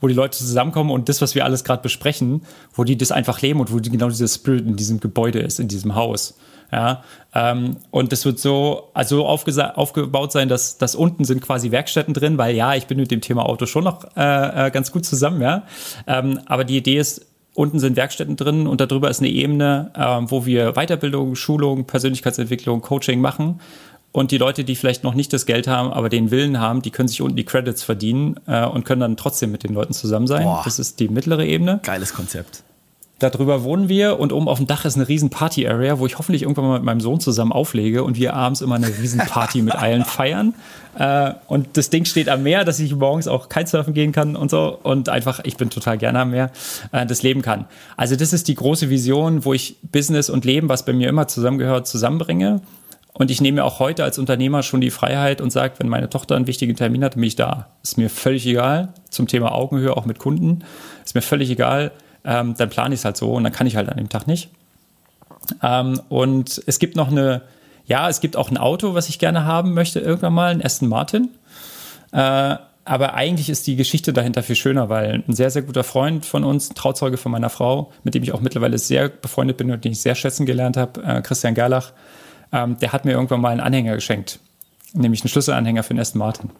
wo 0.00 0.08
die 0.08 0.14
Leute 0.14 0.38
zusammenkommen 0.38 0.90
und 0.90 1.08
das, 1.08 1.20
was 1.20 1.34
wir 1.34 1.44
alles 1.44 1.64
gerade 1.64 1.82
besprechen, 1.82 2.42
wo 2.74 2.84
die 2.84 2.96
das 2.96 3.12
einfach 3.12 3.40
leben 3.40 3.60
und 3.60 3.72
wo 3.72 3.78
die, 3.78 3.90
genau 3.90 4.08
dieser 4.08 4.28
Spirit 4.28 4.66
in 4.66 4.76
diesem 4.76 5.00
Gebäude 5.00 5.40
ist, 5.40 5.60
in 5.60 5.68
diesem 5.68 5.94
Haus. 5.94 6.34
Ja, 6.72 7.04
ähm, 7.34 7.76
und 7.90 8.12
das 8.12 8.24
wird 8.24 8.40
so, 8.40 8.88
also 8.92 9.26
aufgebaut 9.26 10.32
sein, 10.32 10.48
dass, 10.48 10.78
dass 10.78 10.94
unten 10.94 11.24
sind 11.24 11.40
quasi 11.40 11.70
Werkstätten 11.70 12.12
drin, 12.12 12.38
weil 12.38 12.56
ja, 12.56 12.74
ich 12.74 12.86
bin 12.86 12.98
mit 12.98 13.10
dem 13.10 13.20
Thema 13.20 13.46
Auto 13.46 13.66
schon 13.66 13.84
noch 13.84 14.04
äh, 14.16 14.66
äh, 14.66 14.70
ganz 14.70 14.90
gut 14.90 15.04
zusammen, 15.04 15.40
ja. 15.40 15.62
Ähm, 16.06 16.40
aber 16.46 16.64
die 16.64 16.76
Idee 16.76 16.98
ist, 16.98 17.26
unten 17.54 17.78
sind 17.78 17.96
Werkstätten 17.96 18.36
drin 18.36 18.66
und 18.66 18.80
darüber 18.80 19.08
ist 19.10 19.20
eine 19.20 19.28
Ebene, 19.28 19.90
äh, 19.94 20.30
wo 20.30 20.44
wir 20.44 20.72
Weiterbildung, 20.72 21.36
Schulung, 21.36 21.84
Persönlichkeitsentwicklung, 21.86 22.82
Coaching 22.82 23.20
machen. 23.20 23.60
Und 24.12 24.30
die 24.30 24.38
Leute, 24.38 24.64
die 24.64 24.76
vielleicht 24.76 25.04
noch 25.04 25.12
nicht 25.12 25.32
das 25.34 25.44
Geld 25.44 25.68
haben, 25.68 25.92
aber 25.92 26.08
den 26.08 26.30
Willen 26.30 26.58
haben, 26.58 26.80
die 26.80 26.90
können 26.90 27.06
sich 27.06 27.20
unten 27.20 27.36
die 27.36 27.44
Credits 27.44 27.82
verdienen 27.82 28.40
äh, 28.46 28.64
und 28.64 28.84
können 28.84 29.00
dann 29.02 29.16
trotzdem 29.16 29.52
mit 29.52 29.62
den 29.62 29.74
Leuten 29.74 29.92
zusammen 29.92 30.26
sein. 30.26 30.44
Boah. 30.44 30.62
Das 30.64 30.78
ist 30.78 31.00
die 31.00 31.08
mittlere 31.08 31.44
Ebene. 31.44 31.80
Geiles 31.82 32.14
Konzept. 32.14 32.62
Darüber 33.18 33.64
wohnen 33.64 33.88
wir 33.88 34.20
und 34.20 34.30
oben 34.30 34.46
auf 34.46 34.58
dem 34.58 34.66
Dach 34.66 34.84
ist 34.84 34.96
eine 34.96 35.08
riesen 35.08 35.30
Party-Area, 35.30 35.98
wo 35.98 36.04
ich 36.04 36.18
hoffentlich 36.18 36.42
irgendwann 36.42 36.66
mal 36.66 36.74
mit 36.74 36.84
meinem 36.84 37.00
Sohn 37.00 37.18
zusammen 37.18 37.50
auflege 37.50 38.04
und 38.04 38.18
wir 38.18 38.34
abends 38.34 38.60
immer 38.60 38.74
eine 38.74 38.88
riesen 38.88 39.20
Party 39.20 39.62
mit 39.62 39.74
allen 39.74 40.04
feiern. 40.04 40.52
Äh, 40.98 41.32
und 41.46 41.78
das 41.78 41.88
Ding 41.88 42.04
steht 42.04 42.28
am 42.28 42.42
Meer, 42.42 42.66
dass 42.66 42.78
ich 42.78 42.94
morgens 42.94 43.26
auch 43.26 43.48
Kitesurfen 43.48 43.94
gehen 43.94 44.12
kann 44.12 44.36
und 44.36 44.50
so 44.50 44.78
und 44.82 45.08
einfach, 45.08 45.40
ich 45.44 45.56
bin 45.56 45.70
total 45.70 45.96
gerne 45.96 46.20
am 46.20 46.30
Meer, 46.30 46.50
äh, 46.92 47.06
das 47.06 47.22
leben 47.22 47.40
kann. 47.40 47.64
Also 47.96 48.16
das 48.16 48.34
ist 48.34 48.48
die 48.48 48.54
große 48.54 48.90
Vision, 48.90 49.46
wo 49.46 49.54
ich 49.54 49.76
Business 49.80 50.28
und 50.28 50.44
Leben, 50.44 50.68
was 50.68 50.84
bei 50.84 50.92
mir 50.92 51.08
immer 51.08 51.26
zusammengehört, 51.26 51.86
zusammenbringe. 51.86 52.60
Und 53.14 53.30
ich 53.30 53.40
nehme 53.40 53.56
mir 53.56 53.64
auch 53.64 53.78
heute 53.78 54.04
als 54.04 54.18
Unternehmer 54.18 54.62
schon 54.62 54.82
die 54.82 54.90
Freiheit 54.90 55.40
und 55.40 55.50
sage, 55.50 55.76
wenn 55.78 55.88
meine 55.88 56.10
Tochter 56.10 56.36
einen 56.36 56.46
wichtigen 56.46 56.76
Termin 56.76 57.02
hat, 57.02 57.14
bin 57.14 57.22
ich 57.22 57.34
da. 57.34 57.68
Ist 57.82 57.96
mir 57.96 58.10
völlig 58.10 58.46
egal. 58.46 58.90
Zum 59.08 59.26
Thema 59.26 59.52
Augenhöhe 59.52 59.96
auch 59.96 60.04
mit 60.04 60.18
Kunden. 60.18 60.64
Ist 61.02 61.14
mir 61.14 61.22
völlig 61.22 61.48
egal 61.48 61.92
ähm, 62.26 62.54
dann 62.58 62.68
plane 62.68 62.94
ich 62.94 63.00
es 63.00 63.04
halt 63.04 63.16
so 63.16 63.32
und 63.32 63.44
dann 63.44 63.52
kann 63.52 63.66
ich 63.66 63.76
halt 63.76 63.88
an 63.88 63.96
dem 63.96 64.08
Tag 64.08 64.26
nicht. 64.26 64.50
Ähm, 65.62 66.00
und 66.08 66.62
es 66.66 66.78
gibt 66.78 66.96
noch 66.96 67.10
eine, 67.10 67.42
ja, 67.86 68.08
es 68.08 68.20
gibt 68.20 68.36
auch 68.36 68.50
ein 68.50 68.58
Auto, 68.58 68.94
was 68.94 69.08
ich 69.08 69.18
gerne 69.18 69.44
haben 69.44 69.74
möchte, 69.74 70.00
irgendwann 70.00 70.34
mal, 70.34 70.50
ein 70.50 70.64
Aston 70.64 70.88
Martin. 70.88 71.30
Äh, 72.12 72.56
aber 72.84 73.14
eigentlich 73.14 73.48
ist 73.48 73.66
die 73.66 73.76
Geschichte 73.76 74.12
dahinter 74.12 74.42
viel 74.42 74.54
schöner, 74.54 74.88
weil 74.88 75.24
ein 75.26 75.34
sehr, 75.34 75.50
sehr 75.50 75.62
guter 75.62 75.82
Freund 75.82 76.24
von 76.24 76.44
uns, 76.44 76.68
Trauzeuge 76.70 77.16
von 77.16 77.32
meiner 77.32 77.50
Frau, 77.50 77.92
mit 78.04 78.14
dem 78.14 78.22
ich 78.22 78.32
auch 78.32 78.40
mittlerweile 78.40 78.78
sehr 78.78 79.08
befreundet 79.08 79.56
bin 79.56 79.70
und 79.70 79.84
den 79.84 79.92
ich 79.92 80.00
sehr 80.00 80.14
schätzen 80.14 80.46
gelernt 80.46 80.76
habe, 80.76 81.02
äh, 81.02 81.22
Christian 81.22 81.54
Gerlach, 81.54 81.92
ähm, 82.52 82.76
der 82.78 82.92
hat 82.92 83.04
mir 83.04 83.12
irgendwann 83.12 83.40
mal 83.40 83.50
einen 83.50 83.60
Anhänger 83.60 83.94
geschenkt, 83.94 84.38
nämlich 84.92 85.22
einen 85.22 85.30
Schlüsselanhänger 85.30 85.82
für 85.82 85.94
den 85.94 86.00
Aston 86.00 86.20
Martin. 86.20 86.50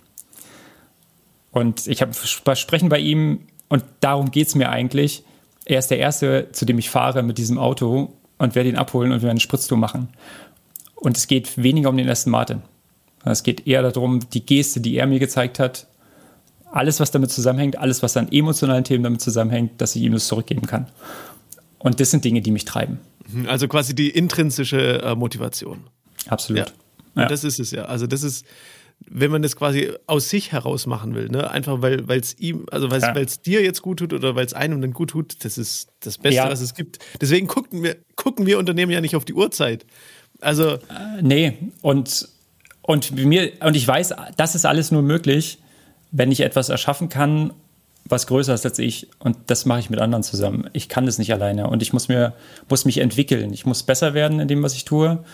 Und 1.53 1.87
ich 1.87 2.03
habe 2.03 2.13
Versprechen 2.13 2.89
bei 2.89 2.99
ihm, 2.99 3.47
und 3.69 3.85
darum 4.01 4.31
geht 4.31 4.49
es 4.49 4.55
mir 4.55 4.69
eigentlich, 4.69 5.25
er 5.67 5.79
ist 5.81 5.89
der 5.89 5.99
Erste, 5.99 6.49
zu 6.53 6.65
dem 6.65 6.79
ich 6.79 6.89
fahre 6.89 7.23
mit 7.23 7.39
diesem 7.39 7.59
Auto 7.59 8.15
und 8.39 8.55
werde 8.55 8.69
ihn 8.69 8.77
abholen 8.77 9.13
und 9.13 9.23
wir 9.23 9.31
eine 9.31 9.41
Spritztour 9.41 9.77
machen. 9.77 10.09
Und 10.95 11.17
es 11.17 11.27
geht 11.27 11.63
weniger 11.63 11.91
um 11.91 11.97
den 11.97 12.09
Aston 12.09 12.31
Martin. 12.31 12.63
Es 13.25 13.43
geht 13.43 13.67
eher 13.67 13.83
darum, 13.83 14.21
die 14.31 14.47
Geste, 14.47 14.81
die 14.81 14.97
er 14.97 15.07
mir 15.07 15.19
gezeigt 15.19 15.59
hat, 15.59 15.89
alles, 16.71 17.01
was 17.01 17.11
damit 17.11 17.31
zusammenhängt, 17.31 17.77
alles, 17.79 18.03
was 18.03 18.17
an 18.17 18.31
emotionalen 18.31 18.85
Themen 18.85 19.03
damit 19.03 19.21
zusammenhängt, 19.21 19.81
dass 19.81 19.97
ich 19.97 20.03
ihm 20.03 20.13
das 20.13 20.29
zurückgeben 20.29 20.67
kann. 20.67 20.87
Und 21.79 22.01
das 22.01 22.11
sind 22.11 22.25
Dinge, 22.25 22.41
die 22.41 22.53
mich 22.53 22.65
treiben. 22.65 23.01
Mhm, 23.29 23.49
also 23.49 23.67
quasi 23.67 23.95
die 23.95 24.11
intrinsische 24.11 25.03
äh, 25.03 25.15
Motivation. 25.15 25.85
Absolut. 26.29 26.73
Ja. 27.17 27.23
ja. 27.23 27.29
Das 27.29 27.43
ist 27.45 27.59
es 27.59 27.73
ja. 27.73 27.87
Also 27.87 28.07
das 28.07 28.23
ist, 28.23 28.47
wenn 29.09 29.31
man 29.31 29.43
das 29.43 29.57
quasi 29.57 29.93
aus 30.07 30.29
sich 30.29 30.53
heraus 30.53 30.87
machen 30.87 31.15
will, 31.15 31.29
ne? 31.29 31.51
Einfach 31.51 31.81
weil 31.81 32.09
es 32.09 32.39
ihm, 32.39 32.67
also 32.71 32.91
weil 32.91 32.99
es 32.99 33.35
ja. 33.37 33.43
dir 33.45 33.63
jetzt 33.63 33.83
gut 33.83 33.99
tut 33.99 34.13
oder 34.13 34.35
weil 34.35 34.47
es 34.47 34.53
einem 34.53 34.81
dann 34.81 34.93
gut 34.93 35.11
tut, 35.11 35.45
das 35.45 35.59
ist 35.59 35.89
das 36.01 36.19
Beste, 36.19 36.37
ja. 36.37 36.51
was 36.51 36.61
es 36.61 36.75
gibt. 36.75 36.99
Deswegen 37.21 37.47
gucken 37.47 37.83
wir, 37.83 37.97
gucken 38.17 38.47
wir 38.47 38.59
Unternehmen 38.59 38.93
ja 38.93 39.01
nicht 39.01 39.17
auf 39.17 39.25
die 39.25 39.35
Uhrzeit. 39.35 39.87
Also. 40.41 40.75
Äh, 40.75 41.23
nee, 41.23 41.59
und, 41.83 42.29
und 42.83 43.13
mir, 43.13 43.53
und 43.61 43.77
ich 43.77 43.87
weiß, 43.87 44.15
das 44.37 44.55
ist 44.55 44.67
alles 44.67 44.91
nur 44.91 45.03
möglich, 45.03 45.59
wenn 46.11 46.33
ich 46.33 46.41
etwas 46.41 46.69
erschaffen 46.69 47.09
kann, 47.09 47.53
was 48.09 48.27
größer 48.27 48.55
ist 48.55 48.65
als 48.65 48.79
ich. 48.79 49.09
Und 49.19 49.37
das 49.47 49.67
mache 49.67 49.81
ich 49.81 49.91
mit 49.91 50.01
anderen 50.01 50.23
zusammen. 50.23 50.69
Ich 50.73 50.89
kann 50.89 51.07
das 51.07 51.19
nicht 51.19 51.33
alleine. 51.33 51.69
Und 51.69 51.83
ich 51.83 51.93
muss 51.93 52.09
mir, 52.09 52.35
muss 52.69 52.85
mich 52.85 52.99
entwickeln. 52.99 53.53
Ich 53.53 53.67
muss 53.67 53.83
besser 53.83 54.15
werden 54.15 54.41
in 54.41 54.49
dem, 54.49 54.63
was 54.63 54.75
ich 54.75 54.85
tue. 54.85 55.25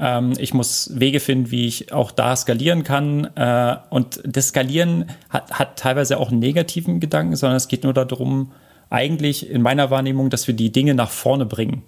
Ähm, 0.00 0.32
ich 0.38 0.54
muss 0.54 0.90
Wege 0.98 1.20
finden, 1.20 1.50
wie 1.50 1.66
ich 1.66 1.92
auch 1.92 2.10
da 2.10 2.34
skalieren 2.34 2.82
kann. 2.82 3.24
Äh, 3.36 3.76
und 3.90 4.20
das 4.24 4.48
Skalieren 4.48 5.10
hat, 5.28 5.52
hat 5.52 5.78
teilweise 5.78 6.18
auch 6.18 6.30
einen 6.30 6.40
negativen 6.40 7.00
Gedanken, 7.00 7.36
sondern 7.36 7.56
es 7.56 7.68
geht 7.68 7.84
nur 7.84 7.92
darum, 7.92 8.52
eigentlich 8.88 9.48
in 9.48 9.62
meiner 9.62 9.90
Wahrnehmung, 9.90 10.30
dass 10.30 10.48
wir 10.48 10.54
die 10.54 10.72
Dinge 10.72 10.94
nach 10.94 11.10
vorne 11.10 11.46
bringen 11.46 11.82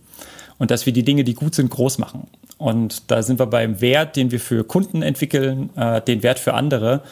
und 0.59 0.71
dass 0.71 0.87
wir 0.87 0.93
die 0.93 1.03
Dinge, 1.03 1.25
die 1.25 1.35
gut 1.35 1.55
sind, 1.55 1.71
groß 1.71 1.99
machen. 1.99 2.29
Und 2.59 3.11
da 3.11 3.23
sind 3.25 3.41
wir 3.41 3.47
beim 3.47 3.81
Wert, 3.81 4.15
den 4.15 4.31
wir 4.31 4.39
für 4.39 4.63
Kunden 4.63 5.03
entwickeln, 5.03 5.71
äh, 5.77 6.01
den 6.01 6.23
Wert 6.23 6.39
für 6.39 6.55
andere. 6.55 7.03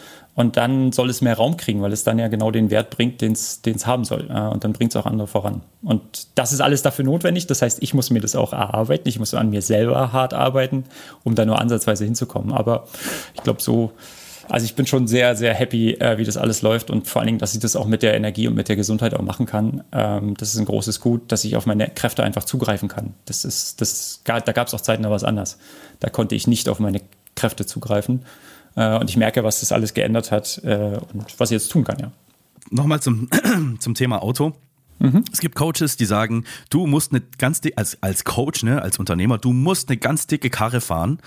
Und 0.40 0.56
dann 0.56 0.90
soll 0.90 1.10
es 1.10 1.20
mehr 1.20 1.36
Raum 1.36 1.58
kriegen, 1.58 1.82
weil 1.82 1.92
es 1.92 2.02
dann 2.02 2.18
ja 2.18 2.28
genau 2.28 2.50
den 2.50 2.70
Wert 2.70 2.88
bringt, 2.88 3.20
den 3.20 3.32
es 3.32 3.60
haben 3.84 4.06
soll. 4.06 4.22
Und 4.22 4.64
dann 4.64 4.72
bringt 4.72 4.92
es 4.92 4.96
auch 4.96 5.04
andere 5.04 5.26
voran. 5.26 5.60
Und 5.82 6.28
das 6.34 6.54
ist 6.54 6.62
alles 6.62 6.80
dafür 6.80 7.04
notwendig. 7.04 7.46
Das 7.46 7.60
heißt, 7.60 7.82
ich 7.82 7.92
muss 7.92 8.08
mir 8.08 8.20
das 8.20 8.34
auch 8.34 8.54
erarbeiten. 8.54 9.06
Ich 9.06 9.18
muss 9.18 9.34
an 9.34 9.50
mir 9.50 9.60
selber 9.60 10.14
hart 10.14 10.32
arbeiten, 10.32 10.84
um 11.24 11.34
da 11.34 11.44
nur 11.44 11.60
ansatzweise 11.60 12.06
hinzukommen. 12.06 12.54
Aber 12.54 12.86
ich 13.34 13.42
glaube, 13.42 13.60
so, 13.60 13.92
also 14.48 14.64
ich 14.64 14.76
bin 14.76 14.86
schon 14.86 15.06
sehr, 15.08 15.36
sehr 15.36 15.52
happy, 15.52 15.92
äh, 15.92 16.16
wie 16.16 16.24
das 16.24 16.38
alles 16.38 16.62
läuft 16.62 16.90
und 16.90 17.06
vor 17.06 17.20
allen 17.20 17.26
Dingen, 17.26 17.38
dass 17.38 17.52
ich 17.52 17.60
das 17.60 17.76
auch 17.76 17.86
mit 17.86 18.02
der 18.02 18.14
Energie 18.14 18.48
und 18.48 18.54
mit 18.54 18.70
der 18.70 18.76
Gesundheit 18.76 19.12
auch 19.12 19.22
machen 19.22 19.44
kann. 19.44 19.84
Ähm, 19.92 20.34
das 20.38 20.54
ist 20.54 20.58
ein 20.58 20.64
großes 20.64 21.00
Gut, 21.00 21.30
dass 21.30 21.44
ich 21.44 21.54
auf 21.54 21.66
meine 21.66 21.88
Kräfte 21.90 22.24
einfach 22.24 22.44
zugreifen 22.44 22.88
kann. 22.88 23.12
Das 23.26 23.44
ist, 23.44 23.82
das, 23.82 24.22
da 24.24 24.40
gab 24.40 24.68
es 24.68 24.72
auch 24.72 24.80
Zeiten, 24.80 25.02
da 25.02 25.10
war 25.10 25.16
es 25.16 25.24
anders. 25.24 25.58
Da 25.98 26.08
konnte 26.08 26.34
ich 26.34 26.46
nicht 26.46 26.70
auf 26.70 26.78
meine 26.78 27.02
Kräfte 27.34 27.66
zugreifen. 27.66 28.22
Äh, 28.76 28.98
und 28.98 29.10
ich 29.10 29.16
merke, 29.16 29.44
was 29.44 29.60
das 29.60 29.72
alles 29.72 29.94
geändert 29.94 30.30
hat 30.30 30.60
äh, 30.64 30.98
und 31.12 31.38
was 31.38 31.50
ich 31.50 31.56
jetzt 31.56 31.70
tun 31.70 31.84
kann, 31.84 31.98
ja. 31.98 32.12
Nochmal 32.70 33.00
zum, 33.00 33.28
zum 33.78 33.94
Thema 33.94 34.22
Auto. 34.22 34.52
Mhm. 35.00 35.24
Es 35.32 35.40
gibt 35.40 35.56
Coaches, 35.56 35.96
die 35.96 36.04
sagen, 36.04 36.44
du 36.68 36.86
musst 36.86 37.12
eine 37.12 37.22
ganz 37.38 37.60
dicke, 37.62 37.78
als, 37.78 38.00
als 38.02 38.24
Coach, 38.24 38.62
ne, 38.62 38.82
als 38.82 38.98
Unternehmer, 38.98 39.38
du 39.38 39.52
musst 39.52 39.88
eine 39.88 39.96
ganz 39.96 40.26
dicke 40.26 40.50
Karre 40.50 40.80
fahren, 40.80 41.18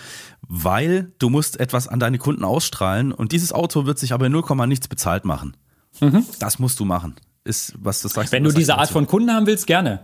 weil 0.47 1.11
du 1.17 1.29
musst 1.29 1.59
etwas 1.59 1.87
an 1.87 1.99
deine 1.99 2.19
Kunden 2.19 2.43
ausstrahlen 2.43 3.11
und 3.11 3.31
dieses 3.31 3.51
Auto 3.51 3.85
wird 3.85 3.97
sich 3.97 4.13
aber 4.13 4.27
in 4.27 4.31
0, 4.31 4.43
nichts 4.67 4.87
bezahlt 4.87 5.25
machen. 5.25 5.57
Mhm. 5.99 6.23
Das 6.39 6.59
musst 6.59 6.79
du 6.79 6.85
machen. 6.85 7.15
Ist, 7.43 7.73
was 7.77 8.01
das 8.01 8.13
sagst 8.13 8.31
Wenn 8.31 8.43
du 8.43 8.51
diese 8.51 8.77
Art 8.77 8.89
von 8.89 9.05
Kunden 9.05 9.31
haben 9.31 9.47
willst, 9.47 9.67
gerne. 9.67 9.99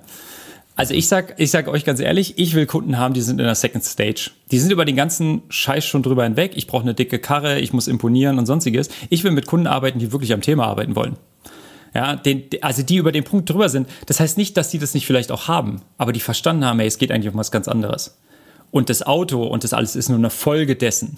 Also 0.79 0.93
ich 0.93 1.09
sag, 1.09 1.33
ich 1.37 1.51
sag 1.51 1.67
euch 1.67 1.83
ganz 1.83 1.99
ehrlich, 1.99 2.35
ich 2.37 2.55
will 2.55 2.65
Kunden 2.65 2.97
haben, 2.97 3.13
die 3.13 3.19
sind 3.19 3.37
in 3.37 3.45
der 3.45 3.55
Second 3.55 3.83
Stage. 3.83 4.31
Die 4.49 4.59
sind 4.59 4.71
über 4.71 4.85
den 4.85 4.95
ganzen 4.95 5.41
Scheiß 5.49 5.85
schon 5.85 6.03
drüber 6.03 6.23
hinweg. 6.23 6.53
Ich 6.55 6.67
brauche 6.67 6.83
eine 6.83 6.93
dicke 6.93 7.19
Karre, 7.19 7.59
ich 7.59 7.73
muss 7.73 7.89
imponieren 7.89 8.39
und 8.39 8.45
sonstiges. 8.45 8.87
Ich 9.09 9.25
will 9.25 9.31
mit 9.31 9.45
Kunden 9.45 9.67
arbeiten, 9.67 9.99
die 9.99 10.13
wirklich 10.13 10.31
am 10.31 10.39
Thema 10.39 10.67
arbeiten 10.67 10.95
wollen. 10.95 11.17
Ja, 11.93 12.15
den, 12.15 12.45
also 12.61 12.81
die 12.81 12.95
über 12.95 13.11
den 13.11 13.25
Punkt 13.25 13.49
drüber 13.49 13.67
sind. 13.67 13.89
Das 14.05 14.21
heißt 14.21 14.37
nicht, 14.37 14.55
dass 14.55 14.69
die 14.69 14.79
das 14.79 14.93
nicht 14.93 15.05
vielleicht 15.05 15.33
auch 15.33 15.49
haben, 15.49 15.81
aber 15.97 16.13
die 16.13 16.21
verstanden 16.21 16.63
haben, 16.63 16.79
ey, 16.79 16.87
es 16.87 16.97
geht 16.97 17.11
eigentlich 17.11 17.33
um 17.33 17.37
was 17.37 17.51
ganz 17.51 17.67
anderes. 17.67 18.17
Und 18.71 18.89
das 18.89 19.05
Auto 19.05 19.43
und 19.43 19.65
das 19.65 19.73
alles 19.73 19.97
ist 19.97 20.07
nur 20.07 20.17
eine 20.17 20.29
Folge 20.29 20.77
dessen. 20.77 21.17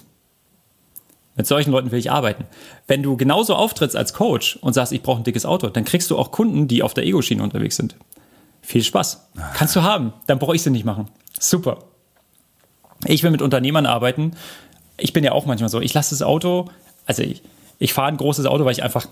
Mit 1.36 1.46
solchen 1.46 1.70
Leuten 1.70 1.92
will 1.92 2.00
ich 2.00 2.10
arbeiten. 2.10 2.46
Wenn 2.88 3.04
du 3.04 3.16
genauso 3.16 3.54
auftrittst 3.54 3.94
als 3.94 4.12
Coach 4.12 4.58
und 4.60 4.72
sagst, 4.72 4.92
ich 4.92 5.02
brauche 5.02 5.20
ein 5.20 5.24
dickes 5.24 5.46
Auto, 5.46 5.68
dann 5.68 5.84
kriegst 5.84 6.10
du 6.10 6.18
auch 6.18 6.32
Kunden, 6.32 6.66
die 6.66 6.82
auf 6.82 6.94
der 6.94 7.04
Ego-Schiene 7.04 7.44
unterwegs 7.44 7.76
sind. 7.76 7.94
Viel 8.62 8.82
Spaß. 8.82 9.28
Kannst 9.54 9.76
du 9.76 9.82
haben. 9.82 10.12
Dann 10.26 10.38
brauche 10.38 10.54
ich 10.54 10.62
sie 10.62 10.70
nicht 10.70 10.84
machen. 10.84 11.08
Super. 11.38 11.78
Ich 13.04 13.22
will 13.22 13.32
mit 13.32 13.42
Unternehmern 13.42 13.86
arbeiten. 13.86 14.32
Ich 14.96 15.12
bin 15.12 15.24
ja 15.24 15.32
auch 15.32 15.46
manchmal 15.46 15.68
so. 15.68 15.80
Ich 15.80 15.92
lasse 15.92 16.10
das 16.10 16.22
Auto, 16.22 16.70
also 17.06 17.22
ich, 17.22 17.42
ich 17.78 17.92
fahre 17.92 18.08
ein 18.08 18.16
großes 18.16 18.46
Auto, 18.46 18.64
weil 18.64 18.72
ich 18.72 18.82
einfach 18.82 19.06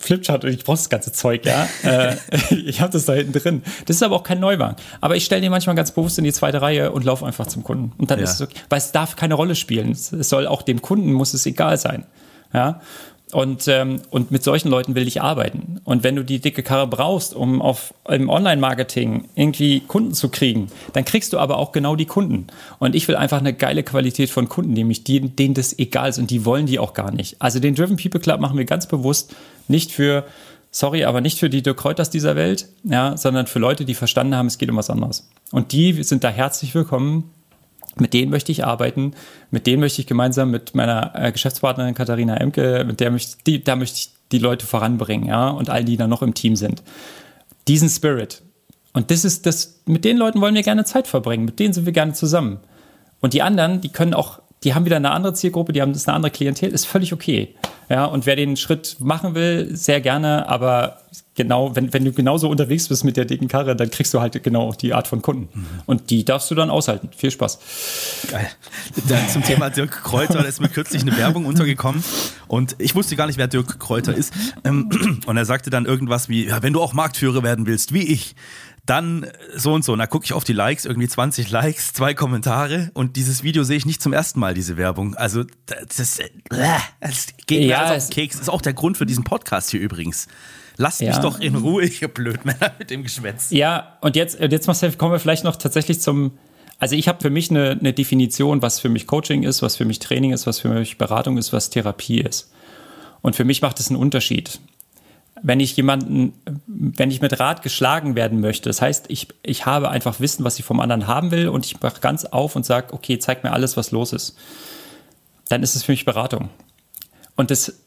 Flipchart 0.00 0.44
und 0.44 0.50
ich 0.50 0.64
brauche 0.64 0.76
das 0.76 0.88
ganze 0.88 1.12
Zeug, 1.12 1.44
ja. 1.44 1.68
äh, 1.82 2.16
ich 2.50 2.80
habe 2.80 2.92
das 2.92 3.04
da 3.04 3.14
hinten 3.14 3.32
drin. 3.32 3.62
Das 3.86 3.96
ist 3.96 4.02
aber 4.02 4.16
auch 4.16 4.22
kein 4.22 4.40
Neuwagen. 4.40 4.76
Aber 5.00 5.16
ich 5.16 5.24
stelle 5.24 5.40
den 5.40 5.50
manchmal 5.50 5.76
ganz 5.76 5.92
bewusst 5.92 6.18
in 6.18 6.24
die 6.24 6.32
zweite 6.32 6.62
Reihe 6.62 6.92
und 6.92 7.04
laufe 7.04 7.26
einfach 7.26 7.46
zum 7.46 7.64
Kunden. 7.64 7.92
Und 7.98 8.10
dann 8.10 8.18
ja. 8.18 8.24
ist 8.24 8.34
es 8.34 8.42
okay. 8.42 8.54
Weil 8.68 8.78
es 8.78 8.92
darf 8.92 9.16
keine 9.16 9.34
Rolle 9.34 9.54
spielen. 9.54 9.92
Es 9.92 10.10
soll 10.28 10.46
auch 10.46 10.62
dem 10.62 10.82
Kunden 10.82 11.12
muss 11.12 11.34
es 11.34 11.46
egal 11.46 11.78
sein. 11.78 12.06
Ja. 12.52 12.80
Und, 13.32 13.68
ähm, 13.68 14.00
und 14.08 14.30
mit 14.30 14.42
solchen 14.42 14.70
Leuten 14.70 14.94
will 14.94 15.06
ich 15.06 15.20
arbeiten. 15.20 15.80
Und 15.84 16.02
wenn 16.02 16.16
du 16.16 16.24
die 16.24 16.38
dicke 16.38 16.62
Karre 16.62 16.86
brauchst, 16.86 17.34
um 17.34 17.60
auf 17.60 17.92
im 18.08 18.30
Online-Marketing 18.30 19.28
irgendwie 19.34 19.80
Kunden 19.80 20.14
zu 20.14 20.30
kriegen, 20.30 20.68
dann 20.94 21.04
kriegst 21.04 21.32
du 21.34 21.38
aber 21.38 21.58
auch 21.58 21.72
genau 21.72 21.94
die 21.94 22.06
Kunden. 22.06 22.46
Und 22.78 22.94
ich 22.94 23.06
will 23.06 23.16
einfach 23.16 23.38
eine 23.38 23.52
geile 23.52 23.82
Qualität 23.82 24.30
von 24.30 24.48
Kunden, 24.48 24.72
nämlich 24.72 25.04
die, 25.04 25.20
denen 25.20 25.54
das 25.54 25.78
egal 25.78 26.08
ist 26.08 26.18
und 26.18 26.30
die 26.30 26.46
wollen 26.46 26.66
die 26.66 26.78
auch 26.78 26.94
gar 26.94 27.10
nicht. 27.10 27.36
Also 27.40 27.60
den 27.60 27.74
Driven 27.74 27.96
People 27.96 28.20
Club 28.20 28.40
machen 28.40 28.56
wir 28.56 28.64
ganz 28.64 28.86
bewusst 28.86 29.34
nicht 29.68 29.92
für, 29.92 30.24
sorry, 30.70 31.04
aber 31.04 31.20
nicht 31.20 31.38
für 31.38 31.50
die 31.50 31.62
Dirk 31.62 31.76
Kräuters 31.76 32.08
dieser 32.08 32.34
Welt, 32.34 32.68
ja, 32.84 33.16
sondern 33.18 33.46
für 33.46 33.58
Leute, 33.58 33.84
die 33.84 33.94
verstanden 33.94 34.36
haben, 34.36 34.46
es 34.46 34.56
geht 34.56 34.70
um 34.70 34.76
was 34.76 34.88
anderes. 34.88 35.28
Und 35.52 35.72
die 35.72 36.02
sind 36.02 36.24
da 36.24 36.30
herzlich 36.30 36.74
willkommen 36.74 37.30
mit 38.00 38.14
denen 38.14 38.30
möchte 38.30 38.52
ich 38.52 38.64
arbeiten, 38.64 39.12
mit 39.50 39.66
denen 39.66 39.80
möchte 39.80 40.00
ich 40.00 40.06
gemeinsam 40.06 40.50
mit 40.50 40.74
meiner 40.74 41.12
äh, 41.14 41.32
Geschäftspartnerin 41.32 41.94
Katharina 41.94 42.36
Emke, 42.36 42.84
mit 42.86 43.00
der 43.00 43.10
möchte 43.10 43.36
die, 43.46 43.62
da 43.62 43.76
möchte 43.76 43.96
ich 43.96 44.10
die 44.32 44.38
Leute 44.38 44.66
voranbringen, 44.66 45.28
ja, 45.28 45.48
und 45.48 45.70
all 45.70 45.84
die 45.84 45.96
da 45.96 46.06
noch 46.06 46.22
im 46.22 46.34
Team 46.34 46.56
sind. 46.56 46.82
Diesen 47.66 47.88
Spirit. 47.88 48.42
Und 48.92 49.10
das 49.10 49.24
ist 49.24 49.46
das, 49.46 49.80
mit 49.86 50.04
den 50.04 50.16
Leuten 50.16 50.40
wollen 50.40 50.54
wir 50.54 50.62
gerne 50.62 50.84
Zeit 50.84 51.06
verbringen, 51.06 51.44
mit 51.44 51.58
denen 51.58 51.72
sind 51.72 51.86
wir 51.86 51.92
gerne 51.92 52.12
zusammen. 52.12 52.58
Und 53.20 53.32
die 53.32 53.42
anderen, 53.42 53.80
die 53.80 53.90
können 53.90 54.14
auch 54.14 54.40
die 54.64 54.74
haben 54.74 54.84
wieder 54.84 54.96
eine 54.96 55.10
andere 55.10 55.34
Zielgruppe, 55.34 55.72
die 55.72 55.82
haben 55.82 55.92
das 55.92 56.08
eine 56.08 56.16
andere 56.16 56.32
Klientel, 56.32 56.70
ist 56.70 56.86
völlig 56.86 57.12
okay. 57.12 57.54
Ja, 57.88 58.04
und 58.04 58.26
wer 58.26 58.36
den 58.36 58.56
Schritt 58.56 58.96
machen 58.98 59.34
will, 59.34 59.74
sehr 59.74 60.02
gerne, 60.02 60.46
aber 60.48 60.98
genau, 61.38 61.74
wenn, 61.74 61.94
wenn 61.94 62.04
du 62.04 62.12
genauso 62.12 62.50
unterwegs 62.50 62.88
bist 62.88 63.02
mit 63.02 63.16
der 63.16 63.24
dicken 63.24 63.48
Karre, 63.48 63.74
dann 63.74 63.90
kriegst 63.90 64.12
du 64.12 64.20
halt 64.20 64.42
genau 64.42 64.72
die 64.72 64.92
Art 64.92 65.08
von 65.08 65.22
Kunden. 65.22 65.48
Mhm. 65.54 65.66
Und 65.86 66.10
die 66.10 66.24
darfst 66.24 66.50
du 66.50 66.54
dann 66.54 66.68
aushalten. 66.68 67.08
Viel 67.16 67.30
Spaß. 67.30 67.58
Geil. 68.30 68.50
Dann 69.08 69.26
zum 69.30 69.42
Thema 69.42 69.70
Dirk 69.70 70.02
Kräuter, 70.02 70.34
da 70.34 70.44
ist 70.44 70.60
mir 70.60 70.68
kürzlich 70.68 71.00
eine 71.00 71.16
Werbung 71.16 71.46
untergekommen 71.46 72.04
und 72.46 72.76
ich 72.78 72.94
wusste 72.94 73.16
gar 73.16 73.26
nicht, 73.26 73.38
wer 73.38 73.48
Dirk 73.48 73.78
Kräuter 73.78 74.14
ist. 74.14 74.34
Ähm, 74.64 74.90
und 75.26 75.36
er 75.36 75.46
sagte 75.46 75.70
dann 75.70 75.86
irgendwas 75.86 76.28
wie, 76.28 76.46
ja, 76.46 76.62
wenn 76.62 76.74
du 76.74 76.82
auch 76.82 76.92
Marktführer 76.92 77.42
werden 77.42 77.66
willst, 77.66 77.94
wie 77.94 78.02
ich, 78.02 78.34
dann 78.88 79.26
so 79.54 79.74
und 79.74 79.84
so. 79.84 79.92
Und 79.92 79.98
da 79.98 80.06
gucke 80.06 80.24
ich 80.24 80.32
auf 80.32 80.44
die 80.44 80.52
Likes, 80.52 80.84
irgendwie 80.84 81.08
20 81.08 81.50
Likes, 81.50 81.92
zwei 81.92 82.14
Kommentare 82.14 82.90
und 82.94 83.16
dieses 83.16 83.42
Video 83.42 83.62
sehe 83.62 83.76
ich 83.76 83.86
nicht 83.86 84.02
zum 84.02 84.12
ersten 84.12 84.40
Mal, 84.40 84.54
diese 84.54 84.76
Werbung. 84.76 85.14
Also 85.14 85.44
das, 85.66 86.20
das 86.48 87.26
geht 87.46 87.60
mir 87.60 87.66
ja, 87.66 87.82
alles 87.82 88.04
auf 88.04 88.10
den 88.10 88.14
Keks. 88.14 88.36
Das 88.36 88.42
ist 88.42 88.48
auch 88.48 88.62
der 88.62 88.72
Grund 88.72 88.96
für 88.96 89.06
diesen 89.06 89.24
Podcast 89.24 89.70
hier 89.70 89.80
übrigens. 89.80 90.26
Lasst 90.76 91.00
ja. 91.00 91.08
mich 91.08 91.18
doch 91.18 91.40
in 91.40 91.56
Ruhe, 91.56 91.84
ihr 91.84 92.08
Blödmänner 92.08 92.72
mit 92.78 92.90
dem 92.90 93.02
Geschwätz. 93.02 93.50
Ja, 93.50 93.98
und 94.00 94.16
jetzt, 94.16 94.38
jetzt 94.40 94.66
Marcel, 94.66 94.92
kommen 94.92 95.12
wir 95.12 95.18
vielleicht 95.18 95.44
noch 95.44 95.56
tatsächlich 95.56 96.00
zum, 96.00 96.38
also 96.78 96.94
ich 96.94 97.08
habe 97.08 97.20
für 97.20 97.30
mich 97.30 97.50
eine, 97.50 97.72
eine 97.72 97.92
Definition, 97.92 98.62
was 98.62 98.78
für 98.78 98.88
mich 98.88 99.06
Coaching 99.06 99.42
ist, 99.42 99.60
was 99.60 99.76
für 99.76 99.84
mich 99.84 99.98
Training 99.98 100.32
ist, 100.32 100.46
was 100.46 100.60
für 100.60 100.68
mich 100.68 100.96
Beratung 100.96 101.36
ist, 101.36 101.52
was 101.52 101.70
Therapie 101.70 102.20
ist. 102.20 102.52
Und 103.20 103.34
für 103.34 103.44
mich 103.44 103.60
macht 103.60 103.80
es 103.80 103.88
einen 103.88 103.96
Unterschied 103.96 104.60
wenn 105.42 105.60
ich 105.60 105.76
jemanden, 105.76 106.32
wenn 106.66 107.10
ich 107.10 107.20
mit 107.20 107.38
Rat 107.38 107.62
geschlagen 107.62 108.14
werden 108.14 108.40
möchte, 108.40 108.68
das 108.68 108.82
heißt, 108.82 109.06
ich, 109.08 109.28
ich 109.42 109.66
habe 109.66 109.90
einfach 109.90 110.20
Wissen, 110.20 110.44
was 110.44 110.58
ich 110.58 110.64
vom 110.64 110.80
anderen 110.80 111.06
haben 111.06 111.30
will 111.30 111.48
und 111.48 111.66
ich 111.66 111.80
mache 111.80 112.00
ganz 112.00 112.24
auf 112.24 112.56
und 112.56 112.66
sage, 112.66 112.92
okay, 112.92 113.18
zeig 113.18 113.44
mir 113.44 113.52
alles, 113.52 113.76
was 113.76 113.90
los 113.90 114.12
ist, 114.12 114.36
dann 115.48 115.62
ist 115.62 115.76
es 115.76 115.82
für 115.82 115.92
mich 115.92 116.04
Beratung. 116.04 116.50
Und 117.36 117.50
das, 117.50 117.80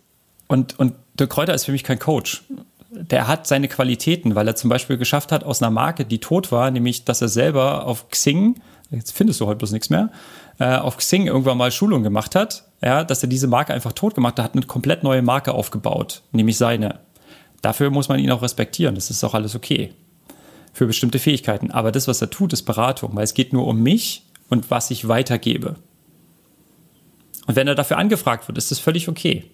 und, 0.47 0.80
und 0.80 0.93
der 1.20 1.28
Kräuter 1.28 1.54
ist 1.54 1.66
für 1.66 1.72
mich 1.72 1.84
kein 1.84 1.99
Coach. 1.99 2.43
Der 2.89 3.28
hat 3.28 3.47
seine 3.47 3.68
Qualitäten, 3.68 4.36
weil 4.36 4.47
er 4.47 4.56
zum 4.56 4.70
Beispiel 4.70 4.97
geschafft 4.97 5.32
hat, 5.32 5.43
aus 5.43 5.62
einer 5.62 5.72
Marke, 5.72 6.06
die 6.06 6.20
tot 6.20 6.52
war, 6.52 6.72
nämlich, 6.72 7.06
dass 7.06 7.22
er 7.22 7.30
selber 7.30 7.86
auf 7.86 8.10
Xing, 8.10 8.56
jetzt 8.89 9.12
findest 9.12 9.39
du 9.39 9.47
heute 9.47 9.58
bloß 9.58 9.72
nichts 9.72 9.89
mehr, 9.89 10.10
äh, 10.60 10.76
auf 10.76 10.97
Xing 10.97 11.28
irgendwann 11.28 11.58
mal 11.58 11.72
Schulung 11.72 12.04
gemacht 12.04 12.36
hat, 12.36 12.66
ja, 12.84 13.04
dass 13.04 13.24
er 13.24 13.30
diese 13.30 13.47
Marke 13.47 13.74
einfach 13.74 13.93
tot 13.93 14.16
gemacht 14.16 14.38
hat, 14.38 14.45
hat 14.45 14.56
eine 14.56 14.66
komplett 14.66 15.04
neue 15.04 15.22
Marke 15.22 15.54
aufgebaut, 15.54 16.22
nämlich 16.32 16.58
seine. 16.58 16.99
Dafür 17.62 17.89
muss 17.89 18.09
man 18.09 18.20
ihn 18.20 18.32
auch 18.32 18.41
respektieren. 18.41 18.95
Das 18.95 19.09
ist 19.09 19.24
auch 19.24 19.34
alles 19.34 19.55
okay. 19.55 19.93
Für 20.74 20.88
bestimmte 20.88 21.20
Fähigkeiten. 21.20 21.72
Aber 21.72 21.91
das, 21.91 22.07
was 22.07 22.22
er 22.22 22.30
tut, 22.30 22.53
ist 22.53 22.64
Beratung, 22.64 23.16
weil 23.16 23.24
es 23.24 23.34
geht 23.34 23.53
nur 23.53 23.68
um 23.68 23.82
mich 23.82 24.26
und 24.49 24.72
was 24.72 24.91
ich 24.91 25.07
weitergebe. 25.07 25.76
Und 27.47 27.55
wenn 27.55 27.68
er 27.68 27.76
dafür 27.76 27.97
angefragt 27.97 28.47
wird, 28.47 28.57
ist 28.57 28.72
das 28.72 28.80
völlig 28.80 29.07
okay. 29.09 29.45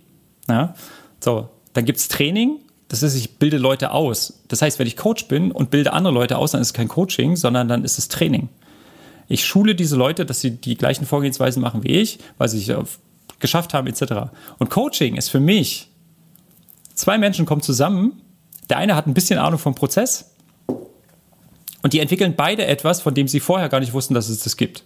Ja? 0.47 0.75
So, 1.19 1.49
dann 1.73 1.85
gibt 1.85 1.99
es 1.99 2.07
Training. 2.07 2.59
Das 2.87 3.03
ist, 3.03 3.15
ich 3.15 3.37
bilde 3.37 3.57
Leute 3.57 3.91
aus. 3.91 4.41
Das 4.47 4.61
heißt, 4.61 4.79
wenn 4.79 4.87
ich 4.87 4.95
Coach 4.95 5.27
bin 5.27 5.51
und 5.51 5.71
bilde 5.71 5.93
andere 5.93 6.13
Leute 6.13 6.37
aus, 6.37 6.51
dann 6.51 6.61
ist 6.61 6.67
es 6.67 6.73
kein 6.73 6.87
Coaching, 6.87 7.35
sondern 7.35 7.67
dann 7.67 7.83
ist 7.83 7.97
es 7.97 8.07
Training. 8.07 8.49
Ich 9.27 9.45
schule 9.45 9.75
diese 9.75 9.97
Leute, 9.97 10.25
dass 10.25 10.39
sie 10.39 10.51
die 10.51 10.77
gleichen 10.77 11.05
Vorgehensweisen 11.05 11.61
machen 11.61 11.83
wie 11.83 11.89
ich, 11.89 12.19
weil 12.37 12.47
sie 12.47 12.59
sich 12.59 12.73
geschafft 13.39 13.73
haben, 13.73 13.87
etc. 13.87 14.31
Und 14.57 14.69
Coaching 14.69 15.15
ist 15.15 15.29
für 15.29 15.41
mich 15.41 15.89
Zwei 16.97 17.19
Menschen 17.19 17.45
kommen 17.45 17.61
zusammen. 17.61 18.21
Der 18.69 18.77
eine 18.77 18.95
hat 18.95 19.07
ein 19.07 19.13
bisschen 19.13 19.39
Ahnung 19.39 19.59
vom 19.59 19.75
Prozess 19.75 20.31
und 21.83 21.93
die 21.93 21.99
entwickeln 21.99 22.33
beide 22.35 22.65
etwas, 22.65 23.01
von 23.01 23.13
dem 23.13 23.27
sie 23.27 23.39
vorher 23.39 23.69
gar 23.69 23.79
nicht 23.79 23.93
wussten, 23.93 24.13
dass 24.13 24.27
es 24.27 24.39
das 24.43 24.57
gibt. 24.57 24.83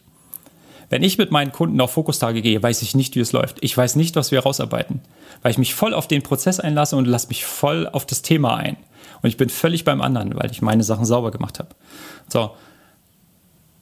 Wenn 0.90 1.04
ich 1.04 1.18
mit 1.18 1.32
meinen 1.32 1.54
Kunden 1.54 1.80
auf 1.80 1.92
Fokustage 1.92 2.42
gehe, 2.42 2.62
weiß 2.62 2.82
ich 2.82 2.96
nicht, 2.96 3.16
wie 3.16 3.22
es 3.22 3.32
läuft. 3.32 3.58
Ich 3.62 3.76
weiß 3.76 3.96
nicht, 3.96 4.18
was 4.18 4.30
wir 4.30 4.40
herausarbeiten, 4.40 5.00
weil 5.42 5.52
ich 5.52 5.58
mich 5.58 5.74
voll 5.74 5.94
auf 5.94 6.08
den 6.08 6.22
Prozess 6.22 6.60
einlasse 6.60 6.98
und 6.98 7.06
lasse 7.06 7.30
mich 7.30 7.46
voll 7.46 7.88
auf 7.88 8.06
das 8.06 8.22
Thema 8.22 8.58
ein. 8.58 8.76
Und 9.22 9.30
ich 9.30 9.38
bin 9.38 9.48
völlig 9.48 9.86
beim 9.86 10.02
anderen, 10.02 10.36
weil 10.36 10.52
ich 10.52 10.62
meine 10.62 10.84
Sachen 10.84 11.06
sauber 11.06 11.32
gemacht 11.32 11.60
habe. 11.60 11.70
So. 12.28 12.52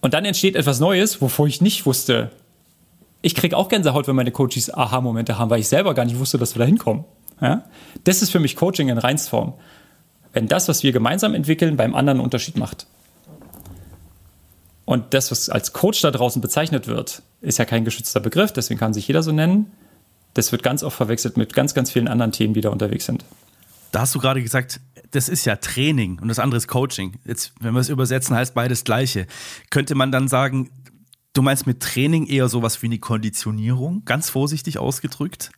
Und 0.02 0.14
dann 0.14 0.24
entsteht 0.24 0.56
etwas 0.56 0.80
Neues, 0.80 1.20
wovor 1.20 1.48
ich 1.48 1.62
nicht 1.62 1.88
wusste. 1.88 2.30
Ich 3.24 3.34
kriege 3.34 3.58
auch 3.58 3.70
Gänsehaut, 3.70 4.08
wenn 4.08 4.16
meine 4.16 4.32
Coaches 4.32 4.72
Aha-Momente 4.72 5.40
haben, 5.40 5.50
weil 5.50 5.62
ich 5.62 5.68
selber 5.68 5.96
gar 5.96 6.06
nicht 6.06 6.20
wusste, 6.20 6.38
dass 6.38 6.54
wir 6.56 6.60
da 6.60 6.66
hinkommen. 6.66 7.06
Ja? 7.42 7.64
Das 8.04 8.22
ist 8.22 8.32
für 8.32 8.40
mich 8.40 8.56
Coaching 8.56 8.90
in 8.90 8.98
Reinsform. 8.98 9.54
Wenn 10.34 10.48
das, 10.48 10.68
was 10.68 10.84
wir 10.84 10.92
gemeinsam 10.92 11.34
entwickeln, 11.34 11.78
beim 11.78 11.96
anderen 11.96 12.18
einen 12.18 12.26
Unterschied 12.26 12.58
macht. 12.58 12.86
Und 14.86 15.14
das, 15.14 15.32
was 15.32 15.50
als 15.50 15.74
Coach 15.74 16.02
da 16.02 16.12
draußen 16.12 16.42
bezeichnet 16.42 16.88
wird, 16.88 17.22
ist 17.42 17.60
ja 17.60 17.66
kein 17.66 17.86
geschützter 17.86 18.20
Begriff, 18.20 18.52
deswegen 18.52 18.80
kann 18.80 18.94
sich 18.94 19.08
jeder 19.08 19.22
so 19.22 19.32
nennen. 19.32 19.72
Das 20.34 20.52
wird 20.52 20.64
ganz 20.64 20.84
oft 20.84 20.98
verwechselt 20.98 21.38
mit 21.38 21.54
ganz, 21.54 21.74
ganz 21.74 21.92
vielen 21.92 22.08
anderen 22.08 22.32
Themen, 22.32 22.54
die 22.54 22.62
da 22.62 22.70
unterwegs 22.70 23.06
sind. 23.06 23.24
Da 23.92 24.02
hast 24.02 24.16
du 24.16 24.20
gerade 24.20 24.42
gesagt, 24.42 24.80
das 25.12 25.30
ist 25.30 25.46
ja 25.46 25.56
Training 25.56 26.20
und 26.20 26.28
das 26.28 26.40
andere 26.40 26.58
ist 26.58 26.68
Coaching. 26.68 27.20
Jetzt, 27.26 27.54
wenn 27.60 27.74
wir 27.74 27.82
es 27.82 27.90
übersetzen, 27.90 28.36
heißt 28.36 28.54
beides 28.54 28.84
Gleiche. 28.84 29.28
Könnte 29.70 29.96
man 29.96 30.12
dann 30.12 30.28
sagen, 30.28 30.70
du 31.34 31.42
meinst 31.42 31.66
mit 31.68 31.82
Training 31.82 32.28
eher 32.28 32.50
sowas 32.50 32.82
wie 32.82 32.88
eine 32.88 33.00
Konditionierung, 33.00 34.04
ganz 34.06 34.30
vorsichtig 34.30 34.78
ausgedrückt? 34.78 35.52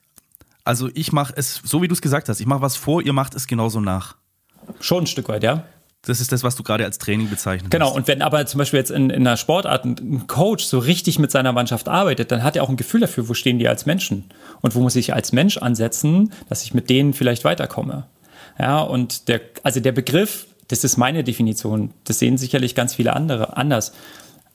Also 0.64 0.90
ich 0.94 1.12
mache 1.12 1.34
es, 1.36 1.62
so 1.64 1.82
wie 1.82 1.88
du 1.88 1.94
es 1.94 2.02
gesagt 2.02 2.30
hast, 2.30 2.40
ich 2.40 2.46
mache 2.46 2.62
was 2.62 2.76
vor, 2.76 3.02
ihr 3.02 3.14
macht 3.14 3.36
es 3.36 3.48
genauso 3.48 3.80
nach. 3.80 4.16
Schon 4.80 5.04
ein 5.04 5.08
Stück 5.08 5.30
weit, 5.30 5.44
ja. 5.44 5.66
Das 6.04 6.20
ist 6.20 6.32
das, 6.32 6.44
was 6.44 6.56
du 6.56 6.64
gerade 6.64 6.84
als 6.84 6.98
Training 6.98 7.30
bezeichnest. 7.30 7.70
Genau, 7.70 7.94
und 7.94 8.08
wenn 8.08 8.24
aber 8.24 8.44
zum 8.48 8.58
Beispiel 8.58 8.80
jetzt 8.80 8.90
in, 8.90 9.12
in 9.12 9.28
einer 9.28 9.38
Sportart 9.38 9.86
ein 9.86 10.26
Coach 10.26 10.64
so 10.64 10.80
richtig 10.80 11.20
mit 11.20 11.30
seiner 11.30 11.54
Mannschaft 11.54 11.88
arbeitet, 11.88 12.32
dann 12.32 12.42
hat 12.42 12.56
er 12.56 12.64
auch 12.64 12.70
ein 12.70 12.78
Gefühl 12.78 13.02
dafür, 13.02 13.30
wo 13.30 13.36
stehen 13.36 13.60
die 13.60 13.68
als 13.68 13.86
Menschen 13.86 14.26
und 14.62 14.74
wo 14.74 14.82
muss 14.82 14.96
ich 14.96 15.14
als 15.14 15.32
Mensch 15.32 15.58
ansetzen, 15.58 16.34
dass 16.50 16.64
ich 16.64 16.74
mit 16.74 16.90
denen 16.90 17.14
vielleicht 17.14 17.44
weiterkomme. 17.44 18.08
Ja, 18.58 18.82
und 18.82 19.28
der, 19.28 19.42
also 19.62 19.80
der 19.80 19.92
Begriff, 19.92 20.48
das 20.70 20.84
ist 20.84 20.98
meine 20.98 21.24
Definition, 21.24 21.94
das 22.06 22.18
sehen 22.18 22.38
sicherlich 22.38 22.74
ganz 22.74 22.96
viele 22.96 23.14
andere 23.14 23.56
anders. 23.58 23.94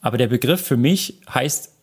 Aber 0.01 0.19
der 0.19 0.29
Begriff 0.29 0.61
für 0.61 0.77
mich 0.77 1.21
heißt 1.33 1.76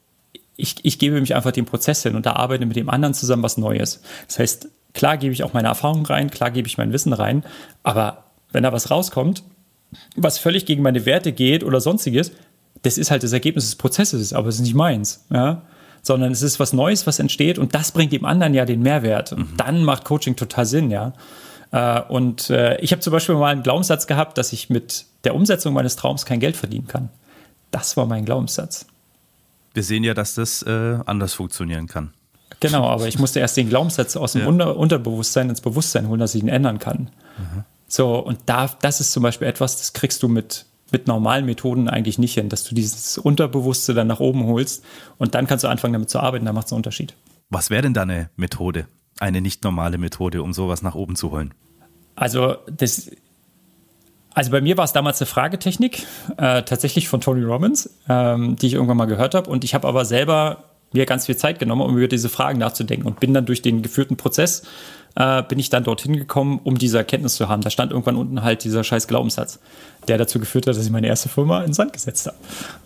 ich, 0.56 0.76
ich 0.84 1.00
gebe 1.00 1.20
mich 1.20 1.36
einfach 1.36 1.52
dem 1.52 1.66
Prozess 1.66 2.04
hin 2.04 2.16
und 2.16 2.26
da 2.26 2.34
arbeite 2.34 2.66
mit 2.66 2.76
dem 2.76 2.90
anderen 2.90 3.14
zusammen 3.14 3.44
was 3.44 3.58
Neues. 3.58 4.02
Das 4.28 4.40
heißt, 4.40 4.68
klar 4.94 5.18
gebe 5.18 5.34
ich 5.34 5.44
auch 5.44 5.54
meine 5.54 5.68
Erfahrungen 5.68 6.06
rein, 6.06 6.30
klar 6.30 6.52
gebe 6.52 6.68
ich 6.68 6.78
mein 6.78 6.94
Wissen 6.94 7.14
rein, 7.14 7.44
aber 7.82 8.26
wenn 8.52 8.64
da 8.64 8.72
was 8.72 8.92
rauskommt, 8.92 9.44
was 10.16 10.38
völlig 10.38 10.66
gegen 10.66 10.84
meine 10.84 11.06
Werte 11.06 11.32
geht 11.32 11.64
oder 11.64 11.80
sonstiges, 11.80 12.32
das 12.84 12.98
ist 12.98 13.12
halt 13.12 13.24
das 13.24 13.34
Ergebnis 13.34 13.66
des 13.66 13.76
Prozesses, 13.76 14.34
aber 14.34 14.50
es 14.50 14.56
ist 14.56 14.62
nicht 14.62 14.76
meins, 14.76 15.26
ja. 15.32 15.64
Sondern 16.06 16.34
es 16.34 16.42
ist 16.42 16.60
was 16.60 16.74
Neues, 16.74 17.08
was 17.08 17.20
entsteht 17.20 17.58
und 17.58 17.74
das 17.74 17.94
bringt 17.94 18.12
dem 18.12 18.26
anderen 18.26 18.54
ja 18.54 18.66
den 18.66 18.82
Mehrwert. 18.82 19.32
Und 19.32 19.54
mhm. 19.54 19.58
dann 19.58 19.84
macht 19.86 20.04
Coaching 20.04 20.36
total 20.36 20.66
Sinn, 20.66 20.92
ja. 20.92 21.14
Äh, 21.72 22.02
und 22.02 22.50
äh, 22.50 22.78
ich 22.82 22.92
habe 22.92 23.00
zum 23.00 23.14
Beispiel 23.14 23.36
mal 23.36 23.54
einen 23.54 23.64
Glaubenssatz 23.64 24.06
gehabt, 24.06 24.38
dass 24.38 24.52
ich 24.52 24.70
mit 24.70 25.06
der 25.24 25.34
Umsetzung 25.34 25.74
meines 25.74 25.96
Traums 25.96 26.26
kein 26.26 26.42
Geld 26.42 26.58
verdienen 26.58 26.88
kann. 26.88 27.10
Das 27.72 27.96
war 27.96 28.06
mein 28.06 28.26
Glaubenssatz 28.26 28.86
wir 29.74 29.84
sehen 29.84 30.04
ja, 30.04 30.14
dass 30.14 30.36
das 30.36 30.62
äh, 30.64 31.00
anders 31.06 31.34
funktionieren 31.34 31.88
kann. 31.88 32.14
Genau, 32.60 32.88
aber 32.88 33.08
ich 33.08 33.20
musste 33.20 33.40
erst 33.40 33.58
den 33.58 33.70
Glaubenssatz 33.70 34.16
aus 34.16 34.34
dem 34.34 34.42
ja. 34.42 34.48
Unter 34.48 34.78
Unterbewusstsein 34.78 35.50
ins 35.50 35.62
Bewusstsein 35.62 36.08
holen, 36.08 36.20
dass 36.20 36.36
ich 36.36 36.44
ihn 36.44 36.50
ändern 36.50 36.80
kann. 36.80 37.10
Mhm. 37.38 37.64
So, 37.88 38.18
und 38.18 38.40
da, 38.46 38.72
das 38.82 39.00
ist 39.00 39.12
zum 39.12 39.24
Beispiel 39.24 39.48
etwas, 39.48 39.78
das 39.78 39.94
kriegst 39.94 40.24
du 40.24 40.28
mit, 40.28 40.66
mit 40.92 41.08
normalen 41.08 41.46
Methoden 41.46 41.90
eigentlich 41.90 42.18
nicht 42.18 42.36
hin, 42.36 42.50
dass 42.50 42.64
du 42.64 42.74
dieses 42.74 43.18
Unterbewusste 43.18 43.94
dann 43.94 44.08
nach 44.08 44.20
oben 44.20 44.46
holst 44.46 44.84
und 45.18 45.36
dann 45.36 45.48
kannst 45.48 45.64
du 45.64 45.68
anfangen, 45.68 45.94
damit 45.94 46.10
zu 46.10 46.20
arbeiten, 46.20 46.46
da 46.46 46.54
macht 46.54 46.68
es 46.68 46.72
einen 46.72 46.78
Unterschied. 46.78 47.16
Was 47.50 47.70
wäre 47.70 47.82
denn 47.84 47.94
da 47.94 48.04
eine 48.04 48.30
Methode, 48.36 48.88
eine 49.20 49.42
nicht 49.42 49.64
normale 49.64 49.98
Methode, 49.98 50.42
um 50.42 50.54
sowas 50.54 50.82
nach 50.82 50.96
oben 50.96 51.16
zu 51.16 51.32
holen? 51.32 51.54
Also, 52.16 52.58
das, 52.68 53.12
also 54.34 54.52
bei 54.52 54.62
mir 54.62 54.78
war 54.78 54.86
es 54.86 54.94
damals 54.94 55.22
eine 55.22 55.28
Fragetechnik, 55.28 56.06
äh, 56.38 56.64
tatsächlich 56.64 57.08
von 57.08 57.22
Tony 57.22 57.44
Robbins, 57.44 57.90
ähm, 58.10 58.56
die 58.56 58.68
ich 58.68 58.74
irgendwann 58.74 58.98
mal 58.98 59.06
gehört 59.06 59.36
habe. 59.36 59.50
Und 59.50 59.64
ich 59.64 59.74
habe 59.74 59.88
aber 59.88 60.06
selber 60.06 60.64
mir 60.92 61.06
ganz 61.06 61.26
viel 61.26 61.36
Zeit 61.36 61.60
genommen, 61.60 61.82
um 61.82 61.98
über 61.98 62.08
diese 62.08 62.30
Fragen 62.30 62.60
nachzudenken 62.60 63.08
und 63.08 63.20
bin 63.20 63.34
dann 63.34 63.46
durch 63.46 63.62
den 63.62 63.82
geführten 63.82 64.16
Prozess 64.16 64.64
äh, 65.16 65.44
bin 65.44 65.60
ich 65.60 65.70
dann 65.70 65.84
dorthin 65.84 66.16
gekommen, 66.16 66.60
um 66.64 66.78
diese 66.78 66.98
Erkenntnis 66.98 67.36
zu 67.36 67.50
haben. 67.50 67.62
Da 67.62 67.70
stand 67.70 67.92
irgendwann 67.92 68.16
unten 68.16 68.44
halt 68.44 68.64
dieser 68.64 68.84
scheiß 68.84 69.08
Glaubenssatz, 69.08 69.60
der 70.08 70.18
dazu 70.18 70.40
geführt 70.40 70.68
hat, 70.68 70.76
dass 70.76 70.86
ich 70.86 70.92
meine 70.92 71.08
erste 71.08 71.30
Firma 71.30 71.64
in 71.64 71.74
Sand 71.74 71.94
gesetzt 71.94 72.28
habe. 72.28 72.38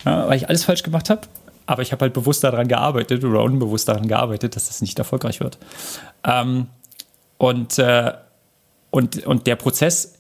Ja, 0.05 0.27
weil 0.27 0.37
ich 0.37 0.49
alles 0.49 0.65
falsch 0.65 0.83
gemacht 0.83 1.09
habe, 1.09 1.21
aber 1.65 1.81
ich 1.81 1.91
habe 1.91 2.01
halt 2.01 2.13
bewusst 2.13 2.43
daran 2.43 2.67
gearbeitet 2.67 3.23
oder 3.23 3.43
unbewusst 3.43 3.87
daran 3.87 4.07
gearbeitet, 4.07 4.55
dass 4.55 4.67
das 4.67 4.81
nicht 4.81 4.97
erfolgreich 4.99 5.39
wird. 5.39 5.57
Ähm, 6.23 6.67
und, 7.37 7.77
äh, 7.79 8.13
und, 8.89 9.25
und 9.25 9.47
der 9.47 9.55
Prozess 9.55 10.16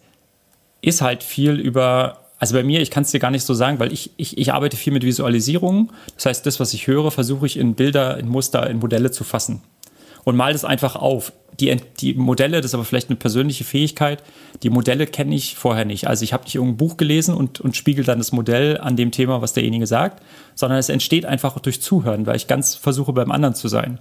ist 0.81 1.01
halt 1.01 1.23
viel 1.23 1.53
über, 1.53 2.19
also 2.39 2.55
bei 2.55 2.63
mir, 2.63 2.81
ich 2.81 2.91
kann 2.91 3.03
es 3.03 3.11
dir 3.11 3.19
gar 3.19 3.31
nicht 3.31 3.43
so 3.43 3.53
sagen, 3.53 3.79
weil 3.79 3.91
ich, 3.91 4.11
ich, 4.17 4.37
ich 4.37 4.53
arbeite 4.53 4.77
viel 4.77 4.93
mit 4.93 5.03
Visualisierungen. 5.03 5.91
Das 6.15 6.27
heißt, 6.27 6.45
das, 6.45 6.59
was 6.59 6.73
ich 6.73 6.87
höre, 6.87 7.11
versuche 7.11 7.45
ich 7.45 7.57
in 7.57 7.75
Bilder, 7.75 8.17
in 8.17 8.27
Muster, 8.27 8.69
in 8.69 8.79
Modelle 8.79 9.11
zu 9.11 9.23
fassen. 9.23 9.61
Und 10.23 10.35
mal 10.35 10.51
das 10.51 10.65
einfach 10.65 10.95
auf. 10.95 11.31
Die, 11.59 11.75
die 11.99 12.13
Modelle, 12.13 12.57
das 12.57 12.71
ist 12.71 12.75
aber 12.75 12.85
vielleicht 12.85 13.09
eine 13.09 13.15
persönliche 13.15 13.63
Fähigkeit, 13.63 14.21
die 14.61 14.69
Modelle 14.69 15.07
kenne 15.07 15.33
ich 15.33 15.55
vorher 15.55 15.85
nicht. 15.85 16.07
Also 16.07 16.23
ich 16.23 16.33
habe 16.33 16.43
nicht 16.43 16.53
irgendein 16.53 16.77
Buch 16.77 16.97
gelesen 16.97 17.33
und, 17.33 17.61
und 17.61 17.75
spiegel 17.75 18.03
dann 18.03 18.19
das 18.19 18.31
Modell 18.31 18.77
an 18.77 18.95
dem 18.95 19.11
Thema, 19.11 19.41
was 19.41 19.53
derjenige 19.53 19.87
sagt, 19.87 20.21
sondern 20.53 20.77
es 20.77 20.89
entsteht 20.89 21.25
einfach 21.25 21.57
durch 21.59 21.81
Zuhören, 21.81 22.27
weil 22.27 22.35
ich 22.35 22.47
ganz 22.47 22.75
versuche, 22.75 23.13
beim 23.13 23.31
anderen 23.31 23.55
zu 23.55 23.69
sein 23.69 23.99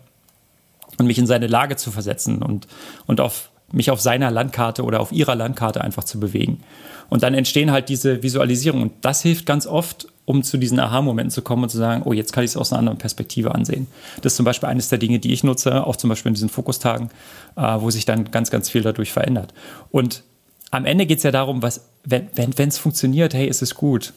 und 0.99 1.07
mich 1.07 1.18
in 1.18 1.27
seine 1.27 1.47
Lage 1.47 1.77
zu 1.77 1.91
versetzen 1.91 2.43
und, 2.43 2.66
und 3.07 3.20
auf 3.20 3.51
mich 3.77 3.91
auf 3.91 4.01
seiner 4.01 4.31
Landkarte 4.31 4.83
oder 4.83 5.01
auf 5.01 5.12
ihrer 5.12 5.35
Landkarte 5.35 5.83
einfach 5.83 6.05
zu 6.05 6.18
bewegen. 6.18 6.61
Und 7.09 7.22
dann 7.22 7.35
entstehen 7.35 7.70
halt 7.70 7.89
diese 7.89 8.22
Visualisierungen. 8.22 8.89
Und 8.89 8.93
das 9.03 9.22
hilft 9.22 9.47
ganz 9.47 9.66
oft, 9.66 10.09
um 10.24 10.43
zu 10.43 10.57
diesen 10.57 10.81
Aha-Momenten 10.81 11.31
zu 11.31 11.43
kommen 11.43 11.64
und 11.64 11.68
zu 11.68 11.77
sagen, 11.77 12.03
oh, 12.05 12.12
jetzt 12.12 12.33
kann 12.33 12.43
ich 12.43 12.51
es 12.51 12.57
aus 12.57 12.72
einer 12.72 12.81
anderen 12.81 12.99
Perspektive 12.99 13.55
ansehen. 13.55 13.87
Das 14.22 14.33
ist 14.33 14.37
zum 14.37 14.45
Beispiel 14.45 14.68
eines 14.68 14.89
der 14.89 14.99
Dinge, 14.99 15.18
die 15.18 15.33
ich 15.33 15.45
nutze, 15.45 15.87
auch 15.87 15.97
zum 15.97 16.09
Beispiel 16.09 16.31
in 16.31 16.35
diesen 16.35 16.49
Fokustagen, 16.49 17.11
äh, 17.57 17.61
wo 17.61 17.91
sich 17.91 18.07
dann 18.07 18.31
ganz, 18.31 18.51
ganz 18.51 18.70
viel 18.70 18.83
dadurch 18.83 19.12
verändert. 19.12 19.53
Und 19.91 20.24
am 20.70 20.85
Ende 20.85 21.07
geht 21.07 21.18
es 21.18 21.22
ja 21.22 21.31
darum, 21.31 21.62
was, 21.62 21.87
wenn 22.05 22.29
es 22.35 22.59
wenn, 22.59 22.70
funktioniert, 22.72 23.35
hey, 23.35 23.47
ist 23.47 23.62
es 23.62 23.74
gut. 23.74 24.14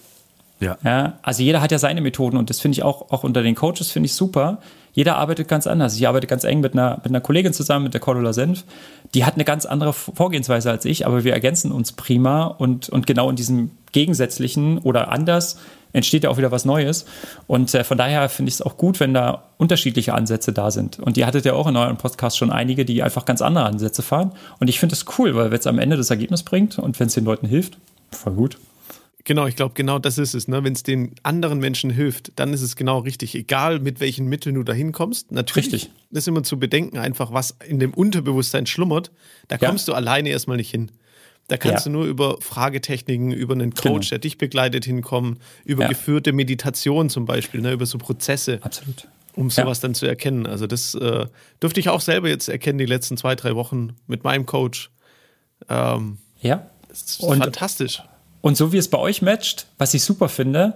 Ja. 0.59 0.77
ja. 0.83 1.19
Also 1.21 1.43
jeder 1.43 1.61
hat 1.61 1.71
ja 1.71 1.79
seine 1.79 2.01
Methoden 2.01 2.37
und 2.37 2.49
das 2.49 2.59
finde 2.59 2.77
ich 2.77 2.83
auch, 2.83 3.11
auch 3.11 3.23
unter 3.23 3.43
den 3.43 3.55
Coaches 3.55 3.91
finde 3.91 4.07
ich 4.07 4.13
super. 4.13 4.59
Jeder 4.99 5.15
arbeitet 5.15 5.47
ganz 5.47 5.65
anders. 5.65 5.95
Ich 5.95 6.05
arbeite 6.09 6.27
ganz 6.27 6.43
eng 6.43 6.59
mit 6.59 6.73
einer, 6.73 6.97
mit 6.97 7.05
einer 7.05 7.21
Kollegin 7.21 7.53
zusammen, 7.53 7.85
mit 7.85 7.93
der 7.93 8.01
Cordula 8.01 8.33
Senf. 8.33 8.65
Die 9.13 9.23
hat 9.23 9.35
eine 9.35 9.45
ganz 9.45 9.65
andere 9.65 9.93
Vorgehensweise 9.93 10.69
als 10.69 10.83
ich, 10.83 11.07
aber 11.07 11.23
wir 11.23 11.31
ergänzen 11.31 11.71
uns 11.71 11.93
prima 11.93 12.43
und, 12.43 12.89
und 12.89 13.07
genau 13.07 13.29
in 13.29 13.37
diesem 13.37 13.71
Gegensätzlichen 13.93 14.77
oder 14.77 15.09
anders 15.09 15.57
entsteht 15.93 16.25
ja 16.25 16.29
auch 16.29 16.37
wieder 16.37 16.51
was 16.51 16.65
Neues. 16.65 17.05
Und 17.47 17.73
äh, 17.73 17.85
von 17.85 17.97
daher 17.97 18.27
finde 18.27 18.49
ich 18.49 18.55
es 18.55 18.61
auch 18.61 18.75
gut, 18.75 18.99
wenn 18.99 19.13
da 19.13 19.43
unterschiedliche 19.57 20.13
Ansätze 20.15 20.51
da 20.51 20.69
sind. 20.69 20.99
Und 20.99 21.15
ihr 21.15 21.25
hattet 21.25 21.45
ja 21.45 21.53
auch 21.53 21.67
in 21.67 21.77
eurem 21.77 21.95
Podcast 21.95 22.37
schon 22.37 22.51
einige, 22.51 22.83
die 22.83 23.01
einfach 23.01 23.23
ganz 23.23 23.41
andere 23.41 23.63
Ansätze 23.63 24.01
fahren. 24.01 24.33
Und 24.59 24.67
ich 24.67 24.81
finde 24.81 24.95
es 24.95 25.05
cool, 25.17 25.33
weil 25.33 25.49
wenn 25.49 25.59
es 25.59 25.65
am 25.65 25.79
Ende 25.79 25.95
das 25.95 26.09
Ergebnis 26.09 26.43
bringt 26.43 26.77
und 26.77 26.99
wenn 26.99 27.07
es 27.07 27.13
den 27.13 27.23
Leuten 27.23 27.47
hilft, 27.47 27.77
voll 28.11 28.33
gut. 28.33 28.57
Genau, 29.29 29.45
ich 29.45 29.55
glaube, 29.55 29.75
genau 29.75 29.99
das 29.99 30.17
ist 30.17 30.33
es. 30.33 30.47
Ne? 30.47 30.63
Wenn 30.63 30.73
es 30.73 30.81
den 30.81 31.13
anderen 31.21 31.59
Menschen 31.59 31.91
hilft, 31.91 32.31
dann 32.37 32.51
ist 32.51 32.63
es 32.63 32.75
genau 32.75 32.97
richtig. 32.97 33.35
Egal, 33.35 33.79
mit 33.79 33.99
welchen 33.99 34.25
Mitteln 34.25 34.55
du 34.55 34.63
da 34.63 34.73
hinkommst. 34.73 35.31
Natürlich 35.31 35.71
richtig. 35.71 35.91
ist 36.09 36.27
immer 36.27 36.41
zu 36.41 36.57
bedenken, 36.57 36.97
einfach 36.97 37.31
was 37.31 37.55
in 37.63 37.77
dem 37.77 37.93
Unterbewusstsein 37.93 38.65
schlummert. 38.65 39.11
Da 39.47 39.59
kommst 39.59 39.87
ja. 39.87 39.93
du 39.93 39.97
alleine 39.97 40.29
erstmal 40.29 40.57
nicht 40.57 40.71
hin. 40.71 40.89
Da 41.47 41.57
kannst 41.57 41.85
ja. 41.85 41.91
du 41.91 41.97
nur 41.99 42.05
über 42.07 42.41
Fragetechniken, 42.41 43.31
über 43.31 43.53
einen 43.53 43.75
Coach, 43.75 43.83
genau. 43.83 44.09
der 44.09 44.17
dich 44.17 44.39
begleitet, 44.39 44.83
hinkommen, 44.85 45.37
über 45.63 45.83
ja. 45.83 45.89
geführte 45.89 46.33
Meditation 46.33 47.11
zum 47.11 47.25
Beispiel, 47.25 47.61
ne? 47.61 47.73
über 47.73 47.85
so 47.85 47.99
Prozesse. 47.99 48.57
Absolut. 48.63 49.09
Um 49.35 49.51
sowas 49.51 49.79
dann 49.79 49.93
zu 49.93 50.07
erkennen. 50.07 50.47
Also, 50.47 50.65
das 50.65 50.95
äh, 50.95 51.27
dürfte 51.61 51.79
ich 51.79 51.89
auch 51.89 52.01
selber 52.01 52.29
jetzt 52.29 52.49
erkennen, 52.49 52.79
die 52.79 52.87
letzten 52.87 53.15
zwei, 53.15 53.35
drei 53.35 53.53
Wochen 53.53 53.95
mit 54.07 54.23
meinem 54.23 54.47
Coach. 54.47 54.89
Ähm, 55.69 56.17
ja. 56.41 56.65
Das 56.87 57.03
ist 57.03 57.19
Und 57.19 57.37
fantastisch. 57.37 58.01
Und 58.41 58.57
so 58.57 58.71
wie 58.71 58.77
es 58.77 58.89
bei 58.89 58.97
euch 58.97 59.21
matcht, 59.21 59.67
was 59.77 59.93
ich 59.93 60.03
super 60.03 60.29
finde, 60.29 60.75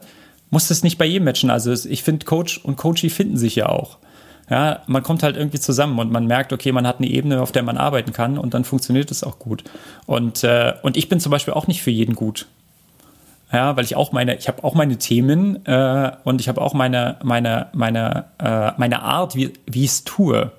muss 0.49 0.67
das 0.67 0.83
nicht 0.83 0.97
bei 0.97 1.05
jedem 1.05 1.25
matchen. 1.25 1.49
Also 1.49 1.71
ich 1.71 2.03
finde, 2.03 2.25
Coach 2.25 2.59
und 2.59 2.77
Coachie 2.77 3.09
finden 3.09 3.37
sich 3.37 3.55
ja 3.55 3.69
auch. 3.69 3.97
Ja, 4.49 4.81
man 4.87 5.03
kommt 5.03 5.23
halt 5.23 5.37
irgendwie 5.37 5.59
zusammen 5.59 5.97
und 5.99 6.11
man 6.11 6.27
merkt, 6.27 6.51
okay, 6.51 6.71
man 6.71 6.85
hat 6.85 6.97
eine 6.97 7.07
Ebene, 7.07 7.41
auf 7.41 7.51
der 7.51 7.63
man 7.63 7.77
arbeiten 7.77 8.11
kann 8.11 8.37
und 8.37 8.53
dann 8.53 8.65
funktioniert 8.65 9.09
es 9.09 9.23
auch 9.23 9.39
gut. 9.39 9.63
Und, 10.05 10.43
äh, 10.43 10.73
und 10.83 10.97
ich 10.97 11.07
bin 11.07 11.19
zum 11.19 11.31
Beispiel 11.31 11.53
auch 11.53 11.67
nicht 11.67 11.81
für 11.81 11.91
jeden 11.91 12.13
gut. 12.13 12.47
Ja, 13.51 13.77
weil 13.77 13.85
ich 13.85 13.95
auch 13.95 14.11
meine, 14.11 14.35
ich 14.35 14.47
habe 14.47 14.63
auch 14.63 14.73
meine 14.73 14.97
Themen 14.97 15.65
äh, 15.65 16.11
und 16.23 16.41
ich 16.41 16.49
habe 16.49 16.59
auch 16.59 16.73
meine, 16.73 17.17
meine, 17.23 17.67
meine, 17.73 18.25
äh, 18.39 18.71
meine 18.77 19.03
Art, 19.03 19.35
wie, 19.35 19.53
wie 19.65 19.85
ich 19.85 19.91
es 19.91 20.03
tue. 20.03 20.51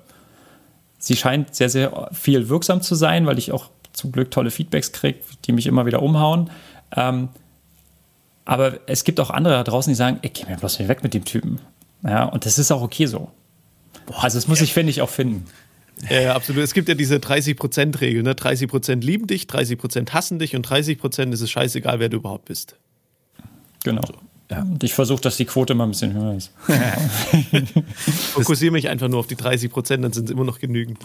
Sie 0.98 1.16
scheint 1.16 1.54
sehr, 1.54 1.68
sehr 1.68 2.08
viel 2.12 2.48
wirksam 2.48 2.80
zu 2.80 2.94
sein, 2.94 3.26
weil 3.26 3.38
ich 3.38 3.52
auch 3.52 3.68
zum 3.92 4.12
Glück 4.12 4.30
tolle 4.30 4.50
Feedbacks 4.50 4.92
kriege, 4.92 5.18
die 5.44 5.52
mich 5.52 5.66
immer 5.66 5.86
wieder 5.86 6.02
umhauen. 6.02 6.50
Ähm, 6.96 7.28
aber 8.44 8.80
es 8.86 9.04
gibt 9.04 9.20
auch 9.20 9.30
andere 9.30 9.54
da 9.54 9.64
draußen, 9.64 9.90
die 9.90 9.96
sagen, 9.96 10.18
ey, 10.22 10.30
geh 10.30 10.44
mir 10.46 10.56
bloß 10.56 10.78
nicht 10.78 10.88
weg 10.88 11.02
mit 11.02 11.14
dem 11.14 11.24
Typen. 11.24 11.60
Ja, 12.02 12.24
und 12.24 12.44
das 12.44 12.58
ist 12.58 12.70
auch 12.70 12.82
okay 12.82 13.06
so. 13.06 13.30
Boah, 14.06 14.24
also 14.24 14.36
das 14.36 14.48
muss 14.48 14.60
ich, 14.60 14.74
finde 14.74 14.90
ich, 14.90 15.00
auch 15.00 15.08
finden. 15.08 15.46
Ja, 16.10 16.20
ja, 16.20 16.34
absolut. 16.34 16.62
Es 16.62 16.74
gibt 16.74 16.88
ja 16.88 16.94
diese 16.94 17.16
30%-Regel. 17.16 18.22
Ne? 18.22 18.32
30% 18.32 19.00
lieben 19.00 19.26
dich, 19.26 19.44
30% 19.44 20.10
hassen 20.10 20.38
dich 20.38 20.54
und 20.56 20.68
30% 20.68 21.32
ist 21.32 21.40
es 21.40 21.50
scheißegal, 21.50 22.00
wer 22.00 22.08
du 22.08 22.18
überhaupt 22.18 22.46
bist. 22.46 22.76
Genau. 23.84 24.02
So. 24.06 24.14
Ja. 24.50 24.62
Und 24.62 24.84
ich 24.84 24.92
versuche, 24.92 25.22
dass 25.22 25.36
die 25.36 25.46
Quote 25.46 25.74
mal 25.74 25.84
ein 25.84 25.90
bisschen 25.90 26.12
höher 26.12 26.34
ist. 26.34 26.52
Fokussiere 28.32 28.72
mich 28.72 28.88
einfach 28.88 29.08
nur 29.08 29.20
auf 29.20 29.26
die 29.26 29.36
30% 29.36 29.96
dann 29.98 30.12
sind 30.12 30.26
es 30.26 30.30
immer 30.30 30.44
noch 30.44 30.58
genügend. 30.58 30.98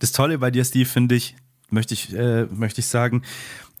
Das 0.00 0.12
Tolle 0.12 0.38
bei 0.38 0.50
dir, 0.50 0.64
Steve, 0.64 0.88
finde 0.88 1.14
ich, 1.14 1.34
möchte 1.70 1.94
ich, 1.94 2.12
äh, 2.12 2.44
möchte 2.44 2.80
ich 2.80 2.86
sagen, 2.86 3.22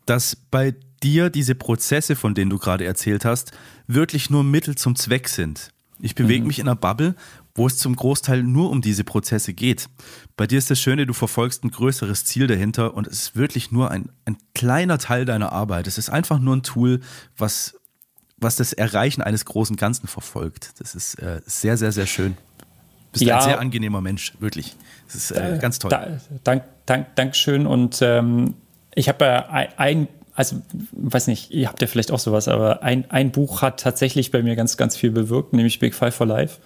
dass 0.06 0.36
bei 0.36 0.74
dir 1.02 1.30
diese 1.30 1.54
Prozesse, 1.54 2.16
von 2.16 2.34
denen 2.34 2.50
du 2.50 2.58
gerade 2.58 2.84
erzählt 2.84 3.24
hast, 3.24 3.52
wirklich 3.86 4.30
nur 4.30 4.44
Mittel 4.44 4.74
zum 4.76 4.96
Zweck 4.96 5.28
sind. 5.28 5.70
Ich 6.00 6.14
bewege 6.14 6.42
mhm. 6.42 6.48
mich 6.48 6.58
in 6.58 6.68
einer 6.68 6.76
Bubble, 6.76 7.14
wo 7.54 7.66
es 7.66 7.76
zum 7.76 7.96
Großteil 7.96 8.42
nur 8.42 8.70
um 8.70 8.80
diese 8.80 9.02
Prozesse 9.02 9.52
geht. 9.52 9.88
Bei 10.36 10.46
dir 10.46 10.58
ist 10.58 10.70
das 10.70 10.80
Schöne, 10.80 11.06
du 11.06 11.12
verfolgst 11.12 11.64
ein 11.64 11.70
größeres 11.70 12.24
Ziel 12.24 12.46
dahinter 12.46 12.94
und 12.94 13.06
es 13.08 13.22
ist 13.22 13.36
wirklich 13.36 13.72
nur 13.72 13.90
ein, 13.90 14.10
ein 14.24 14.38
kleiner 14.54 14.98
Teil 14.98 15.24
deiner 15.24 15.52
Arbeit. 15.52 15.88
Es 15.88 15.98
ist 15.98 16.08
einfach 16.08 16.38
nur 16.38 16.54
ein 16.54 16.62
Tool, 16.62 17.00
was, 17.36 17.74
was 18.36 18.54
das 18.54 18.72
Erreichen 18.72 19.22
eines 19.22 19.44
großen 19.44 19.74
Ganzen 19.76 20.06
verfolgt. 20.06 20.74
Das 20.78 20.94
ist 20.94 21.16
äh, 21.16 21.40
sehr, 21.46 21.76
sehr, 21.76 21.90
sehr 21.90 22.06
schön. 22.06 22.36
Du 23.12 23.12
bist 23.12 23.24
ja, 23.24 23.38
ein 23.38 23.42
sehr 23.42 23.58
angenehmer 23.58 24.00
Mensch, 24.00 24.34
wirklich. 24.38 24.76
Das 25.06 25.16
ist 25.16 25.30
äh, 25.32 25.58
ganz 25.60 25.80
toll. 25.80 25.90
Da, 25.90 26.20
dank, 26.44 26.62
dank, 26.86 27.16
Dankeschön 27.16 27.66
und 27.66 28.00
ähm, 28.02 28.54
ich 28.94 29.08
habe 29.08 29.24
ja 29.24 29.46
ein, 29.76 30.06
also 30.38 30.62
weiß 30.92 31.26
nicht, 31.26 31.50
ihr 31.50 31.66
habt 31.66 31.80
ja 31.80 31.88
vielleicht 31.88 32.12
auch 32.12 32.20
sowas, 32.20 32.46
aber 32.46 32.84
ein, 32.84 33.10
ein 33.10 33.32
Buch 33.32 33.60
hat 33.60 33.80
tatsächlich 33.80 34.30
bei 34.30 34.40
mir 34.40 34.54
ganz, 34.54 34.76
ganz 34.76 34.96
viel 34.96 35.10
bewirkt, 35.10 35.52
nämlich 35.52 35.80
Big 35.80 35.96
Five 35.96 36.14
for 36.14 36.28
Life 36.28 36.58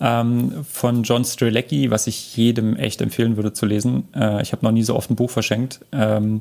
ähm, 0.00 0.64
von 0.68 1.04
John 1.04 1.24
Strelecki, 1.24 1.92
was 1.92 2.08
ich 2.08 2.36
jedem 2.36 2.74
echt 2.74 3.00
empfehlen 3.00 3.36
würde 3.36 3.52
zu 3.52 3.66
lesen. 3.66 4.08
Äh, 4.16 4.42
ich 4.42 4.50
habe 4.50 4.64
noch 4.64 4.72
nie 4.72 4.82
so 4.82 4.96
oft 4.96 5.12
ein 5.12 5.14
Buch 5.14 5.30
verschenkt, 5.30 5.78
ähm, 5.92 6.40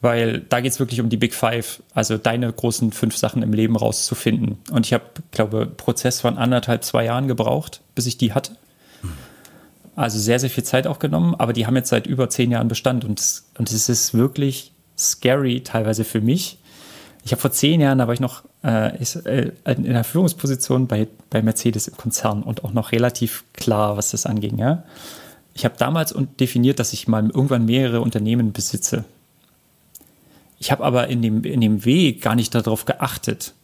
weil 0.00 0.40
da 0.40 0.58
geht 0.58 0.72
es 0.72 0.80
wirklich 0.80 1.00
um 1.00 1.10
die 1.10 1.16
Big 1.16 1.32
Five, 1.32 1.80
also 1.94 2.18
deine 2.18 2.52
großen 2.52 2.90
fünf 2.90 3.16
Sachen 3.16 3.44
im 3.44 3.52
Leben 3.52 3.76
rauszufinden. 3.76 4.58
Und 4.72 4.86
ich 4.86 4.94
habe, 4.94 5.04
glaube, 5.30 5.64
Prozess 5.64 6.20
von 6.20 6.38
anderthalb, 6.38 6.82
zwei 6.82 7.04
Jahren 7.04 7.28
gebraucht, 7.28 7.82
bis 7.94 8.06
ich 8.06 8.18
die 8.18 8.32
hatte. 8.32 8.56
Also 9.94 10.18
sehr, 10.18 10.40
sehr 10.40 10.50
viel 10.50 10.64
Zeit 10.64 10.88
auch 10.88 10.98
genommen, 10.98 11.36
aber 11.38 11.52
die 11.52 11.68
haben 11.68 11.76
jetzt 11.76 11.90
seit 11.90 12.08
über 12.08 12.28
zehn 12.30 12.50
Jahren 12.50 12.66
Bestand 12.66 13.04
und, 13.04 13.22
und 13.58 13.70
es 13.70 13.88
ist 13.88 14.12
wirklich 14.12 14.73
scary 14.96 15.62
teilweise 15.62 16.04
für 16.04 16.20
mich. 16.20 16.58
Ich 17.24 17.32
habe 17.32 17.40
vor 17.40 17.52
zehn 17.52 17.80
Jahren, 17.80 17.98
da 17.98 18.06
war 18.06 18.14
ich 18.14 18.20
noch 18.20 18.44
äh, 18.62 18.96
äh, 18.96 19.52
in 19.66 19.88
einer 19.88 20.04
Führungsposition 20.04 20.86
bei, 20.86 21.08
bei 21.30 21.42
Mercedes 21.42 21.88
im 21.88 21.96
Konzern 21.96 22.42
und 22.42 22.64
auch 22.64 22.72
noch 22.72 22.92
relativ 22.92 23.44
klar, 23.54 23.96
was 23.96 24.10
das 24.10 24.26
anging. 24.26 24.58
Ja? 24.58 24.84
Ich 25.54 25.64
habe 25.64 25.74
damals 25.78 26.14
definiert, 26.38 26.78
dass 26.78 26.92
ich 26.92 27.08
mal 27.08 27.24
irgendwann 27.24 27.64
mehrere 27.64 28.00
Unternehmen 28.00 28.52
besitze. 28.52 29.04
Ich 30.58 30.70
habe 30.70 30.84
aber 30.84 31.08
in 31.08 31.22
dem, 31.22 31.44
in 31.44 31.60
dem 31.60 31.84
Weg 31.84 32.22
gar 32.22 32.34
nicht 32.34 32.54
darauf 32.54 32.84
geachtet. 32.84 33.54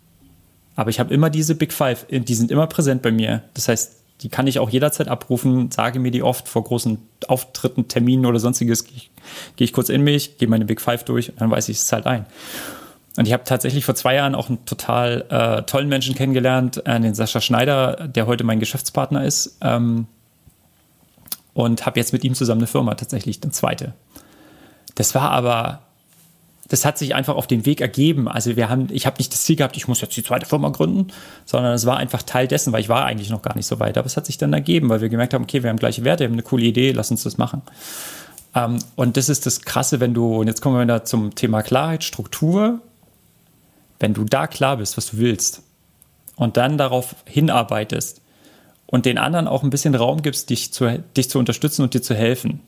Aber 0.77 0.91
ich 0.91 1.01
habe 1.01 1.13
immer 1.13 1.29
diese 1.29 1.55
Big 1.55 1.73
Five, 1.73 2.07
die 2.11 2.35
sind 2.35 2.51
immer 2.51 2.67
präsent 2.67 3.03
bei 3.03 3.13
mir. 3.13 3.43
Das 3.55 3.69
heißt, 3.69 4.00
Die 4.23 4.29
kann 4.29 4.47
ich 4.47 4.59
auch 4.59 4.71
jederzeit 4.71 5.09
abrufen, 5.09 5.71
sage 5.71 5.99
mir 5.99 6.11
die 6.11 6.23
oft 6.23 6.49
vor 6.49 6.65
großen 6.65 6.99
Auftritten, 7.27 7.89
Terminen 7.89 8.27
oder 8.27 8.39
sonstiges. 8.39 8.85
Gehe 8.85 8.97
ich, 8.97 9.11
geh 9.57 9.65
ich 9.65 9.73
kurz 9.73 9.89
in 9.89 10.03
mich, 10.03 10.39
gehe 10.39 10.49
meine 10.49 10.67
Big 10.67 10.81
Five 10.81 11.05
durch, 11.05 11.33
dann 11.39 11.51
weiß 11.51 11.69
ich 11.69 11.79
es 11.79 11.93
halt 11.93 12.07
ein. 12.07 12.27
Und 13.17 13.27
ich 13.27 13.33
habe 13.33 13.45
tatsächlich 13.45 13.85
vor 13.85 13.95
zwei 13.95 14.15
Jahren 14.15 14.35
auch 14.35 14.49
einen 14.49 14.65
total 14.67 15.27
äh, 15.31 15.63
tollen 15.63 15.89
Menschen 15.89 16.15
kennengelernt, 16.15 16.87
äh, 16.87 17.01
den 17.01 17.15
Sascha 17.15 17.41
Schneider, 17.41 18.09
der 18.09 18.27
heute 18.27 18.45
mein 18.45 18.61
Geschäftspartner 18.61 19.25
ist. 19.25 19.59
Ähm, 19.63 20.07
und 21.53 21.85
habe 21.85 21.99
jetzt 21.99 22.13
mit 22.13 22.23
ihm 22.25 22.35
zusammen 22.35 22.61
eine 22.61 22.67
Firma, 22.69 22.95
tatsächlich 22.95 23.43
eine 23.43 23.53
zweite. 23.53 23.95
Das 24.95 25.15
war 25.15 25.31
aber 25.31 25.83
das 26.71 26.85
hat 26.85 26.99
sich 26.99 27.17
einfach 27.17 27.35
auf 27.35 27.49
dem 27.49 27.67
Weg 27.67 27.81
ergeben. 27.81 28.29
Also 28.29 28.55
wir 28.55 28.69
haben, 28.69 28.87
ich 28.93 29.05
habe 29.05 29.19
nicht 29.19 29.33
das 29.33 29.43
Ziel 29.43 29.57
gehabt, 29.57 29.77
ich 29.77 29.89
muss 29.89 30.01
jetzt 30.01 30.17
die 30.17 30.23
zweite 30.23 30.47
Firma 30.47 30.69
gründen, 30.69 31.09
sondern 31.45 31.75
es 31.75 31.85
war 31.85 31.97
einfach 31.97 32.23
Teil 32.23 32.47
dessen, 32.47 32.73
weil 32.73 32.81
ich 32.81 32.89
war 32.89 33.05
eigentlich 33.05 33.29
noch 33.29 33.43
gar 33.43 33.57
nicht 33.57 33.67
so 33.67 33.81
weit. 33.81 33.99
Aber 33.99 34.07
es 34.07 34.17
hat 34.17 34.25
sich 34.25 34.39
dann 34.39 34.53
ergeben, 34.53 34.89
weil 34.89 35.01
wir 35.01 35.09
gemerkt 35.09 35.35
haben, 35.35 35.43
okay, 35.43 35.65
wir 35.65 35.71
haben 35.71 35.79
gleiche 35.79 36.05
Werte, 36.05 36.23
wir 36.23 36.29
haben 36.29 36.35
eine 36.35 36.45
coole 36.45 36.65
Idee, 36.65 36.93
lass 36.93 37.11
uns 37.11 37.25
das 37.25 37.39
machen. 37.39 37.63
Ähm, 38.55 38.79
und 38.95 39.17
das 39.17 39.29
ist 39.29 39.47
das 39.47 39.63
Krasse, 39.63 39.99
wenn 39.99 40.15
du, 40.15 40.37
und 40.37 40.47
jetzt 40.47 40.63
kommen 40.63 40.77
wir 40.77 40.83
wieder 40.83 41.05
zum 41.05 41.35
Thema 41.35 41.63
Klarheit, 41.63 42.05
Struktur, 42.05 42.81
wenn 43.99 44.15
du 44.15 44.25
da 44.25 44.47
klar 44.47 44.77
bist, 44.77 44.97
was 44.97 45.11
du 45.11 45.19
willst 45.19 45.63
und 46.37 46.57
dann 46.57 46.79
darauf 46.79 47.17
hinarbeitest 47.25 48.23
und 48.87 49.07
den 49.07 49.19
anderen 49.19 49.49
auch 49.49 49.65
ein 49.65 49.71
bisschen 49.71 49.97
Raum 49.97 50.23
gibst, 50.23 50.51
dich 50.51 50.73
zu, 50.73 51.03
dich 51.17 51.29
zu 51.31 51.41
unterstützen 51.41 51.83
und 51.83 51.95
dir 51.95 52.03
zu 52.03 52.15
helfen, 52.15 52.61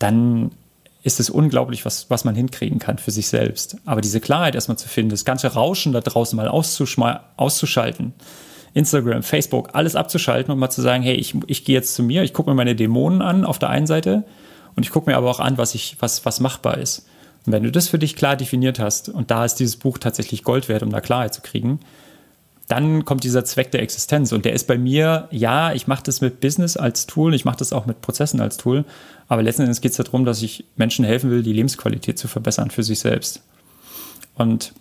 dann 0.00 0.50
ist 1.02 1.20
es 1.20 1.30
unglaublich, 1.30 1.84
was, 1.84 2.10
was 2.10 2.24
man 2.24 2.34
hinkriegen 2.34 2.78
kann 2.78 2.98
für 2.98 3.10
sich 3.10 3.28
selbst. 3.28 3.76
Aber 3.84 4.00
diese 4.00 4.20
Klarheit 4.20 4.54
erstmal 4.54 4.78
zu 4.78 4.88
finden, 4.88 5.10
das 5.10 5.24
ganze 5.24 5.48
Rauschen 5.48 5.92
da 5.92 6.00
draußen 6.00 6.36
mal 6.36 6.48
auszuschalten, 6.48 8.14
Instagram, 8.74 9.22
Facebook, 9.22 9.70
alles 9.72 9.96
abzuschalten 9.96 10.52
und 10.52 10.58
mal 10.58 10.70
zu 10.70 10.82
sagen, 10.82 11.02
hey, 11.02 11.14
ich, 11.14 11.34
ich 11.46 11.64
gehe 11.64 11.76
jetzt 11.76 11.94
zu 11.94 12.02
mir, 12.02 12.22
ich 12.22 12.32
gucke 12.32 12.50
mir 12.50 12.56
meine 12.56 12.74
Dämonen 12.74 13.22
an 13.22 13.44
auf 13.44 13.58
der 13.58 13.70
einen 13.70 13.86
Seite 13.86 14.24
und 14.76 14.84
ich 14.84 14.90
gucke 14.90 15.10
mir 15.10 15.16
aber 15.16 15.30
auch 15.30 15.40
an, 15.40 15.56
was, 15.56 15.74
ich, 15.74 15.96
was, 16.00 16.24
was 16.24 16.40
machbar 16.40 16.78
ist. 16.78 17.06
Und 17.46 17.52
wenn 17.52 17.62
du 17.62 17.72
das 17.72 17.88
für 17.88 17.98
dich 17.98 18.14
klar 18.14 18.36
definiert 18.36 18.78
hast, 18.78 19.08
und 19.08 19.30
da 19.30 19.44
ist 19.44 19.56
dieses 19.56 19.76
Buch 19.76 19.98
tatsächlich 19.98 20.42
Gold 20.42 20.68
wert, 20.68 20.82
um 20.82 20.90
da 20.90 21.00
Klarheit 21.00 21.32
zu 21.32 21.40
kriegen, 21.40 21.80
dann 22.68 23.06
kommt 23.06 23.24
dieser 23.24 23.44
Zweck 23.44 23.70
der 23.70 23.82
Existenz. 23.82 24.32
Und 24.32 24.44
der 24.44 24.52
ist 24.52 24.66
bei 24.66 24.76
mir, 24.76 25.28
ja, 25.30 25.72
ich 25.72 25.86
mache 25.86 26.02
das 26.02 26.20
mit 26.20 26.40
Business 26.40 26.76
als 26.76 27.06
Tool, 27.06 27.34
ich 27.34 27.46
mache 27.46 27.56
das 27.56 27.72
auch 27.72 27.86
mit 27.86 28.02
Prozessen 28.02 28.40
als 28.40 28.58
Tool, 28.58 28.84
aber 29.28 29.42
letzten 29.42 29.62
Endes 29.62 29.80
geht 29.80 29.92
es 29.92 29.98
darum, 29.98 30.24
dass 30.24 30.42
ich 30.42 30.64
Menschen 30.76 31.04
helfen 31.04 31.30
will, 31.30 31.42
die 31.42 31.52
Lebensqualität 31.52 32.18
zu 32.18 32.28
verbessern 32.28 32.70
für 32.70 32.82
sich 32.82 32.98
selbst. 32.98 33.42
Und 34.34 34.72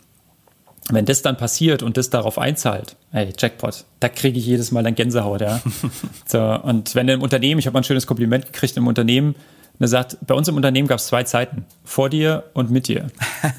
wenn 0.90 1.06
das 1.06 1.22
dann 1.22 1.36
passiert 1.36 1.84
und 1.84 1.98
das 1.98 2.10
darauf 2.10 2.38
einzahlt, 2.38 2.96
hey, 3.12 3.34
Jackpot, 3.38 3.84
da 4.00 4.08
kriege 4.08 4.40
ich 4.40 4.46
jedes 4.46 4.72
Mal 4.72 4.84
dann 4.84 4.96
Gänsehaut, 4.96 5.42
ja. 5.42 5.62
so, 6.26 6.42
und 6.42 6.96
wenn 6.96 7.10
im 7.10 7.22
Unternehmen, 7.22 7.60
ich 7.60 7.66
habe 7.66 7.74
mal 7.74 7.82
ein 7.82 7.84
schönes 7.84 8.08
Kompliment 8.08 8.46
gekriegt 8.46 8.78
im 8.78 8.88
Unternehmen, 8.88 9.36
der 9.80 9.90
sagt, 9.90 10.18
bei 10.26 10.34
uns 10.34 10.48
im 10.48 10.56
Unternehmen 10.56 10.88
gab 10.88 11.00
es 11.00 11.08
zwei 11.08 11.24
Zeiten, 11.24 11.66
vor 11.84 12.10
dir 12.10 12.46
und 12.54 12.72
mit 12.72 12.88
dir. 12.88 13.12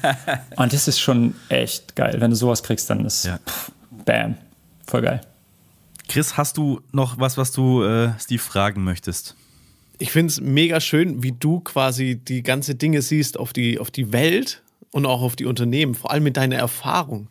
und 0.57 0.73
das 0.73 0.87
ist 0.87 0.99
schon 0.99 1.35
echt 1.47 1.95
geil. 1.95 2.17
Wenn 2.19 2.31
du 2.31 2.35
sowas 2.35 2.63
kriegst, 2.63 2.89
dann 2.89 3.05
ist 3.05 3.25
ja. 3.25 3.37
pff, 3.37 3.71
bam, 4.05 4.35
voll 4.85 5.01
geil. 5.03 5.21
Chris, 6.09 6.35
hast 6.35 6.57
du 6.57 6.81
noch 6.91 7.19
was, 7.19 7.37
was 7.37 7.51
du 7.51 7.83
äh, 7.83 8.09
Steve 8.19 8.41
fragen 8.41 8.83
möchtest? 8.83 9.35
Ich 9.99 10.11
finde 10.11 10.31
es 10.31 10.41
mega 10.41 10.79
schön, 10.79 11.21
wie 11.21 11.33
du 11.33 11.59
quasi 11.59 12.15
die 12.15 12.41
ganze 12.41 12.75
Dinge 12.75 13.01
siehst 13.01 13.37
auf 13.37 13.53
die, 13.53 13.79
auf 13.79 13.91
die 13.91 14.11
Welt 14.13 14.63
und 14.91 15.05
auch 15.05 15.21
auf 15.21 15.35
die 15.35 15.45
Unternehmen, 15.45 15.93
vor 15.93 16.11
allem 16.11 16.23
mit 16.23 16.37
deiner 16.37 16.55
Erfahrung. 16.55 17.27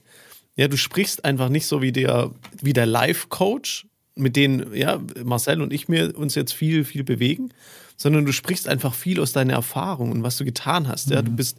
Ja, 0.55 0.69
du 0.69 0.77
sprichst 0.77 1.25
einfach 1.25 1.49
nicht 1.49 1.67
so 1.67 1.83
wie 1.83 1.93
der, 1.93 2.31
wie 2.61 2.75
der 2.75 2.87
Life-Coach, 2.87 3.87
mit 4.17 4.37
denen 4.37 4.75
ja, 4.75 5.01
Marcel 5.25 5.63
und 5.63 5.73
ich 5.73 5.89
mir 5.89 6.17
uns 6.17 6.35
jetzt 6.35 6.53
viel, 6.53 6.85
viel 6.85 7.05
bewegen, 7.05 7.51
sondern 7.97 8.27
du 8.27 8.33
sprichst 8.33 8.69
einfach 8.69 8.95
viel 8.95 9.21
aus 9.21 9.33
deiner 9.33 9.55
Erfahrung 9.55 10.13
und 10.13 10.23
was 10.23 10.37
du 10.37 10.45
getan 10.45 10.89
hast. 10.89 11.11
Ja, 11.11 11.23
du 11.23 11.31
mhm. 11.31 11.37
bist, 11.37 11.59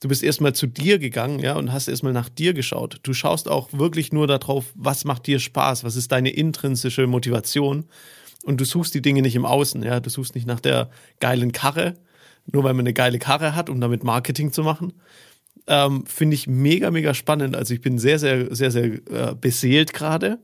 du 0.00 0.08
bist 0.08 0.22
erstmal 0.22 0.54
zu 0.54 0.66
dir 0.66 0.98
gegangen, 0.98 1.40
ja, 1.40 1.56
und 1.56 1.72
hast 1.72 1.88
erstmal 1.88 2.12
nach 2.12 2.28
dir 2.28 2.54
geschaut. 2.54 3.00
Du 3.02 3.12
schaust 3.12 3.48
auch 3.48 3.68
wirklich 3.72 4.12
nur 4.12 4.26
darauf, 4.26 4.72
was 4.74 5.04
macht 5.04 5.26
dir 5.26 5.40
Spaß, 5.40 5.84
was 5.84 5.96
ist 5.96 6.10
deine 6.12 6.30
intrinsische 6.30 7.06
Motivation 7.06 7.84
und 8.48 8.58
du 8.58 8.64
suchst 8.64 8.94
die 8.94 9.02
Dinge 9.02 9.20
nicht 9.20 9.36
im 9.36 9.44
Außen, 9.44 9.82
ja. 9.82 10.00
Du 10.00 10.08
suchst 10.08 10.34
nicht 10.34 10.46
nach 10.46 10.58
der 10.58 10.88
geilen 11.20 11.52
Karre, 11.52 11.98
nur 12.50 12.64
weil 12.64 12.72
man 12.72 12.84
eine 12.84 12.94
geile 12.94 13.18
Karre 13.18 13.54
hat, 13.54 13.68
um 13.68 13.78
damit 13.78 14.04
Marketing 14.04 14.52
zu 14.52 14.62
machen. 14.62 14.94
Ähm, 15.66 16.06
Finde 16.06 16.34
ich 16.34 16.46
mega, 16.46 16.90
mega 16.90 17.12
spannend. 17.12 17.54
Also 17.54 17.74
ich 17.74 17.82
bin 17.82 17.98
sehr, 17.98 18.18
sehr, 18.18 18.54
sehr, 18.54 18.70
sehr 18.70 18.84
äh, 18.84 19.34
beseelt 19.38 19.92
gerade. 19.92 20.38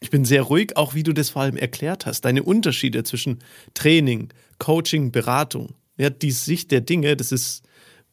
Ich 0.00 0.10
bin 0.10 0.24
sehr 0.24 0.42
ruhig, 0.42 0.76
auch 0.76 0.94
wie 0.94 1.04
du 1.04 1.12
das 1.12 1.30
vor 1.30 1.42
allem 1.42 1.56
erklärt 1.56 2.06
hast. 2.06 2.22
Deine 2.22 2.42
Unterschiede 2.42 3.04
zwischen 3.04 3.38
Training, 3.72 4.30
Coaching, 4.58 5.12
Beratung. 5.12 5.74
Ja, 5.96 6.10
die 6.10 6.32
Sicht 6.32 6.72
der 6.72 6.80
Dinge, 6.80 7.16
das 7.16 7.30
ist, 7.30 7.62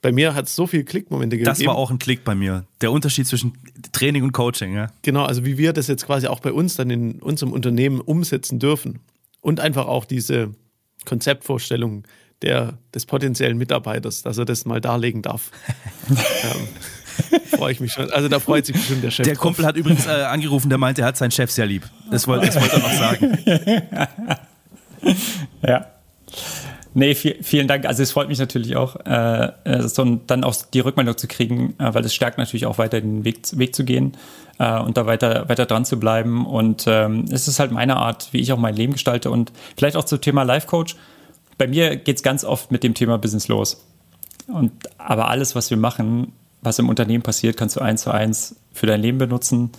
bei 0.04 0.12
mir 0.12 0.36
hat 0.36 0.46
es 0.46 0.56
so 0.56 0.68
viele 0.68 0.84
Klickmomente 0.84 1.38
gegeben. 1.38 1.50
Das 1.50 1.66
war 1.66 1.76
auch 1.76 1.90
ein 1.90 1.98
Klick 1.98 2.24
bei 2.24 2.36
mir. 2.36 2.68
Der 2.82 2.92
Unterschied 2.92 3.26
zwischen 3.26 3.58
Training 3.92 4.22
und 4.22 4.34
Coaching, 4.34 4.76
ja. 4.76 4.92
Genau, 5.02 5.26
also 5.26 5.46
wie 5.46 5.58
wir 5.58 5.74
das 5.74 5.88
jetzt 5.88 6.06
quasi 6.06 6.28
auch 6.28 6.42
bei 6.42 6.54
uns 6.54 6.76
dann 6.76 6.92
in 6.92 7.14
unserem 7.24 7.54
Unternehmen 7.54 8.02
umsetzen 8.02 8.60
dürfen 8.60 9.00
und 9.42 9.60
einfach 9.60 9.88
auch 9.88 10.06
diese 10.06 10.52
Konzeptvorstellung 11.06 12.04
der, 12.42 12.78
des 12.94 13.06
potenziellen 13.06 13.58
Mitarbeiters, 13.58 14.24
dass 14.24 14.38
er 14.38 14.46
das 14.46 14.66
mal 14.66 14.82
darlegen 14.82 15.22
darf. 15.22 15.52
ähm, 16.10 16.68
freue 17.56 17.74
ich 17.74 17.80
mich 17.80 17.92
schon. 17.92 18.10
Also 18.12 18.30
da 18.30 18.40
freut 18.40 18.66
sich 18.66 18.76
bestimmt 18.76 19.04
der 19.04 19.12
Chef. 19.12 19.26
Der 19.26 19.36
Kumpel 19.36 19.66
hat 19.66 19.76
übrigens 19.76 20.08
äh, 20.08 20.10
angerufen, 20.10 20.70
der 20.70 20.78
meinte, 20.78 21.02
er 21.02 21.08
hat 21.08 21.18
seinen 21.18 21.32
Chef 21.32 21.52
sehr 21.52 21.66
lieb. 21.66 21.84
Das 22.10 22.28
wollte, 22.28 22.48
das 22.48 22.56
wollte 22.56 22.76
er 22.76 22.80
noch 22.80 22.94
sagen. 22.94 23.38
ja. 25.68 25.86
Nee, 26.94 27.16
viel, 27.16 27.38
vielen 27.42 27.68
Dank. 27.68 27.86
Also 27.86 28.04
es 28.04 28.12
freut 28.12 28.28
mich 28.28 28.40
natürlich 28.40 28.76
auch, 28.76 28.98
äh, 29.06 29.52
äh, 29.64 29.88
so 29.88 30.04
dann 30.28 30.44
auch 30.44 30.56
die 30.74 30.82
Rückmeldung 30.82 31.18
zu 31.18 31.28
kriegen, 31.28 31.74
äh, 31.80 31.94
weil 31.94 32.04
es 32.04 32.14
stärkt 32.14 32.38
natürlich 32.38 32.66
auch 32.66 32.78
weiter 32.78 33.00
den 33.00 33.24
Weg, 33.24 33.40
Weg 33.54 33.74
zu 33.76 33.86
gehen 33.86 34.18
äh, 34.62 34.80
und 34.80 34.96
da 34.96 35.08
weiter, 35.08 35.50
weiter 35.50 35.66
dran 35.66 35.86
zu 35.86 36.00
bleiben. 36.00 36.46
Und 36.46 36.86
ähm, 36.88 37.26
es 37.32 37.48
ist 37.48 37.60
halt 37.60 37.72
meine 37.72 37.98
Art, 37.98 38.32
wie 38.32 38.40
ich 38.40 38.54
auch 38.54 38.60
mein 38.60 38.76
Leben 38.76 38.94
gestalte. 38.94 39.32
Und 39.32 39.52
vielleicht 39.76 39.98
auch 39.98 40.06
zum 40.06 40.22
Thema 40.22 40.44
Life 40.44 40.68
Coach. 40.68 40.96
Bei 41.58 41.68
mir 41.68 41.96
geht 41.96 42.18
es 42.18 42.24
ganz 42.24 42.44
oft 42.44 42.72
mit 42.72 42.84
dem 42.84 42.94
Thema 42.94 43.18
Business 43.18 43.48
los. 43.48 43.84
Und 44.48 44.72
aber 45.00 45.30
alles, 45.30 45.56
was 45.56 45.70
wir 45.72 45.78
machen, 45.78 46.34
was 46.62 46.78
im 46.78 46.90
Unternehmen 46.90 47.24
passiert, 47.24 47.58
kannst 47.58 47.76
du 47.76 47.82
eins 47.82 48.04
zu 48.04 48.12
eins 48.12 48.56
für 48.72 48.86
dein 48.86 49.02
Leben 49.02 49.18
benutzen. 49.18 49.72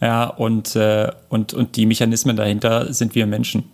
Ja, 0.00 0.26
und, 0.28 0.76
äh, 0.76 1.10
und, 1.28 1.52
und 1.54 1.74
die 1.74 1.86
Mechanismen 1.86 2.36
dahinter 2.36 2.92
sind 2.92 3.16
wir 3.16 3.26
Menschen 3.26 3.64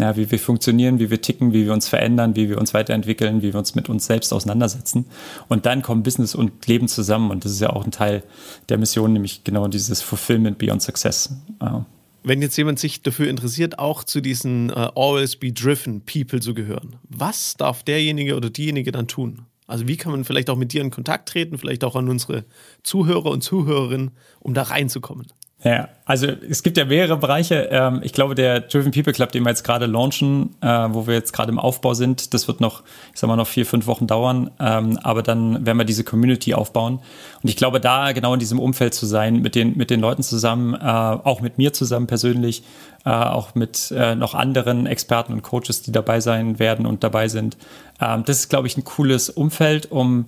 ja, 0.00 0.16
wie 0.16 0.30
wir 0.30 0.38
funktionieren, 0.38 0.98
wie 0.98 1.10
wir 1.10 1.20
ticken, 1.20 1.52
wie 1.52 1.66
wir 1.66 1.72
uns 1.72 1.88
verändern, 1.88 2.34
wie 2.34 2.48
wir 2.48 2.58
uns 2.58 2.72
weiterentwickeln, 2.72 3.42
wie 3.42 3.52
wir 3.52 3.58
uns 3.58 3.74
mit 3.74 3.88
uns 3.88 4.06
selbst 4.06 4.32
auseinandersetzen. 4.32 5.04
Und 5.48 5.66
dann 5.66 5.82
kommen 5.82 6.02
Business 6.02 6.34
und 6.34 6.66
Leben 6.66 6.88
zusammen. 6.88 7.30
Und 7.30 7.44
das 7.44 7.52
ist 7.52 7.60
ja 7.60 7.70
auch 7.70 7.84
ein 7.84 7.90
Teil 7.90 8.22
der 8.70 8.78
Mission, 8.78 9.12
nämlich 9.12 9.44
genau 9.44 9.68
dieses 9.68 10.00
Fulfillment 10.00 10.58
beyond 10.58 10.82
Success. 10.82 11.36
Ja. 11.60 11.84
Wenn 12.22 12.40
jetzt 12.42 12.56
jemand 12.56 12.78
sich 12.78 13.02
dafür 13.02 13.28
interessiert, 13.28 13.78
auch 13.78 14.02
zu 14.04 14.20
diesen 14.20 14.70
uh, 14.70 14.90
Always 14.94 15.36
Be 15.36 15.52
Driven 15.52 16.02
People 16.02 16.40
zu 16.40 16.54
gehören, 16.54 16.96
was 17.08 17.56
darf 17.56 17.82
derjenige 17.82 18.36
oder 18.36 18.50
diejenige 18.50 18.92
dann 18.92 19.06
tun? 19.06 19.42
Also 19.66 19.86
wie 19.86 19.96
kann 19.96 20.12
man 20.12 20.24
vielleicht 20.24 20.50
auch 20.50 20.56
mit 20.56 20.72
dir 20.72 20.80
in 20.80 20.90
Kontakt 20.90 21.28
treten, 21.28 21.56
vielleicht 21.56 21.84
auch 21.84 21.94
an 21.94 22.08
unsere 22.08 22.44
Zuhörer 22.82 23.30
und 23.30 23.42
Zuhörerinnen, 23.42 24.10
um 24.40 24.52
da 24.52 24.62
reinzukommen? 24.62 25.28
Ja, 25.62 25.90
also 26.06 26.26
es 26.26 26.62
gibt 26.62 26.78
ja 26.78 26.86
mehrere 26.86 27.18
Bereiche. 27.18 27.68
Ähm, 27.70 28.00
ich 28.02 28.14
glaube, 28.14 28.34
der 28.34 28.60
Driven 28.60 28.92
People 28.92 29.12
Club, 29.12 29.30
den 29.32 29.44
wir 29.44 29.50
jetzt 29.50 29.62
gerade 29.62 29.84
launchen, 29.84 30.56
äh, 30.62 30.66
wo 30.66 31.06
wir 31.06 31.12
jetzt 31.12 31.32
gerade 31.32 31.52
im 31.52 31.58
Aufbau 31.58 31.92
sind, 31.92 32.32
das 32.32 32.48
wird 32.48 32.62
noch, 32.62 32.82
ich 33.12 33.20
sag 33.20 33.28
mal, 33.28 33.36
noch 33.36 33.46
vier, 33.46 33.66
fünf 33.66 33.86
Wochen 33.86 34.06
dauern. 34.06 34.50
Ähm, 34.58 34.98
aber 35.02 35.22
dann 35.22 35.66
werden 35.66 35.76
wir 35.76 35.84
diese 35.84 36.02
Community 36.02 36.54
aufbauen. 36.54 37.00
Und 37.42 37.48
ich 37.50 37.56
glaube, 37.56 37.78
da 37.78 38.12
genau 38.12 38.32
in 38.32 38.40
diesem 38.40 38.58
Umfeld 38.58 38.94
zu 38.94 39.04
sein, 39.04 39.42
mit 39.42 39.54
den, 39.54 39.76
mit 39.76 39.90
den 39.90 40.00
Leuten 40.00 40.22
zusammen, 40.22 40.72
äh, 40.74 40.78
auch 40.78 41.42
mit 41.42 41.58
mir 41.58 41.74
zusammen 41.74 42.06
persönlich, 42.06 42.62
äh, 43.04 43.10
auch 43.10 43.54
mit 43.54 43.92
noch 44.16 44.34
anderen 44.34 44.86
Experten 44.86 45.32
und 45.32 45.42
Coaches, 45.42 45.82
die 45.82 45.92
dabei 45.92 46.20
sein 46.20 46.58
werden 46.58 46.86
und 46.86 47.02
dabei 47.02 47.28
sind. 47.28 47.56
Ähm, 48.00 48.24
das 48.24 48.40
ist, 48.40 48.48
glaube 48.48 48.66
ich, 48.66 48.76
ein 48.76 48.84
cooles 48.84 49.28
Umfeld, 49.28 49.90
um 49.90 50.26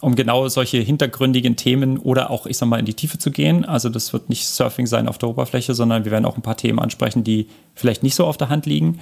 um 0.00 0.14
genau 0.14 0.48
solche 0.48 0.78
hintergründigen 0.78 1.56
Themen 1.56 1.98
oder 1.98 2.30
auch, 2.30 2.46
ich 2.46 2.56
sag 2.56 2.68
mal, 2.68 2.78
in 2.78 2.86
die 2.86 2.94
Tiefe 2.94 3.18
zu 3.18 3.30
gehen. 3.30 3.64
Also 3.64 3.88
das 3.88 4.12
wird 4.12 4.28
nicht 4.28 4.46
Surfing 4.46 4.86
sein 4.86 5.08
auf 5.08 5.18
der 5.18 5.28
Oberfläche, 5.28 5.74
sondern 5.74 6.04
wir 6.04 6.12
werden 6.12 6.24
auch 6.24 6.36
ein 6.36 6.42
paar 6.42 6.56
Themen 6.56 6.78
ansprechen, 6.78 7.24
die 7.24 7.48
vielleicht 7.74 8.02
nicht 8.02 8.14
so 8.14 8.24
auf 8.26 8.36
der 8.36 8.48
Hand 8.48 8.66
liegen. 8.66 9.00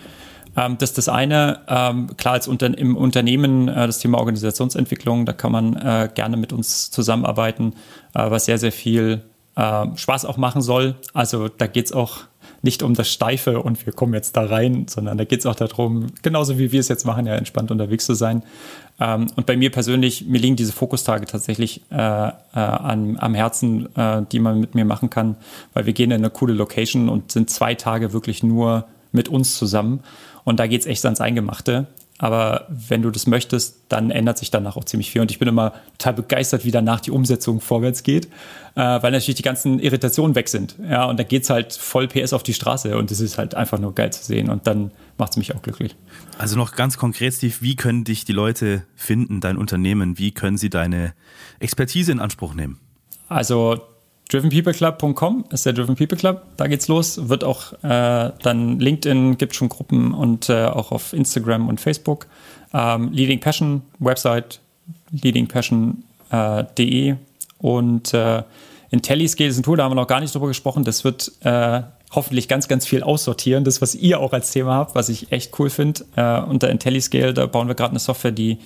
Ähm, 0.57 0.79
das 0.79 0.91
ist 0.91 0.99
das 0.99 1.09
eine. 1.09 1.61
Ähm, 1.69 2.17
klar, 2.17 2.35
als 2.35 2.49
unter, 2.49 2.77
im 2.77 2.97
Unternehmen 2.97 3.69
äh, 3.69 3.87
das 3.87 3.99
Thema 3.99 4.19
Organisationsentwicklung, 4.19 5.27
da 5.27 5.33
kann 5.33 5.53
man 5.53 5.77
äh, 5.77 6.09
gerne 6.15 6.37
mit 6.37 6.53
uns 6.53 6.91
zusammenarbeiten, 6.91 7.75
äh, 8.15 8.31
was 8.31 8.47
sehr, 8.47 8.59
sehr 8.59 8.73
viel 8.73 9.23
äh, 9.57 9.87
Spaß 9.95 10.25
auch 10.25 10.39
machen 10.39 10.63
soll. 10.63 10.95
Also 11.13 11.49
da 11.49 11.67
geht 11.67 11.87
es 11.87 11.93
auch 11.93 12.21
nicht 12.67 12.83
um 12.83 12.93
das 12.93 13.09
Steife 13.11 13.63
und 13.63 13.87
wir 13.87 13.95
kommen 13.95 14.13
jetzt 14.13 14.37
da 14.37 14.45
rein, 14.45 14.87
sondern 14.89 15.17
da 15.17 15.25
geht 15.25 15.41
es 15.41 15.47
auch 15.47 15.55
darum, 15.55 16.09
genauso 16.21 16.59
wie 16.59 16.73
wir 16.73 16.81
es 16.81 16.89
jetzt 16.89 17.07
machen, 17.07 17.25
ja, 17.27 17.35
entspannt 17.35 17.71
unterwegs 17.71 18.05
zu 18.05 18.13
sein. 18.13 18.43
Ähm, 19.01 19.29
und 19.37 19.47
bei 19.47 19.57
mir 19.57 19.71
persönlich, 19.71 20.27
mir 20.27 20.39
liegen 20.39 20.57
diese 20.57 20.73
Fokustage 20.73 21.25
tatsächlich 21.25 21.81
äh, 21.91 21.97
äh, 21.97 22.33
an, 22.53 23.17
am 23.19 23.35
Herzen, 23.35 23.95
äh, 23.97 24.23
die 24.31 24.41
man 24.41 24.61
mit 24.61 24.75
mir 24.75 24.85
machen 24.85 25.09
kann, 25.09 25.37
weil 25.73 25.87
wir 25.87 25.95
gehen 25.95 26.11
in 26.11 26.19
eine 26.19 26.31
coole 26.31 26.53
Location 26.53 27.09
und 27.09 27.33
sind 27.33 27.49
zwei 27.49 27.75
Tage 27.75 28.13
wirklich 28.13 28.43
nur 28.43 28.87
mit 29.13 29.29
uns 29.29 29.57
zusammen. 29.57 30.01
Und 30.45 30.61
da 30.61 30.67
geht 30.67 30.83
es 30.83 30.87
echt 30.87 31.05
ans 31.05 31.21
Eingemachte. 31.21 31.87
Aber 32.19 32.67
wenn 32.69 33.03
du 33.03 33.11
das 33.11 33.27
möchtest, 33.27 33.77
dann 33.91 34.11
ändert 34.11 34.39
sich 34.39 34.51
danach 34.51 34.77
auch 34.77 34.85
ziemlich 34.85 35.11
viel. 35.11 35.21
Und 35.21 35.31
ich 35.31 35.39
bin 35.39 35.49
immer 35.49 35.75
total 35.99 36.15
begeistert, 36.15 36.65
wie 36.65 36.71
danach 36.71 37.01
die 37.01 37.11
Umsetzung 37.11 37.61
vorwärts 37.61 38.03
geht, 38.03 38.27
äh, 38.75 38.81
weil 38.81 39.13
natürlich 39.13 39.35
die 39.35 39.43
ganzen 39.43 39.79
Irritationen 39.79 40.35
weg 40.35 40.49
sind. 40.49 40.77
Ja, 40.89 41.05
und 41.05 41.19
da 41.19 41.25
geht's 41.25 41.51
halt 41.51 41.75
voll 41.75 42.09
PS 42.09 42.33
auf 42.33 42.43
die 42.43 42.55
Straße 42.55 42.97
und 42.97 43.11
das 43.11 43.21
ist 43.21 43.37
halt 43.37 43.55
einfach 43.55 43.79
nur 43.79 43.95
geil 43.95 44.13
zu 44.13 44.25
sehen. 44.25 44.49
Und 44.49 44.67
dann 44.67 44.93
macht's 45.19 45.37
mich 45.37 45.55
auch 45.55 45.61
glücklich. 45.61 45.95
Also 46.39 46.57
noch 46.57 46.75
ganz 46.75 46.97
konkret, 46.97 47.35
Steve, 47.35 47.55
wie 47.61 47.77
können 47.77 48.05
dich 48.05 48.25
die 48.25 48.33
Leute 48.33 48.85
finden, 48.95 49.41
dein 49.41 49.59
Unternehmen? 49.59 50.19
Wie 50.19 50.33
können 50.33 50.57
sie 50.57 50.71
deine 50.71 51.13
Expertise 51.59 52.13
in 52.13 52.21
Anspruch 52.21 52.55
nehmen? 52.55 52.81
Also 53.29 53.83
drivenpeopleclub.com 54.31 55.45
ist 55.51 55.67
der 55.67 55.73
Driven 55.73 55.95
People 55.97 56.19
Club. 56.19 56.43
Da 56.57 56.67
geht's 56.67 56.89
los. 56.89 57.29
Wird 57.29 57.45
auch 57.45 57.73
äh, 57.85 58.33
dann 58.43 58.81
LinkedIn, 58.81 59.39
gibt 59.39 59.55
schon 59.55 59.69
Gruppen 59.69 60.13
und 60.13 60.49
äh, 60.49 60.65
auch 60.65 60.91
auf 60.93 61.13
Instagram 61.13 61.69
und 61.69 61.81
Facebook. 61.81 62.27
Ähm, 62.75 63.13
Leading 63.13 63.41
Passion 63.41 63.83
Website 63.99 64.61
leadingpassion.de 65.13 67.09
äh, 67.09 67.17
und 67.59 68.15
äh, 68.15 68.43
IntelliScale 68.91 69.51
ist 69.51 69.59
ein 69.59 69.63
Tool, 69.63 69.77
da 69.77 69.85
haben 69.85 69.93
wir 69.93 69.97
noch 69.97 70.07
gar 70.07 70.21
nicht 70.21 70.35
drüber 70.35 70.49
gesprochen. 70.49 70.85
Das 70.85 71.05
wird 71.05 71.33
äh, 71.43 71.83
hoffentlich 72.13 72.49
ganz, 72.49 72.69
ganz 72.69 72.87
viel 72.87 73.03
aussortieren. 73.03 73.65
Das, 73.65 73.83
was 73.83 73.95
ihr 73.95 74.21
auch 74.21 74.33
als 74.33 74.51
Thema 74.51 74.75
habt, 74.75 74.95
was 74.95 75.09
ich 75.09 75.33
echt 75.33 75.59
cool 75.59 75.71
finde. 75.71 76.05
Äh, 76.17 76.41
unter 76.41 76.71
IntelliScale, 76.71 77.35
da 77.35 77.47
bauen 77.47 77.69
wir 77.69 77.75
gerade 77.75 77.91
eine 77.91 77.99
Software, 77.99 78.33
die 78.33 78.59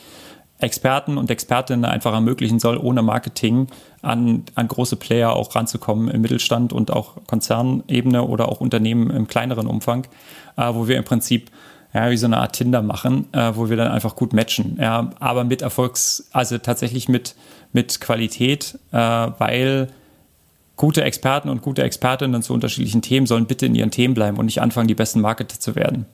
Experten 0.60 1.18
und 1.18 1.30
Expertinnen 1.30 1.84
einfach 1.84 2.12
ermöglichen 2.12 2.58
soll, 2.58 2.76
ohne 2.76 3.02
Marketing 3.02 3.68
an, 4.02 4.44
an 4.54 4.68
große 4.68 4.96
Player 4.96 5.34
auch 5.34 5.54
ranzukommen 5.54 6.08
im 6.08 6.20
Mittelstand 6.20 6.72
und 6.72 6.92
auch 6.92 7.16
Konzernebene 7.26 8.22
oder 8.22 8.48
auch 8.48 8.60
Unternehmen 8.60 9.10
im 9.10 9.26
kleineren 9.26 9.66
Umfang, 9.66 10.06
äh, 10.56 10.72
wo 10.72 10.88
wir 10.88 10.96
im 10.96 11.04
Prinzip 11.04 11.50
ja, 11.92 12.10
wie 12.10 12.16
so 12.16 12.26
eine 12.26 12.38
Art 12.38 12.54
Tinder 12.54 12.82
machen, 12.82 13.26
äh, 13.32 13.52
wo 13.54 13.68
wir 13.68 13.76
dann 13.76 13.90
einfach 13.90 14.14
gut 14.14 14.32
matchen. 14.32 14.78
Ja, 14.80 15.10
aber 15.18 15.44
mit 15.44 15.62
Erfolgs, 15.62 16.28
also 16.32 16.58
tatsächlich 16.58 17.08
mit, 17.08 17.34
mit 17.72 18.00
Qualität, 18.00 18.78
äh, 18.92 18.96
weil 18.96 19.88
gute 20.76 21.02
Experten 21.02 21.48
und 21.48 21.62
gute 21.62 21.82
Expertinnen 21.82 22.42
zu 22.42 22.54
unterschiedlichen 22.54 23.02
Themen 23.02 23.26
sollen 23.26 23.46
bitte 23.46 23.66
in 23.66 23.74
ihren 23.74 23.90
Themen 23.90 24.14
bleiben 24.14 24.38
und 24.38 24.46
nicht 24.46 24.62
anfangen, 24.62 24.88
die 24.88 24.94
besten 24.94 25.20
Marketer 25.20 25.58
zu 25.58 25.74
werden. 25.74 26.06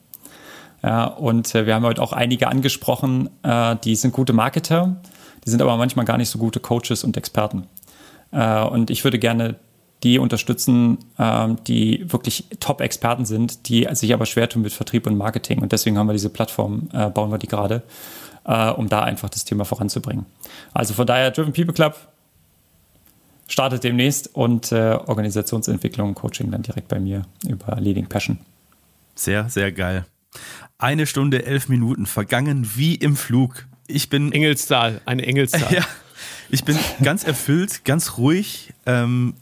Und 0.81 1.55
äh, 1.55 1.65
wir 1.65 1.75
haben 1.75 1.85
heute 1.85 2.01
auch 2.01 2.13
einige 2.13 2.47
angesprochen, 2.47 3.29
äh, 3.43 3.75
die 3.83 3.95
sind 3.95 4.13
gute 4.13 4.33
Marketer, 4.33 5.01
die 5.45 5.49
sind 5.49 5.61
aber 5.61 5.75
manchmal 5.77 6.05
gar 6.05 6.17
nicht 6.17 6.29
so 6.29 6.37
gute 6.37 6.59
Coaches 6.59 7.03
und 7.03 7.17
Experten. 7.17 7.67
Äh, 8.31 8.61
und 8.63 8.89
ich 8.89 9.03
würde 9.03 9.17
gerne 9.17 9.55
die 10.03 10.19
unterstützen, 10.19 10.99
ähm, 11.17 11.57
die 11.65 12.05
wirklich 12.11 12.45
Top-Experten 12.59 13.25
sind, 13.25 13.67
die 13.67 13.87
sich 13.93 14.13
aber 14.13 14.27
schwer 14.27 14.47
tun 14.47 14.61
mit 14.61 14.71
Vertrieb 14.71 15.07
und 15.07 15.17
Marketing. 15.17 15.59
Und 15.61 15.71
deswegen 15.71 15.97
haben 15.97 16.07
wir 16.07 16.13
diese 16.13 16.29
Plattform, 16.29 16.89
bauen 17.15 17.31
wir 17.31 17.39
die 17.39 17.47
gerade, 17.47 17.81
um 18.43 18.87
da 18.87 19.01
einfach 19.01 19.29
das 19.29 19.43
Thema 19.43 19.65
voranzubringen. 19.65 20.27
Also 20.71 20.93
von 20.93 21.07
daher, 21.07 21.31
Driven 21.31 21.51
People 21.51 21.73
Club 21.73 21.97
startet 23.47 23.83
demnächst 23.83 24.35
und 24.35 24.71
Organisationsentwicklung, 24.71 26.13
Coaching 26.13 26.51
dann 26.51 26.61
direkt 26.61 26.89
bei 26.89 26.99
mir 26.99 27.23
über 27.47 27.75
Leading 27.81 28.05
Passion. 28.05 28.37
Sehr, 29.15 29.49
sehr 29.49 29.71
geil. 29.71 30.05
Eine 30.79 31.07
Stunde, 31.07 31.45
elf 31.45 31.69
Minuten 31.69 32.05
vergangen 32.05 32.69
wie 32.75 32.95
im 32.95 33.15
Flug. 33.15 33.65
Ich 33.87 34.09
bin. 34.09 34.31
Engelszahl, 34.31 35.01
eine 35.05 35.25
Engelszahl. 35.25 35.67
Ja, 35.73 35.85
ich 36.49 36.63
bin 36.63 36.77
ganz 37.03 37.23
erfüllt, 37.23 37.83
ganz 37.83 38.17
ruhig. 38.17 38.73
Ähm, 38.85 39.33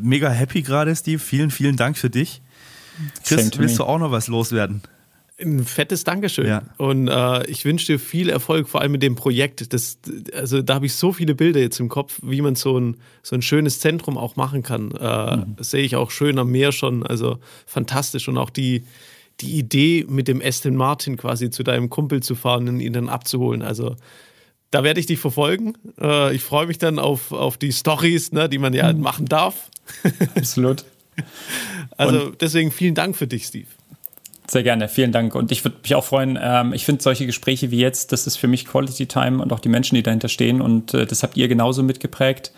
mega 0.00 0.30
happy 0.30 0.62
gerade, 0.62 0.94
Steve. 0.96 1.18
Vielen, 1.18 1.50
vielen 1.50 1.76
Dank 1.76 1.98
für 1.98 2.10
dich. 2.10 2.42
Chris, 3.24 3.50
willst 3.58 3.78
du 3.78 3.84
auch 3.84 3.98
noch 3.98 4.10
was 4.10 4.28
loswerden? 4.28 4.82
Ein 5.38 5.64
fettes 5.64 6.04
Dankeschön. 6.04 6.46
Ja. 6.46 6.62
Und 6.78 7.08
äh, 7.08 7.46
ich 7.46 7.64
wünsche 7.64 7.86
dir 7.86 7.98
viel 7.98 8.28
Erfolg, 8.28 8.68
vor 8.68 8.80
allem 8.80 8.92
mit 8.92 9.02
dem 9.02 9.14
Projekt. 9.14 9.72
Das, 9.72 9.98
also 10.34 10.62
da 10.62 10.74
habe 10.74 10.86
ich 10.86 10.94
so 10.94 11.12
viele 11.12 11.34
Bilder 11.34 11.60
jetzt 11.60 11.80
im 11.80 11.88
Kopf, 11.88 12.18
wie 12.22 12.40
man 12.40 12.54
so 12.54 12.78
ein, 12.78 12.96
so 13.22 13.34
ein 13.34 13.42
schönes 13.42 13.80
Zentrum 13.80 14.16
auch 14.16 14.36
machen 14.36 14.62
kann. 14.62 14.92
Äh, 14.92 15.36
mhm. 15.36 15.56
Sehe 15.58 15.82
ich 15.82 15.96
auch 15.96 16.10
schön 16.10 16.38
am 16.38 16.50
Meer 16.50 16.72
schon. 16.72 17.04
Also 17.04 17.38
fantastisch. 17.66 18.28
Und 18.28 18.38
auch 18.38 18.50
die, 18.50 18.84
die 19.42 19.58
Idee, 19.58 20.06
mit 20.08 20.28
dem 20.28 20.40
Aston 20.40 20.76
Martin 20.76 21.16
quasi 21.16 21.50
zu 21.50 21.62
deinem 21.62 21.90
Kumpel 21.90 22.22
zu 22.22 22.34
fahren 22.34 22.68
und 22.68 22.80
ihn 22.80 22.92
dann 22.92 23.08
abzuholen. 23.08 23.62
Also 23.62 23.96
da 24.70 24.84
werde 24.84 25.00
ich 25.00 25.06
dich 25.06 25.18
verfolgen. 25.18 25.74
Äh, 26.00 26.34
ich 26.34 26.42
freue 26.42 26.66
mich 26.66 26.78
dann 26.78 26.98
auf, 26.98 27.32
auf 27.32 27.58
die 27.58 27.72
Stories, 27.72 28.32
ne, 28.32 28.48
die 28.48 28.58
man 28.58 28.72
ja 28.72 28.92
mhm. 28.92 29.00
machen 29.00 29.26
darf. 29.26 29.70
Absolut. 30.34 30.84
also 31.96 32.26
und 32.26 32.40
deswegen 32.40 32.70
vielen 32.70 32.94
Dank 32.94 33.16
für 33.16 33.26
dich, 33.26 33.46
Steve. 33.46 33.66
Sehr 34.48 34.62
gerne, 34.62 34.88
vielen 34.88 35.12
Dank. 35.12 35.34
Und 35.34 35.52
ich 35.52 35.64
würde 35.64 35.76
mich 35.82 35.94
auch 35.94 36.04
freuen, 36.04 36.38
ähm, 36.40 36.72
ich 36.72 36.84
finde 36.84 37.02
solche 37.02 37.26
Gespräche 37.26 37.70
wie 37.70 37.78
jetzt, 37.78 38.12
das 38.12 38.26
ist 38.26 38.36
für 38.36 38.48
mich 38.48 38.66
Quality 38.66 39.06
Time 39.06 39.42
und 39.42 39.52
auch 39.52 39.60
die 39.60 39.68
Menschen, 39.68 39.94
die 39.94 40.02
dahinter 40.02 40.28
stehen. 40.28 40.60
Und 40.60 40.94
äh, 40.94 41.06
das 41.06 41.22
habt 41.22 41.36
ihr 41.36 41.48
genauso 41.48 41.82
mitgeprägt. 41.82 42.52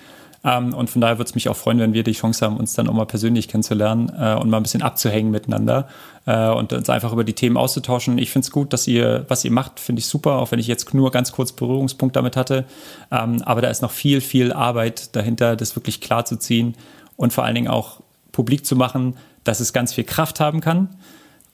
Ähm, 0.45 0.75
und 0.75 0.91
von 0.91 1.01
daher 1.01 1.19
würde 1.19 1.29
es 1.29 1.35
mich 1.35 1.49
auch 1.49 1.57
freuen, 1.57 1.79
wenn 1.79 1.95
wir 1.95 2.03
die 2.03 2.13
Chance 2.13 2.45
haben, 2.45 2.57
uns 2.57 2.75
dann 2.75 2.89
auch 2.89 2.93
mal 2.93 3.07
persönlich 3.07 3.49
kennenzulernen 3.49 4.13
äh, 4.19 4.35
und 4.35 4.51
mal 4.51 4.59
ein 4.59 4.63
bisschen 4.63 4.83
abzuhängen 4.83 5.31
miteinander 5.31 5.89
äh, 6.27 6.51
und 6.51 6.73
uns 6.73 6.91
einfach 6.91 7.13
über 7.13 7.25
die 7.25 7.33
Themen 7.33 7.57
auszutauschen. 7.57 8.19
Ich 8.19 8.31
finde 8.31 8.45
es 8.47 8.51
gut, 8.51 8.73
dass 8.73 8.87
ihr, 8.87 9.25
was 9.29 9.45
ihr 9.45 9.53
macht, 9.53 9.81
finde 9.81 10.01
ich 10.01 10.07
super, 10.07 10.33
auch 10.33 10.51
wenn 10.53 10.59
ich 10.59 10.67
jetzt 10.67 10.93
nur 10.93 11.11
ganz 11.11 11.33
kurz 11.33 11.53
Berührungspunkt 11.53 12.17
damit 12.17 12.37
hatte. 12.37 12.67
Ähm, 13.11 13.43
aber 13.43 13.63
da 13.63 13.69
ist 13.69 13.83
noch 13.83 13.93
viel, 13.93 14.21
viel 14.21 14.53
Arbeit 14.53 15.17
dahinter, 15.17 15.57
das 15.57 15.77
wirklich 15.77 16.01
klar 16.01 16.25
zu 16.25 16.37
ziehen 16.37 16.75
und 17.17 17.33
vor 17.33 17.45
allen 17.45 17.55
Dingen 17.55 17.69
auch 17.69 18.01
publik 18.33 18.67
zu 18.67 18.77
machen, 18.77 19.17
dass 19.45 19.61
es 19.61 19.73
ganz 19.73 19.95
viel 19.95 20.05
Kraft 20.05 20.41
haben 20.41 20.61
kann 20.61 20.89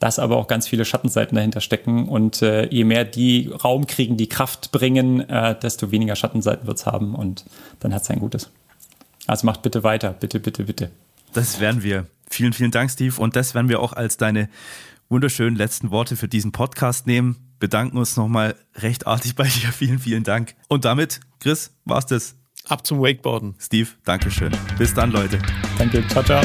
dass 0.00 0.18
aber 0.18 0.38
auch 0.38 0.46
ganz 0.46 0.66
viele 0.66 0.86
Schattenseiten 0.86 1.36
dahinter 1.36 1.60
stecken. 1.60 2.08
Und 2.08 2.40
äh, 2.40 2.66
je 2.70 2.84
mehr 2.84 3.04
die 3.04 3.48
Raum 3.48 3.86
kriegen, 3.86 4.16
die 4.16 4.30
Kraft 4.30 4.72
bringen, 4.72 5.28
äh, 5.28 5.54
desto 5.60 5.90
weniger 5.90 6.16
Schattenseiten 6.16 6.66
wird 6.66 6.78
es 6.78 6.86
haben. 6.86 7.14
Und 7.14 7.44
dann 7.80 7.94
hat 7.94 8.02
es 8.02 8.10
ein 8.10 8.18
Gutes. 8.18 8.50
Also 9.30 9.46
macht 9.46 9.62
bitte 9.62 9.84
weiter, 9.84 10.12
bitte, 10.12 10.40
bitte, 10.40 10.64
bitte. 10.64 10.90
Das 11.32 11.60
werden 11.60 11.84
wir. 11.84 12.06
Vielen, 12.28 12.52
vielen 12.52 12.72
Dank, 12.72 12.90
Steve. 12.90 13.14
Und 13.20 13.36
das 13.36 13.54
werden 13.54 13.68
wir 13.68 13.78
auch 13.78 13.92
als 13.92 14.16
deine 14.16 14.48
wunderschönen 15.08 15.54
letzten 15.54 15.92
Worte 15.92 16.16
für 16.16 16.26
diesen 16.26 16.50
Podcast 16.50 17.06
nehmen. 17.06 17.36
Bedanken 17.60 17.96
uns 17.96 18.16
nochmal 18.16 18.56
recht 18.74 19.06
artig 19.06 19.36
bei 19.36 19.44
dir. 19.44 19.68
Vielen, 19.72 20.00
vielen 20.00 20.24
Dank. 20.24 20.56
Und 20.68 20.84
damit, 20.84 21.20
Chris, 21.38 21.72
war's 21.84 22.06
das. 22.06 22.34
Ab 22.66 22.84
zum 22.84 23.00
Wakeboarden. 23.00 23.54
Steve, 23.60 23.90
Dankeschön. 24.04 24.50
Bis 24.78 24.94
dann, 24.94 25.12
Leute. 25.12 25.38
Danke. 25.78 26.06
Ciao, 26.08 26.24
ciao. 26.24 26.42